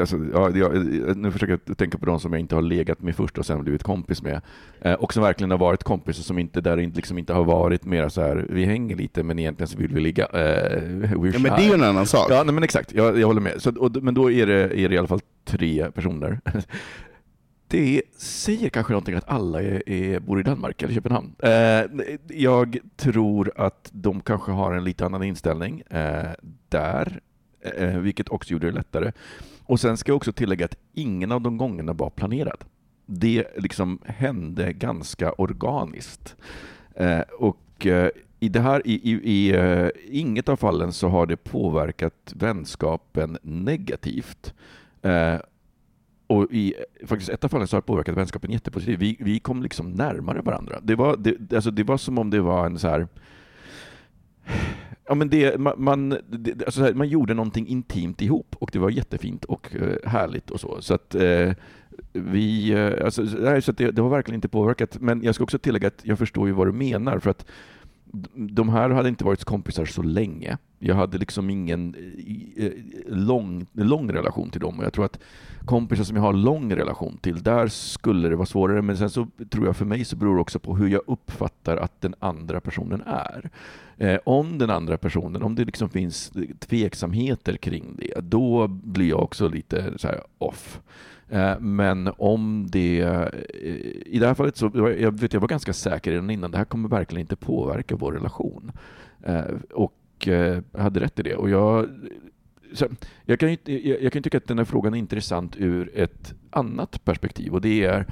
Alltså, 0.00 0.16
ja, 0.32 0.50
jag, 0.50 1.16
nu 1.16 1.32
försöker 1.32 1.58
jag 1.64 1.78
tänka 1.78 1.98
på 1.98 2.06
de 2.06 2.20
som 2.20 2.32
jag 2.32 2.40
inte 2.40 2.54
har 2.54 2.62
legat 2.62 3.02
med 3.02 3.16
först 3.16 3.38
och 3.38 3.46
sen 3.46 3.62
blivit 3.62 3.82
kompis 3.82 4.22
med. 4.22 4.40
Eh, 4.80 4.92
och 4.92 5.12
som 5.12 5.22
verkligen 5.22 5.50
har 5.50 5.58
varit 5.58 5.84
kompisar 5.84 6.22
som 6.22 6.38
inte, 6.38 6.60
där 6.60 6.76
liksom 6.76 7.18
inte 7.18 7.32
har 7.32 7.44
varit 7.44 7.84
mer 7.84 8.08
så 8.08 8.20
här, 8.20 8.46
vi 8.50 8.64
hänger 8.64 8.96
lite 8.96 9.22
men 9.22 9.38
egentligen 9.38 9.68
så 9.68 9.78
vill 9.78 9.94
vi 9.94 10.00
ligga. 10.00 10.26
Eh, 10.26 11.10
ja, 11.12 11.38
men 11.38 11.42
det 11.42 11.62
är 11.62 11.68
ju 11.68 11.74
en 11.74 11.82
annan 11.82 12.06
sak. 12.06 12.26
Ja, 12.30 12.42
nej, 12.44 12.54
men 12.54 12.62
exakt, 12.62 12.94
jag, 12.94 13.18
jag 13.18 13.26
håller 13.26 13.40
med. 13.40 13.62
Så, 13.62 13.70
och, 13.78 14.02
men 14.02 14.14
då 14.14 14.30
är 14.30 14.46
det, 14.46 14.80
är 14.80 14.88
det 14.88 14.94
i 14.94 14.98
alla 14.98 15.08
fall 15.08 15.20
tre 15.44 15.90
personer. 15.90 16.40
Det 17.70 18.02
säger 18.16 18.68
kanske 18.68 18.92
någonting 18.92 19.14
att 19.14 19.28
alla 19.28 19.62
är, 19.62 19.88
är, 19.88 20.20
bor 20.20 20.40
i 20.40 20.42
Danmark 20.42 20.82
eller 20.82 20.94
Köpenhamn. 20.94 21.34
Eh, 21.38 21.84
jag 22.28 22.78
tror 22.96 23.52
att 23.56 23.90
de 23.92 24.20
kanske 24.20 24.52
har 24.52 24.74
en 24.74 24.84
lite 24.84 25.06
annan 25.06 25.22
inställning 25.22 25.80
eh, 25.90 26.30
där, 26.68 27.20
eh, 27.60 27.98
vilket 27.98 28.28
också 28.28 28.52
gjorde 28.52 28.66
det 28.66 28.72
lättare. 28.72 29.12
Och 29.68 29.80
sen 29.80 29.96
ska 29.96 30.10
jag 30.10 30.16
också 30.16 30.32
tillägga 30.32 30.64
att 30.64 30.76
ingen 30.92 31.32
av 31.32 31.40
de 31.40 31.56
gångerna 31.56 31.92
var 31.92 32.10
planerad. 32.10 32.64
Det 33.06 33.46
liksom 33.56 33.98
hände 34.04 34.72
ganska 34.72 35.32
organiskt. 35.32 36.36
Eh, 36.94 37.20
och 37.20 37.86
eh, 37.86 38.10
i 38.40 38.48
det 38.48 38.60
här, 38.60 38.82
i, 38.86 38.92
i, 38.92 39.12
i 39.12 39.56
eh, 39.56 39.88
inget 40.10 40.48
av 40.48 40.56
fallen 40.56 40.92
så 40.92 41.08
har 41.08 41.26
det 41.26 41.36
påverkat 41.36 42.32
vänskapen 42.36 43.38
negativt. 43.42 44.54
Eh, 45.02 45.36
och 46.26 46.52
i 46.52 46.74
faktiskt 47.06 47.30
ett 47.30 47.44
av 47.44 47.48
fallen 47.48 47.68
så 47.68 47.76
har 47.76 47.80
det 47.80 47.86
påverkat 47.86 48.16
vänskapen 48.16 48.50
jättepositivt. 48.50 48.98
Vi, 48.98 49.16
vi 49.20 49.38
kom 49.38 49.62
liksom 49.62 49.90
närmare 49.90 50.40
varandra. 50.40 50.80
Det 50.82 50.94
var, 50.94 51.16
det, 51.16 51.52
alltså 51.54 51.70
det 51.70 51.82
var 51.82 51.96
som 51.96 52.18
om 52.18 52.30
det 52.30 52.40
var 52.40 52.66
en 52.66 52.78
så 52.78 52.88
här 52.88 53.08
Ja, 55.08 55.14
men 55.14 55.28
det, 55.28 55.58
man, 55.78 56.08
det, 56.28 56.64
alltså 56.64 56.82
här, 56.82 56.94
man 56.94 57.08
gjorde 57.08 57.34
någonting 57.34 57.66
intimt 57.66 58.22
ihop 58.22 58.56
och 58.58 58.70
det 58.72 58.78
var 58.78 58.90
jättefint 58.90 59.44
och 59.44 59.74
uh, 59.74 60.08
härligt 60.08 60.50
och 60.50 60.60
så. 60.60 60.76
Så 60.80 60.94
att 60.94 61.14
uh, 61.14 61.52
vi, 62.12 62.74
uh, 62.74 63.04
alltså, 63.04 63.26
så 63.60 63.70
att 63.70 63.78
det, 63.78 63.90
det 63.90 64.02
har 64.02 64.08
verkligen 64.08 64.34
inte 64.34 64.48
påverkat. 64.48 65.00
Men 65.00 65.22
jag 65.22 65.34
ska 65.34 65.44
också 65.44 65.58
tillägga 65.58 65.88
att 65.88 66.00
jag 66.02 66.18
förstår 66.18 66.46
ju 66.46 66.52
vad 66.52 66.66
du 66.66 66.72
menar 66.72 67.18
för 67.18 67.30
att 67.30 67.46
de 68.34 68.68
här 68.68 68.90
hade 68.90 69.08
inte 69.08 69.24
varit 69.24 69.44
kompisar 69.44 69.84
så 69.84 70.02
länge. 70.02 70.58
Jag 70.78 70.94
hade 70.94 71.18
liksom 71.18 71.50
ingen 71.50 71.94
eh, 71.94 72.66
eh, 72.66 72.72
lång, 73.06 73.66
lång 73.72 74.12
relation 74.12 74.50
till 74.50 74.60
dem 74.60 74.78
och 74.78 74.84
jag 74.84 74.92
tror 74.92 75.04
att 75.04 75.18
kompisar 75.64 76.04
som 76.04 76.16
jag 76.16 76.22
har 76.22 76.32
lång 76.32 76.72
relation 76.72 77.18
till, 77.20 77.42
där 77.42 77.68
skulle 77.68 78.28
det 78.28 78.36
vara 78.36 78.46
svårare. 78.46 78.82
Men 78.82 78.96
sen 78.96 79.10
så 79.10 79.26
tror 79.50 79.66
jag 79.66 79.76
för 79.76 79.84
mig 79.84 80.04
så 80.04 80.16
beror 80.16 80.34
det 80.34 80.40
också 80.40 80.58
på 80.58 80.76
hur 80.76 80.88
jag 80.88 81.02
uppfattar 81.06 81.76
att 81.76 82.00
den 82.00 82.14
andra 82.18 82.60
personen 82.60 83.02
är. 83.06 83.50
Eh, 83.96 84.18
om 84.24 84.58
den 84.58 84.70
andra 84.70 84.98
personen, 84.98 85.42
om 85.42 85.54
det 85.54 85.64
liksom 85.64 85.88
finns 85.88 86.32
tveksamheter 86.58 87.56
kring 87.56 87.96
det, 87.98 88.20
då 88.20 88.66
blir 88.68 89.08
jag 89.08 89.22
också 89.22 89.48
lite 89.48 89.98
så 89.98 90.08
off. 90.38 90.80
Eh, 91.30 91.60
men 91.60 92.10
om 92.16 92.66
det... 92.70 93.00
Eh, 93.00 93.28
I 94.06 94.18
det 94.20 94.26
här 94.26 94.34
fallet 94.34 94.56
så 94.56 94.70
jag 94.74 95.20
vet 95.20 95.32
jag 95.32 95.40
var 95.40 95.48
ganska 95.48 95.72
säker 95.72 96.10
redan 96.10 96.30
innan, 96.30 96.50
det 96.50 96.58
här 96.58 96.64
kommer 96.64 96.88
verkligen 96.88 97.20
inte 97.20 97.36
påverka 97.36 97.96
vår 97.96 98.12
relation. 98.12 98.72
Eh, 99.22 99.44
och 99.70 99.94
jag 100.24 100.62
hade 100.78 101.00
rätt 101.00 101.18
i 101.18 101.22
det. 101.22 101.34
Och 101.34 101.50
jag, 101.50 101.88
jag, 103.24 103.40
kan, 103.40 103.50
ju 103.50 103.98
jag 104.00 104.12
kan 104.12 104.22
tycka 104.22 104.38
att 104.38 104.46
den 104.46 104.58
här 104.58 104.64
frågan 104.64 104.94
är 104.94 104.98
intressant 104.98 105.56
ur 105.56 105.90
ett 105.94 106.34
annat 106.50 107.04
perspektiv 107.04 107.54
och 107.54 107.60
det 107.60 107.84
är 107.84 108.06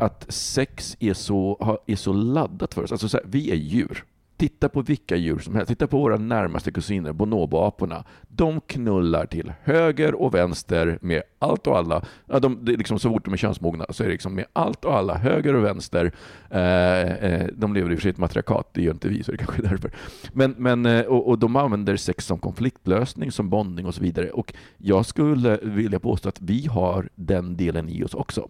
att 0.00 0.26
sex 0.32 0.96
är 1.00 1.14
så, 1.14 1.78
är 1.86 1.96
så 1.96 2.12
laddat 2.12 2.74
för 2.74 2.82
oss. 2.82 2.92
Alltså 2.92 3.16
här, 3.16 3.24
vi 3.26 3.50
är 3.50 3.56
djur. 3.56 4.04
Titta 4.38 4.68
på 4.68 4.82
vilka 4.82 5.16
djur 5.16 5.38
som 5.38 5.54
helst. 5.54 5.68
Titta 5.68 5.86
på 5.86 5.98
våra 5.98 6.16
närmaste 6.16 6.72
kusiner, 6.72 7.12
bonoboaporna. 7.12 8.04
De 8.28 8.60
knullar 8.60 9.26
till 9.26 9.52
höger 9.62 10.14
och 10.14 10.34
vänster 10.34 10.98
med 11.02 11.22
allt 11.38 11.66
och 11.66 11.78
alla. 11.78 12.04
Ja, 12.26 12.38
de, 12.38 12.64
det 12.64 12.72
är 12.72 12.76
liksom, 12.76 12.98
så 12.98 13.10
fort 13.10 13.24
de 13.24 13.34
är 13.34 13.36
könsmogna 13.36 13.86
så 13.90 14.02
är 14.02 14.06
det 14.06 14.12
liksom 14.12 14.34
med 14.34 14.44
allt 14.52 14.84
och 14.84 14.96
alla, 14.96 15.14
höger 15.14 15.54
och 15.54 15.64
vänster. 15.64 16.12
Eh, 16.50 17.02
eh 17.02 17.46
de 17.52 17.74
lever 17.74 17.90
i 17.90 17.94
och 17.94 17.98
för 17.98 18.02
sig 18.02 18.08
i 18.08 18.12
ett 18.12 18.18
matriarkat, 18.18 18.70
det 18.72 18.82
gör 18.82 18.92
inte 18.92 19.08
vi, 19.08 19.22
så 19.22 19.32
det 19.32 19.38
kanske 19.38 19.62
är 19.62 19.68
därför. 19.68 19.90
Men, 20.32 20.54
men, 20.58 20.86
eh, 20.86 21.04
och, 21.04 21.28
och, 21.28 21.38
de 21.38 21.56
använder 21.56 21.96
sex 21.96 22.26
som 22.26 22.38
konfliktlösning, 22.38 23.32
som 23.32 23.50
bondning 23.50 23.86
och 23.86 23.94
så 23.94 24.02
vidare. 24.02 24.30
Och 24.30 24.54
jag 24.76 25.06
skulle 25.06 25.58
vilja 25.62 26.00
påstå 26.00 26.28
att 26.28 26.40
vi 26.40 26.66
har 26.66 27.08
den 27.14 27.56
delen 27.56 27.88
i 27.88 28.04
oss 28.04 28.14
också 28.14 28.48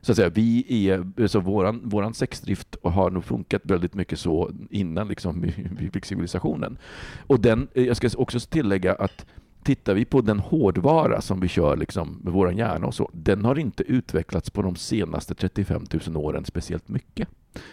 så 0.00 0.12
att 0.12 0.16
säga, 0.16 0.28
vi 0.28 0.88
är, 0.88 1.26
så 1.26 1.40
våran, 1.40 1.88
våran 1.88 2.14
sexdrift 2.14 2.76
har 2.82 3.10
nog 3.10 3.24
funkat 3.24 3.62
väldigt 3.64 3.94
mycket 3.94 4.18
så 4.18 4.50
innan 4.70 5.08
liksom, 5.08 5.40
vi 5.78 5.90
fick 5.90 6.04
civilisationen. 6.04 6.78
Och 7.26 7.40
den, 7.40 7.68
jag 7.72 7.96
ska 7.96 8.08
också 8.16 8.40
tillägga 8.40 8.94
att 8.94 9.26
tittar 9.62 9.94
vi 9.94 10.04
på 10.04 10.20
den 10.20 10.38
hårdvara 10.38 11.20
som 11.20 11.40
vi 11.40 11.48
kör 11.48 11.76
liksom, 11.76 12.20
med 12.22 12.32
vår 12.32 12.52
hjärna 12.52 12.86
och 12.86 12.94
så, 12.94 13.10
den 13.12 13.44
har 13.44 13.58
inte 13.58 13.82
utvecklats 13.82 14.50
på 14.50 14.62
de 14.62 14.76
senaste 14.76 15.34
35 15.34 15.84
000 16.06 16.16
åren 16.16 16.44
speciellt 16.44 16.88
mycket. 16.88 17.28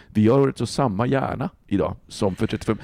Vi 0.08 0.28
har 0.28 0.46
alltså 0.46 0.66
samma 0.66 1.06
hjärna 1.06 1.50
idag 1.66 1.96
som 2.08 2.34
för 2.34 2.46
35... 2.46 2.78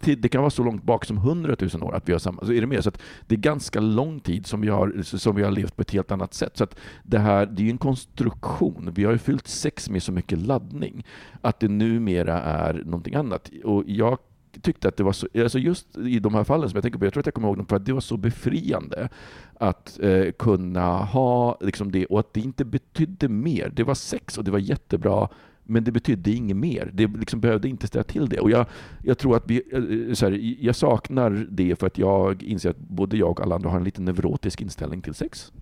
Det 0.00 0.28
kan 0.28 0.40
vara 0.40 0.50
så 0.50 0.64
långt 0.64 0.82
bak 0.82 1.04
som 1.04 1.16
100 1.16 1.56
000 1.74 1.82
år 1.82 1.94
att 1.94 2.08
vi 2.08 2.12
har 2.12 2.18
samma... 2.18 2.44
Så 2.44 2.52
är 2.52 2.60
det 2.60 2.66
mer? 2.66 2.80
Så 2.80 2.88
att 2.88 3.00
det 3.26 3.34
är 3.34 3.38
ganska 3.38 3.80
lång 3.80 4.20
tid 4.20 4.46
som 4.46 4.60
vi 4.60 4.68
har, 4.68 5.02
som 5.02 5.36
vi 5.36 5.42
har 5.42 5.50
levt 5.50 5.76
på 5.76 5.82
ett 5.82 5.90
helt 5.90 6.10
annat 6.10 6.34
sätt. 6.34 6.56
Så 6.56 6.64
att 6.64 6.76
det 7.02 7.18
här, 7.18 7.46
det 7.46 7.66
är 7.66 7.70
en 7.70 7.78
konstruktion. 7.78 8.90
Vi 8.94 9.04
har 9.04 9.12
ju 9.12 9.18
fyllt 9.18 9.48
sex 9.48 9.90
med 9.90 10.02
så 10.02 10.12
mycket 10.12 10.38
laddning 10.38 11.06
att 11.40 11.60
det 11.60 11.68
numera 11.68 12.40
är 12.42 12.82
någonting 12.84 13.14
annat. 13.14 13.50
Och 13.64 13.84
jag 13.86 14.18
tyckte 14.62 14.88
att 14.88 14.96
det 14.96 15.02
var 15.02 15.12
så, 15.12 15.26
alltså 15.38 15.58
just 15.58 15.96
i 15.96 16.18
de 16.18 16.34
här 16.34 16.44
fallen 16.44 16.68
som 16.68 16.76
jag 16.76 16.82
tänker 16.82 16.98
på, 16.98 17.04
jag 17.04 17.12
tror 17.12 17.20
att 17.20 17.26
jag 17.26 17.34
kommer 17.34 17.48
ihåg 17.48 17.56
dem 17.56 17.66
för 17.66 17.76
att 17.76 17.84
det 17.84 17.92
var 17.92 18.00
så 18.00 18.16
befriande 18.16 19.08
att 19.54 19.98
eh, 20.02 20.32
kunna 20.38 20.96
ha 20.98 21.58
liksom 21.60 21.92
det 21.92 22.06
och 22.06 22.20
att 22.20 22.34
det 22.34 22.40
inte 22.40 22.64
betydde 22.64 23.28
mer. 23.28 23.72
Det 23.76 23.82
var 23.82 23.94
sex 23.94 24.38
och 24.38 24.44
det 24.44 24.50
var 24.50 24.58
jättebra 24.58 25.28
men 25.64 25.84
det 25.84 25.92
betydde 25.92 26.30
inget 26.30 26.56
mer. 26.56 26.90
Det 26.92 27.06
liksom 27.06 27.40
behövde 27.40 27.68
inte 27.68 27.86
ställa 27.86 28.04
till 28.04 28.28
det. 28.28 28.40
Och 28.40 28.50
jag, 28.50 28.66
jag 29.02 29.18
tror 29.18 29.36
att 29.36 29.42
vi, 29.46 29.62
eh, 29.72 30.08
eh, 30.08 30.14
så 30.14 30.26
här, 30.26 30.56
jag 30.60 30.76
saknar 30.76 31.46
det 31.50 31.78
för 31.78 31.86
att 31.86 31.98
jag 31.98 32.42
inser 32.42 32.70
att 32.70 32.78
både 32.78 33.16
jag 33.16 33.30
och 33.30 33.40
alla 33.40 33.54
andra 33.54 33.70
har 33.70 33.78
en 33.78 33.84
lite 33.84 34.02
neurotisk 34.02 34.60
inställning 34.60 35.02
till 35.02 35.14
sex. 35.14 35.52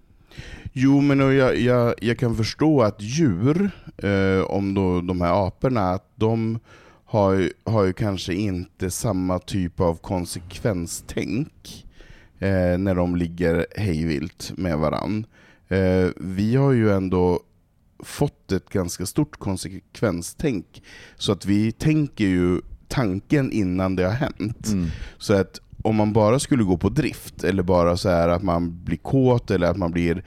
Jo, 0.73 1.01
men 1.01 1.19
jag, 1.19 1.59
jag, 1.59 1.95
jag 2.01 2.19
kan 2.19 2.37
förstå 2.37 2.83
att 2.83 3.03
djur, 3.03 3.71
eh, 3.97 4.45
om 4.47 4.75
då 4.75 5.01
de 5.01 5.21
här 5.21 5.47
aporna, 5.47 5.91
att 5.91 6.13
de 6.15 6.59
har, 7.13 7.53
har 7.65 7.85
ju 7.85 7.93
kanske 7.93 8.35
inte 8.35 8.91
samma 8.91 9.39
typ 9.39 9.81
av 9.81 9.95
konsekvenstänk 9.95 11.87
eh, 12.39 12.79
när 12.79 12.95
de 12.95 13.17
ligger 13.17 13.67
hejvilt 13.77 14.53
med 14.57 14.79
varann. 14.79 15.27
Eh, 15.69 16.09
vi 16.17 16.57
har 16.57 16.73
ju 16.73 16.91
ändå 16.91 17.41
fått 17.99 18.53
ett 18.53 18.69
ganska 18.69 19.07
stort 19.07 19.39
konsekvenstänk, 19.39 20.83
så 21.17 21.33
att 21.33 21.47
vi 21.47 21.73
tänker 21.73 22.25
ju 22.25 22.61
tanken 22.89 23.53
innan 23.53 23.97
det 23.97 24.05
har 24.05 24.13
hänt. 24.13 24.67
Mm. 24.67 24.89
Så 25.19 25.35
att 25.35 25.61
om 25.83 25.97
man 25.97 26.13
bara 26.13 26.39
skulle 26.39 26.65
gå 26.65 26.77
på 26.77 26.89
drift, 26.89 27.45
eller 27.45 27.63
bara 27.63 27.97
så 27.97 28.09
här 28.09 28.29
att 28.29 28.43
man 28.43 28.85
blir 28.85 28.97
kåt, 28.97 29.51
eller 29.51 29.67
att 29.67 29.77
man 29.77 29.93
blir 29.93 30.25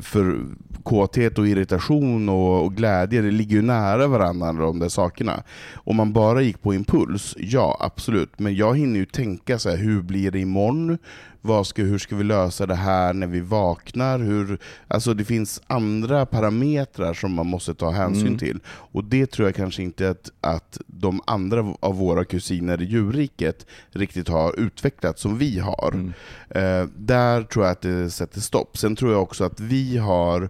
för 0.00 0.40
kåthet 0.82 1.38
och 1.38 1.48
irritation 1.48 2.28
och, 2.28 2.64
och 2.64 2.74
glädje, 2.74 3.22
det 3.22 3.30
ligger 3.30 3.56
ju 3.56 3.62
nära 3.62 4.06
varandra 4.06 4.52
de 4.52 4.78
där 4.78 4.88
sakerna. 4.88 5.42
Om 5.74 5.96
man 5.96 6.12
bara 6.12 6.42
gick 6.42 6.62
på 6.62 6.74
impuls, 6.74 7.36
ja 7.38 7.76
absolut, 7.80 8.38
men 8.38 8.54
jag 8.54 8.78
hinner 8.78 9.00
ju 9.00 9.06
tänka 9.06 9.58
så 9.58 9.70
här, 9.70 9.76
hur 9.76 10.02
blir 10.02 10.30
det 10.30 10.38
imorgon? 10.38 10.98
Vad 11.40 11.66
ska, 11.66 11.82
hur 11.82 11.98
ska 11.98 12.16
vi 12.16 12.24
lösa 12.24 12.66
det 12.66 12.74
här 12.74 13.12
när 13.12 13.26
vi 13.26 13.40
vaknar? 13.40 14.18
Hur, 14.18 14.58
alltså 14.88 15.14
det 15.14 15.24
finns 15.24 15.62
andra 15.66 16.26
parametrar 16.26 17.14
som 17.14 17.32
man 17.34 17.46
måste 17.46 17.74
ta 17.74 17.90
hänsyn 17.90 18.26
mm. 18.26 18.38
till. 18.38 18.60
Och 18.66 19.04
det 19.04 19.26
tror 19.26 19.48
jag 19.48 19.54
kanske 19.54 19.82
inte 19.82 20.10
att, 20.10 20.30
att 20.40 20.78
de 20.86 21.20
andra 21.26 21.74
av 21.80 21.96
våra 21.96 22.24
kusiner 22.24 22.82
i 22.82 22.84
djurriket 22.84 23.66
riktigt 23.90 24.28
har 24.28 24.60
utvecklat 24.60 25.18
som 25.18 25.38
vi 25.38 25.58
har. 25.58 25.92
Mm. 25.94 26.12
Eh, 26.50 26.88
där 26.96 27.42
tror 27.42 27.64
jag 27.64 27.72
att 27.72 27.82
det 27.82 28.10
sätter 28.10 28.40
stopp. 28.40 28.78
Sen 28.78 28.96
tror 28.96 29.12
jag 29.12 29.22
också 29.22 29.44
att 29.44 29.60
vi 29.60 29.96
har 29.96 30.48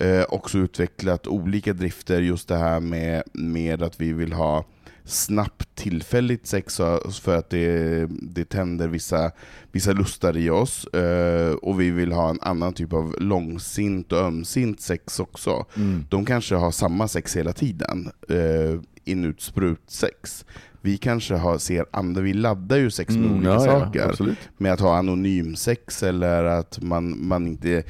eh, 0.00 0.22
också 0.28 0.58
utvecklat 0.58 1.26
olika 1.26 1.72
drifter, 1.72 2.22
just 2.22 2.48
det 2.48 2.56
här 2.56 2.80
med, 2.80 3.22
med 3.32 3.82
att 3.82 4.00
vi 4.00 4.12
vill 4.12 4.32
ha 4.32 4.64
snabbt 5.04 5.74
tillfälligt 5.74 6.46
sex 6.46 6.76
för 7.22 7.36
att 7.36 7.50
det, 7.50 8.06
det 8.10 8.44
tänder 8.44 8.88
vissa, 8.88 9.30
vissa 9.72 9.92
lustar 9.92 10.36
i 10.36 10.50
oss. 10.50 10.88
Uh, 10.96 11.52
och 11.52 11.80
vi 11.80 11.90
vill 11.90 12.12
ha 12.12 12.30
en 12.30 12.40
annan 12.40 12.72
typ 12.72 12.92
av 12.92 13.14
långsint 13.18 14.12
och 14.12 14.18
ömsint 14.18 14.80
sex 14.80 15.20
också. 15.20 15.66
Mm. 15.76 16.04
De 16.08 16.24
kanske 16.24 16.54
har 16.54 16.70
samma 16.70 17.08
sex 17.08 17.36
hela 17.36 17.52
tiden, 17.52 18.10
uh, 18.30 18.80
in-ut-sprut 19.04 19.82
sex. 19.86 20.44
Vi 20.80 20.96
kanske 20.96 21.34
har, 21.34 21.58
ser 21.58 21.86
andra, 21.92 22.22
vi 22.22 22.32
laddar 22.32 22.76
ju 22.76 22.90
sex 22.90 23.14
med 23.14 23.24
mm, 23.24 23.36
olika 23.36 23.50
ja, 23.50 23.60
saker. 23.60 24.14
Ja, 24.18 24.34
med 24.56 24.72
att 24.72 24.80
ha 24.80 24.96
anonym 24.96 25.56
sex 25.56 26.02
eller 26.02 26.44
att 26.44 26.82
man, 26.82 27.26
man 27.26 27.46
inte 27.46 27.84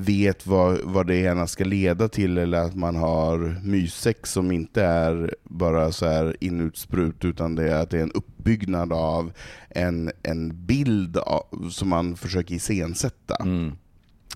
vet 0.00 0.46
vad, 0.46 0.78
vad 0.84 1.06
det 1.06 1.16
ena 1.16 1.46
ska 1.46 1.64
leda 1.64 2.08
till 2.08 2.38
eller 2.38 2.58
att 2.58 2.76
man 2.76 2.96
har 2.96 3.60
myssex 3.64 4.32
som 4.32 4.52
inte 4.52 4.82
är 4.82 5.34
bara 5.44 5.92
så 5.92 6.06
här 6.06 6.36
inutsprut 6.40 7.24
utan 7.24 7.54
det 7.54 7.72
är 7.72 7.82
att 7.82 7.90
det 7.90 7.98
är 7.98 8.02
en 8.02 8.12
upp, 8.12 8.30
uppbyggnad 8.40 8.92
av 8.92 9.32
en, 9.68 10.10
en 10.22 10.66
bild 10.66 11.16
av, 11.16 11.70
som 11.70 11.88
man 11.88 12.16
försöker 12.16 12.54
iscensätta. 12.54 13.36
Mm. 13.36 13.72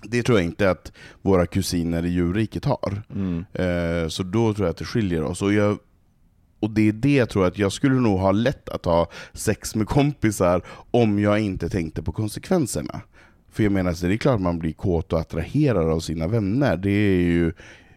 Det 0.03 0.23
tror 0.23 0.37
jag 0.37 0.45
inte 0.45 0.69
att 0.69 0.91
våra 1.21 1.45
kusiner 1.45 2.05
i 2.05 2.09
djurriket 2.09 2.65
har. 2.65 3.01
Mm. 3.15 3.45
Eh, 3.53 4.07
så 4.07 4.23
då 4.23 4.53
tror 4.53 4.67
jag 4.67 4.71
att 4.71 4.77
det 4.77 4.85
skiljer 4.85 5.23
oss. 5.23 5.41
Och, 5.41 5.53
jag, 5.53 5.77
och 6.59 6.69
det 6.69 6.87
är 6.87 6.93
det 6.93 7.15
jag 7.15 7.29
tror 7.29 7.45
att 7.45 7.57
jag 7.57 7.71
skulle 7.71 7.95
nog 7.95 8.19
ha 8.19 8.31
lätt 8.31 8.69
att 8.69 8.85
ha 8.85 9.09
sex 9.33 9.75
med 9.75 9.87
kompisar 9.87 10.61
om 10.91 11.19
jag 11.19 11.39
inte 11.39 11.69
tänkte 11.69 12.03
på 12.03 12.11
konsekvenserna. 12.11 13.01
För 13.55 13.63
jag 13.63 13.71
menar, 13.71 14.07
det 14.07 14.13
är 14.13 14.17
klart 14.17 14.41
man 14.41 14.59
blir 14.59 14.73
kåt 14.73 15.13
och 15.13 15.19
attraherad 15.19 15.89
av 15.89 15.99
sina 15.99 16.27
vänner. 16.27 16.77
Det 16.77 16.89
är 16.89 17.19
ju 17.21 17.53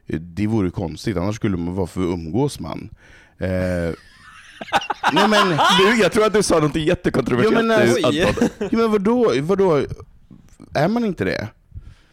det 0.06 0.46
vore 0.46 0.70
konstigt, 0.70 1.16
annars 1.16 1.36
skulle 1.36 1.56
man, 1.56 1.74
varför 1.74 2.00
umgås 2.00 2.60
man? 2.60 2.88
Eh, 3.38 3.48
nej 5.12 5.28
men... 5.28 5.58
Du, 5.78 6.00
jag 6.02 6.12
tror 6.12 6.26
att 6.26 6.32
du 6.32 6.42
sa 6.42 6.60
något 6.60 6.76
jättekontroversiellt 6.76 7.56
Ja, 7.56 7.62
men 7.62 7.70
alltså- 7.70 8.06
Anton. 8.06 8.48
Ja, 8.58 8.78
men 8.78 8.90
vadå, 8.90 9.32
vadå? 9.40 9.82
Är 10.74 10.88
man 10.88 11.04
inte 11.04 11.24
det? 11.24 11.48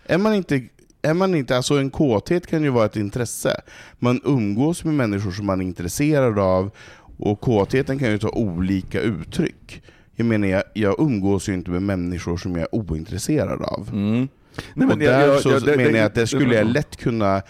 Är 0.05 0.17
man 0.17 0.33
inte, 0.33 0.63
är 1.01 1.13
man 1.13 1.35
inte, 1.35 1.57
alltså 1.57 1.77
en 1.77 1.89
kåthet 1.89 2.47
kan 2.47 2.63
ju 2.63 2.69
vara 2.69 2.85
ett 2.85 2.95
intresse. 2.95 3.61
Man 3.99 4.21
umgås 4.23 4.83
med 4.83 4.93
människor 4.93 5.31
som 5.31 5.45
man 5.45 5.61
är 5.61 5.65
intresserad 5.65 6.39
av, 6.39 6.71
och 7.17 7.41
kåtheten 7.41 7.99
kan 7.99 8.11
ju 8.11 8.17
ta 8.17 8.29
olika 8.29 9.01
uttryck. 9.01 9.81
Jag 10.15 10.25
menar, 10.25 10.47
jag, 10.47 10.63
jag 10.73 10.95
umgås 10.99 11.49
ju 11.49 11.53
inte 11.53 11.71
med 11.71 11.81
människor 11.81 12.37
som 12.37 12.51
jag 12.51 12.61
är 12.61 12.75
ointresserad 12.75 13.61
av. 13.61 13.89
Mm. 13.93 14.27
Nej, 14.73 14.87
och 14.87 14.97
där 14.97 15.37
så 15.37 15.59
det- 15.59 15.77
menar 15.77 15.97
jag 15.97 16.05
att 16.05 16.15
det 16.15 16.27
skulle 16.27 16.55
jag 16.55 16.67
lätt 16.67 16.95
kunna 16.97 17.41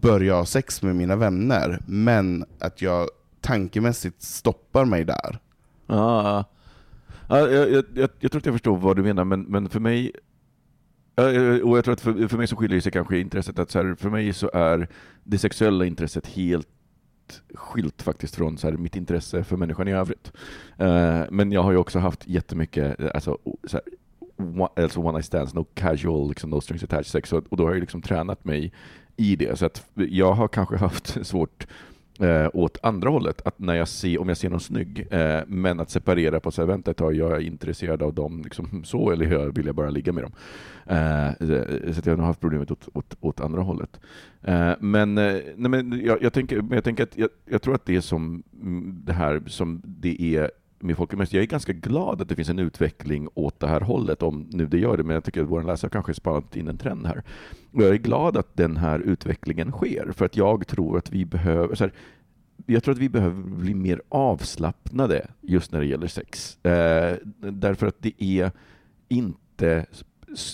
börja 0.00 0.34
ha 0.34 0.46
sex 0.46 0.82
med 0.82 0.96
mina 0.96 1.16
vänner, 1.16 1.80
men 1.86 2.44
att 2.58 2.82
jag 2.82 3.08
tankemässigt 3.40 4.22
stoppar 4.22 4.84
mig 4.84 5.04
där. 5.04 5.38
Ja, 5.86 6.44
ja 7.28 7.38
jag, 7.50 7.70
jag, 7.70 7.84
jag, 7.94 8.10
jag 8.20 8.30
tror 8.32 8.38
att 8.38 8.46
jag 8.46 8.54
förstår 8.54 8.76
vad 8.76 8.96
du 8.96 9.02
menar, 9.02 9.24
men, 9.24 9.42
men 9.42 9.68
för 9.68 9.80
mig 9.80 10.12
och 11.64 11.76
jag 11.76 11.84
tror 11.84 11.92
att 11.92 12.00
för, 12.00 12.28
för 12.28 12.36
mig 12.36 12.46
så 12.46 12.56
skiljer 12.56 12.80
sig 12.80 12.92
kanske 12.92 13.18
intresset 13.18 13.58
att 13.58 13.70
så 13.70 13.78
här, 13.82 13.94
för 13.94 14.10
mig 14.10 14.32
så 14.32 14.50
är 14.54 14.88
det 15.24 15.38
sexuella 15.38 15.84
intresset 15.84 16.26
helt 16.26 16.68
skilt 17.54 18.02
faktiskt 18.02 18.34
från 18.34 18.58
så 18.58 18.70
här, 18.70 18.76
mitt 18.76 18.96
intresse 18.96 19.44
för 19.44 19.56
människan 19.56 19.88
i 19.88 19.92
övrigt. 19.92 20.32
Uh, 20.80 21.24
men 21.30 21.52
jag 21.52 21.62
har 21.62 21.70
ju 21.70 21.76
också 21.76 21.98
haft 21.98 22.28
jättemycket, 22.28 23.00
eh, 23.00 23.10
alltså, 23.14 23.38
så 23.64 23.76
här, 23.76 23.82
one, 24.36 24.68
alltså 24.76 25.00
one 25.00 25.12
night 25.12 25.26
stands, 25.26 25.54
no 25.54 25.64
casual, 25.74 26.28
liksom, 26.28 26.50
no 26.50 26.60
strings 26.60 26.84
attached 26.84 27.06
sex, 27.06 27.32
och, 27.32 27.44
och 27.48 27.56
då 27.56 27.64
har 27.64 27.70
jag 27.70 27.80
liksom 27.80 28.02
tränat 28.02 28.44
mig 28.44 28.72
i 29.16 29.36
det. 29.36 29.58
Så 29.58 29.66
att 29.66 29.86
jag 29.94 30.32
har 30.32 30.48
kanske 30.48 30.76
haft 30.76 31.18
svårt 31.26 31.66
eh, 32.20 32.48
åt 32.52 32.78
andra 32.82 33.10
hållet, 33.10 33.42
att 33.44 33.58
när 33.58 33.74
jag 33.74 33.88
ser, 33.88 34.20
om 34.20 34.28
jag 34.28 34.36
ser 34.36 34.50
någon 34.50 34.60
snygg, 34.60 35.06
eh, 35.10 35.40
men 35.46 35.80
att 35.80 35.90
separera 35.90 36.40
på 36.40 36.50
så 36.50 36.62
här, 36.62 36.66
vänta 36.66 36.90
ett 36.90 36.96
tag, 36.96 37.14
jag 37.14 37.32
är 37.32 37.40
intresserad 37.40 38.02
av 38.02 38.14
dem 38.14 38.42
liksom, 38.42 38.66
hmm, 38.66 38.84
så, 38.84 39.10
eller 39.10 39.26
hur 39.26 39.52
vill 39.52 39.66
jag 39.66 39.74
bara 39.74 39.90
ligga 39.90 40.12
med 40.12 40.24
dem. 40.24 40.32
Eh, 40.86 41.28
eh, 41.28 41.92
så 41.92 41.98
att 41.98 42.06
jag 42.06 42.16
har 42.16 42.26
haft 42.26 42.40
problemet 42.40 42.70
åt, 42.70 42.88
åt, 42.92 43.16
åt 43.20 43.40
andra 43.40 43.62
hållet. 43.62 44.00
Eh, 44.42 44.72
men 44.80 45.18
eh, 45.18 45.40
nej, 45.56 45.70
men 45.70 46.00
jag, 46.04 46.22
jag, 46.22 46.32
tänker, 46.32 46.64
jag 46.70 46.84
tänker 46.84 47.02
att 47.02 47.18
jag, 47.18 47.28
jag 47.44 47.62
tror 47.62 47.74
att 47.74 47.86
det 47.86 47.96
är 47.96 48.00
som 48.00 48.42
mm, 48.62 49.02
det 49.04 49.12
här 49.12 49.42
som 49.46 49.82
det 49.84 50.22
är 50.22 50.50
med 50.80 50.96
Folket 50.96 51.32
Jag 51.32 51.42
är 51.42 51.46
ganska 51.46 51.72
glad 51.72 52.20
att 52.20 52.28
det 52.28 52.36
finns 52.36 52.48
en 52.48 52.58
utveckling 52.58 53.28
åt 53.34 53.60
det 53.60 53.66
här 53.66 53.80
hållet, 53.80 54.22
om 54.22 54.46
nu 54.50 54.66
det 54.66 54.78
gör 54.78 54.96
det, 54.96 55.02
men 55.02 55.14
jag 55.14 55.24
tycker 55.24 55.42
att 55.42 55.48
vår 55.48 55.62
läsare 55.62 55.90
kanske 55.90 56.10
har 56.10 56.14
spanat 56.14 56.56
in 56.56 56.68
en 56.68 56.78
trend 56.78 57.06
här. 57.06 57.22
Och 57.72 57.82
jag 57.82 57.90
är 57.90 57.98
glad 57.98 58.36
att 58.36 58.56
den 58.56 58.76
här 58.76 59.00
utvecklingen 59.00 59.72
sker, 59.72 60.12
för 60.12 60.24
att 60.24 60.36
jag 60.36 60.66
tror 60.66 60.98
att 60.98 61.10
vi 61.10 61.24
behöver, 61.24 61.74
så 61.74 61.84
här, 61.84 61.92
jag 62.66 62.84
tror 62.84 62.94
att 62.94 63.00
vi 63.00 63.08
behöver 63.08 63.42
bli 63.42 63.74
mer 63.74 64.02
avslappnade 64.08 65.26
just 65.40 65.72
när 65.72 65.80
det 65.80 65.86
gäller 65.86 66.06
sex. 66.06 66.64
Eh, 66.64 67.16
därför 67.38 67.86
att 67.86 67.96
det 67.98 68.24
är 68.24 68.52
inte 69.08 69.86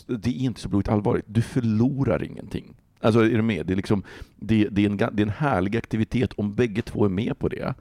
det 0.06 0.30
är 0.30 0.34
inte 0.34 0.60
så 0.60 0.68
blodigt 0.68 0.88
allvarligt. 0.88 1.24
Du 1.28 1.42
förlorar 1.42 2.22
ingenting. 2.22 2.74
Alltså, 3.00 3.20
är 3.20 3.30
du 3.30 3.42
med? 3.42 3.66
Det 3.66 3.72
är, 3.72 3.76
liksom, 3.76 4.02
det, 4.36 4.68
det, 4.70 4.84
är 4.84 4.90
en, 4.90 4.96
det 4.96 5.04
är 5.04 5.20
en 5.22 5.28
härlig 5.28 5.76
aktivitet 5.76 6.32
om 6.32 6.54
bägge 6.54 6.82
två 6.82 7.04
är 7.04 7.08
med 7.08 7.38
på 7.38 7.48
det. 7.48 7.74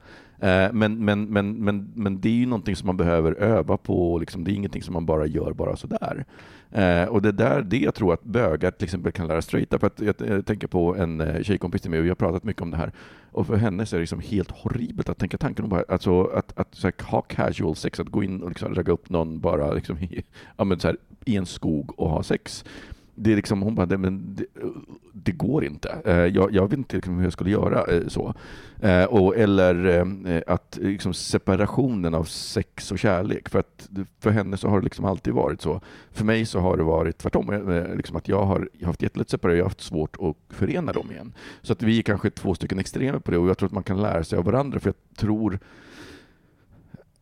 Men, 0.72 1.04
men, 1.04 1.24
men, 1.24 1.64
men, 1.64 1.90
men 1.94 2.20
det 2.20 2.28
är 2.28 2.32
ju 2.32 2.46
någonting 2.46 2.76
som 2.76 2.86
man 2.86 2.96
behöver 2.96 3.32
öva 3.32 3.76
på. 3.76 4.18
Liksom, 4.18 4.44
det 4.44 4.50
är 4.50 4.54
ingenting 4.54 4.82
som 4.82 4.92
man 4.92 5.06
bara 5.06 5.26
gör 5.26 5.52
bara 5.52 5.76
sådär. 5.76 6.24
Eh, 6.70 7.04
och 7.04 7.22
det 7.22 7.28
är 7.28 7.32
där 7.32 7.62
det 7.62 7.78
jag 7.78 7.94
tror 7.94 8.12
att 8.12 8.24
bögar 8.24 8.70
till 8.70 8.84
exempel 8.84 9.12
kan 9.12 9.26
lära 9.26 9.42
straighta. 9.42 9.78
För 9.78 9.86
att 9.86 10.00
jag, 10.00 10.14
jag 10.18 10.46
tänker 10.46 10.66
på 10.66 10.96
en 10.96 11.44
tjejkompis 11.44 11.82
till 11.82 11.90
mig 11.90 11.98
och 11.98 12.04
vi 12.04 12.08
har 12.08 12.16
pratat 12.16 12.44
mycket 12.44 12.62
om 12.62 12.70
det 12.70 12.76
här. 12.76 12.92
Och 13.32 13.46
för 13.46 13.56
henne 13.56 13.86
så 13.86 13.96
är 13.96 13.98
det 13.98 14.02
liksom 14.02 14.20
helt 14.20 14.50
horribelt 14.50 15.08
att 15.08 15.18
tänka 15.18 15.38
tanken 15.38 15.64
om 15.64 15.70
bara, 15.70 15.84
alltså, 15.88 16.24
att, 16.24 16.58
att 16.58 16.74
så 16.74 16.86
här, 16.86 17.10
ha 17.10 17.22
casual 17.22 17.76
sex, 17.76 18.00
att 18.00 18.08
gå 18.08 18.22
in 18.22 18.42
och 18.42 18.48
liksom 18.48 18.74
ragga 18.74 18.92
upp 18.92 19.10
någon 19.10 19.40
bara 19.40 19.72
liksom, 19.72 19.98
i, 19.98 20.24
ja, 20.56 20.64
men 20.64 20.80
så 20.80 20.88
här, 20.88 20.96
i 21.24 21.36
en 21.36 21.46
skog 21.46 22.00
och 22.00 22.10
ha 22.10 22.22
sex. 22.22 22.64
Det 23.18 23.32
är 23.32 23.36
liksom, 23.36 23.62
hon 23.62 23.74
bara, 23.74 23.86
det, 23.86 23.98
men 23.98 24.34
det, 24.34 24.44
det 25.12 25.32
går 25.32 25.64
inte. 25.64 26.00
Eh, 26.04 26.14
Jag, 26.14 26.52
jag 26.54 26.68
vet 26.70 26.78
inte 26.78 26.96
liksom 26.96 27.16
hur 27.16 27.24
jag 27.24 27.32
skulle 27.32 27.50
göra 27.50 27.84
eh, 27.84 28.08
så. 28.08 28.34
Eh, 28.80 29.04
Och, 29.04 29.36
eller 29.36 29.86
eh, 30.26 30.42
att 30.46 30.78
eh, 30.78 30.84
liksom 30.84 31.14
separationen 31.14 32.14
av 32.14 32.24
sex 32.24 32.92
och 32.92 32.98
kärlek. 32.98 33.48
För 33.48 33.58
att 33.58 33.88
för 34.20 34.30
henne 34.30 34.56
så 34.56 34.68
har 34.68 34.80
det 34.80 34.84
liksom 34.84 35.04
alltid 35.04 35.34
varit 35.34 35.60
så. 35.60 35.80
För 36.12 36.24
mig 36.24 36.46
så 36.46 36.60
har 36.60 36.76
det 36.76 36.82
varit 36.82 37.18
tvärtom. 37.18 37.50
Eh, 37.50 37.76
eh 37.76 37.96
Liksom 37.96 38.16
att 38.16 38.28
jag 38.28 38.44
har 38.44 38.68
jag 38.72 38.86
har 38.86 38.86
haft 38.86 39.02
jättelätt 39.02 39.30
separera, 39.30 39.56
jag 39.56 39.64
har 39.64 39.70
haft 39.70 39.80
svårt 39.80 40.16
att 40.20 40.56
förena 40.56 40.92
dem 40.92 41.10
igen. 41.10 41.32
Så 41.62 41.72
att 41.72 41.82
vi 41.82 41.98
är 41.98 42.02
kanske 42.02 42.30
två 42.30 42.54
stycken 42.54 42.78
extremer 42.78 43.18
på 43.18 43.30
det 43.30 43.38
och 43.38 43.48
jag 43.48 43.58
tror 43.58 43.66
att 43.66 43.72
man 43.72 43.82
kan 43.82 44.02
lära 44.02 44.24
sig 44.24 44.38
av 44.38 44.44
varandra. 44.44 44.80
För 44.80 44.88
jag 44.88 45.16
tror 45.16 45.58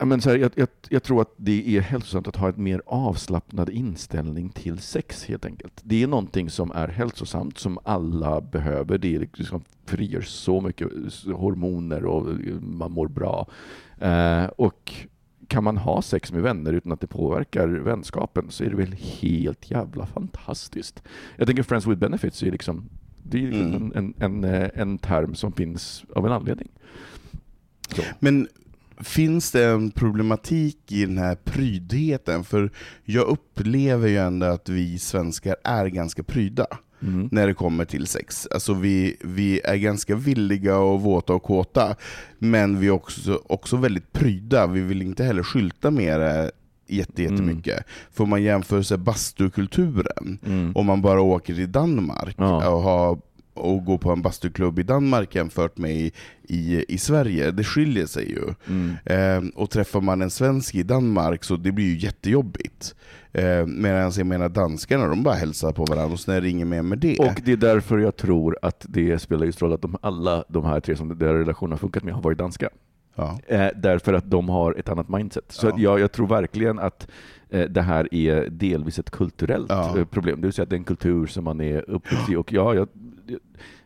Ja, 0.05 0.09
men 0.09 0.21
så 0.21 0.31
här, 0.31 0.37
jag, 0.37 0.53
jag, 0.55 0.69
jag 0.89 1.03
tror 1.03 1.21
att 1.23 1.35
det 1.37 1.77
är 1.77 1.81
hälsosamt 1.81 2.29
att 2.29 2.37
ha 2.37 2.49
en 2.49 2.63
mer 2.63 2.83
avslappnad 2.87 3.71
inställning 3.71 4.49
till 4.49 4.79
sex 4.79 5.25
helt 5.25 5.45
enkelt. 5.45 5.81
Det 5.85 6.03
är 6.03 6.07
någonting 6.07 6.51
som 6.51 6.71
är 6.71 6.89
hälsosamt, 6.89 7.59
som 7.59 7.79
alla 7.85 8.41
behöver. 8.41 8.99
Det 8.99 9.19
liksom 9.19 9.65
frigör 9.87 10.21
så 10.21 10.61
mycket 10.61 10.89
hormoner 11.35 12.05
och 12.05 12.27
man 12.61 12.93
mår 12.93 13.09
bra. 13.09 13.47
Eh, 14.01 14.45
och 14.45 14.93
kan 15.49 15.65
man 15.65 15.77
ha 15.77 16.03
sex 16.03 16.33
med 16.33 16.43
vänner 16.43 16.73
utan 16.73 16.93
att 16.93 17.01
det 17.01 17.07
påverkar 17.07 17.69
vänskapen 17.69 18.51
så 18.51 18.65
är 18.65 18.71
det 18.71 18.77
väl 18.77 18.93
helt 18.93 19.71
jävla 19.71 20.07
fantastiskt. 20.07 21.03
Jag 21.37 21.47
tänker 21.47 21.63
Friends 21.63 21.87
with 21.87 22.01
Benefits 22.01 22.43
är 22.43 22.51
liksom, 22.51 22.89
det 23.23 23.39
är 23.39 23.43
liksom 23.43 23.75
Mm. 23.75 23.93
en, 23.95 24.15
en, 24.19 24.45
en, 24.45 24.71
en 24.75 24.99
term 24.99 25.35
som 25.35 25.53
finns 25.53 26.05
av 26.15 26.27
en 26.27 26.33
anledning. 26.33 26.69
Så. 27.89 28.03
Men 28.19 28.49
finns 29.01 29.51
det 29.51 29.65
en 29.65 29.91
problematik 29.91 30.93
i 30.93 31.05
den 31.07 31.19
här 31.19 31.35
prydheten? 31.35 32.45
För 32.45 32.71
jag 33.05 33.27
upplever 33.27 34.09
ju 34.09 34.17
ändå 34.19 34.47
att 34.47 34.69
vi 34.69 34.99
svenskar 34.99 35.57
är 35.65 35.87
ganska 35.87 36.23
pryda 36.23 36.67
Mm. 37.03 37.29
när 37.33 37.47
det 37.47 37.55
kommer 37.55 37.85
till 37.85 38.07
sex. 38.07 38.49
Alltså 38.55 38.75
vi, 38.75 39.17
vi 39.21 39.61
är 39.65 39.77
ganska 39.77 40.15
villiga 40.17 40.79
och 40.79 41.01
våta 41.01 41.33
och 41.35 41.43
kåta, 41.43 41.97
men 42.39 42.81
vi 42.81 42.87
är 42.87 42.91
också, 42.91 43.41
också 43.47 43.77
väldigt 43.77 44.13
pryda. 44.13 44.67
Vi 44.67 44.81
vill 44.81 45.03
inte 45.03 45.25
heller 45.25 45.43
skylta 45.43 45.91
med 45.91 46.21
det 46.21 46.51
jätte, 46.89 47.23
jättemycket. 47.23 47.85
För 48.13 48.25
om 48.25 48.31
man 48.31 48.43
jämför 48.43 48.83
sig 48.83 48.99
bastukulturen, 48.99 50.39
Mm. 50.47 50.73
om 50.77 50.87
man 50.87 51.03
bara 51.03 51.21
åker 51.23 51.55
till 51.55 51.73
Danmark 51.73 52.35
Ja. 52.39 52.69
och, 52.69 52.83
har, 52.83 53.19
och 53.55 53.85
går 53.85 53.99
på 53.99 54.11
en 54.13 54.23
bastuklubb 54.23 54.79
i 54.79 54.83
Danmark 54.83 55.35
jämfört 55.35 55.79
med 55.79 55.91
i, 55.97 56.13
i, 56.43 56.85
i 56.95 56.99
Sverige, 56.99 57.51
det 57.51 57.65
skiljer 57.65 58.07
sig 58.07 58.31
ju. 58.31 58.55
Mm. 58.69 58.97
Eh, 59.45 59.51
och 59.55 59.71
träffar 59.71 60.01
man 60.01 60.23
en 60.23 60.31
svensk 60.31 60.75
i 60.75 60.83
Danmark 60.83 61.45
så 61.45 61.57
det 61.57 61.73
blir 61.73 61.85
ju 61.85 61.99
jättejobbigt. 61.99 62.95
Eh, 63.33 63.67
Medan 63.67 64.13
jag 64.17 64.27
menar 64.27 64.49
danskarna, 64.49 65.07
de 65.09 65.23
bara 65.23 65.35
hälsar 65.35 65.73
på 65.73 65.85
varandra 65.85 66.13
och 66.13 66.21
snäller 66.21 66.49
inget 66.49 66.67
mer 66.67 66.83
med 66.83 66.99
det. 66.99 67.19
Och 67.19 67.41
det 67.45 67.53
är 67.53 67.57
därför 67.57 67.99
jag 67.99 68.17
tror 68.17 68.59
att 68.63 68.87
det 68.89 69.19
spelar 69.19 69.47
just 69.47 69.63
roll 69.63 69.73
att 69.73 69.83
de, 69.83 69.97
alla 70.03 70.45
de 70.49 70.65
här 70.65 70.81
tre 70.81 70.97
som 70.97 71.09
deras 71.19 71.33
relation 71.33 71.71
har 71.71 71.79
funkat 71.79 72.03
med 72.05 72.15
har 72.15 72.23
varit 72.23 72.39
danska. 72.39 72.69
ja. 73.15 73.39
Eh, 73.47 73.67
därför 73.77 74.13
att 74.15 74.31
de 74.31 74.49
har 74.49 74.75
ett 74.75 74.89
annat 74.89 75.09
mindset. 75.09 75.45
Så 75.49 75.67
Ja. 75.67 75.75
jag, 75.79 76.01
jag 76.01 76.13
tror 76.13 76.27
verkligen 76.27 76.79
att 76.79 77.09
eh, 77.51 77.61
det 77.69 77.83
här 77.83 78.15
är 78.15 78.49
delvis 78.51 78.99
ett 78.99 79.11
kulturellt 79.11 79.67
Ja. 79.71 79.99
eh, 79.99 80.05
problem. 80.05 80.41
Det 80.41 80.47
vill 80.47 80.53
säga 80.53 80.63
att 80.63 80.71
det 80.71 80.77
är 80.77 80.79
en 80.79 80.85
kultur 80.85 81.27
som 81.27 81.45
man 81.45 81.61
är 81.61 81.91
uppväxt 81.91 82.29
i. 82.29 82.37
Och 82.37 82.53
ja, 82.53 82.75
jag, 82.75 82.89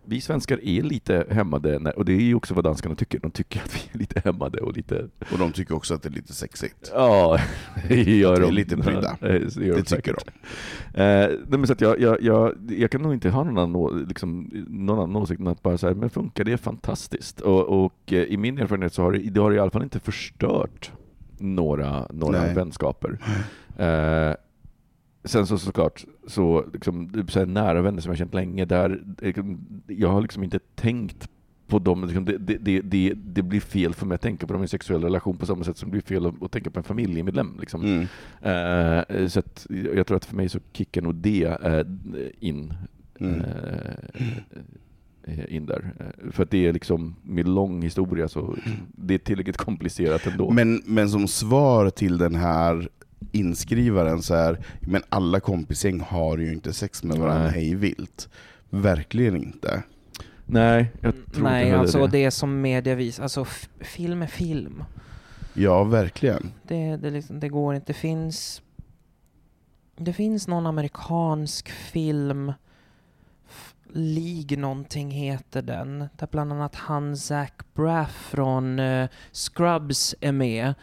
vi 0.05 0.21
svenskar 0.21 0.65
är 0.65 0.83
lite 0.83 1.27
hämmade, 1.31 1.79
när, 1.79 1.99
och 1.99 2.05
det 2.05 2.13
är 2.13 2.21
ju 2.21 2.35
också 2.35 2.55
vad 2.55 2.65
danskarna 2.65 2.95
tycker. 2.95 3.19
De 3.19 3.31
tycker 3.31 3.61
att 3.61 3.75
vi 3.75 3.81
är 3.93 3.99
lite 3.99 4.21
hämmade 4.25 4.61
och 4.61 4.77
lite... 4.77 5.09
Och 5.33 5.39
de 5.39 5.53
tycker 5.53 5.75
också 5.75 5.95
att 5.95 6.03
det 6.03 6.09
är 6.09 6.13
lite 6.13 6.33
sexigt. 6.33 6.93
Ja, 6.95 7.39
det 7.89 8.03
gör 8.17 8.33
Att 8.33 8.39
vi 8.39 8.43
är 8.43 8.47
de. 8.47 8.55
lite 8.55 8.77
prydda. 8.77 9.17
Det 9.21 9.39
Det 9.39 9.51
tycker 9.51 9.85
säkert. 9.85 10.29
Eh, 10.95 11.05
nej, 11.49 11.59
men 11.59 11.67
så 11.67 11.75
jag, 11.79 12.01
jag, 12.01 12.23
jag, 12.23 12.55
jag 12.69 12.91
kan 12.91 13.03
nog 13.03 13.13
inte 13.13 13.31
ha 13.31 13.45
någon 13.45 13.59
annan, 13.59 14.05
liksom, 14.09 14.51
någon 14.69 14.99
annan 14.99 15.17
åsikt 15.17 15.41
än 15.41 15.47
att 15.47 15.63
bara 15.63 15.79
säga, 15.79 15.95
men 15.95 16.11
funkar 16.11 16.45
det 16.45 16.53
är 16.53 16.57
fantastiskt. 16.57 17.41
Och, 17.41 17.85
och 17.85 18.13
eh, 18.13 18.23
i 18.23 18.37
min 18.37 18.59
erfarenhet 18.59 18.93
så 18.93 19.03
har 19.03 19.13
det, 19.13 19.19
det 19.19 19.41
har 19.41 19.53
i 19.53 19.59
alla 19.59 19.71
fall 19.71 19.83
inte 19.83 20.01
förstört 20.01 20.93
några, 21.39 22.07
några 22.11 22.41
Nej. 22.41 22.55
vänskaper. 22.55 23.19
Eh, 23.77 24.35
sen 25.25 25.47
så 25.47 25.59
såklart, 25.59 26.05
så, 26.27 26.65
liksom, 26.73 27.25
så 27.29 27.39
här, 27.39 27.47
nära 27.47 27.83
vänner 27.83 28.01
som 28.01 28.11
jag 28.11 28.19
känt 28.19 28.35
länge, 28.35 28.65
där, 28.65 29.03
eh, 29.23 29.35
jag 29.87 30.09
har 30.09 30.23
liksom 30.23 30.45
inte 30.45 30.59
tänkt 30.75 31.29
på 31.69 31.79
dem, 31.79 32.05
liksom, 32.05 32.25
det, 32.25 32.39
det, 32.39 32.81
det, 32.81 33.13
det, 33.17 33.43
blir 33.43 33.61
fel 33.61 33.95
för 33.95 34.07
mig 34.07 34.15
att 34.15 34.21
tänka 34.21 34.47
på 34.47 34.53
dem 34.53 34.63
i 34.63 34.65
en 34.65 34.69
sexuell 34.69 35.03
relation 35.03 35.37
på 35.37 35.47
samma 35.47 35.65
sätt 35.65 35.77
som 35.77 35.89
det 35.89 35.91
blir 35.91 36.03
fel 36.03 36.27
att, 36.27 36.43
att 36.43 36.53
tänka 36.53 36.71
på 36.71 36.79
en 36.79 36.85
familjemedlem. 36.85 37.57
Liksom. 37.61 37.83
Mm. 37.85 38.07
Eh, 38.43 39.29
så 39.29 39.39
att 39.39 39.67
jag 39.95 40.07
tror 40.07 40.17
att 40.17 40.25
för 40.25 40.37
mig 40.37 40.49
så 40.49 40.59
kickar 40.73 41.03
nog 41.03 41.15
det 41.15 41.45
eh, 41.45 41.85
in. 42.49 42.75
Mm. 43.21 43.41
eh, 45.25 45.55
in 45.55 45.67
där. 45.67 45.93
För 46.31 46.43
att 46.43 46.51
det 46.51 46.67
är 46.67 46.73
liksom, 46.73 47.17
med 47.23 47.49
lång 47.49 47.83
historia 47.83 48.29
så 48.29 48.57
det 48.97 49.15
är 49.15 49.19
tillräckligt 49.19 49.57
komplicerat 49.57 50.27
ändå. 50.27 50.51
Men, 50.51 50.83
men 50.87 51.11
som 51.11 51.29
svar 51.29 51.91
till 51.91 52.19
den 52.19 52.35
här 52.35 52.89
inskrivaren 53.33 54.23
så 54.23 54.35
är, 54.35 54.59
men 54.81 55.03
alla 55.09 55.41
kompisgäng 55.41 56.01
har 56.01 56.39
ju 56.39 56.53
inte 56.53 56.73
sex 56.73 57.03
med 57.03 57.19
varandra 57.19 57.45
Nej. 57.45 57.53
hej 57.53 57.75
vilt. 57.75 58.29
Verkligen 58.71 59.37
inte. 59.37 59.83
Nej, 60.47 60.93
jag 61.01 61.15
tror 61.33 61.45
Nej, 61.45 61.67
inte 61.67 61.79
alltså 61.79 62.07
det. 62.07 62.25
det 62.25 62.31
som 62.31 62.61
media 62.61 62.95
visar, 62.95 63.23
alltså 63.23 63.45
film 63.81 64.23
är 64.23 64.27
film. 64.27 64.85
Ja, 65.55 65.85
verkligen. 65.85 66.53
Det, 66.63 66.97
det, 66.97 67.11
liksom, 67.11 67.41
det 67.41 67.49
går 67.49 67.75
inte. 67.75 67.87
Det 67.87 67.99
finns... 67.99 68.63
Det 69.97 70.13
finns 70.13 70.49
någon 70.49 70.67
amerikansk 70.67 71.69
film, 71.71 72.53
League 73.93 74.59
någonting 74.59 75.11
heter 75.11 75.63
den, 75.63 76.09
där 76.17 76.29
bland 76.31 76.53
annat 76.53 76.75
han 76.75 77.17
Zach 77.17 77.53
Braff 77.75 78.29
från 78.31 78.79
uh, 78.79 79.09
Scrubs 79.33 80.15
är 80.21 80.33
med. 80.33 80.75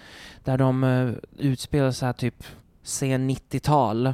Där 0.44 0.57
de 0.57 0.84
uh, 0.84 1.15
utspelar 1.38 1.91
sig 1.91 2.06
här 2.06 2.14
typ 2.14 2.44
sen 2.84 3.30
90-tal. 3.30 4.14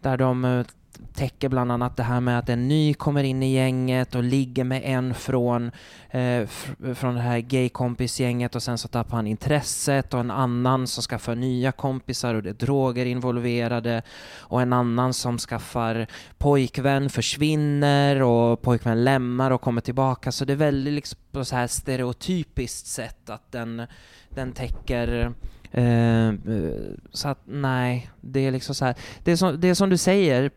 Där 0.00 0.16
de 0.16 0.44
uh, 0.44 0.66
täcker 1.14 1.48
bland 1.48 1.72
annat 1.72 1.96
det 1.96 2.02
här 2.02 2.20
med 2.20 2.38
att 2.38 2.48
en 2.48 2.68
ny 2.68 2.94
kommer 2.94 3.24
in 3.24 3.42
i 3.42 3.54
gänget 3.54 4.14
och 4.14 4.22
ligger 4.22 4.64
med 4.64 4.82
en 4.84 5.14
från, 5.14 5.66
eh, 6.10 6.18
fr- 6.18 6.94
från 6.94 7.14
det 7.14 7.20
här 7.20 7.38
gaykompisgänget 7.38 8.54
och 8.54 8.62
sen 8.62 8.78
så 8.78 8.88
tappar 8.88 9.16
han 9.16 9.26
intresset 9.26 10.14
och 10.14 10.20
en 10.20 10.30
annan 10.30 10.86
som 10.86 11.02
skaffar 11.02 11.34
nya 11.34 11.72
kompisar 11.72 12.34
och 12.34 12.42
det 12.42 12.50
är 12.50 12.54
droger 12.54 13.06
involverade 13.06 14.02
och 14.38 14.62
en 14.62 14.72
annan 14.72 15.14
som 15.14 15.38
skaffar 15.38 16.06
pojkvän 16.38 17.10
försvinner 17.10 18.22
och 18.22 18.62
pojkvän 18.62 19.04
lämnar 19.04 19.50
och 19.50 19.60
kommer 19.60 19.80
tillbaka. 19.80 20.32
Så 20.32 20.44
det 20.44 20.52
är 20.52 20.56
väldigt 20.56 20.94
liksom 20.94 21.18
på 21.32 21.44
så 21.44 21.56
här 21.56 21.66
stereotypiskt 21.66 22.86
sätt 22.86 23.30
att 23.30 23.52
den, 23.52 23.82
den 24.28 24.52
täcker 24.52 25.32
eh, 25.72 26.28
eh 26.28 26.34
så 27.12 27.28
att 27.28 27.38
nej, 27.44 28.10
det 28.20 28.46
är 28.46 28.50
liksom 28.50 28.74
så 28.74 28.84
här. 28.84 28.94
Det 29.24 29.32
är 29.32 29.36
som, 29.36 29.60
det 29.60 29.68
är 29.68 29.74
som 29.74 29.90
du 29.90 29.96
säger, 29.96 30.50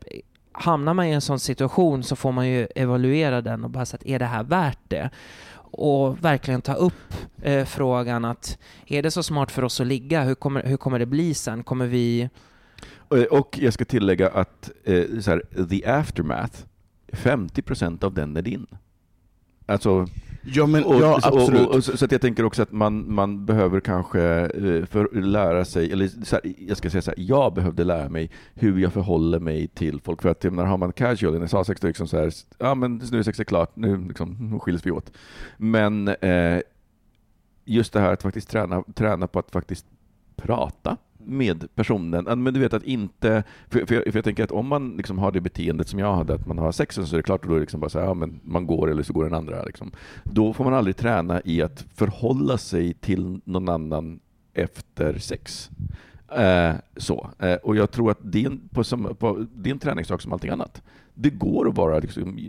hamnar 0.53 0.93
man 0.93 1.05
i 1.05 1.11
en 1.11 1.21
sån 1.21 1.39
situation 1.39 2.03
så 2.03 2.15
får 2.15 2.31
man 2.31 2.47
ju 2.47 2.67
evaluera 2.75 3.41
den 3.41 3.63
och 3.63 3.69
bara 3.69 3.85
säga 3.85 3.97
att 4.01 4.05
är 4.07 4.19
det 4.19 4.25
här 4.25 4.43
värt 4.43 4.79
det? 4.87 5.09
Och 5.75 6.23
verkligen 6.23 6.61
ta 6.61 6.73
upp 6.73 7.13
eh, 7.41 7.65
frågan 7.65 8.25
att 8.25 8.57
är 8.87 9.01
det 9.03 9.11
så 9.11 9.23
smart 9.23 9.51
för 9.51 9.63
oss 9.63 9.81
att 9.81 9.87
ligga? 9.87 10.23
Hur 10.23 10.35
kommer, 10.35 10.63
hur 10.63 10.77
kommer 10.77 10.99
det 10.99 11.05
bli 11.05 11.33
sen? 11.33 11.63
Kommer 11.63 11.85
vi... 11.87 12.29
Och- 12.95 13.17
Och 13.39 13.59
jag 13.61 13.73
ska 13.73 13.85
tillägga 13.85 14.29
att 14.29 14.71
eh, 14.83 15.03
så 15.21 15.31
här, 15.31 15.65
the 15.69 15.85
aftermath, 15.85 16.65
50 17.13 17.61
procent 17.61 18.03
av 18.03 18.13
den 18.13 18.37
är 18.37 18.41
din. 18.41 18.67
Alltså, 19.65 20.07
Ja, 20.45 20.65
men, 20.65 20.83
och, 20.83 20.95
ja 20.95 21.19
absolut. 21.23 21.67
Och, 21.67 21.75
och, 21.75 21.83
så, 21.83 21.97
så 21.97 22.07
jag 22.09 22.21
tänker 22.21 22.45
också 22.45 22.61
att 22.61 22.71
man, 22.71 23.13
man 23.13 23.45
behöver 23.45 23.79
kanske 23.79 24.21
eh, 24.21 24.85
för 24.85 25.21
lära 25.21 25.65
sig, 25.65 25.91
eller 25.91 26.07
så 26.07 26.35
här, 26.35 26.53
jag 26.57 26.77
ska 26.77 26.89
säga 26.89 27.01
så 27.01 27.11
här, 27.11 27.19
jag 27.19 27.53
behövde 27.53 27.83
lära 27.83 28.09
mig 28.09 28.31
hur 28.53 28.79
jag 28.79 28.93
förhåller 28.93 29.39
mig 29.39 29.67
till 29.67 30.01
folk. 30.01 30.21
För 30.21 30.29
att 30.29 30.43
jag 30.43 30.53
menar, 30.53 30.69
har 30.69 30.77
man 30.77 30.93
casual, 30.93 31.35
en 31.35 31.49
SA-sex, 31.49 31.81
då 31.81 31.85
är 31.85 31.87
det 31.87 31.89
liksom 31.89 32.07
så 32.07 32.17
här, 32.17 32.31
ja 32.57 32.75
men 32.75 33.01
nu 33.11 33.19
är 33.19 33.23
sex 33.23 33.39
är 33.39 33.43
klart, 33.43 33.75
nu, 33.75 34.07
liksom, 34.07 34.59
skiljs 34.59 34.85
vi 34.85 34.91
åt. 34.91 35.11
Men 35.57 36.07
eh, 36.07 36.59
just 37.65 37.93
det 37.93 37.99
här 37.99 38.13
att 38.13 38.23
faktiskt 38.23 38.49
träna, 38.49 38.83
träna 38.93 39.27
på 39.27 39.39
att 39.39 39.51
faktiskt 39.51 39.85
prata 40.35 40.97
med 41.25 41.75
personen. 41.75 42.43
Men 42.43 42.53
du 42.53 42.59
vet 42.59 42.73
att 42.73 42.83
inte, 42.83 43.43
för, 43.67 43.85
för, 43.85 43.95
jag, 43.95 44.03
för 44.03 44.15
jag 44.15 44.23
tänker 44.23 44.43
att 44.43 44.51
om 44.51 44.67
man 44.67 44.97
liksom 44.97 45.17
har 45.17 45.31
det 45.31 45.41
beteendet 45.41 45.87
som 45.87 45.99
jag 45.99 46.15
hade, 46.15 46.33
att 46.33 46.47
man 46.47 46.57
har 46.57 46.71
sex 46.71 46.95
så 46.95 47.01
är 47.01 47.17
det 47.17 47.23
klart, 47.23 47.41
och 47.41 47.47
då 47.47 47.53
är 47.53 47.59
det 47.59 47.63
liksom 47.63 47.79
bara 47.79 47.89
så 47.89 47.99
här, 47.99 48.05
ja, 48.05 48.13
men 48.13 48.39
man 48.43 48.67
går 48.67 48.91
eller 48.91 49.03
så 49.03 49.13
går 49.13 49.23
den 49.23 49.33
andra. 49.33 49.63
Liksom. 49.63 49.91
Då 50.23 50.53
får 50.53 50.63
man 50.63 50.73
aldrig 50.73 50.97
träna 50.97 51.41
i 51.45 51.61
att 51.61 51.85
förhålla 51.93 52.57
sig 52.57 52.93
till 52.93 53.39
någon 53.43 53.69
annan 53.69 54.19
efter 54.53 55.17
sex. 55.17 55.69
Eh, 56.37 56.73
så. 56.97 57.29
Eh, 57.39 57.53
och 57.53 57.75
jag 57.75 57.91
tror 57.91 58.11
att 58.11 58.19
det 58.21 58.43
är, 58.43 58.45
en, 58.45 58.69
på 58.69 58.83
på, 59.13 59.45
det 59.55 59.69
är 59.69 59.73
en 59.73 59.79
träningssak 59.79 60.21
som 60.21 60.33
allting 60.33 60.51
annat. 60.51 60.81
Det 61.13 61.29
går 61.29 61.69
att 61.69 61.77
vara 61.77 61.99
liksom, 61.99 62.39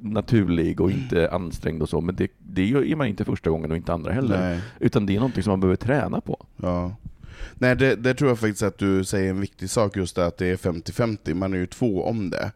naturlig 0.00 0.80
och 0.80 0.90
inte 0.90 1.30
ansträngd 1.30 1.82
och 1.82 1.88
så, 1.88 2.00
men 2.00 2.14
det, 2.14 2.30
det 2.38 2.70
är 2.72 2.96
man 2.96 3.06
inte 3.06 3.24
första 3.24 3.50
gången 3.50 3.70
och 3.70 3.76
inte 3.76 3.92
andra 3.92 4.12
heller. 4.12 4.40
Nej. 4.40 4.60
Utan 4.80 5.06
det 5.06 5.12
är 5.12 5.18
någonting 5.18 5.42
som 5.42 5.50
man 5.50 5.60
behöver 5.60 5.76
träna 5.76 6.20
på. 6.20 6.46
Ja. 6.56 6.94
Nej, 7.54 7.76
det, 7.76 7.96
det 7.96 8.14
tror 8.14 8.30
jag 8.30 8.38
faktiskt 8.38 8.62
att 8.62 8.78
du 8.78 9.04
säger 9.04 9.30
en 9.30 9.40
viktig 9.40 9.70
sak, 9.70 9.96
just 9.96 10.16
det 10.16 10.26
att 10.26 10.36
det 10.36 10.46
är 10.46 10.56
50-50, 10.56 11.34
man 11.34 11.52
är 11.52 11.58
ju 11.58 11.66
två 11.66 12.04
om 12.04 12.30
det. 12.30 12.52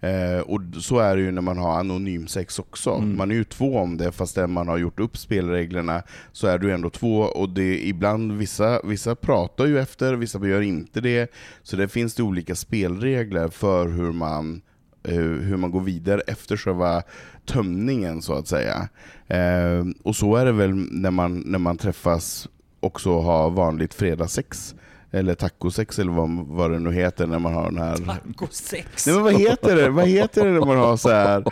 Eh, 0.00 0.40
och 0.40 0.60
så 0.80 0.98
är 0.98 1.16
det 1.16 1.22
ju 1.22 1.30
när 1.30 1.42
man 1.42 1.58
har 1.58 1.78
anonym 1.78 2.26
sex 2.26 2.58
också. 2.58 2.90
Mm. 2.90 3.16
Man 3.16 3.30
är 3.30 3.34
ju 3.34 3.44
två 3.44 3.78
om 3.78 3.96
det, 3.96 4.12
fast 4.12 4.36
man 4.36 4.68
har 4.68 4.78
gjort 4.78 5.00
upp 5.00 5.16
spelreglerna 5.16 6.02
så 6.32 6.46
är 6.46 6.58
du 6.58 6.72
ändå 6.72 6.90
två, 6.90 7.20
och 7.20 7.48
det 7.48 7.62
är 7.62 7.88
ibland, 7.88 8.32
vissa, 8.32 8.80
vissa 8.84 9.14
pratar 9.14 9.66
ju 9.66 9.78
efter, 9.78 10.14
vissa 10.14 10.46
gör 10.46 10.60
inte 10.60 11.00
det. 11.00 11.32
Så 11.62 11.76
det 11.76 11.88
finns 11.88 12.14
det 12.14 12.22
olika 12.22 12.54
spelregler 12.54 13.48
för 13.48 13.88
hur 13.88 14.12
man 14.12 14.62
eh, 15.04 15.14
hur 15.20 15.56
man 15.56 15.70
går 15.70 15.80
vidare 15.80 16.20
efter 16.20 16.56
själva 16.56 17.02
tömningen 17.46 18.22
så 18.22 18.34
att 18.34 18.48
säga. 18.48 18.88
Eh, 19.26 19.84
och 20.02 20.16
så 20.16 20.36
är 20.36 20.44
det 20.44 20.52
väl 20.52 20.74
när 20.74 21.10
man, 21.10 21.42
när 21.46 21.58
man 21.58 21.76
träffas 21.76 22.48
också 22.86 23.20
ha 23.20 23.48
vanligt 23.48 23.94
fredagssex. 23.94 24.74
Eller 25.10 25.34
tacosex 25.34 25.98
eller 25.98 26.12
vad, 26.12 26.30
vad 26.30 26.70
det 26.70 26.78
nu 26.78 26.92
heter 26.92 27.26
när 27.26 27.38
man 27.38 27.54
har 27.54 27.64
den 27.64 27.78
här... 27.78 27.96
Tacosex! 27.96 29.06
Nej 29.06 29.14
men 29.14 29.24
vad 29.24 29.34
heter 29.40 29.76
det? 29.76 29.90
Vad 29.90 30.06
heter 30.06 30.44
det 30.44 30.50
när 30.50 30.60
man 30.66 30.76
har 30.76 30.96
så 30.96 31.10
här 31.10 31.44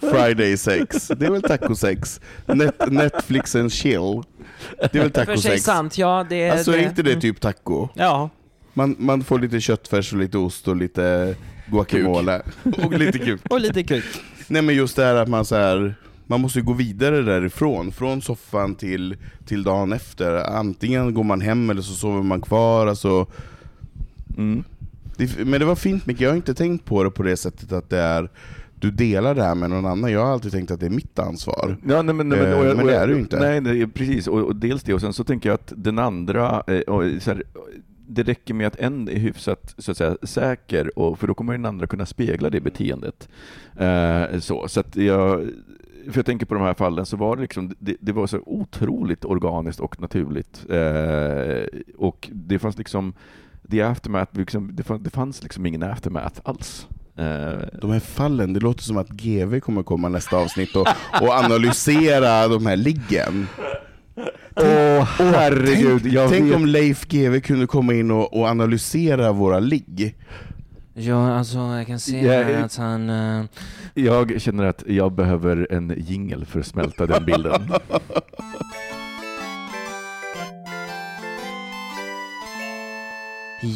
Friday 0.00 0.56
sex? 0.56 1.08
Det 1.16 1.26
är 1.26 1.30
väl 1.30 1.42
tacosex? 1.42 2.20
Net, 2.46 2.92
Netflix 2.92 3.54
and 3.56 3.72
chill. 3.72 4.22
Det 4.92 4.94
är 4.94 4.98
väl 4.98 5.10
För 5.12 5.24
sig 5.24 5.26
tacosex? 5.26 5.62
sant, 5.64 5.98
ja 5.98 6.26
det 6.28 6.42
är 6.42 6.52
Alltså 6.52 6.72
är 6.72 6.76
det. 6.76 6.82
inte 6.82 7.02
det 7.02 7.20
typ 7.20 7.40
taco? 7.40 7.88
Ja. 7.94 8.30
Man, 8.74 8.96
man 8.98 9.24
får 9.24 9.38
lite 9.38 9.60
köttfärs 9.60 10.12
och 10.12 10.18
lite 10.18 10.38
ost 10.38 10.68
och 10.68 10.76
lite 10.76 11.36
guacamole. 11.66 12.42
Och 12.84 12.92
lite 12.92 13.18
kuk. 13.18 13.40
Och 13.50 13.60
lite 13.60 13.82
kuk. 13.82 14.04
Nej 14.48 14.62
men 14.62 14.74
just 14.74 14.96
det 14.96 15.04
här 15.04 15.14
att 15.14 15.28
man 15.28 15.44
så 15.44 15.56
här, 15.56 15.94
man 16.32 16.40
måste 16.40 16.58
ju 16.58 16.64
gå 16.64 16.72
vidare 16.72 17.22
därifrån, 17.22 17.92
från 17.92 18.22
soffan 18.22 18.74
till, 18.74 19.16
till 19.46 19.62
dagen 19.62 19.92
efter. 19.92 20.34
Antingen 20.56 21.14
går 21.14 21.24
man 21.24 21.40
hem 21.40 21.70
eller 21.70 21.82
så 21.82 21.92
sover 21.92 22.22
man 22.22 22.40
kvar. 22.40 22.86
Alltså, 22.86 23.26
Mm. 24.36 24.64
det, 25.16 25.44
men 25.44 25.60
det 25.60 25.66
var 25.66 25.74
fint 25.74 26.06
Micke, 26.06 26.20
jag 26.20 26.30
har 26.30 26.36
inte 26.36 26.54
tänkt 26.54 26.84
på 26.84 27.04
det 27.04 27.10
på 27.10 27.22
det 27.22 27.36
sättet 27.36 27.72
att 27.72 27.90
det 27.90 27.98
är 27.98 28.30
du 28.74 28.90
delar 28.90 29.34
det 29.34 29.42
här 29.42 29.54
med 29.54 29.70
någon 29.70 29.86
annan. 29.86 30.12
Jag 30.12 30.24
har 30.24 30.32
alltid 30.32 30.52
tänkt 30.52 30.70
att 30.70 30.80
det 30.80 30.86
är 30.86 30.90
mitt 30.90 31.18
ansvar. 31.18 31.76
Ja, 31.88 32.02
nej, 32.02 32.14
men, 32.14 32.28
nej, 32.28 32.38
men, 32.38 32.52
Eh, 32.52 32.58
och 32.58 32.64
men 32.64 32.80
och 32.80 32.86
det 32.86 32.96
är 32.96 33.06
det 33.06 33.12
ju 33.12 33.18
inte. 33.20 33.40
Nej, 33.40 33.60
nej 33.60 33.86
precis. 33.86 34.26
Och, 34.26 34.56
dels 34.56 34.82
det, 34.82 34.94
och 34.94 35.00
sen 35.00 35.12
så 35.12 35.24
tänker 35.24 35.48
jag 35.48 35.54
att 35.54 35.72
den 35.76 35.98
andra, 35.98 36.62
eh, 36.66 36.94
här, 37.26 37.42
det 38.08 38.22
räcker 38.22 38.54
med 38.54 38.66
att 38.66 38.76
en 38.76 39.08
är 39.08 39.18
hyfsat 39.18 39.74
så 39.78 39.90
att 39.90 39.96
säga, 39.96 40.16
säker, 40.22 40.98
och, 40.98 41.18
för 41.18 41.26
då 41.26 41.34
kommer 41.34 41.52
den 41.52 41.66
andra 41.66 41.86
kunna 41.86 42.06
spegla 42.06 42.50
det 42.50 42.60
beteendet. 42.60 43.28
Eh, 43.78 44.38
så, 44.40 44.68
så 44.68 44.80
att 44.80 44.96
jag, 44.96 45.48
för 46.10 46.18
jag 46.18 46.26
tänker 46.26 46.46
på 46.46 46.54
de 46.54 46.62
här 46.62 46.74
fallen 46.74 47.06
så 47.06 47.16
var 47.16 47.36
det 47.36 47.42
liksom, 47.42 47.74
det, 47.78 47.96
det 48.00 48.12
var 48.12 48.26
så 48.26 48.40
otroligt 48.46 49.24
organiskt 49.24 49.80
och 49.80 50.00
naturligt. 50.00 50.64
Eh, 50.70 51.80
och 51.98 52.28
det 52.32 52.58
fanns 52.58 52.78
liksom, 52.78 53.12
the 53.70 53.82
aftermath, 53.82 54.38
liksom, 54.38 54.70
det, 54.76 54.82
fanns, 54.82 55.02
det 55.02 55.10
fanns 55.10 55.42
liksom 55.42 55.66
ingen 55.66 55.82
aftermath 55.82 56.40
alls. 56.44 56.86
Eh, 57.16 57.68
De 57.80 57.90
här 57.90 58.00
fallen, 58.00 58.52
det 58.52 58.60
låter 58.60 58.82
som 58.82 58.96
att 58.96 59.08
GV 59.08 59.60
kommer 59.60 59.82
komma 59.82 60.08
nästa 60.08 60.36
avsnitt 60.36 60.76
och, 60.76 60.88
och 61.22 61.30
analysera 61.30 62.48
de 62.48 62.66
här 62.66 62.76
liggen. 62.76 63.46
Åh 64.56 65.04
herregud, 65.18 66.02
tänk 66.02 66.30
tänk 66.30 66.54
om 66.54 66.66
Leif 66.66 67.06
GV 67.08 67.40
kunde 67.40 67.66
komma 67.66 67.94
in 67.94 68.10
och, 68.10 68.36
och 68.36 68.46
analysera 68.46 69.32
våra 69.32 69.58
ligg. 69.60 70.16
Ja, 70.94 71.32
alltså 71.34 71.58
jag 71.58 71.86
kan 71.86 71.98
se 72.00 72.28
eh, 72.28 72.64
att 72.64 72.76
han... 72.76 73.10
eh, 73.10 73.44
Jag 73.94 74.40
känner 74.40 74.64
att 74.64 74.82
jag 74.86 75.12
behöver 75.12 75.66
en 75.70 75.94
jingel 75.98 76.44
för 76.46 76.60
att 76.60 76.66
smälta 76.66 77.06
den 77.06 77.24
bilden. 77.24 77.72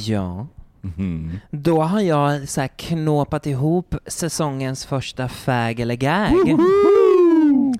ja. 0.07 0.47
Mhm. 0.81 1.39
Då 1.51 1.83
har 1.83 2.01
jag 2.01 2.49
så 2.49 2.61
här 2.61 2.69
knåpat 2.69 3.47
ihop 3.47 3.95
säsongens 4.07 4.87
första 4.87 5.29
fag 5.29 5.81
eller 5.81 5.95
gag. 5.97 6.33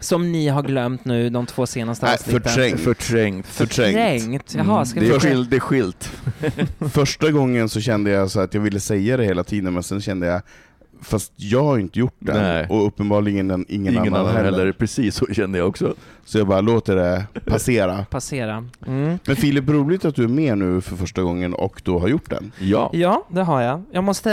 Som 0.05 0.33
ni 0.33 0.49
har 0.49 0.63
glömt 0.63 1.05
nu 1.05 1.31
de 1.31 1.47
två 1.47 1.67
senaste 1.67 2.07
Nej, 2.07 2.15
avsnitten. 2.15 2.43
förträngt. 2.43 2.81
Förträngt. 2.81 3.47
Förträngt. 3.47 4.55
Jaha, 4.55 4.85
ska 4.85 5.01
det, 5.01 5.07
är 5.09 5.19
se? 5.19 5.29
skilt, 5.29 5.51
det 5.51 5.57
är 5.57 5.61
skilt. 5.61 6.11
Första 6.93 7.31
gången 7.31 7.69
så 7.69 7.81
kände 7.81 8.11
jag 8.11 8.31
så 8.31 8.41
att 8.41 8.55
jag 8.55 8.61
ville 8.61 8.81
säga 8.81 9.17
det 9.17 9.25
hela 9.25 9.45
tiden, 9.45 9.75
men 9.75 9.83
sen 9.83 10.01
kände 10.01 10.27
jag 10.27 10.43
Fast 11.03 11.33
jag 11.37 11.63
har 11.65 11.79
inte 11.79 11.99
gjort 11.99 12.15
den, 12.19 12.43
Nej. 12.43 12.67
och 12.71 12.87
uppenbarligen 12.87 13.39
ingen, 13.51 13.67
ingen, 13.69 13.95
Ingen 13.95 14.15
annan, 14.15 14.37
heller. 14.37 14.73
Precis 14.73 15.15
så 15.15 15.27
känner 15.33 15.59
jag 15.59 15.69
också. 15.69 15.95
Så 16.25 16.39
jag 16.39 16.47
bara 16.47 16.61
låter 16.61 16.97
det 16.97 17.25
passera. 17.45 18.05
Passera. 18.11 18.65
Mm. 18.87 19.19
Men 19.27 19.37
Filip, 19.37 19.69
roligt 19.69 20.05
att 20.05 20.15
du 20.15 20.25
är 20.25 20.29
med 20.29 20.59
nu 20.59 20.81
för 20.81 20.97
första 20.97 21.23
gången 21.23 21.55
och 21.55 21.81
då 21.85 21.99
har 21.99 22.09
gjort 22.09 22.31
den. 22.31 22.53
Ja. 22.59 22.91
Ja, 22.93 23.25
det 23.29 23.43
har 23.43 23.61
jag. 23.63 23.83
Jag 23.93 24.05
måste 24.05 24.33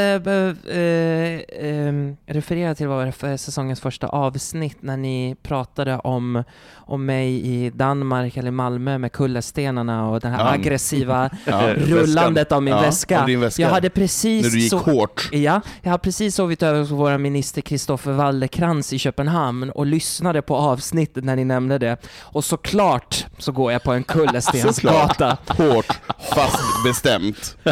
eh, 0.67 1.67
eh, 1.67 1.93
referera 2.25 2.75
till 2.75 2.87
vad 2.87 3.15
för 3.15 3.37
säsongens 3.37 3.81
första 3.81 4.07
avsnitt 4.07 4.77
när 4.79 4.97
ni 4.97 5.35
pratade 5.43 5.97
om, 5.97 6.43
om 6.75 7.05
mig 7.05 7.45
i 7.47 7.69
Danmark 7.69 8.37
eller 8.37 8.51
Malmö 8.51 8.97
med 8.97 9.11
kullerstenarna 9.11 10.09
och 10.09 10.19
det 10.19 10.27
här 10.27 10.39
Ja. 10.39 10.51
aggressiva 10.51 11.29
Ja. 11.45 11.73
rullandet 11.75 12.51
av 12.51 12.63
min 12.63 12.73
Ja, 12.73 12.81
väska. 12.81 13.21
av 13.21 13.27
din 13.27 13.39
väska. 13.39 13.61
Jag 13.63 13.69
hade 13.69 13.89
precis 13.89 14.43
När 14.43 14.49
du 14.51 14.59
gick 14.59 14.69
så- 14.69 14.77
hårt. 14.77 15.29
Ja, 15.31 15.61
jag 15.81 15.91
har 15.91 15.97
precis 15.97 16.35
sovit 16.35 16.52
över 16.61 16.79
hos 16.79 16.91
vår 16.91 17.17
minister 17.17 17.61
Kristoffer 17.61 18.11
Wallerkrans 18.11 18.93
i 18.93 18.99
Köpenhamn 18.99 19.69
och 19.69 19.85
lyssnade 19.85 20.41
på 20.41 20.55
avsnittet 20.55 21.23
när 21.23 21.35
ni 21.35 21.45
nämnde 21.45 21.77
det. 21.77 21.97
Och 22.19 22.45
såklart 22.45 23.25
så 23.37 23.51
går 23.51 23.71
jag 23.71 23.83
på 23.83 23.91
en 23.93 24.03
kullerstensgata. 24.03 25.37
Hårt, 25.47 25.99
fast 26.35 26.59
bestämt. 26.85 27.57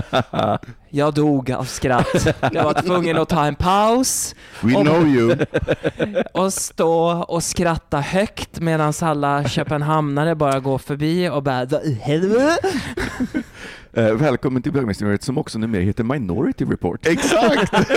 Jag 0.94 1.14
dog 1.14 1.52
av 1.52 1.64
skratt. 1.64 2.28
Jag 2.52 2.64
var 2.64 2.74
tvungen 2.82 3.18
att 3.18 3.30
ta 3.30 3.46
en 3.46 3.56
paus 3.56 4.36
We 4.62 4.76
Om- 4.76 4.86
know 4.86 5.08
you. 5.08 5.36
och 6.34 6.54
stå 6.54 7.24
och 7.28 7.44
skratta 7.44 8.00
högt 8.00 8.60
medan 8.60 8.94
alla 9.02 9.44
köpenhamnare 9.50 10.36
bara 10.36 10.60
går 10.60 10.78
förbi 10.78 11.30
och 11.30 11.44
bara 11.44 11.66
"Vad 11.66 11.84
i 11.84 11.94
helvete?" 11.94 12.68
Eh, 13.94 14.14
välkommen 14.14 14.62
till 14.62 14.72
bögministeriet 14.72 15.24
som 15.24 15.38
också 15.38 15.60
numera 15.60 15.82
heter 15.82 16.04
Minority 16.04 16.66
Report. 16.66 17.08
Exakt! 17.08 17.74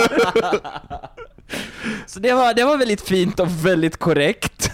Så 2.05 2.19
det 2.19 2.33
var, 2.33 2.53
det 2.53 2.63
var 2.63 2.77
väldigt 2.77 3.01
fint 3.01 3.39
och 3.39 3.65
väldigt 3.65 3.97
korrekt. 3.97 4.71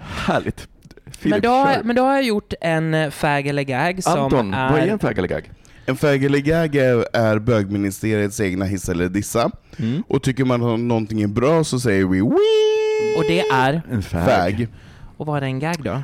Härligt. 0.00 0.68
Men 1.04 1.12
Filip, 1.12 1.42
då, 1.42 1.48
har, 1.48 1.74
kör. 1.74 1.82
men 1.82 1.96
då 1.96 2.02
har 2.02 2.14
jag 2.14 2.22
gjort 2.22 2.52
en 2.60 2.94
eh, 2.94 3.10
fag 3.10 3.46
eller 3.46 3.62
gag 3.62 4.02
som 4.02 4.20
Anton, 4.20 4.54
är... 4.54 4.72
vad 4.72 4.80
är 4.80 4.86
en 4.86 4.98
fag 4.98 5.18
eller 5.18 5.28
gag? 5.28 5.50
En 5.86 5.96
fägelegag 5.96 6.76
är, 6.76 7.16
är 7.16 7.38
bögministeriets 7.38 8.40
egna 8.40 8.64
hiss 8.64 8.88
eller 8.88 9.08
dissa. 9.08 9.50
Mm. 9.76 10.02
Och 10.08 10.22
tycker 10.22 10.44
man 10.44 10.62
att 10.62 10.80
någonting 10.80 11.22
är 11.22 11.26
bra 11.26 11.64
så 11.64 11.80
säger 11.80 12.06
vi 12.06 12.20
Wii! 12.20 13.16
Och 13.16 13.24
det 13.28 13.40
är... 13.40 13.82
En 13.90 14.02
fag. 14.02 14.24
Fag. 14.24 14.68
Och 15.16 15.26
vad 15.26 15.42
är 15.42 15.46
en 15.46 15.58
gag 15.58 15.76
då? 15.78 16.02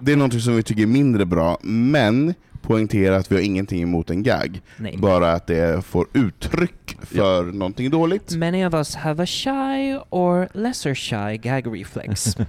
Det 0.00 0.12
är 0.12 0.16
någonting 0.16 0.40
som 0.40 0.56
vi 0.56 0.62
tycker 0.62 0.82
är 0.82 0.86
mindre 0.86 1.26
bra, 1.26 1.58
men 1.62 2.34
poängtera 2.68 3.16
att 3.16 3.32
vi 3.32 3.36
har 3.36 3.42
ingenting 3.42 3.82
emot 3.82 4.10
en 4.10 4.22
gag. 4.22 4.60
Nej. 4.76 4.96
Bara 4.98 5.32
att 5.32 5.46
det 5.46 5.84
får 5.84 6.06
uttryck 6.12 6.98
för 7.00 7.44
någonting 7.44 7.90
dåligt. 7.90 8.36
Many 8.36 8.66
of 8.66 8.74
us 8.74 8.94
have 8.94 9.22
a 9.22 9.26
shy 9.26 9.98
or 10.10 10.48
lesser 10.52 10.94
shy 10.94 11.36
gag 11.36 11.76
reflex. 11.78 12.36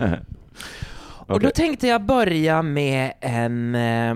Och 1.29 1.39
då 1.39 1.49
tänkte 1.49 1.87
jag 1.87 2.01
börja 2.01 2.61
med 2.61 3.13
en 3.19 3.75
eh, 3.75 4.15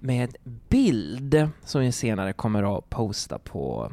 med 0.00 0.36
bild 0.68 1.48
som 1.64 1.80
vi 1.80 1.92
senare 1.92 2.32
kommer 2.32 2.78
att 2.78 2.90
posta 2.90 3.38
på 3.38 3.92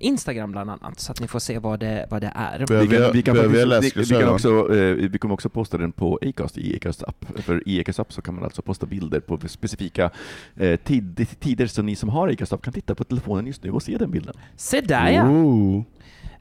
Instagram 0.00 0.52
bland 0.52 0.70
annat, 0.70 1.00
så 1.00 1.12
att 1.12 1.20
ni 1.20 1.28
får 1.28 1.38
se 1.38 1.58
vad 1.58 1.80
det, 1.80 2.06
vad 2.10 2.22
det 2.22 2.32
är. 2.34 2.66
Behöver 2.66 3.00
jag, 3.00 3.12
vi, 3.12 3.22
kan 3.22 3.34
behöver 3.34 3.58
jag 3.58 3.68
faktiskt, 3.68 3.96
vi, 3.96 4.00
vi, 4.00 4.06
kan 4.06 4.18
läsglasögon? 4.18 4.34
också, 4.34 4.76
eh, 4.76 5.10
vi 5.10 5.18
kommer 5.18 5.34
också 5.34 5.48
posta 5.48 5.78
den 5.78 5.92
på 5.92 6.18
Acast 6.22 6.58
i 6.58 6.76
Acast 6.76 7.02
app. 7.02 7.24
För 7.36 7.68
i 7.68 7.80
Acast 7.80 8.00
app 8.00 8.12
så 8.12 8.22
kan 8.22 8.34
man 8.34 8.44
alltså 8.44 8.62
posta 8.62 8.86
bilder 8.86 9.20
på 9.20 9.38
specifika 9.48 10.10
eh, 10.56 10.76
tid, 10.76 11.26
tider 11.40 11.66
så 11.66 11.82
ni 11.82 11.96
som 11.96 12.08
har 12.08 12.28
Acast 12.28 12.52
app 12.52 12.62
kan 12.62 12.72
titta 12.72 12.94
på 12.94 13.04
telefonen 13.04 13.46
just 13.46 13.64
nu 13.64 13.70
och 13.70 13.82
se 13.82 13.96
den 13.96 14.10
bilden. 14.10 14.34
Se 14.56 14.80
där 14.80 15.10
ja! 15.10 15.28
Ooh. 15.28 15.82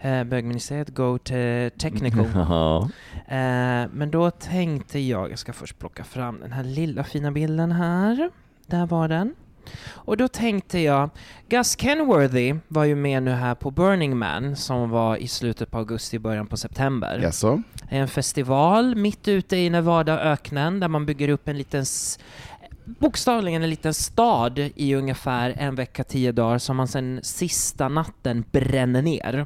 Eh, 0.01 0.23
Bögministeriet 0.23 0.89
go 0.89 1.17
to 1.17 1.33
technical. 1.77 2.25
Eh, 3.27 3.87
men 3.93 4.11
då 4.11 4.31
tänkte 4.31 4.99
jag, 4.99 5.31
jag 5.31 5.39
ska 5.39 5.53
först 5.53 5.79
plocka 5.79 6.03
fram 6.03 6.39
den 6.39 6.51
här 6.51 6.63
lilla 6.63 7.03
fina 7.03 7.31
bilden 7.31 7.71
här. 7.71 8.29
Där 8.67 8.85
var 8.85 9.07
den. 9.07 9.35
Och 9.87 10.17
då 10.17 10.27
tänkte 10.27 10.79
jag, 10.79 11.09
Gus 11.49 11.75
Kenworthy 11.79 12.55
var 12.67 12.83
ju 12.83 12.95
med 12.95 13.23
nu 13.23 13.31
här 13.31 13.55
på 13.55 13.71
Burning 13.71 14.17
Man 14.17 14.55
som 14.55 14.89
var 14.89 15.17
i 15.17 15.27
slutet 15.27 15.71
på 15.71 15.77
augusti, 15.77 16.19
början 16.19 16.47
på 16.47 16.57
september. 16.57 17.19
Är 17.89 17.99
en 17.99 18.07
festival 18.07 18.95
mitt 18.95 19.27
ute 19.27 19.57
i 19.57 19.69
Nevadaöknen 19.69 20.79
där 20.79 20.87
man 20.87 21.05
bygger 21.05 21.29
upp 21.29 21.47
en 21.47 21.57
liten 21.57 21.85
bokstavligen 22.85 23.63
en 23.63 23.69
liten 23.69 23.93
stad 23.93 24.59
i 24.75 24.95
ungefär 24.95 25.55
en 25.57 25.75
vecka, 25.75 26.03
tio 26.03 26.31
dagar 26.31 26.57
som 26.57 26.77
man 26.77 26.87
sen 26.87 27.19
sista 27.23 27.89
natten 27.89 28.43
bränner 28.51 29.01
ner. 29.01 29.45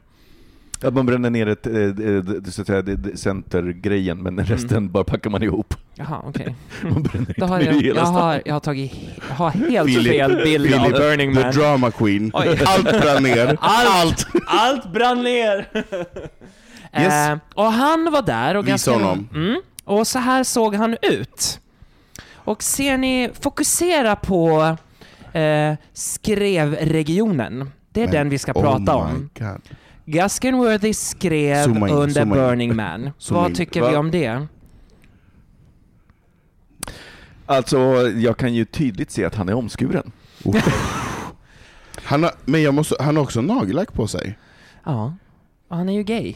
Att 0.84 0.94
man 0.94 1.06
bränner 1.06 1.30
ner 1.30 1.48
ett, 1.48 1.68
eh, 1.68 1.74
eh, 1.76 2.44
så 2.52 2.62
att 2.62 2.68
säga, 2.68 2.84
centergrejen, 3.16 4.18
men 4.24 4.40
resten 4.46 4.92
bara 4.92 5.04
packar 5.04 5.30
man 5.30 5.44
ihop. 5.44 5.74
Jaha, 5.96 6.22
okej. 6.26 6.56
Man 6.84 7.04
bränner 7.04 7.36
Då 7.38 7.46
har 7.46 7.60
inte 7.60 7.74
jag, 7.74 7.82
hela 7.82 8.00
jag, 8.00 8.06
har, 8.06 8.42
jag 8.46 8.54
har 8.56 8.60
tagit, 8.60 8.94
jag 9.30 9.36
har 9.36 9.50
helt 9.50 9.90
Philip- 9.90 10.10
fel 10.10 10.36
bild 10.44 10.74
av 10.74 10.80
Philip, 10.80 10.98
Burning 10.98 11.36
The 11.36 11.40
Man. 11.42 11.52
drama 11.52 11.92
queen. 11.92 12.32
Oj. 12.34 12.60
Allt 12.66 13.02
brann 13.02 13.24
ner. 13.24 13.58
Allt! 13.62 14.28
Allt 14.48 14.94
brann 14.94 15.24
ner! 15.24 15.70
Yes. 16.98 17.14
Eh, 17.30 17.38
och 17.56 17.72
han 17.72 18.12
var 18.12 18.22
där 18.22 18.56
och 18.56 18.64
Visa 18.68 18.72
ganska... 18.72 18.92
honom. 18.92 19.30
Mm, 19.36 19.62
och 19.84 20.08
så 20.08 20.20
här 20.20 20.44
såg 20.44 20.76
han 20.76 20.98
ut. 21.02 21.60
Och 22.36 22.64
ser 22.64 22.98
ni, 22.98 23.30
fokusera 23.42 24.16
på 24.16 24.78
eh, 25.34 25.74
skrevregionen. 25.94 27.70
Det 27.92 28.02
är 28.02 28.06
Men, 28.06 28.14
den 28.16 28.30
vi 28.30 28.38
ska 28.38 28.52
oh 28.52 28.62
prata 28.62 28.80
my 28.80 28.92
om. 29.14 29.30
God. 29.40 29.62
Gus 30.06 30.40
Kenworthy 30.42 30.94
skrev 30.94 31.64
Zooma 31.66 31.90
in, 31.90 31.96
under 31.96 32.22
zooma 32.22 32.36
in. 32.36 32.42
Burning 32.42 32.76
Man. 32.76 33.12
Zooma 33.18 33.40
Vad 33.42 33.50
in. 33.50 33.56
tycker 33.56 33.82
Va? 33.82 33.90
vi 33.90 33.96
om 33.96 34.12
det? 34.12 34.48
Alltså, 37.46 37.78
jag 38.16 38.38
kan 38.38 38.54
ju 38.54 38.66
tydligt 38.66 39.12
se 39.12 39.26
att 39.26 39.36
han 39.36 39.50
är 39.50 39.54
omskuren. 39.54 40.12
Han 42.06 42.24
har, 42.24 42.32
men 42.46 42.62
jag 42.64 42.74
måste, 42.74 42.96
han 43.00 43.16
har 43.16 43.24
också 43.24 43.42
nagellack 43.42 43.94
på 43.94 44.08
sig. 44.08 44.38
Ja. 44.84 45.14
Och 45.68 45.78
han 45.78 45.90
är 45.90 45.94
ju 45.94 46.04
gay. 46.04 46.36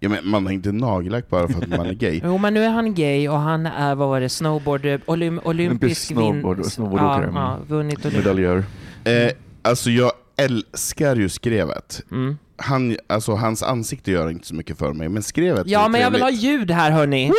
Ja, 0.00 0.08
men 0.08 0.28
man 0.28 0.46
har 0.46 0.52
inte 0.52 0.72
nagellack 0.72 1.28
bara 1.28 1.48
för 1.48 1.62
att 1.62 1.68
man 1.68 1.86
är 1.86 1.92
gay. 1.94 2.20
Jo, 2.24 2.38
men 2.38 2.54
nu 2.54 2.64
är 2.64 2.70
han 2.70 2.94
gay 2.94 3.28
och 3.28 3.38
han 3.38 3.66
är, 3.66 3.94
vad 3.94 4.08
var 4.08 4.20
det, 4.20 4.28
snowboard, 4.28 5.00
olym, 5.06 5.40
olympisk 5.44 6.10
snowboard- 6.12 6.56
vin- 6.56 6.64
snowboardåkare, 6.64 7.30
Ja, 7.34 7.58
ja, 7.58 7.58
vunnit 7.74 7.98
olympisk... 7.98 8.16
Medaljör. 8.26 8.64
Eh, 9.04 9.30
alltså 9.62 9.90
jag 9.90 10.12
älskar 10.36 11.16
ju 11.16 11.28
skrevet. 11.28 12.02
Mm. 12.10 12.38
Han, 12.60 12.96
alltså, 13.06 13.32
hans 13.32 13.62
ansikte 13.62 14.10
gör 14.10 14.30
inte 14.30 14.46
så 14.46 14.54
mycket 14.54 14.78
för 14.78 14.92
mig, 14.92 15.08
men 15.08 15.22
skrevet 15.22 15.66
Ja, 15.66 15.88
men 15.88 16.00
jag 16.00 16.10
vill 16.10 16.22
ha 16.22 16.30
ljud 16.30 16.70
här 16.70 16.90
hörni. 16.90 17.32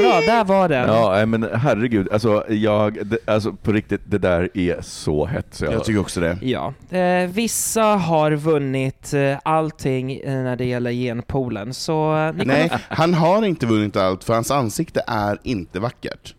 Bra, 0.00 0.20
där 0.20 0.44
var 0.44 0.68
den. 0.68 0.88
Ja, 0.88 1.26
men 1.26 1.48
herregud, 1.54 2.08
alltså, 2.12 2.44
jag, 2.48 3.06
det, 3.06 3.18
alltså 3.24 3.52
på 3.52 3.72
riktigt, 3.72 4.00
det 4.04 4.18
där 4.18 4.48
är 4.54 4.80
så 4.82 5.26
hett. 5.26 5.46
Så 5.50 5.64
jag, 5.64 5.74
Jag 5.74 5.84
tycker 5.84 6.00
också 6.00 6.20
det. 6.20 6.38
Ja, 6.42 6.74
eh, 6.90 7.30
vissa 7.30 7.82
har 7.82 8.32
vunnit 8.32 9.12
eh, 9.14 9.38
allting 9.42 10.12
eh, 10.16 10.32
när 10.42 10.56
det 10.56 10.64
gäller 10.64 10.92
genpoolen, 10.92 11.74
så 11.74 12.16
eh, 12.16 12.32
Nej, 12.44 12.70
han 12.88 13.14
har 13.14 13.44
inte 13.44 13.66
vunnit 13.66 13.96
allt, 13.96 14.24
för 14.24 14.34
hans 14.34 14.50
ansikte 14.50 15.02
är 15.06 15.38
inte 15.42 15.80
vackert. 15.80 16.34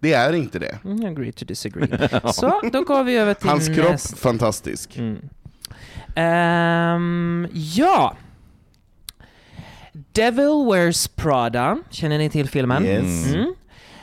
Det 0.00 0.12
är 0.12 0.32
inte 0.32 0.58
det. 0.58 0.78
Mm, 0.84 1.04
agree 1.12 1.32
to 1.32 1.44
disagree. 1.44 2.08
så, 2.32 2.60
då 2.72 2.82
går 2.82 3.04
vi 3.04 3.16
över 3.16 3.34
till 3.34 3.48
Hans 3.48 3.68
kropp, 3.68 3.90
nästa. 3.90 4.16
fantastisk. 4.16 4.98
Mm. 4.98 5.18
Ehm, 6.14 7.48
ja. 7.52 8.16
Devil 10.12 10.66
Wears 10.72 11.08
Prada, 11.08 11.78
känner 11.90 12.18
ni 12.18 12.30
till 12.30 12.48
filmen? 12.48 12.84
Yes. 12.84 13.34
Mm. 13.34 13.54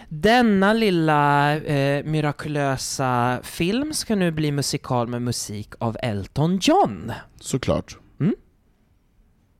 Denna 0.10 0.74
lilla 0.74 1.56
eh, 1.56 2.04
mirakulösa 2.04 3.40
film 3.44 3.94
ska 3.94 4.16
nu 4.16 4.32
bli 4.32 4.52
musikal 4.52 5.08
med 5.08 5.22
musik 5.22 5.74
av 5.80 5.98
Elton 6.04 6.60
John. 6.62 7.12
Såklart. 7.40 7.98
Mm. 8.20 8.36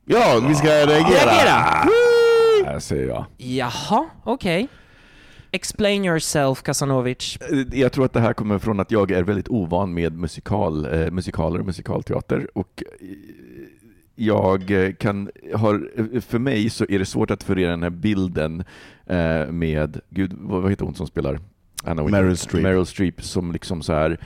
Ja, 0.04 0.40
vi 0.48 0.54
ska 0.54 0.68
reagera. 0.68 1.30
Reagera! 1.30 1.88
Här 2.64 2.78
säger 2.80 3.08
jag. 3.08 3.26
Jaha, 3.36 4.04
okej. 4.24 4.68
Explain 5.50 6.04
yourself, 6.04 6.62
Kasanovic. 6.62 7.38
Eh, 7.40 7.80
Jag 7.80 7.92
tror 7.92 8.04
att 8.04 8.12
det 8.12 8.20
här 8.20 8.32
kommer 8.32 8.58
från 8.58 8.80
att 8.80 8.90
jag 8.90 9.10
är 9.10 9.22
väldigt 9.22 9.48
ovan 9.48 9.94
med 9.94 10.12
musikal, 10.16 10.84
eh, 11.02 11.10
musikaler 11.10 11.60
och 11.60 11.66
musikalteater 11.66 12.48
och 12.54 12.82
eh, 13.00 13.06
jag 14.14 14.70
eh, 14.70 14.92
kan, 14.92 15.30
har, 15.54 16.20
för 16.20 16.38
mig 16.38 16.70
så 16.70 16.86
är 16.88 16.98
det 16.98 17.06
svårt 17.06 17.30
att 17.30 17.42
förena 17.42 17.70
den 17.70 17.82
här 17.82 17.90
bilden 17.90 18.64
eh, 19.06 19.46
med, 19.52 20.00
gud 20.10 20.32
vad 20.40 20.70
heter 20.70 20.84
hon 20.84 20.94
som 20.94 21.06
spelar 21.06 21.40
Anna? 21.84 22.04
Meryl 22.04 22.36
Streep. 22.36 22.62
Meryl 22.62 22.86
Streep 22.86 23.22
som 23.22 23.52
liksom 23.52 23.82
så 23.82 23.92
här 23.92 24.18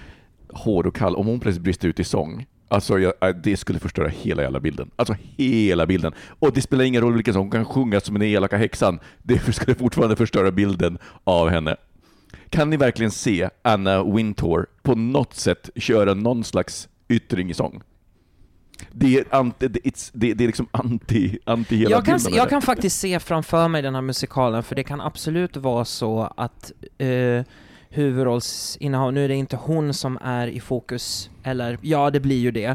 hård 0.49 0.87
och 0.87 0.95
kall, 0.97 1.17
om 1.17 1.27
hon 1.27 1.41
plötsligt 1.41 1.65
brister 1.65 1.89
ut 1.89 2.01
i 2.01 2.05
sång 2.05 2.47
Alltså 2.73 2.99
jag, 2.99 3.13
eh, 3.21 3.29
det 3.29 3.57
skulle 3.57 3.79
förstöra 3.79 4.09
hela 4.09 4.43
jävla 4.43 4.61
bilden. 4.61 4.91
Alltså 4.97 5.17
hela 5.37 5.87
bilden. 5.87 6.13
Och 6.39 6.53
det 6.53 6.63
spelar 6.63 6.85
ingen 6.85 7.03
roll 7.03 7.15
vilken 7.15 7.35
hon 7.35 7.51
kan 7.51 7.65
sjunga 7.65 8.01
som 8.01 8.15
den 8.15 8.23
elaka 8.23 8.57
häxan. 8.57 9.01
Det 9.23 9.39
skulle 9.55 9.75
fortfarande 9.75 10.17
förstöra 10.17 10.51
bilden 10.51 10.99
av 11.25 11.49
henne. 11.49 11.77
Kan 12.51 12.71
ni 12.71 12.77
verkligen 12.77 13.11
se 13.11 13.49
Anna 13.63 14.05
Wintour 14.05 14.67
på 14.83 14.95
något 14.95 15.35
sätt 15.35 15.71
köra 15.77 16.15
någon 16.15 16.45
slags 16.45 16.89
yttring 17.09 17.51
i 17.51 17.55
sång? 17.55 17.83
Det 18.93 19.19
är, 19.19 19.25
anti, 19.31 19.69
det, 19.69 19.81
det, 20.13 20.35
det 20.35 20.45
är 20.45 20.47
liksom 20.47 20.67
anti, 20.71 21.39
anti 21.45 21.77
hela 21.77 21.91
jag 21.91 22.05
kan, 22.05 22.17
bilden. 22.17 22.35
jag 22.35 22.51
kan 22.51 22.63
faktiskt 22.63 23.01
se 23.01 23.21
framför 23.21 23.69
mig 23.69 23.83
den 23.83 23.95
här 23.95 24.03
musikalen, 24.03 24.63
för 24.63 24.75
det 24.75 24.85
kan 24.85 25.01
absolut 25.01 25.57
vara 25.57 25.85
så 25.85 26.33
att 26.37 26.73
eh, 26.99 27.45
huvudrollsinnehav, 27.93 29.13
nu 29.13 29.25
är 29.25 29.29
det 29.29 29.35
inte 29.35 29.57
hon 29.57 29.95
som 29.95 30.19
är 30.25 30.47
i 30.47 30.61
fokus, 30.61 31.31
eller 31.43 31.79
ja, 31.83 32.11
det 32.11 32.21
blir 32.21 32.39
ju 32.39 32.51
det. 32.51 32.67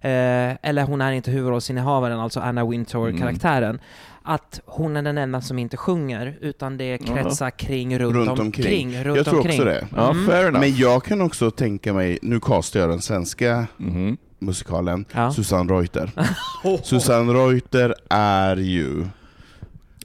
Eh, 0.00 0.56
eller 0.70 0.82
hon 0.82 1.00
är 1.00 1.12
inte 1.12 1.30
huvudrollsinnehavaren, 1.30 2.20
alltså 2.20 2.40
Anna 2.40 2.64
Wintour-karaktären. 2.64 3.78
Att 4.22 4.60
hon 4.66 4.96
är 4.96 5.02
den 5.02 5.18
enda 5.18 5.40
som 5.40 5.58
inte 5.58 5.76
sjunger, 5.76 6.38
utan 6.40 6.76
det 6.76 6.98
kretsar 6.98 7.50
kring, 7.50 7.98
runt, 7.98 8.14
Runt 8.16 8.28
omkring. 8.40 8.46
omkring. 8.86 9.04
runt 9.04 9.16
Jag 9.16 9.26
tror 9.26 9.36
omkring. 9.36 9.52
också 9.60 9.64
det. 9.64 9.86
Ja, 9.96 10.10
Mm. 10.10 10.52
Men 10.60 10.76
jag 10.76 11.04
kan 11.04 11.20
också 11.20 11.50
tänka 11.50 11.92
mig, 11.92 12.18
nu 12.22 12.40
castar 12.40 12.80
jag 12.80 12.88
den 12.88 13.00
svenska 13.02 13.66
Mhm. 13.76 14.16
musikalen, 14.38 15.04
Ja. 15.14 15.30
Susanne 15.32 15.72
Reuter. 15.72 16.10
Susanne 16.82 17.32
Reuter 17.32 17.94
är 18.10 18.56
ju 18.56 19.04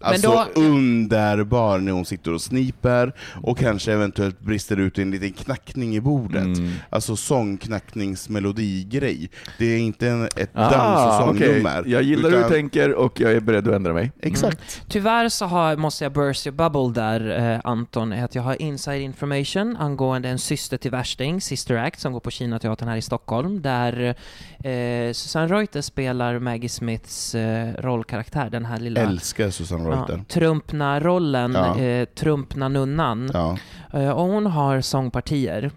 Alltså 0.03 0.45
då- 0.55 0.61
underbar 0.61 1.79
när 1.79 1.91
hon 1.91 2.05
sitter 2.05 2.33
och 2.33 2.41
sniper 2.41 3.13
och 3.43 3.57
kanske 3.57 3.93
eventuellt 3.93 4.39
brister 4.39 4.77
ut 4.77 4.99
i 4.99 5.01
en 5.01 5.11
liten 5.11 5.33
knackning 5.33 5.95
i 5.95 6.01
bordet. 6.01 6.43
Mm. 6.57 6.71
Alltså 6.89 7.15
sångknackningsmelodigrej. 7.15 9.29
Det 9.57 9.65
är 9.65 9.79
inte 9.79 10.09
en, 10.09 10.25
ett 10.25 10.49
Ah, 10.53 10.69
dans 10.71 11.19
och 11.19 11.25
sångnummer. 11.27 11.83
Jag 11.87 12.03
gillar 12.03 12.29
hur 12.29 12.37
utan- 12.37 12.49
du 12.49 12.55
tänker 12.55 12.93
och 12.93 13.19
jag 13.19 13.31
är 13.31 13.39
beredd 13.39 13.67
att 13.67 13.73
ändra 13.75 13.93
mig. 13.93 14.11
Exakt. 14.21 14.81
Tyvärr 14.87 15.29
så 15.29 15.45
har, 15.45 15.75
måste 15.75 16.05
jag 16.05 16.13
burst 16.13 16.47
your 16.47 16.55
bubble 16.69 17.01
där, 17.01 17.51
eh, 17.53 17.59
Anton, 17.63 18.13
är 18.13 18.23
att 18.25 18.35
jag 18.35 18.43
har 18.43 18.61
inside 18.61 19.01
information 19.01 19.77
angående 19.77 20.29
en 20.29 20.39
syster 20.39 20.77
till 20.77 20.91
Värsting, 20.91 21.41
Sister 21.41 21.75
Act, 21.75 21.99
som 21.99 22.13
går 22.13 22.19
på 22.19 22.31
Kinateatern 22.31 22.89
här 22.89 22.97
i 22.97 23.01
Stockholm, 23.01 23.61
där 23.61 24.15
eh, 24.63 25.13
Susanne 25.13 25.47
Reuter 25.47 25.81
spelar 25.81 26.39
Maggie 26.39 26.69
Smiths 26.69 27.35
eh, 27.35 27.73
rollkaraktär, 27.79 28.49
den 28.49 28.65
här 28.65 28.79
lilla 28.79 29.01
Älskar 29.01 29.49
Susanne 29.49 29.89
ja, 29.91 29.97
Reuter. 30.07 30.23
trumpna-rollen, 30.29 31.51
Ja. 31.53 31.79
eh, 31.79 32.05
trumpna 32.05 32.67
nunnan. 32.69 33.31
Ja. 33.33 33.57
Eh, 33.93 34.09
och 34.09 34.23
hon 34.25 34.45
har 34.45 34.81
sångpartier 34.81 35.71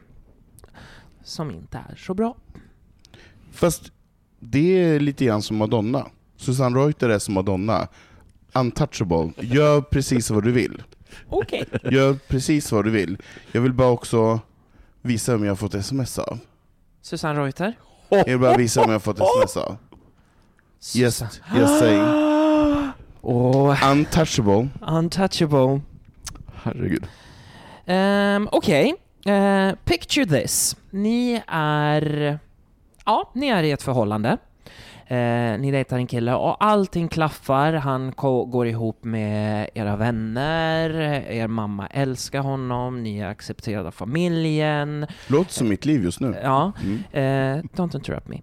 som 1.24 1.50
inte 1.50 1.78
är 1.90 1.96
så 1.96 2.14
bra. 2.14 2.36
Fast 3.52 3.92
det 4.40 4.82
är 4.82 5.00
lite 5.00 5.24
grann 5.24 5.42
som 5.42 5.56
Madonna. 5.56 6.06
Susanne 6.36 6.78
Reuter 6.78 7.08
är 7.08 7.18
som 7.18 7.34
Madonna. 7.34 7.88
Untouchable. 8.52 9.30
Gör 9.36 9.80
precis 9.80 10.30
vad 10.30 10.44
du 10.44 10.52
vill. 10.52 10.82
Okej. 11.28 11.64
Gör 11.82 12.14
precis 12.28 12.72
vad 12.72 12.84
du 12.84 12.90
vill. 12.90 13.18
Jag 13.52 13.60
vill 13.60 13.72
bara 13.72 13.88
också 13.88 14.40
visa 15.02 15.32
vem 15.32 15.44
jag 15.44 15.50
har 15.50 15.56
fått 15.56 15.74
sms 15.74 16.18
av. 16.18 16.38
Susanne 17.02 17.40
Reuter? 17.40 17.72
Jag 18.08 18.24
vill 18.24 18.38
bara 18.38 18.56
visa 18.56 18.80
vem 18.80 18.90
jag 18.90 18.94
har 18.94 19.00
fått 19.00 19.20
sms 19.20 19.56
av. 19.56 19.76
Yes, 20.96 21.22
yes 21.56 21.78
saying. 21.78 22.34
Åh, 23.26 23.90
Untouchable. 23.90 24.68
untouchable. 24.80 25.80
Herregud. 26.62 27.06
Um, 27.86 28.48
Okej, 28.52 28.94
Eh, 29.26 29.72
picture 29.84 30.26
this. 30.26 30.76
Ni 30.90 31.42
är... 31.46 32.38
Ja, 33.05 33.30
ni 33.34 33.48
är 33.48 33.62
i 33.62 33.70
ett 33.70 33.82
förhållande. 33.82 34.38
Eh, 35.06 35.59
ni 35.59 35.70
dejtar 35.70 35.97
en 35.97 36.06
kille 36.06 36.35
och 36.35 36.64
allting 36.64 37.09
klaffar. 37.09 37.72
Han 37.72 38.12
går 38.47 38.66
ihop 38.66 39.05
med 39.05 39.70
era 39.74 39.97
vänner. 39.97 40.90
Er 41.31 41.47
mamma 41.47 41.86
älskar 41.86 42.40
honom. 42.40 43.02
Ni 43.02 43.18
är 43.18 43.28
accepterade 43.28 43.89
av 43.89 43.93
familjen. 43.93 45.06
Låter 45.26 45.52
som 45.52 45.68
mitt 45.68 45.85
liv 45.85 46.05
just 46.05 46.20
nu. 46.20 46.36
Ja, 46.43 46.72
Mm. 46.82 46.98
eh, 47.12 47.64
don't 47.76 47.97
interrupt 47.97 48.28
me. 48.28 48.36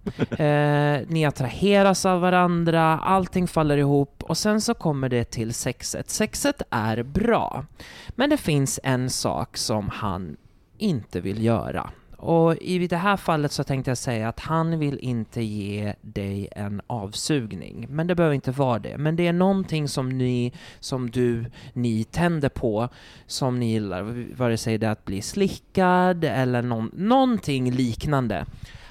Eh, 0.44 1.00
ni 1.08 1.24
attraheras 1.26 2.06
av 2.06 2.20
varandra, 2.20 2.98
allting 2.98 3.46
faller 3.48 3.76
ihop 3.76 4.22
och 4.22 4.38
sen 4.38 4.60
så 4.60 4.74
kommer 4.74 5.08
det 5.08 5.24
till 5.24 5.54
sexet. 5.54 6.10
Sexet 6.10 6.62
är 6.70 7.02
bra, 7.02 7.64
men 8.08 8.30
det 8.30 8.36
finns 8.36 8.80
en 8.82 9.10
sak 9.10 9.56
som 9.56 9.88
han 9.88 10.36
inte 10.78 11.20
vill 11.20 11.44
göra. 11.44 11.90
Och 12.22 12.56
i 12.56 12.86
det 12.86 12.96
här 12.96 13.16
fallet 13.16 13.52
så 13.52 13.64
tänkte 13.64 13.90
jag 13.90 13.98
säga 13.98 14.28
att 14.28 14.40
han 14.40 14.78
vill 14.78 14.98
inte 14.98 15.42
ge 15.42 15.94
dig 16.00 16.48
en 16.52 16.80
avsugning. 16.86 17.86
Men 17.90 18.06
det 18.06 18.14
behöver 18.14 18.34
inte 18.34 18.50
vara 18.50 18.78
det. 18.78 18.98
Men 18.98 19.16
det 19.16 19.26
är 19.26 19.32
någonting 19.32 19.88
som 19.88 20.08
ni, 20.08 20.52
som 20.80 21.10
du, 21.10 21.44
ni 21.72 22.04
tänder 22.04 22.48
på, 22.48 22.88
som 23.26 23.60
ni 23.60 23.72
gillar. 23.72 24.34
Vare 24.36 24.56
sig 24.56 24.78
det 24.78 24.86
är 24.86 24.90
att 24.90 25.04
bli 25.04 25.22
slickad 25.22 26.24
eller 26.24 26.62
någon, 26.62 26.90
någonting 26.94 27.70
liknande. 27.70 28.46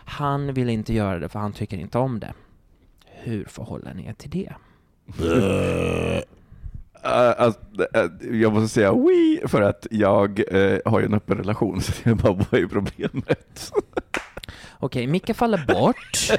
Han 0.05 0.53
vill 0.53 0.69
inte 0.69 0.93
göra 0.93 1.19
det 1.19 1.29
för 1.29 1.39
han 1.39 1.53
tycker 1.53 1.77
inte 1.77 1.97
om 1.97 2.19
det. 2.19 2.33
Hur 3.05 3.45
förhåller 3.45 3.93
ni 3.93 4.05
er 4.05 4.13
till 4.13 4.29
det? 4.29 4.53
Uh, 7.06 7.41
alltså, 7.41 7.60
uh, 7.95 8.41
jag 8.41 8.53
måste 8.53 8.73
säga 8.73 8.91
oui 8.91 9.40
för 9.48 9.61
att 9.61 9.88
jag 9.91 10.40
uh, 10.53 10.78
har 10.86 10.99
ju 10.99 11.06
en 11.06 11.14
öppen 11.14 11.38
relation, 11.38 11.82
så 11.82 11.94
jag 12.03 12.18
bara, 12.18 12.34
vad 12.34 12.61
är 12.61 12.68
problemet? 12.68 13.72
Okej, 14.80 15.07
Micke 15.07 15.36
faller 15.36 15.65
bort. 15.68 16.32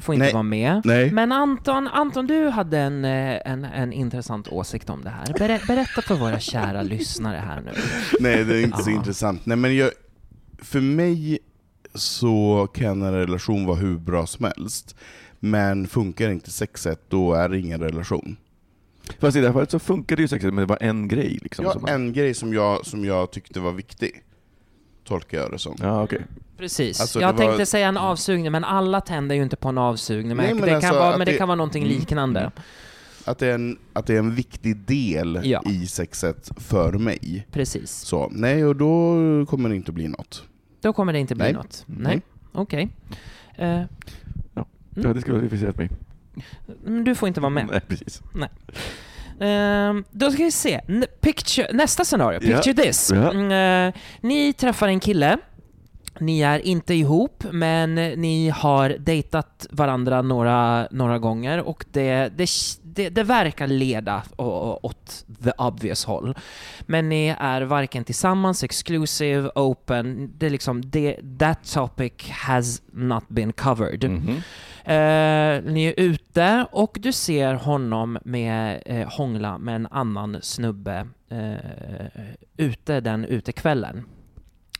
Du 0.00 0.04
får 0.04 0.14
inte 0.14 0.24
Nej. 0.24 0.32
vara 0.32 0.42
med. 0.42 0.80
Nej. 0.84 1.10
Men 1.10 1.32
Anton, 1.32 1.88
Anton, 1.88 2.26
du 2.26 2.48
hade 2.48 2.78
en, 2.78 3.04
eh, 3.04 3.38
en, 3.44 3.64
en 3.64 3.92
intressant 3.92 4.48
åsikt 4.48 4.90
om 4.90 5.04
det 5.04 5.10
här. 5.10 5.26
Ber, 5.38 5.66
berätta 5.66 6.02
för 6.02 6.14
våra 6.14 6.40
kära 6.40 6.82
lyssnare 6.82 7.36
här 7.36 7.60
nu. 7.60 7.70
Nej, 8.20 8.44
det 8.44 8.56
är 8.56 8.62
inte 8.62 8.82
så 8.82 8.90
intressant. 8.90 9.46
Nej, 9.46 9.56
men 9.56 9.76
jag, 9.76 9.90
för 10.58 10.80
mig 10.80 11.38
så 11.94 12.68
kan 12.74 13.02
en 13.02 13.12
relation 13.12 13.66
vara 13.66 13.76
hur 13.76 13.98
bra 13.98 14.26
som 14.26 14.44
helst, 14.44 14.96
men 15.40 15.86
funkar 15.86 16.30
inte 16.30 16.50
sexet, 16.50 17.00
då 17.08 17.34
är 17.34 17.48
det 17.48 17.58
ingen 17.58 17.80
relation. 17.80 18.36
Fast 19.18 19.36
i 19.36 19.40
det 19.40 19.46
här 19.46 19.52
fallet 19.52 19.70
så 19.70 19.78
funkar 19.78 20.16
det 20.16 20.22
ju 20.22 20.28
säkert, 20.28 20.46
men 20.54 20.56
det 20.56 20.66
var 20.66 20.78
en 20.80 21.08
grej 21.08 21.38
liksom. 21.42 21.64
Ja, 21.64 21.72
som 21.72 21.86
en 21.86 22.12
grej 22.12 22.34
som 22.34 22.52
jag, 22.54 22.86
som 22.86 23.04
jag 23.04 23.30
tyckte 23.30 23.60
var 23.60 23.72
viktig, 23.72 24.22
tolkar 25.04 25.38
jag 25.38 25.50
det 25.50 25.58
som. 25.58 25.74
Ja, 25.80 26.02
okej. 26.02 26.20
Precis. 26.58 27.00
Alltså, 27.00 27.20
jag 27.20 27.34
det 27.34 27.38
var- 27.38 27.44
tänkte 27.50 27.66
säga 27.66 27.88
en 27.88 27.96
avsugning, 27.96 28.52
men 28.52 28.64
alla 28.64 29.00
tänder 29.00 29.34
ju 29.36 29.42
inte 29.42 29.56
på 29.56 29.68
en 29.68 29.78
avsugning. 29.78 30.28
Men, 30.28 30.36
Nej, 30.36 30.54
men 30.54 30.62
det, 30.64 30.74
alltså 30.74 30.90
kan 30.90 30.98
vara, 30.98 31.10
men 31.18 31.26
det 31.26 31.32
det- 31.32 31.38
kan 31.38 31.48
vara 31.48 31.56
någonting 31.56 31.82
Mm. 31.84 31.96
liknande. 31.98 32.50
Att 33.24 33.38
det, 33.38 33.46
är 33.46 33.54
en, 33.54 33.78
att 33.92 34.06
det 34.06 34.14
är 34.14 34.18
en 34.18 34.34
viktig 34.34 34.76
del 34.76 35.40
Ja. 35.44 35.62
i 35.66 35.86
sexet 35.86 36.50
för 36.56 36.92
mig. 36.92 37.46
Precis. 37.52 37.90
Så, 37.90 38.28
nej, 38.32 38.64
och 38.64 38.76
då 38.76 39.14
kommer 39.46 39.68
det 39.68 39.76
inte 39.76 39.92
bli 39.92 40.08
något. 40.08 40.44
Då 40.80 40.92
kommer 40.92 41.12
det 41.12 41.18
inte 41.18 41.34
bli 41.34 41.44
Nej. 41.44 41.52
något. 41.52 41.82
Nej, 41.86 42.20
okej. 42.52 42.88
Eh, 43.56 43.82
Du 44.90 45.06
hade 45.08 45.20
skvalificerat 45.20 45.76
mig. 45.78 45.90
Men 46.84 47.04
du 47.04 47.14
får 47.14 47.28
inte 47.28 47.40
vara 47.40 47.50
med. 47.50 47.66
Nej, 47.70 47.80
precis. 47.88 48.22
Ehm, 49.40 50.04
då 50.10 50.30
ska 50.30 50.44
vi 50.44 50.50
se. 50.50 50.80
N- 50.88 51.04
picture, 51.20 51.72
nästa 51.72 52.04
scenario. 52.04 52.40
Picture 52.40 52.74
this. 52.74 53.10
Ja. 53.14 53.30
Mm, 53.32 53.88
eh, 53.88 53.94
ni 54.20 54.52
träffar 54.52 54.88
en 54.88 55.00
kille. 55.00 55.38
Ni 56.20 56.40
är 56.40 56.58
inte 56.58 56.94
ihop, 56.94 57.44
men 57.52 57.94
ni 57.94 58.48
har 58.48 58.88
dejtat 58.98 59.66
varandra 59.70 60.22
några, 60.22 60.88
några 60.90 61.18
gånger 61.18 61.62
och 61.62 61.84
det, 61.92 62.28
det, 62.36 62.48
det, 62.82 63.08
det 63.08 63.22
verkar 63.22 63.66
leda 63.66 64.22
åt 64.82 65.24
the 65.44 65.50
obvious 65.50 66.04
håll. 66.04 66.34
Men 66.80 67.08
ni 67.08 67.36
är 67.38 67.62
varken 67.62 68.04
tillsammans, 68.04 68.64
exclusive, 68.64 69.50
open, 69.54 70.32
det 70.38 70.46
är 70.46 70.50
liksom, 70.50 70.90
det, 70.90 71.16
that 71.38 71.72
topic 71.72 72.12
has 72.30 72.82
not 72.92 73.28
been 73.28 73.52
covered. 73.52 74.10
Mhm. 74.10 74.42
Eh, 74.84 75.62
ni 75.72 75.84
är 75.84 76.00
ute 76.00 76.66
och 76.72 76.96
du 77.00 77.12
ser 77.12 77.54
honom 77.54 78.18
med 78.24 78.82
eh, 78.86 79.08
hångla 79.08 79.58
med 79.58 79.76
en 79.76 79.86
annan 79.90 80.38
snubbe 80.42 81.06
eh, 81.30 81.54
ute 82.56 83.00
den 83.00 83.24
utekvällen. 83.24 84.04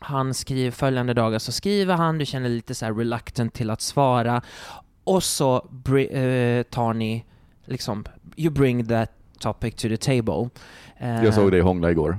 Han 0.00 0.34
skriver 0.34 0.70
följande 0.70 1.14
dagar 1.14 1.38
så 1.38 1.52
skriver 1.52 1.94
han, 1.94 2.18
du 2.18 2.26
känner 2.26 2.48
lite 2.48 2.74
så 2.74 2.86
reluctant 2.86 3.54
till 3.54 3.70
att 3.70 3.80
svara 3.80 4.42
och 5.04 5.22
så 5.22 5.56
eh, 6.10 6.62
tar 6.62 6.92
ni 6.94 7.24
liksom, 7.64 8.04
you 8.36 8.50
bring 8.50 8.86
that 8.86 9.10
topic 9.38 9.74
to 9.74 9.88
the 9.88 9.96
table. 9.96 10.48
Eh, 10.98 11.24
Jag 11.24 11.34
såg 11.34 11.50
dig 11.52 11.60
hångla 11.60 11.90
igår. 11.90 12.18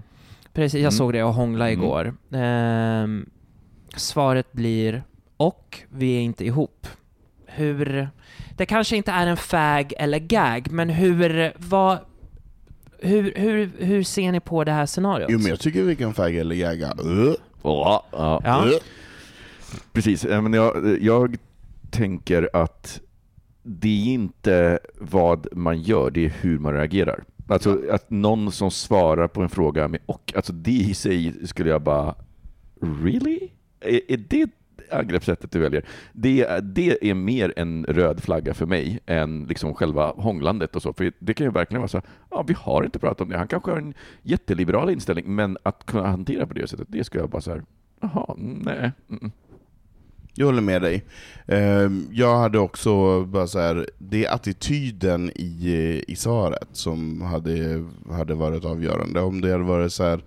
Precis, 0.54 0.74
jag 0.74 0.82
Mm. 0.82 0.92
såg 0.92 1.14
det 1.14 1.24
och 1.24 1.34
hångla 1.34 1.70
Mm. 1.70 1.80
igår. 1.84 2.14
Ehm, 2.32 3.30
svaret 3.96 4.52
blir 4.54 5.04
och 5.38 5.80
vi 5.90 6.18
är 6.18 6.22
inte 6.22 6.46
ihop. 6.46 6.88
Hur... 7.46 8.10
Det 8.58 8.66
kanske 8.66 8.96
inte 8.98 9.12
är 9.12 9.28
en 9.28 9.38
fag 9.38 9.94
eller 9.98 10.20
gag, 10.20 10.68
men 10.72 10.90
hur... 10.90 11.54
Vad, 11.58 11.98
hur, 13.00 13.34
hur, 13.36 13.72
hur 13.78 14.04
ser 14.04 14.32
ni 14.32 14.40
på 14.40 14.64
det 14.64 14.72
här 14.72 14.86
scenariot? 14.86 15.30
Jo, 15.32 15.38
men 15.40 15.48
jag 15.48 15.60
tycker 15.60 15.84
vi 15.84 15.96
kan 15.96 16.14
fagga 16.14 16.42
eller 16.42 16.56
gagga. 16.56 16.94
Uh, 17.06 17.34
Ja, 17.64 18.06
ja. 18.12 18.64
Uh. 18.66 18.72
Precis, 19.94 20.26
Eh, 20.26 20.42
men 20.42 20.54
jag, 20.54 20.98
jag 21.02 21.38
tänker 21.90 22.50
att 22.54 23.02
det 23.64 23.88
är 23.90 24.14
inte 24.14 24.80
vad 25.00 25.48
man 25.58 25.82
gör, 25.82 26.12
det 26.12 26.26
är 26.26 26.34
hur 26.42 26.60
man 26.60 26.74
reagerar. 26.74 27.24
Alltså 27.48 27.82
att 27.92 28.10
någon 28.10 28.52
som 28.52 28.72
svarar 28.72 29.28
på 29.28 29.42
en 29.42 29.50
fråga 29.50 29.88
med 29.88 30.00
och, 30.06 30.34
alltså 30.36 30.54
det 30.54 30.72
i 30.72 30.94
sig 30.94 31.48
skulle 31.48 31.70
jag 31.70 31.82
bara, 31.82 32.16
really? 32.82 33.50
Är, 33.80 34.12
är 34.12 34.18
det, 34.18 34.50
angreppssättet 34.92 35.52
du 35.52 35.60
väljer, 35.60 35.86
det, 36.14 36.60
det 36.64 37.10
är 37.10 37.14
mer 37.14 37.54
en 37.56 37.86
röd 37.86 38.24
flagga 38.24 38.54
för 38.54 38.66
mig 38.66 39.00
än 39.06 39.46
liksom 39.46 39.76
själva 39.76 40.12
hånglandet 40.12 40.76
och 40.76 40.82
så. 40.82 40.94
För 40.94 41.12
det 41.20 41.34
kan 41.34 41.46
ju 41.46 41.52
verkligen 41.52 41.82
vara 41.82 41.90
så 41.90 42.02
ja, 42.30 42.44
vi 42.48 42.54
har 42.54 42.84
inte 42.84 43.00
pratat 43.00 43.22
om 43.22 43.30
det. 43.30 43.38
Han 43.38 43.48
kanske 43.48 43.72
har 43.72 43.78
en 43.78 43.94
jätteliberal 44.22 44.90
inställning, 44.90 45.36
men 45.36 45.58
att 45.64 45.86
kunna 45.86 46.08
hantera 46.08 46.48
på 46.48 46.54
det 46.54 46.68
sättet, 46.68 46.88
det 46.90 47.04
skulle 47.04 47.24
jag 47.24 47.30
bara 47.30 47.42
så 47.42 47.52
här, 47.52 47.64
jaha, 48.02 48.36
nej. 48.38 48.92
Mm. 49.10 49.32
Jag 50.34 50.46
håller 50.46 50.62
med 50.62 50.82
dig. 50.82 51.04
Ehm, 51.48 52.08
jag 52.12 52.38
hade 52.38 52.60
också 52.60 53.24
bara 53.26 53.48
så 53.48 53.60
här, 53.60 53.90
det 53.98 54.26
är 54.26 54.34
attityden 54.34 55.30
i, 55.36 56.04
i 56.08 56.16
svaret 56.16 56.68
som 56.72 57.22
hade, 57.22 57.86
hade 58.12 58.34
varit 58.34 58.66
avgörande. 58.66 59.22
Om 59.22 59.42
det 59.42 59.52
hade 59.52 59.64
varit 59.64 59.94
så 59.94 60.04
här, 60.04 60.24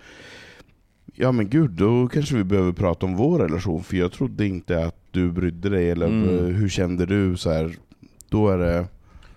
ja 1.14 1.32
men 1.32 1.48
gud, 1.48 1.70
då 1.70 2.08
kanske 2.08 2.36
vi 2.36 2.44
behöver 2.44 2.72
prata 2.72 3.06
om 3.06 3.16
vår 3.16 3.38
relation, 3.38 3.82
för 3.84 3.96
jag 3.96 4.12
trodde 4.12 4.46
inte 4.46 4.84
att 4.86 4.96
du 5.10 5.32
brydde 5.32 5.68
dig, 5.68 5.90
eller 5.90 6.06
Mm. 6.06 6.54
hur 6.54 6.68
kände 6.68 7.06
du? 7.06 7.36
Så 7.36 7.50
här, 7.50 7.74
då 8.28 8.48
är 8.48 8.58
det... 8.58 8.86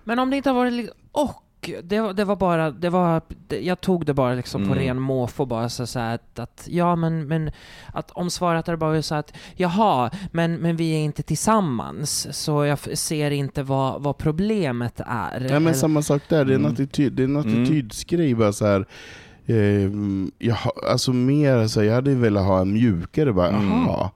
Men 0.04 0.20
om 0.20 0.30
det 0.30 0.38
inte 0.38 0.50
har 0.50 0.56
varit 0.56 0.90
och 1.12 1.44
det, 1.84 2.00
var- 2.00 2.14
det 2.14 2.26
var 2.26 2.36
bara, 2.36 2.72
det 2.72 2.90
var, 2.90 3.22
det, 3.48 3.60
jag 3.60 3.82
tog 3.82 4.06
det 4.06 4.14
bara 4.14 4.34
liksom 4.34 4.62
på 4.66 4.72
Mm. 4.72 4.84
ren 4.84 5.00
måfå 5.02 5.46
bara 5.46 5.70
så, 5.70 5.88
så 5.88 6.00
här 6.00 6.16
att, 6.16 6.40
att, 6.40 6.68
ja 6.72 6.96
men, 6.96 7.28
men 7.28 7.52
att 7.94 8.12
om 8.12 8.30
svaret 8.30 8.68
hade 8.68 8.78
bara 8.78 9.02
så 9.02 9.16
att, 9.16 9.34
jaha, 9.56 10.12
men, 10.32 10.56
men 10.56 10.76
vi 10.76 10.94
är 10.94 11.00
inte 11.00 11.24
tillsammans, 11.24 12.28
så 12.44 12.66
jag 12.66 12.98
ser 12.98 13.32
inte 13.32 13.64
vad, 13.64 14.02
vad 14.04 14.18
problemet 14.18 15.00
är. 15.06 15.42
Ja, 15.42 15.50
men 15.50 15.56
Eller- 15.62 15.74
samma 15.74 16.02
sak 16.02 16.22
där, 16.30 16.46
det 16.46 16.52
är 16.52 16.56
en, 16.56 16.62
Mm. 16.62 16.74
attityd, 16.74 17.14
det 17.14 17.24
är 17.24 17.28
en 17.28 17.36
Mm. 17.36 17.64
attitydsgrej. 17.64 18.36
Bara 18.36 18.54
så 18.54 18.66
här, 18.66 18.86
eh, 19.48 19.92
jag, 20.38 20.58
alltså 20.90 21.14
mer 21.14 21.68
så 21.68 21.84
jag 21.84 21.94
hade 21.96 22.16
velat 22.16 22.46
ha 22.46 22.62
en 22.62 22.74
mjukare, 22.74 23.34
bara, 23.34 23.50
Mm. 23.50 23.72
aha, 23.72 24.12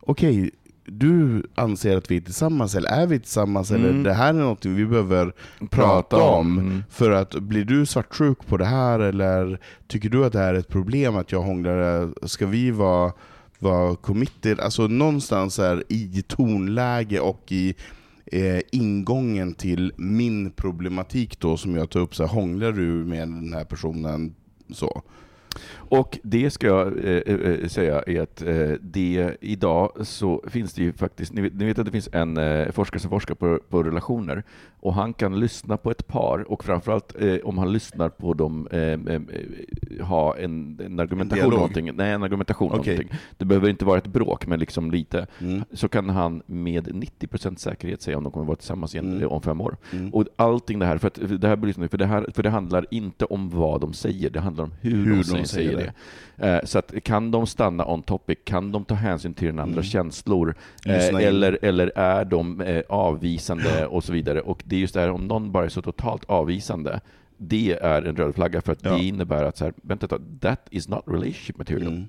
okej, 0.00 0.50
du 0.84 1.42
anser 1.54 1.96
att 1.96 2.10
vi 2.10 2.16
är 2.16 2.20
tillsammans, 2.20 2.74
eller 2.74 2.88
är 2.90 3.06
vi 3.06 3.18
tillsammans, 3.20 3.70
eller 3.70 3.88
Mm. 3.90 4.02
det 4.02 4.12
här 4.12 4.28
är 4.28 4.32
något 4.38 4.64
vi 4.66 4.86
behöver 4.86 5.32
prata 5.70 6.16
om. 6.22 6.58
Mm. 6.58 6.82
För 6.90 7.10
att 7.10 7.34
blir 7.34 7.64
du 7.64 7.86
svartsjuk 7.86 8.46
på 8.46 8.56
det 8.56 8.64
här, 8.64 9.00
eller 9.00 9.58
tycker 9.86 10.08
du 10.08 10.24
att 10.24 10.32
det 10.32 10.38
här 10.38 10.54
är 10.54 10.58
ett 10.58 10.68
problem 10.68 11.16
att 11.16 11.32
jag 11.32 11.42
hånglar, 11.42 12.10
ska 12.26 12.46
vi 12.46 12.70
vara, 12.70 13.12
vara 13.58 13.96
committed? 13.96 14.60
Alltså 14.60 14.86
någonstans 14.86 15.58
här 15.58 15.84
i 15.88 16.22
tonläge 16.28 17.20
och 17.20 17.52
i 17.52 17.74
eh, 18.26 18.60
ingången 18.72 19.54
till 19.54 19.92
min 19.96 20.50
problematik 20.50 21.40
då 21.40 21.56
som 21.56 21.76
jag 21.76 21.90
tar 21.90 22.00
upp, 22.00 22.14
så 22.14 22.22
här, 22.26 22.30
hånglar 22.34 22.72
du 22.72 22.82
med 22.82 23.28
den 23.28 23.52
här 23.52 23.64
personen? 23.64 24.34
Så. 24.70 25.02
Och 25.74 26.18
det 26.22 26.50
ska 26.50 26.66
jag 26.66 27.04
eh, 27.04 27.16
eh, 27.16 27.68
säga 27.68 28.02
är 28.06 28.20
att 28.20 28.42
eh, 28.42 28.70
det 28.80 29.36
idag 29.40 29.92
så 30.00 30.44
finns 30.48 30.74
det 30.74 30.82
ju 30.82 30.92
faktiskt, 30.92 31.32
ni 31.32 31.40
vet, 31.42 31.54
ni 31.54 31.64
vet 31.64 31.78
att 31.78 31.84
det 31.84 31.90
finns 31.92 32.08
en 32.12 32.36
eh, 32.36 32.70
forskare 32.70 33.00
som 33.00 33.10
forskar 33.10 33.34
på, 33.34 33.58
på 33.68 33.82
relationer 33.82 34.42
och 34.80 34.94
han 34.94 35.12
kan 35.12 35.40
lyssna 35.40 35.76
på 35.76 35.90
ett 35.90 36.08
par 36.08 36.52
och 36.52 36.64
framförallt 36.64 37.14
eh, 37.22 37.36
om 37.44 37.58
han 37.58 37.72
lyssnar 37.72 38.08
på 38.08 38.34
dem 38.34 38.68
eh, 38.70 38.80
eh, 38.80 38.96
eh, 39.06 40.06
ha 40.06 40.36
en, 40.36 40.80
en 40.84 41.00
argumentation 41.00 41.38
dialog? 41.38 41.58
någonting. 41.58 41.90
Nej, 41.94 42.12
en 42.12 42.22
argumentation 42.22 42.72
Okej. 42.72 42.94
någonting. 42.94 43.18
Det 43.38 43.44
behöver 43.44 43.68
inte 43.68 43.84
vara 43.84 43.98
ett 43.98 44.06
bråk, 44.06 44.46
men 44.46 44.60
liksom 44.60 44.90
lite. 44.90 45.26
Mm. 45.40 45.64
Så 45.72 45.88
kan 45.88 46.08
han 46.10 46.42
med 46.46 46.88
90% 46.88 47.56
säkerhet 47.56 48.02
säga 48.02 48.18
om 48.18 48.24
de 48.24 48.32
kommer 48.32 48.46
vara 48.46 48.56
tillsammans 48.56 48.94
igen 48.94 49.02
Mm. 49.12 49.22
eh, 49.22 49.32
om 49.32 49.42
fem 49.42 49.60
år. 49.60 49.76
Mm. 49.92 50.14
Och 50.14 50.24
allting 50.36 50.78
det 50.78 50.86
här, 50.86 50.98
för, 50.98 51.06
att, 51.06 51.18
för, 51.18 51.26
det 51.26 51.48
här 51.48 51.88
för, 51.88 51.98
det 51.98 52.06
här, 52.06 52.26
för 52.34 52.42
det 52.42 52.50
handlar 52.50 52.86
inte 52.90 53.24
om 53.24 53.50
vad 53.50 53.80
de 53.80 53.92
säger, 53.92 54.30
det 54.30 54.40
handlar 54.40 54.64
om 54.64 54.74
hur, 54.80 55.04
Hur 55.04 55.16
de, 55.16 55.41
de 55.42 55.48
säger, 55.48 55.70
säger 55.76 55.92
det. 56.36 56.48
Eh, 56.48 56.60
så 56.64 56.78
att, 56.78 57.04
kan 57.04 57.30
de 57.30 57.46
stanna 57.46 57.86
on 57.86 58.02
topic? 58.02 58.38
Kan 58.44 58.72
de 58.72 58.84
ta 58.84 58.94
hänsyn 58.94 59.34
till 59.34 59.46
den 59.46 59.58
andra 59.58 59.72
Mm. 59.72 59.82
känslor? 59.84 60.54
Eh, 60.86 61.06
eller, 61.14 61.58
eller 61.62 61.92
är 61.98 62.24
de 62.24 62.60
eh, 62.60 62.82
avvisande 62.88 63.86
och 63.86 64.04
så 64.04 64.12
vidare? 64.12 64.40
Och 64.40 64.62
det 64.66 64.76
är 64.76 64.80
just 64.80 64.94
det 64.94 65.00
här, 65.00 65.10
om 65.10 65.26
någon 65.26 65.52
bara 65.52 65.64
är 65.64 65.68
så 65.68 65.82
totalt 65.82 66.24
avvisande, 66.24 67.00
det 67.36 67.78
är 67.82 68.02
en 68.02 68.16
röd 68.16 68.34
flagga 68.34 68.60
för 68.62 68.72
att 68.72 68.84
Ja. 68.84 68.96
det 68.96 69.04
innebär 69.04 69.44
att 69.44 69.56
så 69.56 69.64
här, 69.64 69.74
vänta 69.82 70.06
ett 70.16 70.22
that 70.40 70.66
is 70.70 70.88
not 70.88 71.02
relationship 71.06 71.58
material. 71.58 71.86
Mm. 71.92 72.08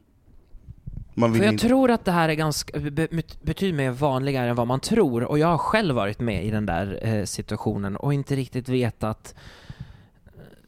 Man 1.16 1.32
vill 1.32 1.40
För 1.42 1.46
jag 1.46 1.54
inte... 1.54 1.68
tror 1.68 1.92
att 1.92 2.06
det 2.06 2.12
här 2.12 2.30
är 2.30 2.34
ganska, 2.34 2.80
be- 2.80 3.08
betydligt 3.42 3.76
mer 3.76 3.92
vanligare 3.92 4.50
än 4.50 4.56
vad 4.56 4.68
man 4.68 4.80
tror 4.80 5.24
och 5.24 5.40
jag 5.40 5.48
har 5.48 5.58
själv 5.58 5.96
varit 5.96 6.20
med 6.20 6.46
i 6.46 6.50
den 6.52 6.66
där 6.66 7.00
eh, 7.02 7.24
situationen 7.24 7.96
och 7.96 8.14
inte 8.14 8.36
riktigt 8.36 8.70
vetat 8.70 9.36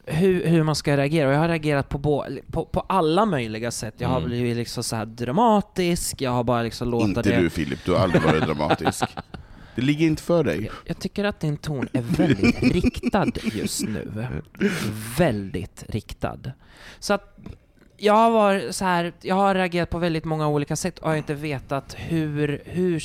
hur, 0.06 0.46
hur 0.46 0.62
man 0.62 0.74
ska 0.76 0.96
reagera. 0.96 1.28
Och 1.28 1.34
jag 1.34 1.38
har 1.38 1.48
reagerat 1.48 1.88
på, 1.88 1.98
bo, 1.98 2.24
på, 2.50 2.64
på 2.64 2.80
alla 2.80 3.26
möjliga 3.26 3.70
sätt. 3.70 3.94
Jag 3.98 4.08
har 4.08 4.16
Mm. 4.16 4.28
blivit 4.28 4.56
liksom 4.56 4.84
så 4.84 4.96
här 4.96 5.06
dramatisk, 5.06 6.20
jag 6.20 6.30
har 6.30 6.44
bara 6.44 6.62
liksom 6.62 6.88
låtit 6.90 7.08
Inte 7.08 7.22
det... 7.22 7.36
du 7.36 7.50
Filip, 7.50 7.84
du 7.84 7.92
har 7.92 7.98
aldrig 7.98 8.22
varit 8.22 8.42
dramatisk. 8.46 9.04
Det 9.74 9.82
ligger 9.82 10.06
inte 10.06 10.22
för 10.22 10.44
dig. 10.44 10.62
Jag, 10.64 10.72
jag 10.84 10.98
tycker 10.98 11.24
att 11.24 11.40
din 11.40 11.56
ton 11.56 11.88
är 11.92 12.02
väldigt 12.02 12.62
riktad 12.74 13.26
just 13.42 13.82
nu. 13.82 14.26
Väldigt 15.18 15.84
riktad. 15.88 16.38
Så 16.98 17.14
att 17.14 17.38
jag 17.96 18.12
har 18.14 18.30
varit 18.30 18.74
så 18.74 18.84
här, 18.84 19.12
jag 19.22 19.34
har 19.34 19.54
reagerat 19.54 19.90
på 19.90 19.98
väldigt 19.98 20.24
många 20.24 20.48
olika 20.48 20.76
sätt 20.76 20.98
och 20.98 21.08
har 21.08 21.16
inte 21.16 21.34
vetat 21.34 21.94
hur, 21.98 22.62
hur, 22.64 23.02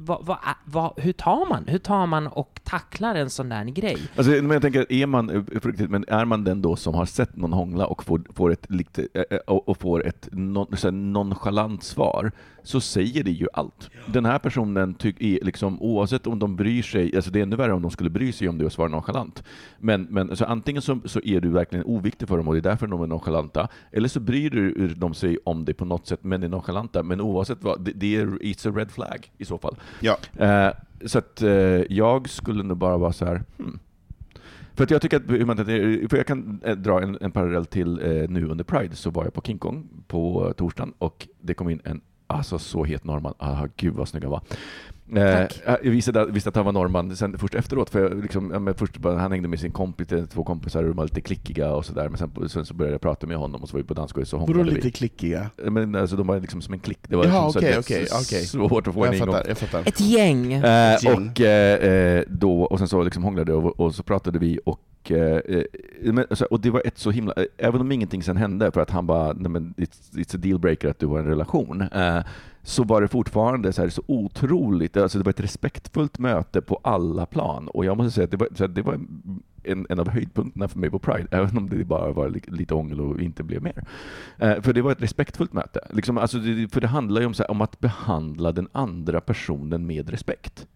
vad, 0.00 0.26
vad, 0.26 0.36
är- 0.36 0.56
vad, 0.64 0.92
hur 0.96 1.12
tar 1.12 1.48
man? 1.48 1.64
Hur 1.66 1.78
tar 1.78 2.06
man 2.06 2.26
och 2.26 2.60
tacklar 2.64 3.14
en 3.14 3.30
sån 3.30 3.48
där 3.48 3.64
grej? 3.64 3.98
Alltså, 4.16 4.32
men 4.32 4.50
jag 4.50 4.62
tänker, 4.62 4.92
är 4.92 5.06
man, 5.06 5.30
eh, 5.30 5.42
men 5.88 6.04
är 6.08 6.24
man 6.24 6.44
den 6.44 6.62
då 6.62 6.76
som 6.76 6.94
har 6.94 7.04
sett 7.06 7.36
någon 7.36 7.52
hångla 7.52 7.86
och 7.86 8.04
får, 8.04 8.22
får 8.34 8.52
ett, 8.52 8.70
lite, 8.70 9.08
eh, 9.14 9.22
eh, 9.30 9.36
och 9.46 9.68
och 9.68 9.78
får 9.80 10.06
ett 10.06 10.28
non, 10.32 10.66
så 10.76 10.86
här 10.86 10.92
nonchalant 10.92 11.82
svar, 11.82 12.32
så 12.68 12.80
säger 12.80 13.24
det 13.24 13.30
ju 13.30 13.46
allt. 13.52 13.90
Den 14.06 14.24
här 14.24 14.38
personen, 14.38 14.96
är 15.04 15.44
liksom, 15.44 15.82
oavsett 15.82 16.26
om 16.26 16.38
de 16.38 16.56
bryr 16.56 16.82
sig, 16.82 17.16
alltså 17.16 17.30
det 17.30 17.38
är 17.38 17.42
ännu 17.42 17.56
värre 17.56 17.72
om 17.72 17.82
de 17.82 17.90
skulle 17.90 18.10
bry 18.10 18.32
sig 18.32 18.48
om 18.48 18.58
du 18.58 18.70
svarar 18.70 18.88
nonchalant. 18.88 19.42
Men, 19.78 20.02
men 20.10 20.36
så 20.36 20.44
antingen 20.44 20.82
så, 20.82 21.00
så 21.04 21.20
är 21.24 21.40
du 21.40 21.48
verkligen 21.48 21.84
oviktig 21.84 22.28
för 22.28 22.36
dem 22.36 22.48
och 22.48 22.54
det 22.54 22.60
är 22.60 22.70
därför 22.70 22.86
de 22.86 23.02
är 23.02 23.06
nonchalanta, 23.06 23.68
eller 23.92 24.08
så 24.08 24.20
bryr 24.20 24.50
du- 24.50 24.88
de 24.88 25.14
sig 25.14 25.38
om 25.44 25.64
dig 25.64 25.74
på 25.74 25.84
något 25.84 26.06
sätt 26.06 26.20
men 26.24 26.42
är 26.42 26.48
nonchalanta. 26.48 27.02
Men 27.02 27.20
oavsett 27.20 27.58
vad, 27.64 27.84
det, 27.84 27.92
det 27.94 28.16
är 28.16 28.26
it's 28.26 28.68
a 28.68 28.72
red 28.76 28.90
flag 28.90 29.30
i 29.38 29.44
så 29.44 29.58
fall. 29.58 29.76
Ja. 30.00 30.16
Eh, 30.36 30.72
så 31.06 31.18
att 31.18 31.42
eh, 31.42 31.50
jag 31.88 32.28
skulle 32.28 32.62
nog 32.62 32.76
bara 32.76 32.96
vara 32.98 33.12
så 33.12 33.24
här. 33.24 33.42
Hmm. 33.58 33.78
För 34.74 34.84
att 34.84 34.90
jag 34.90 35.02
tycker 35.02 35.16
att, 35.16 35.46
man- 35.46 35.56
för 36.08 36.16
jag 36.16 36.26
kan 36.26 36.60
eh, 36.64 36.76
dra 36.76 37.02
en, 37.02 37.18
en 37.20 37.30
parallell 37.30 37.66
till 37.66 37.98
eh, 37.98 38.28
nu 38.30 38.46
under 38.48 38.64
Pride, 38.64 38.96
så 38.96 39.10
var 39.10 39.24
jag 39.24 39.34
på 39.34 39.40
King 39.40 39.58
Kong 39.58 39.88
på 40.06 40.46
eh, 40.46 40.52
torsdagen 40.52 40.92
och 40.98 41.28
det 41.40 41.54
kom 41.54 41.68
in 41.70 41.80
en 41.84 42.00
Alltså 42.30 42.58
så 42.58 42.84
het 42.84 43.04
norrman. 43.04 43.34
Ah, 43.38 43.66
gud 43.76 43.94
vad 43.94 44.08
snygg 44.08 44.22
han 44.22 44.30
var. 44.30 44.40
Eh, 45.16 45.46
jag 45.64 45.90
visste, 45.90 46.20
att- 46.20 46.28
visste 46.30 46.48
att 46.48 46.56
han 46.56 46.64
var 46.64 46.72
norrman 46.72 47.16
sen 47.16 47.38
först 47.38 47.54
efteråt, 47.54 47.90
för 47.90 48.02
jag 48.02 48.22
liksom, 48.22 48.50
ja, 48.52 48.58
men 48.58 48.74
först 48.74 48.98
bara, 48.98 49.18
han 49.18 49.32
hängde 49.32 49.48
med 49.48 49.60
sin 49.60 49.70
kompis, 49.72 50.12
eh, 50.12 50.24
två 50.24 50.44
kompisar 50.44 50.82
och 50.82 50.88
de 50.88 50.96
var 50.96 51.04
lite 51.04 51.20
klickiga 51.20 51.72
och 51.74 51.84
sådär, 51.86 52.08
men 52.08 52.18
sen, 52.18 52.48
sen 52.48 52.64
så 52.66 52.74
började 52.74 52.94
jag 52.94 53.00
prata 53.00 53.26
med 53.26 53.36
honom 53.36 53.62
och 53.62 53.68
så 53.68 53.72
var 53.76 53.82
vi 53.82 53.86
på 53.88 53.94
dansgolvet 53.94 54.28
så 54.28 54.36
Vadå 54.36 54.52
hånglade 54.52 54.70
lite 54.70 54.86
vi. 54.86 54.92
klickiga? 54.92 55.50
Men 55.56 55.94
alltså, 55.94 56.16
de 56.16 56.26
var 56.26 56.40
liksom 56.40 56.62
som 56.62 56.74
en 56.74 56.80
klick. 56.80 56.98
Det 57.08 57.16
var 57.16 57.24
Jaha, 57.24 57.44
liksom 57.46 57.52
så 57.52 57.58
att 57.58 57.64
okej, 57.64 57.70
det 57.70 57.76
är 57.76 57.80
okej, 57.80 58.02
s- 58.02 58.26
okej. 58.28 58.46
svårt 58.46 58.86
att 58.86 58.94
få 58.94 59.00
en 59.04 59.06
Jag 59.06 59.14
ingång. 59.14 59.34
fattar, 59.34 59.48
jag 59.48 59.58
fattar. 59.58 59.82
Ett 59.88 60.00
gäng! 60.00 60.52
Eh, 60.52 60.96
gäng. 61.04 61.30
och, 61.30 61.40
eh, 61.40 62.16
eh, 62.18 62.24
då, 62.28 62.62
och 62.62 62.78
sen 62.78 62.88
så 62.88 63.02
liksom 63.02 63.22
hånglade 63.24 63.52
jag 63.52 63.66
och, 63.66 63.80
och 63.80 63.94
så 63.94 64.02
pratade 64.02 64.38
vi 64.38 64.60
och 64.66 64.80
eh, 65.10 65.62
eh 66.02 66.14
alltså, 66.30 66.44
och 66.44 66.60
det 66.60 66.70
var 66.70 66.82
ett 66.84 66.98
så 66.98 67.10
himla, 67.10 67.32
eh, 67.36 67.44
även 67.56 67.80
om 67.80 67.92
ingenting 67.92 68.22
sen 68.22 68.36
hände 68.36 68.72
för 68.72 68.80
att 68.80 68.90
han 68.90 69.06
bara, 69.06 69.32
nej 69.32 69.50
men 69.50 69.74
it's, 69.76 70.12
it's 70.12 70.36
a 70.36 70.38
dealbreaker 70.42 70.88
att 70.88 70.98
du 70.98 71.06
har 71.06 71.18
en 71.18 71.26
relation, 71.26 71.80
eh, 71.80 72.20
så 72.62 72.84
var 72.84 73.02
det 73.02 73.08
fortfarande 73.08 73.72
så, 73.72 73.82
här, 73.82 73.88
så 73.88 74.02
otroligt, 74.06 74.96
alltså 74.96 75.18
det 75.18 75.24
var 75.24 75.30
ett 75.30 75.40
respektfullt 75.40 76.18
möte 76.18 76.60
på 76.60 76.80
alla 76.82 77.26
plan. 77.26 77.68
Och 77.68 77.84
jag 77.84 77.96
måste 77.96 78.10
säga 78.10 78.24
att 78.24 78.30
det 78.30 78.36
var, 78.36 78.48
så 78.54 78.64
här, 78.64 78.68
det 78.68 78.82
var 78.82 79.00
en, 79.62 79.86
en 79.88 80.00
av 80.00 80.08
höjdpunkterna 80.08 80.68
för 80.68 80.78
mig 80.78 80.90
på 80.90 80.98
Pride, 80.98 81.28
även 81.30 81.56
om 81.56 81.68
det 81.68 81.84
bara 81.84 82.12
var 82.12 82.28
lite 82.46 82.74
ångel 82.74 83.00
och 83.00 83.20
inte 83.20 83.42
blev 83.42 83.62
mer. 83.62 83.84
För 84.62 84.72
det 84.72 84.82
var 84.82 84.92
ett 84.92 85.02
respektfullt 85.02 85.52
möte. 85.52 85.80
Liksom, 85.90 86.18
alltså 86.18 86.38
det, 86.38 86.72
för 86.72 86.80
det 86.80 86.86
handlar 86.86 87.20
ju 87.20 87.26
om, 87.26 87.34
så 87.34 87.42
här, 87.42 87.50
om 87.50 87.60
att 87.60 87.80
behandla 87.80 88.52
den 88.52 88.68
andra 88.72 89.20
personen 89.20 89.86
med 89.86 90.10
respekt. 90.10 90.66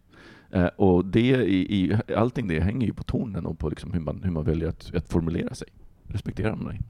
Eh, 0.52 0.66
och 0.66 1.04
det 1.04 1.20
i, 1.20 1.76
i, 1.76 1.96
allting 2.16 2.48
det 2.48 2.60
hänger 2.60 2.86
ju 2.86 2.94
på 2.94 3.02
tonen 3.02 3.46
och 3.46 3.58
på 3.58 3.68
liksom 3.68 3.92
hur, 3.92 4.00
man, 4.00 4.20
hur 4.24 4.30
man 4.30 4.44
väljer 4.44 4.68
att, 4.68 4.94
att 4.94 5.08
formulera 5.08 5.54
sig. 5.54 5.68
Respektera 6.08 6.56
mig. 6.56 6.80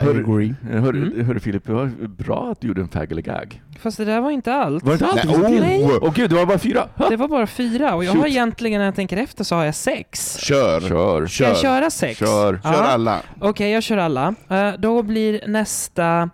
I 0.00 0.08
agree. 0.08 0.54
Hör, 0.70 0.92
Mm. 0.94 1.26
hörru 1.26 1.40
Filip, 1.40 1.64
det 1.66 1.72
var 1.72 1.86
bra 2.08 2.48
att 2.52 2.60
du 2.60 2.68
gjorde 2.68 2.80
en 2.80 2.88
fag 2.88 3.12
eller 3.12 3.22
gag. 3.22 3.62
Fast 3.78 3.96
det 3.96 4.04
där 4.04 4.20
var 4.20 4.30
inte 4.30 4.54
allt. 4.54 4.82
Var 4.84 4.90
det 4.90 4.94
inte 4.94 5.06
allt? 5.06 5.24
Nej, 5.24 5.34
sa 5.34 5.48
till? 5.48 5.84
oh! 5.84 5.98
Åh 6.02 6.12
gud, 6.14 6.30
det 6.30 6.36
var 6.36 6.46
bara 6.46 6.58
fyra! 6.58 6.88
Ha! 6.96 7.08
Det 7.08 7.16
var 7.16 7.28
bara 7.28 7.46
fyra 7.46 7.94
och 7.94 8.04
jag 8.04 8.12
har 8.12 8.16
Shoot. 8.18 8.26
egentligen, 8.28 8.78
när 8.78 8.84
jag 8.84 8.94
tänker 8.94 9.16
efter, 9.16 9.44
så 9.44 9.54
har 9.54 9.64
jag 9.64 9.74
sex. 9.74 10.38
Kör! 10.40 10.80
Kör! 10.80 11.26
Ska 11.26 11.44
jag 11.44 11.56
köra 11.58 11.90
sex? 11.90 12.18
Kör. 12.18 12.60
Ja. 12.64 12.72
Kör 12.72 12.82
alla! 12.82 13.20
Okej, 13.40 13.70
jag 13.72 13.82
kör 13.82 13.96
alla. 13.96 14.34
Eh, 14.48 14.72
då 14.78 15.02
blir 15.02 15.40
nästa 15.46 16.30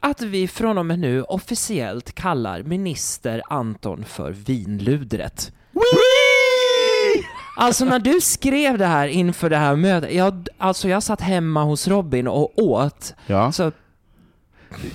att 0.00 0.20
vi 0.22 0.48
från 0.48 0.78
och 0.78 0.86
med 0.86 0.98
nu 0.98 1.22
officiellt 1.22 2.12
kallar 2.14 2.62
minister 2.62 3.42
Anton 3.50 4.04
för 4.04 4.30
vinludret. 4.32 5.52
Alltså 7.56 7.84
när 7.84 7.98
du 7.98 8.20
skrev 8.20 8.78
det 8.78 8.86
här 8.86 9.08
inför 9.08 9.50
det 9.50 9.56
här 9.56 9.76
mötet, 9.76 10.12
jag, 10.14 10.48
alltså 10.58 10.88
jag 10.88 11.02
satt 11.02 11.20
hemma 11.20 11.64
hos 11.64 11.88
Robin 11.88 12.28
och 12.28 12.58
åt. 12.62 13.14
Ja. 13.26 13.52
Så 13.52 13.72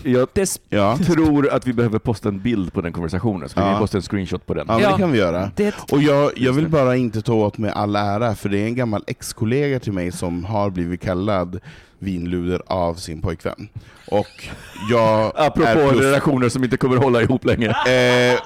Jag 0.04 0.28
Det, 0.34 0.60
Ja, 0.70 0.98
tror 0.98 1.50
att 1.54 1.68
vi 1.68 1.74
behöver 1.74 2.00
posta 2.00 2.30
en 2.30 2.40
bild 2.42 2.74
på 2.74 2.82
den 2.82 2.94
konversationen, 2.94 3.50
så 3.50 3.56
kan 3.56 3.68
Ja. 3.68 3.74
vi 3.74 3.80
posta 3.80 3.98
en 3.98 4.02
screenshot 4.02 4.46
på 4.46 4.54
den. 4.54 4.66
ja, 4.70 4.82
Ja. 4.82 4.92
det 4.92 4.98
kan 4.98 5.12
vi 5.12 5.18
göra. 5.18 5.52
det, 5.56 5.76
Och 5.92 6.02
jag, 6.02 6.32
jag 6.36 6.54
vill 6.54 6.70
bara 6.70 6.96
inte 6.96 7.22
ta 7.22 7.34
åt 7.34 7.58
mig 7.58 7.72
all 7.72 7.96
ära, 7.96 8.36
för 8.36 8.50
det 8.50 8.60
är 8.60 8.66
en 8.66 8.76
gammal 8.76 9.04
ex-kollega 9.08 9.80
till 9.80 9.94
mig 9.94 10.12
som 10.12 10.46
har 10.46 10.70
blivit 10.70 11.02
kallad 11.02 11.60
vinluder 12.04 12.62
av 12.68 12.96
sin 12.96 13.22
pojkvän. 13.22 13.70
Och 14.08 14.48
jag 14.90 15.32
Apropå 15.36 15.70
är 15.80 15.90
plus, 15.92 16.02
relationer 16.04 16.50
som 16.50 16.64
inte 16.64 16.78
kommer 16.78 16.98
hålla 16.98 17.22
ihop 17.22 17.46
längre. 17.46 17.70
eh, 17.70 18.40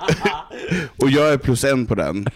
och 0.97 1.09
jag 1.09 1.33
är 1.33 1.37
plus 1.37 1.63
en 1.63 1.85
på 1.85 1.95
den. 1.95 2.27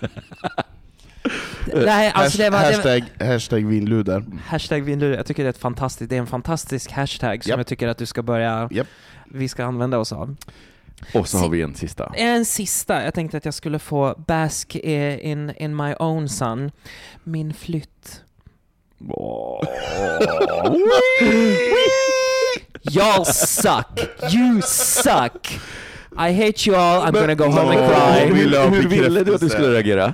nej, 1.73 2.11
alltså 2.15 2.37
det 2.37 2.49
var... 2.49 2.59
Det 2.59 2.65
var 2.65 2.73
hashtag, 2.73 3.03
hashtag 3.27 3.65
vinluder. 3.65 4.23
hashtag 4.45 4.81
vinluder, 4.81 5.17
jag 5.17 5.25
tycker 5.25 5.43
det 5.43 5.47
är 5.47 5.53
ett 5.53 5.57
fantastiskt, 5.57 6.09
det 6.09 6.15
är 6.15 6.19
en 6.19 6.27
fantastisk 6.27 6.91
hashtag 6.91 7.43
som 7.43 7.49
Japp. 7.49 7.59
jag 7.59 7.67
tycker 7.67 7.87
att 7.87 7.97
du 7.97 8.05
ska 8.05 8.23
börja, 8.23 8.67
Japp. 8.71 8.87
vi 9.25 9.47
ska 9.47 9.65
använda 9.65 9.97
oss 9.97 10.11
av. 10.13 10.35
Och 11.13 11.27
så 11.27 11.37
har 11.37 11.49
vi 11.49 11.61
en 11.61 11.75
sista. 11.75 12.11
En 12.15 12.45
sista, 12.45 13.03
jag 13.03 13.13
tänkte 13.13 13.37
att 13.37 13.45
jag 13.45 13.53
skulle 13.53 13.79
få 13.79 14.23
bask 14.27 14.75
in, 14.75 15.51
in 15.57 15.75
my 15.75 15.93
own 15.99 16.29
sun. 16.29 16.71
Min 17.23 17.53
flytt. 17.53 18.21
Y'all 22.91 23.25
suck! 23.25 23.99
You 24.29 24.61
suck! 24.61 25.47
I 26.17 26.33
hate 26.33 26.65
you 26.67 26.75
all, 26.75 27.01
I'm 27.01 27.13
gonna 27.13 27.35
go 27.35 27.49
home 27.49 27.71
and 27.71 27.79
cry. 27.79 28.25
Hur 28.27 28.87
ville 28.87 29.23
du 29.23 29.35
att 29.35 29.41
du 29.41 29.49
skulle 29.49 29.73
reagera? 29.73 30.13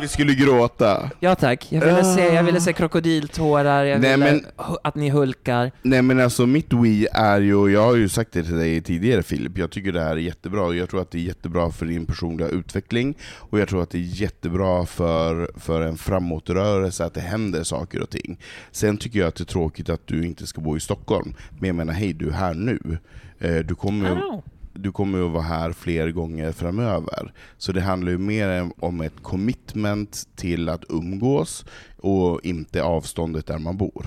Vi 0.00 0.08
skulle 0.08 0.34
gråta. 0.34 1.10
Ja 1.20 1.34
tack, 1.34 1.66
jag 1.72 1.80
ville 1.86 2.04
se, 2.04 2.34
jag 2.34 2.42
ville 2.42 2.60
se 2.60 2.72
krokodiltårar, 2.72 3.84
jag 3.84 4.00
Nej, 4.00 4.10
ville 4.12 4.24
men- 4.32 4.44
hu- 4.56 4.76
att 4.84 4.94
ni 4.94 5.10
hulkar. 5.10 5.72
Nej 5.82 6.02
men 6.02 6.20
alltså 6.20 6.46
mitt 6.46 6.72
we 6.72 7.06
är 7.12 7.40
ju, 7.40 7.68
jag 7.72 7.82
har 7.82 7.94
ju 7.96 8.08
sagt 8.08 8.32
det 8.32 8.42
till 8.42 8.56
dig 8.56 8.82
tidigare 8.82 9.22
Filip, 9.22 9.58
jag 9.58 9.70
tycker 9.70 9.92
det 9.92 10.00
här 10.02 10.10
är 10.12 10.16
jättebra, 10.16 10.62
och 10.62 10.74
jag 10.76 10.88
tror 10.90 11.02
att 11.02 11.10
det 11.10 11.18
är 11.18 11.22
jättebra 11.22 11.70
för 11.70 11.86
din 11.86 12.06
personliga 12.06 12.48
utveckling, 12.48 13.14
och 13.22 13.60
jag 13.60 13.68
tror 13.68 13.82
att 13.82 13.90
det 13.90 13.98
är 13.98 14.20
jättebra 14.22 14.86
för, 14.86 15.50
för 15.56 15.80
en 15.80 15.96
framåtrörelse 15.96 17.04
att 17.04 17.14
det 17.14 17.20
händer 17.20 17.62
saker 17.62 18.02
och 18.02 18.10
ting. 18.10 18.38
Sen 18.72 18.96
tycker 18.96 19.18
jag 19.18 19.28
att 19.28 19.34
det 19.36 19.42
är 19.42 19.44
tråkigt 19.44 19.88
att 19.88 20.06
du 20.06 20.26
inte 20.26 20.46
ska 20.46 20.60
bo 20.60 20.76
i 20.76 20.80
Stockholm, 20.80 21.34
men 21.58 21.66
jag 21.66 21.76
menar 21.76 21.92
hej, 21.92 22.12
du 22.12 22.28
är 22.28 22.32
här 22.32 22.54
nu. 22.54 22.98
Eh, 23.38 23.54
Du 23.56 23.74
kommer, 23.74 24.12
I 24.12 24.14
know. 24.14 24.42
Du 24.78 24.92
kommer 24.92 25.26
att 25.26 25.32
vara 25.32 25.42
här 25.42 25.72
fler 25.72 26.10
gånger 26.10 26.52
framöver. 26.52 27.32
Så 27.58 27.72
det 27.72 27.80
handlar 27.80 28.12
ju 28.12 28.18
mer 28.18 28.70
om 28.78 29.00
ett 29.00 29.22
commitment 29.22 30.28
till 30.36 30.68
att 30.68 30.84
umgås, 30.88 31.64
och 31.96 32.40
inte 32.44 32.82
avståndet 32.82 33.46
där 33.46 33.58
man 33.58 33.76
bor. 33.76 34.06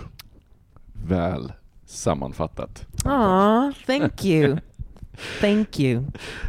Väl 1.07 1.53
sammanfattat. 1.85 2.85
Aw, 3.05 3.73
thank 3.85 4.25
you. 4.25 4.57
Thank 5.41 5.79
you. 5.79 6.03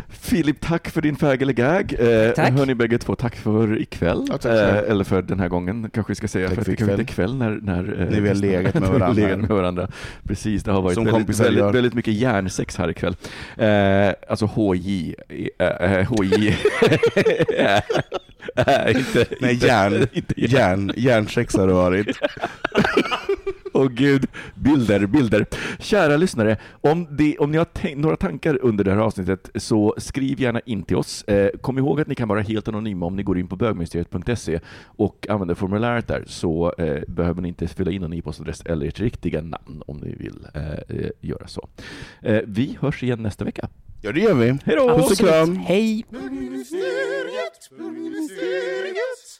Filip, 0.09 0.61
tack 0.61 0.89
för 0.91 1.01
din 1.01 1.17
fägelegag. 1.17 1.95
Eh, 1.99 2.31
Tack. 2.33 2.53
Hörni 2.53 2.75
bägge 2.75 2.99
två, 2.99 3.15
tack 3.15 3.37
för 3.37 3.81
ikväll. 3.81 4.27
Ja, 4.29 4.39
tack 4.39 4.53
eh, 4.53 4.91
eller 4.91 5.05
för 5.05 5.23
den 5.23 5.41
här 5.41 5.49
gången, 5.49 5.91
kanske 5.95 6.11
vi 6.11 6.15
ska 6.15 6.29
säga. 6.29 6.47
Tack 6.49 6.55
för 6.55 6.61
att 6.61 6.65
för 6.67 6.73
det 6.73 6.77
kanske 6.77 6.93
inte 6.93 7.03
är 7.03 7.13
ikväll. 7.13 7.27
kväll 7.29 7.37
när... 7.37 7.51
När, 7.83 8.01
eh, 8.03 8.09
När 8.11 8.21
vi 8.21 8.29
har 8.29 8.35
legat 8.35 8.75
med 8.75 8.83
varandra. 8.89 9.13
legat 9.13 9.39
med 9.39 9.49
varandra. 9.51 9.89
Precis, 10.23 10.63
det 10.63 10.73
har 10.73 10.83
varit 10.83 10.99
väldigt, 10.99 11.41
väldigt, 11.41 11.75
väldigt 11.75 11.95
mycket 11.95 12.15
hjärnsex 12.15 12.77
här 12.77 12.91
ikväll. 12.91 13.17
Eh, 13.57 14.13
alltså 14.29 14.47
HJ. 14.47 15.15
Eh, 15.59 16.07
HJ. 16.09 16.49
Eh, 17.57 17.81
inte, 18.97 19.27
Nej, 19.41 19.55
järn. 19.67 20.07
inte 20.13 20.35
järn. 20.41 20.51
Järn, 20.51 20.93
järnsex 20.97 21.57
har 21.57 21.67
det 21.67 21.73
varit. 21.73 22.17
Åh 23.81 23.89
gud, 23.89 24.27
bilder, 24.55 25.07
bilder. 25.07 25.47
Kära 25.78 26.16
lyssnare, 26.16 26.57
om, 26.81 27.07
det, 27.11 27.39
om 27.39 27.51
ni 27.51 27.59
har 27.59 27.97
några 27.97 28.16
tankar 28.16 28.59
under 28.62 28.85
det 28.85 28.90
här 28.90 28.98
avsnittet 28.98 29.51
så 29.55 29.94
skriv 29.98 30.40
gärna 30.40 30.61
in 30.61 30.82
till 30.82 30.97
oss. 30.97 31.23
Eh, 31.23 31.51
kom 31.61 31.78
ihåg 31.78 32.01
att 32.01 32.07
ni 32.09 32.15
kan 32.15 32.28
vara 32.28 32.40
helt 32.40 32.69
anonyma 32.69 33.07
om 33.07 33.16
ni 33.16 33.23
går 33.23 33.39
in 33.39 33.48
på 33.48 33.57
bögministeriet.se 33.57 34.61
och 34.85 35.27
använder 35.31 35.55
formuläret 35.55 36.09
där 36.09 36.24
så 36.27 36.74
eh, 36.78 37.02
behöver 37.09 37.43
ni 37.43 37.48
inte 37.48 37.69
fylla 37.69 37.90
in 37.90 38.02
någon 38.02 38.12
e-postadress 38.12 38.62
eller 38.65 38.86
ert 38.86 39.01
riktiga 39.01 39.40
namn 39.40 39.82
om 39.86 39.97
ni 39.97 40.15
vill 40.15 40.47
eh, 40.55 40.98
eh, 40.98 41.11
göra 41.20 41.47
så. 41.47 41.69
Eh, 42.23 42.40
vi 42.47 42.78
hörs 42.81 43.02
igen 43.02 43.23
nästa 43.23 43.44
vecka. 43.44 43.69
Ja, 44.02 44.12
det 44.12 44.20
gör 44.20 44.35
vi. 44.35 44.59
Hej 44.65 44.77
då! 44.77 44.97
Puss 44.97 45.20
och 45.20 45.27
kram. 45.27 45.57
Hej! 45.57 46.05
Bögministeriet, 46.11 47.70
bögministeriet, 47.78 49.40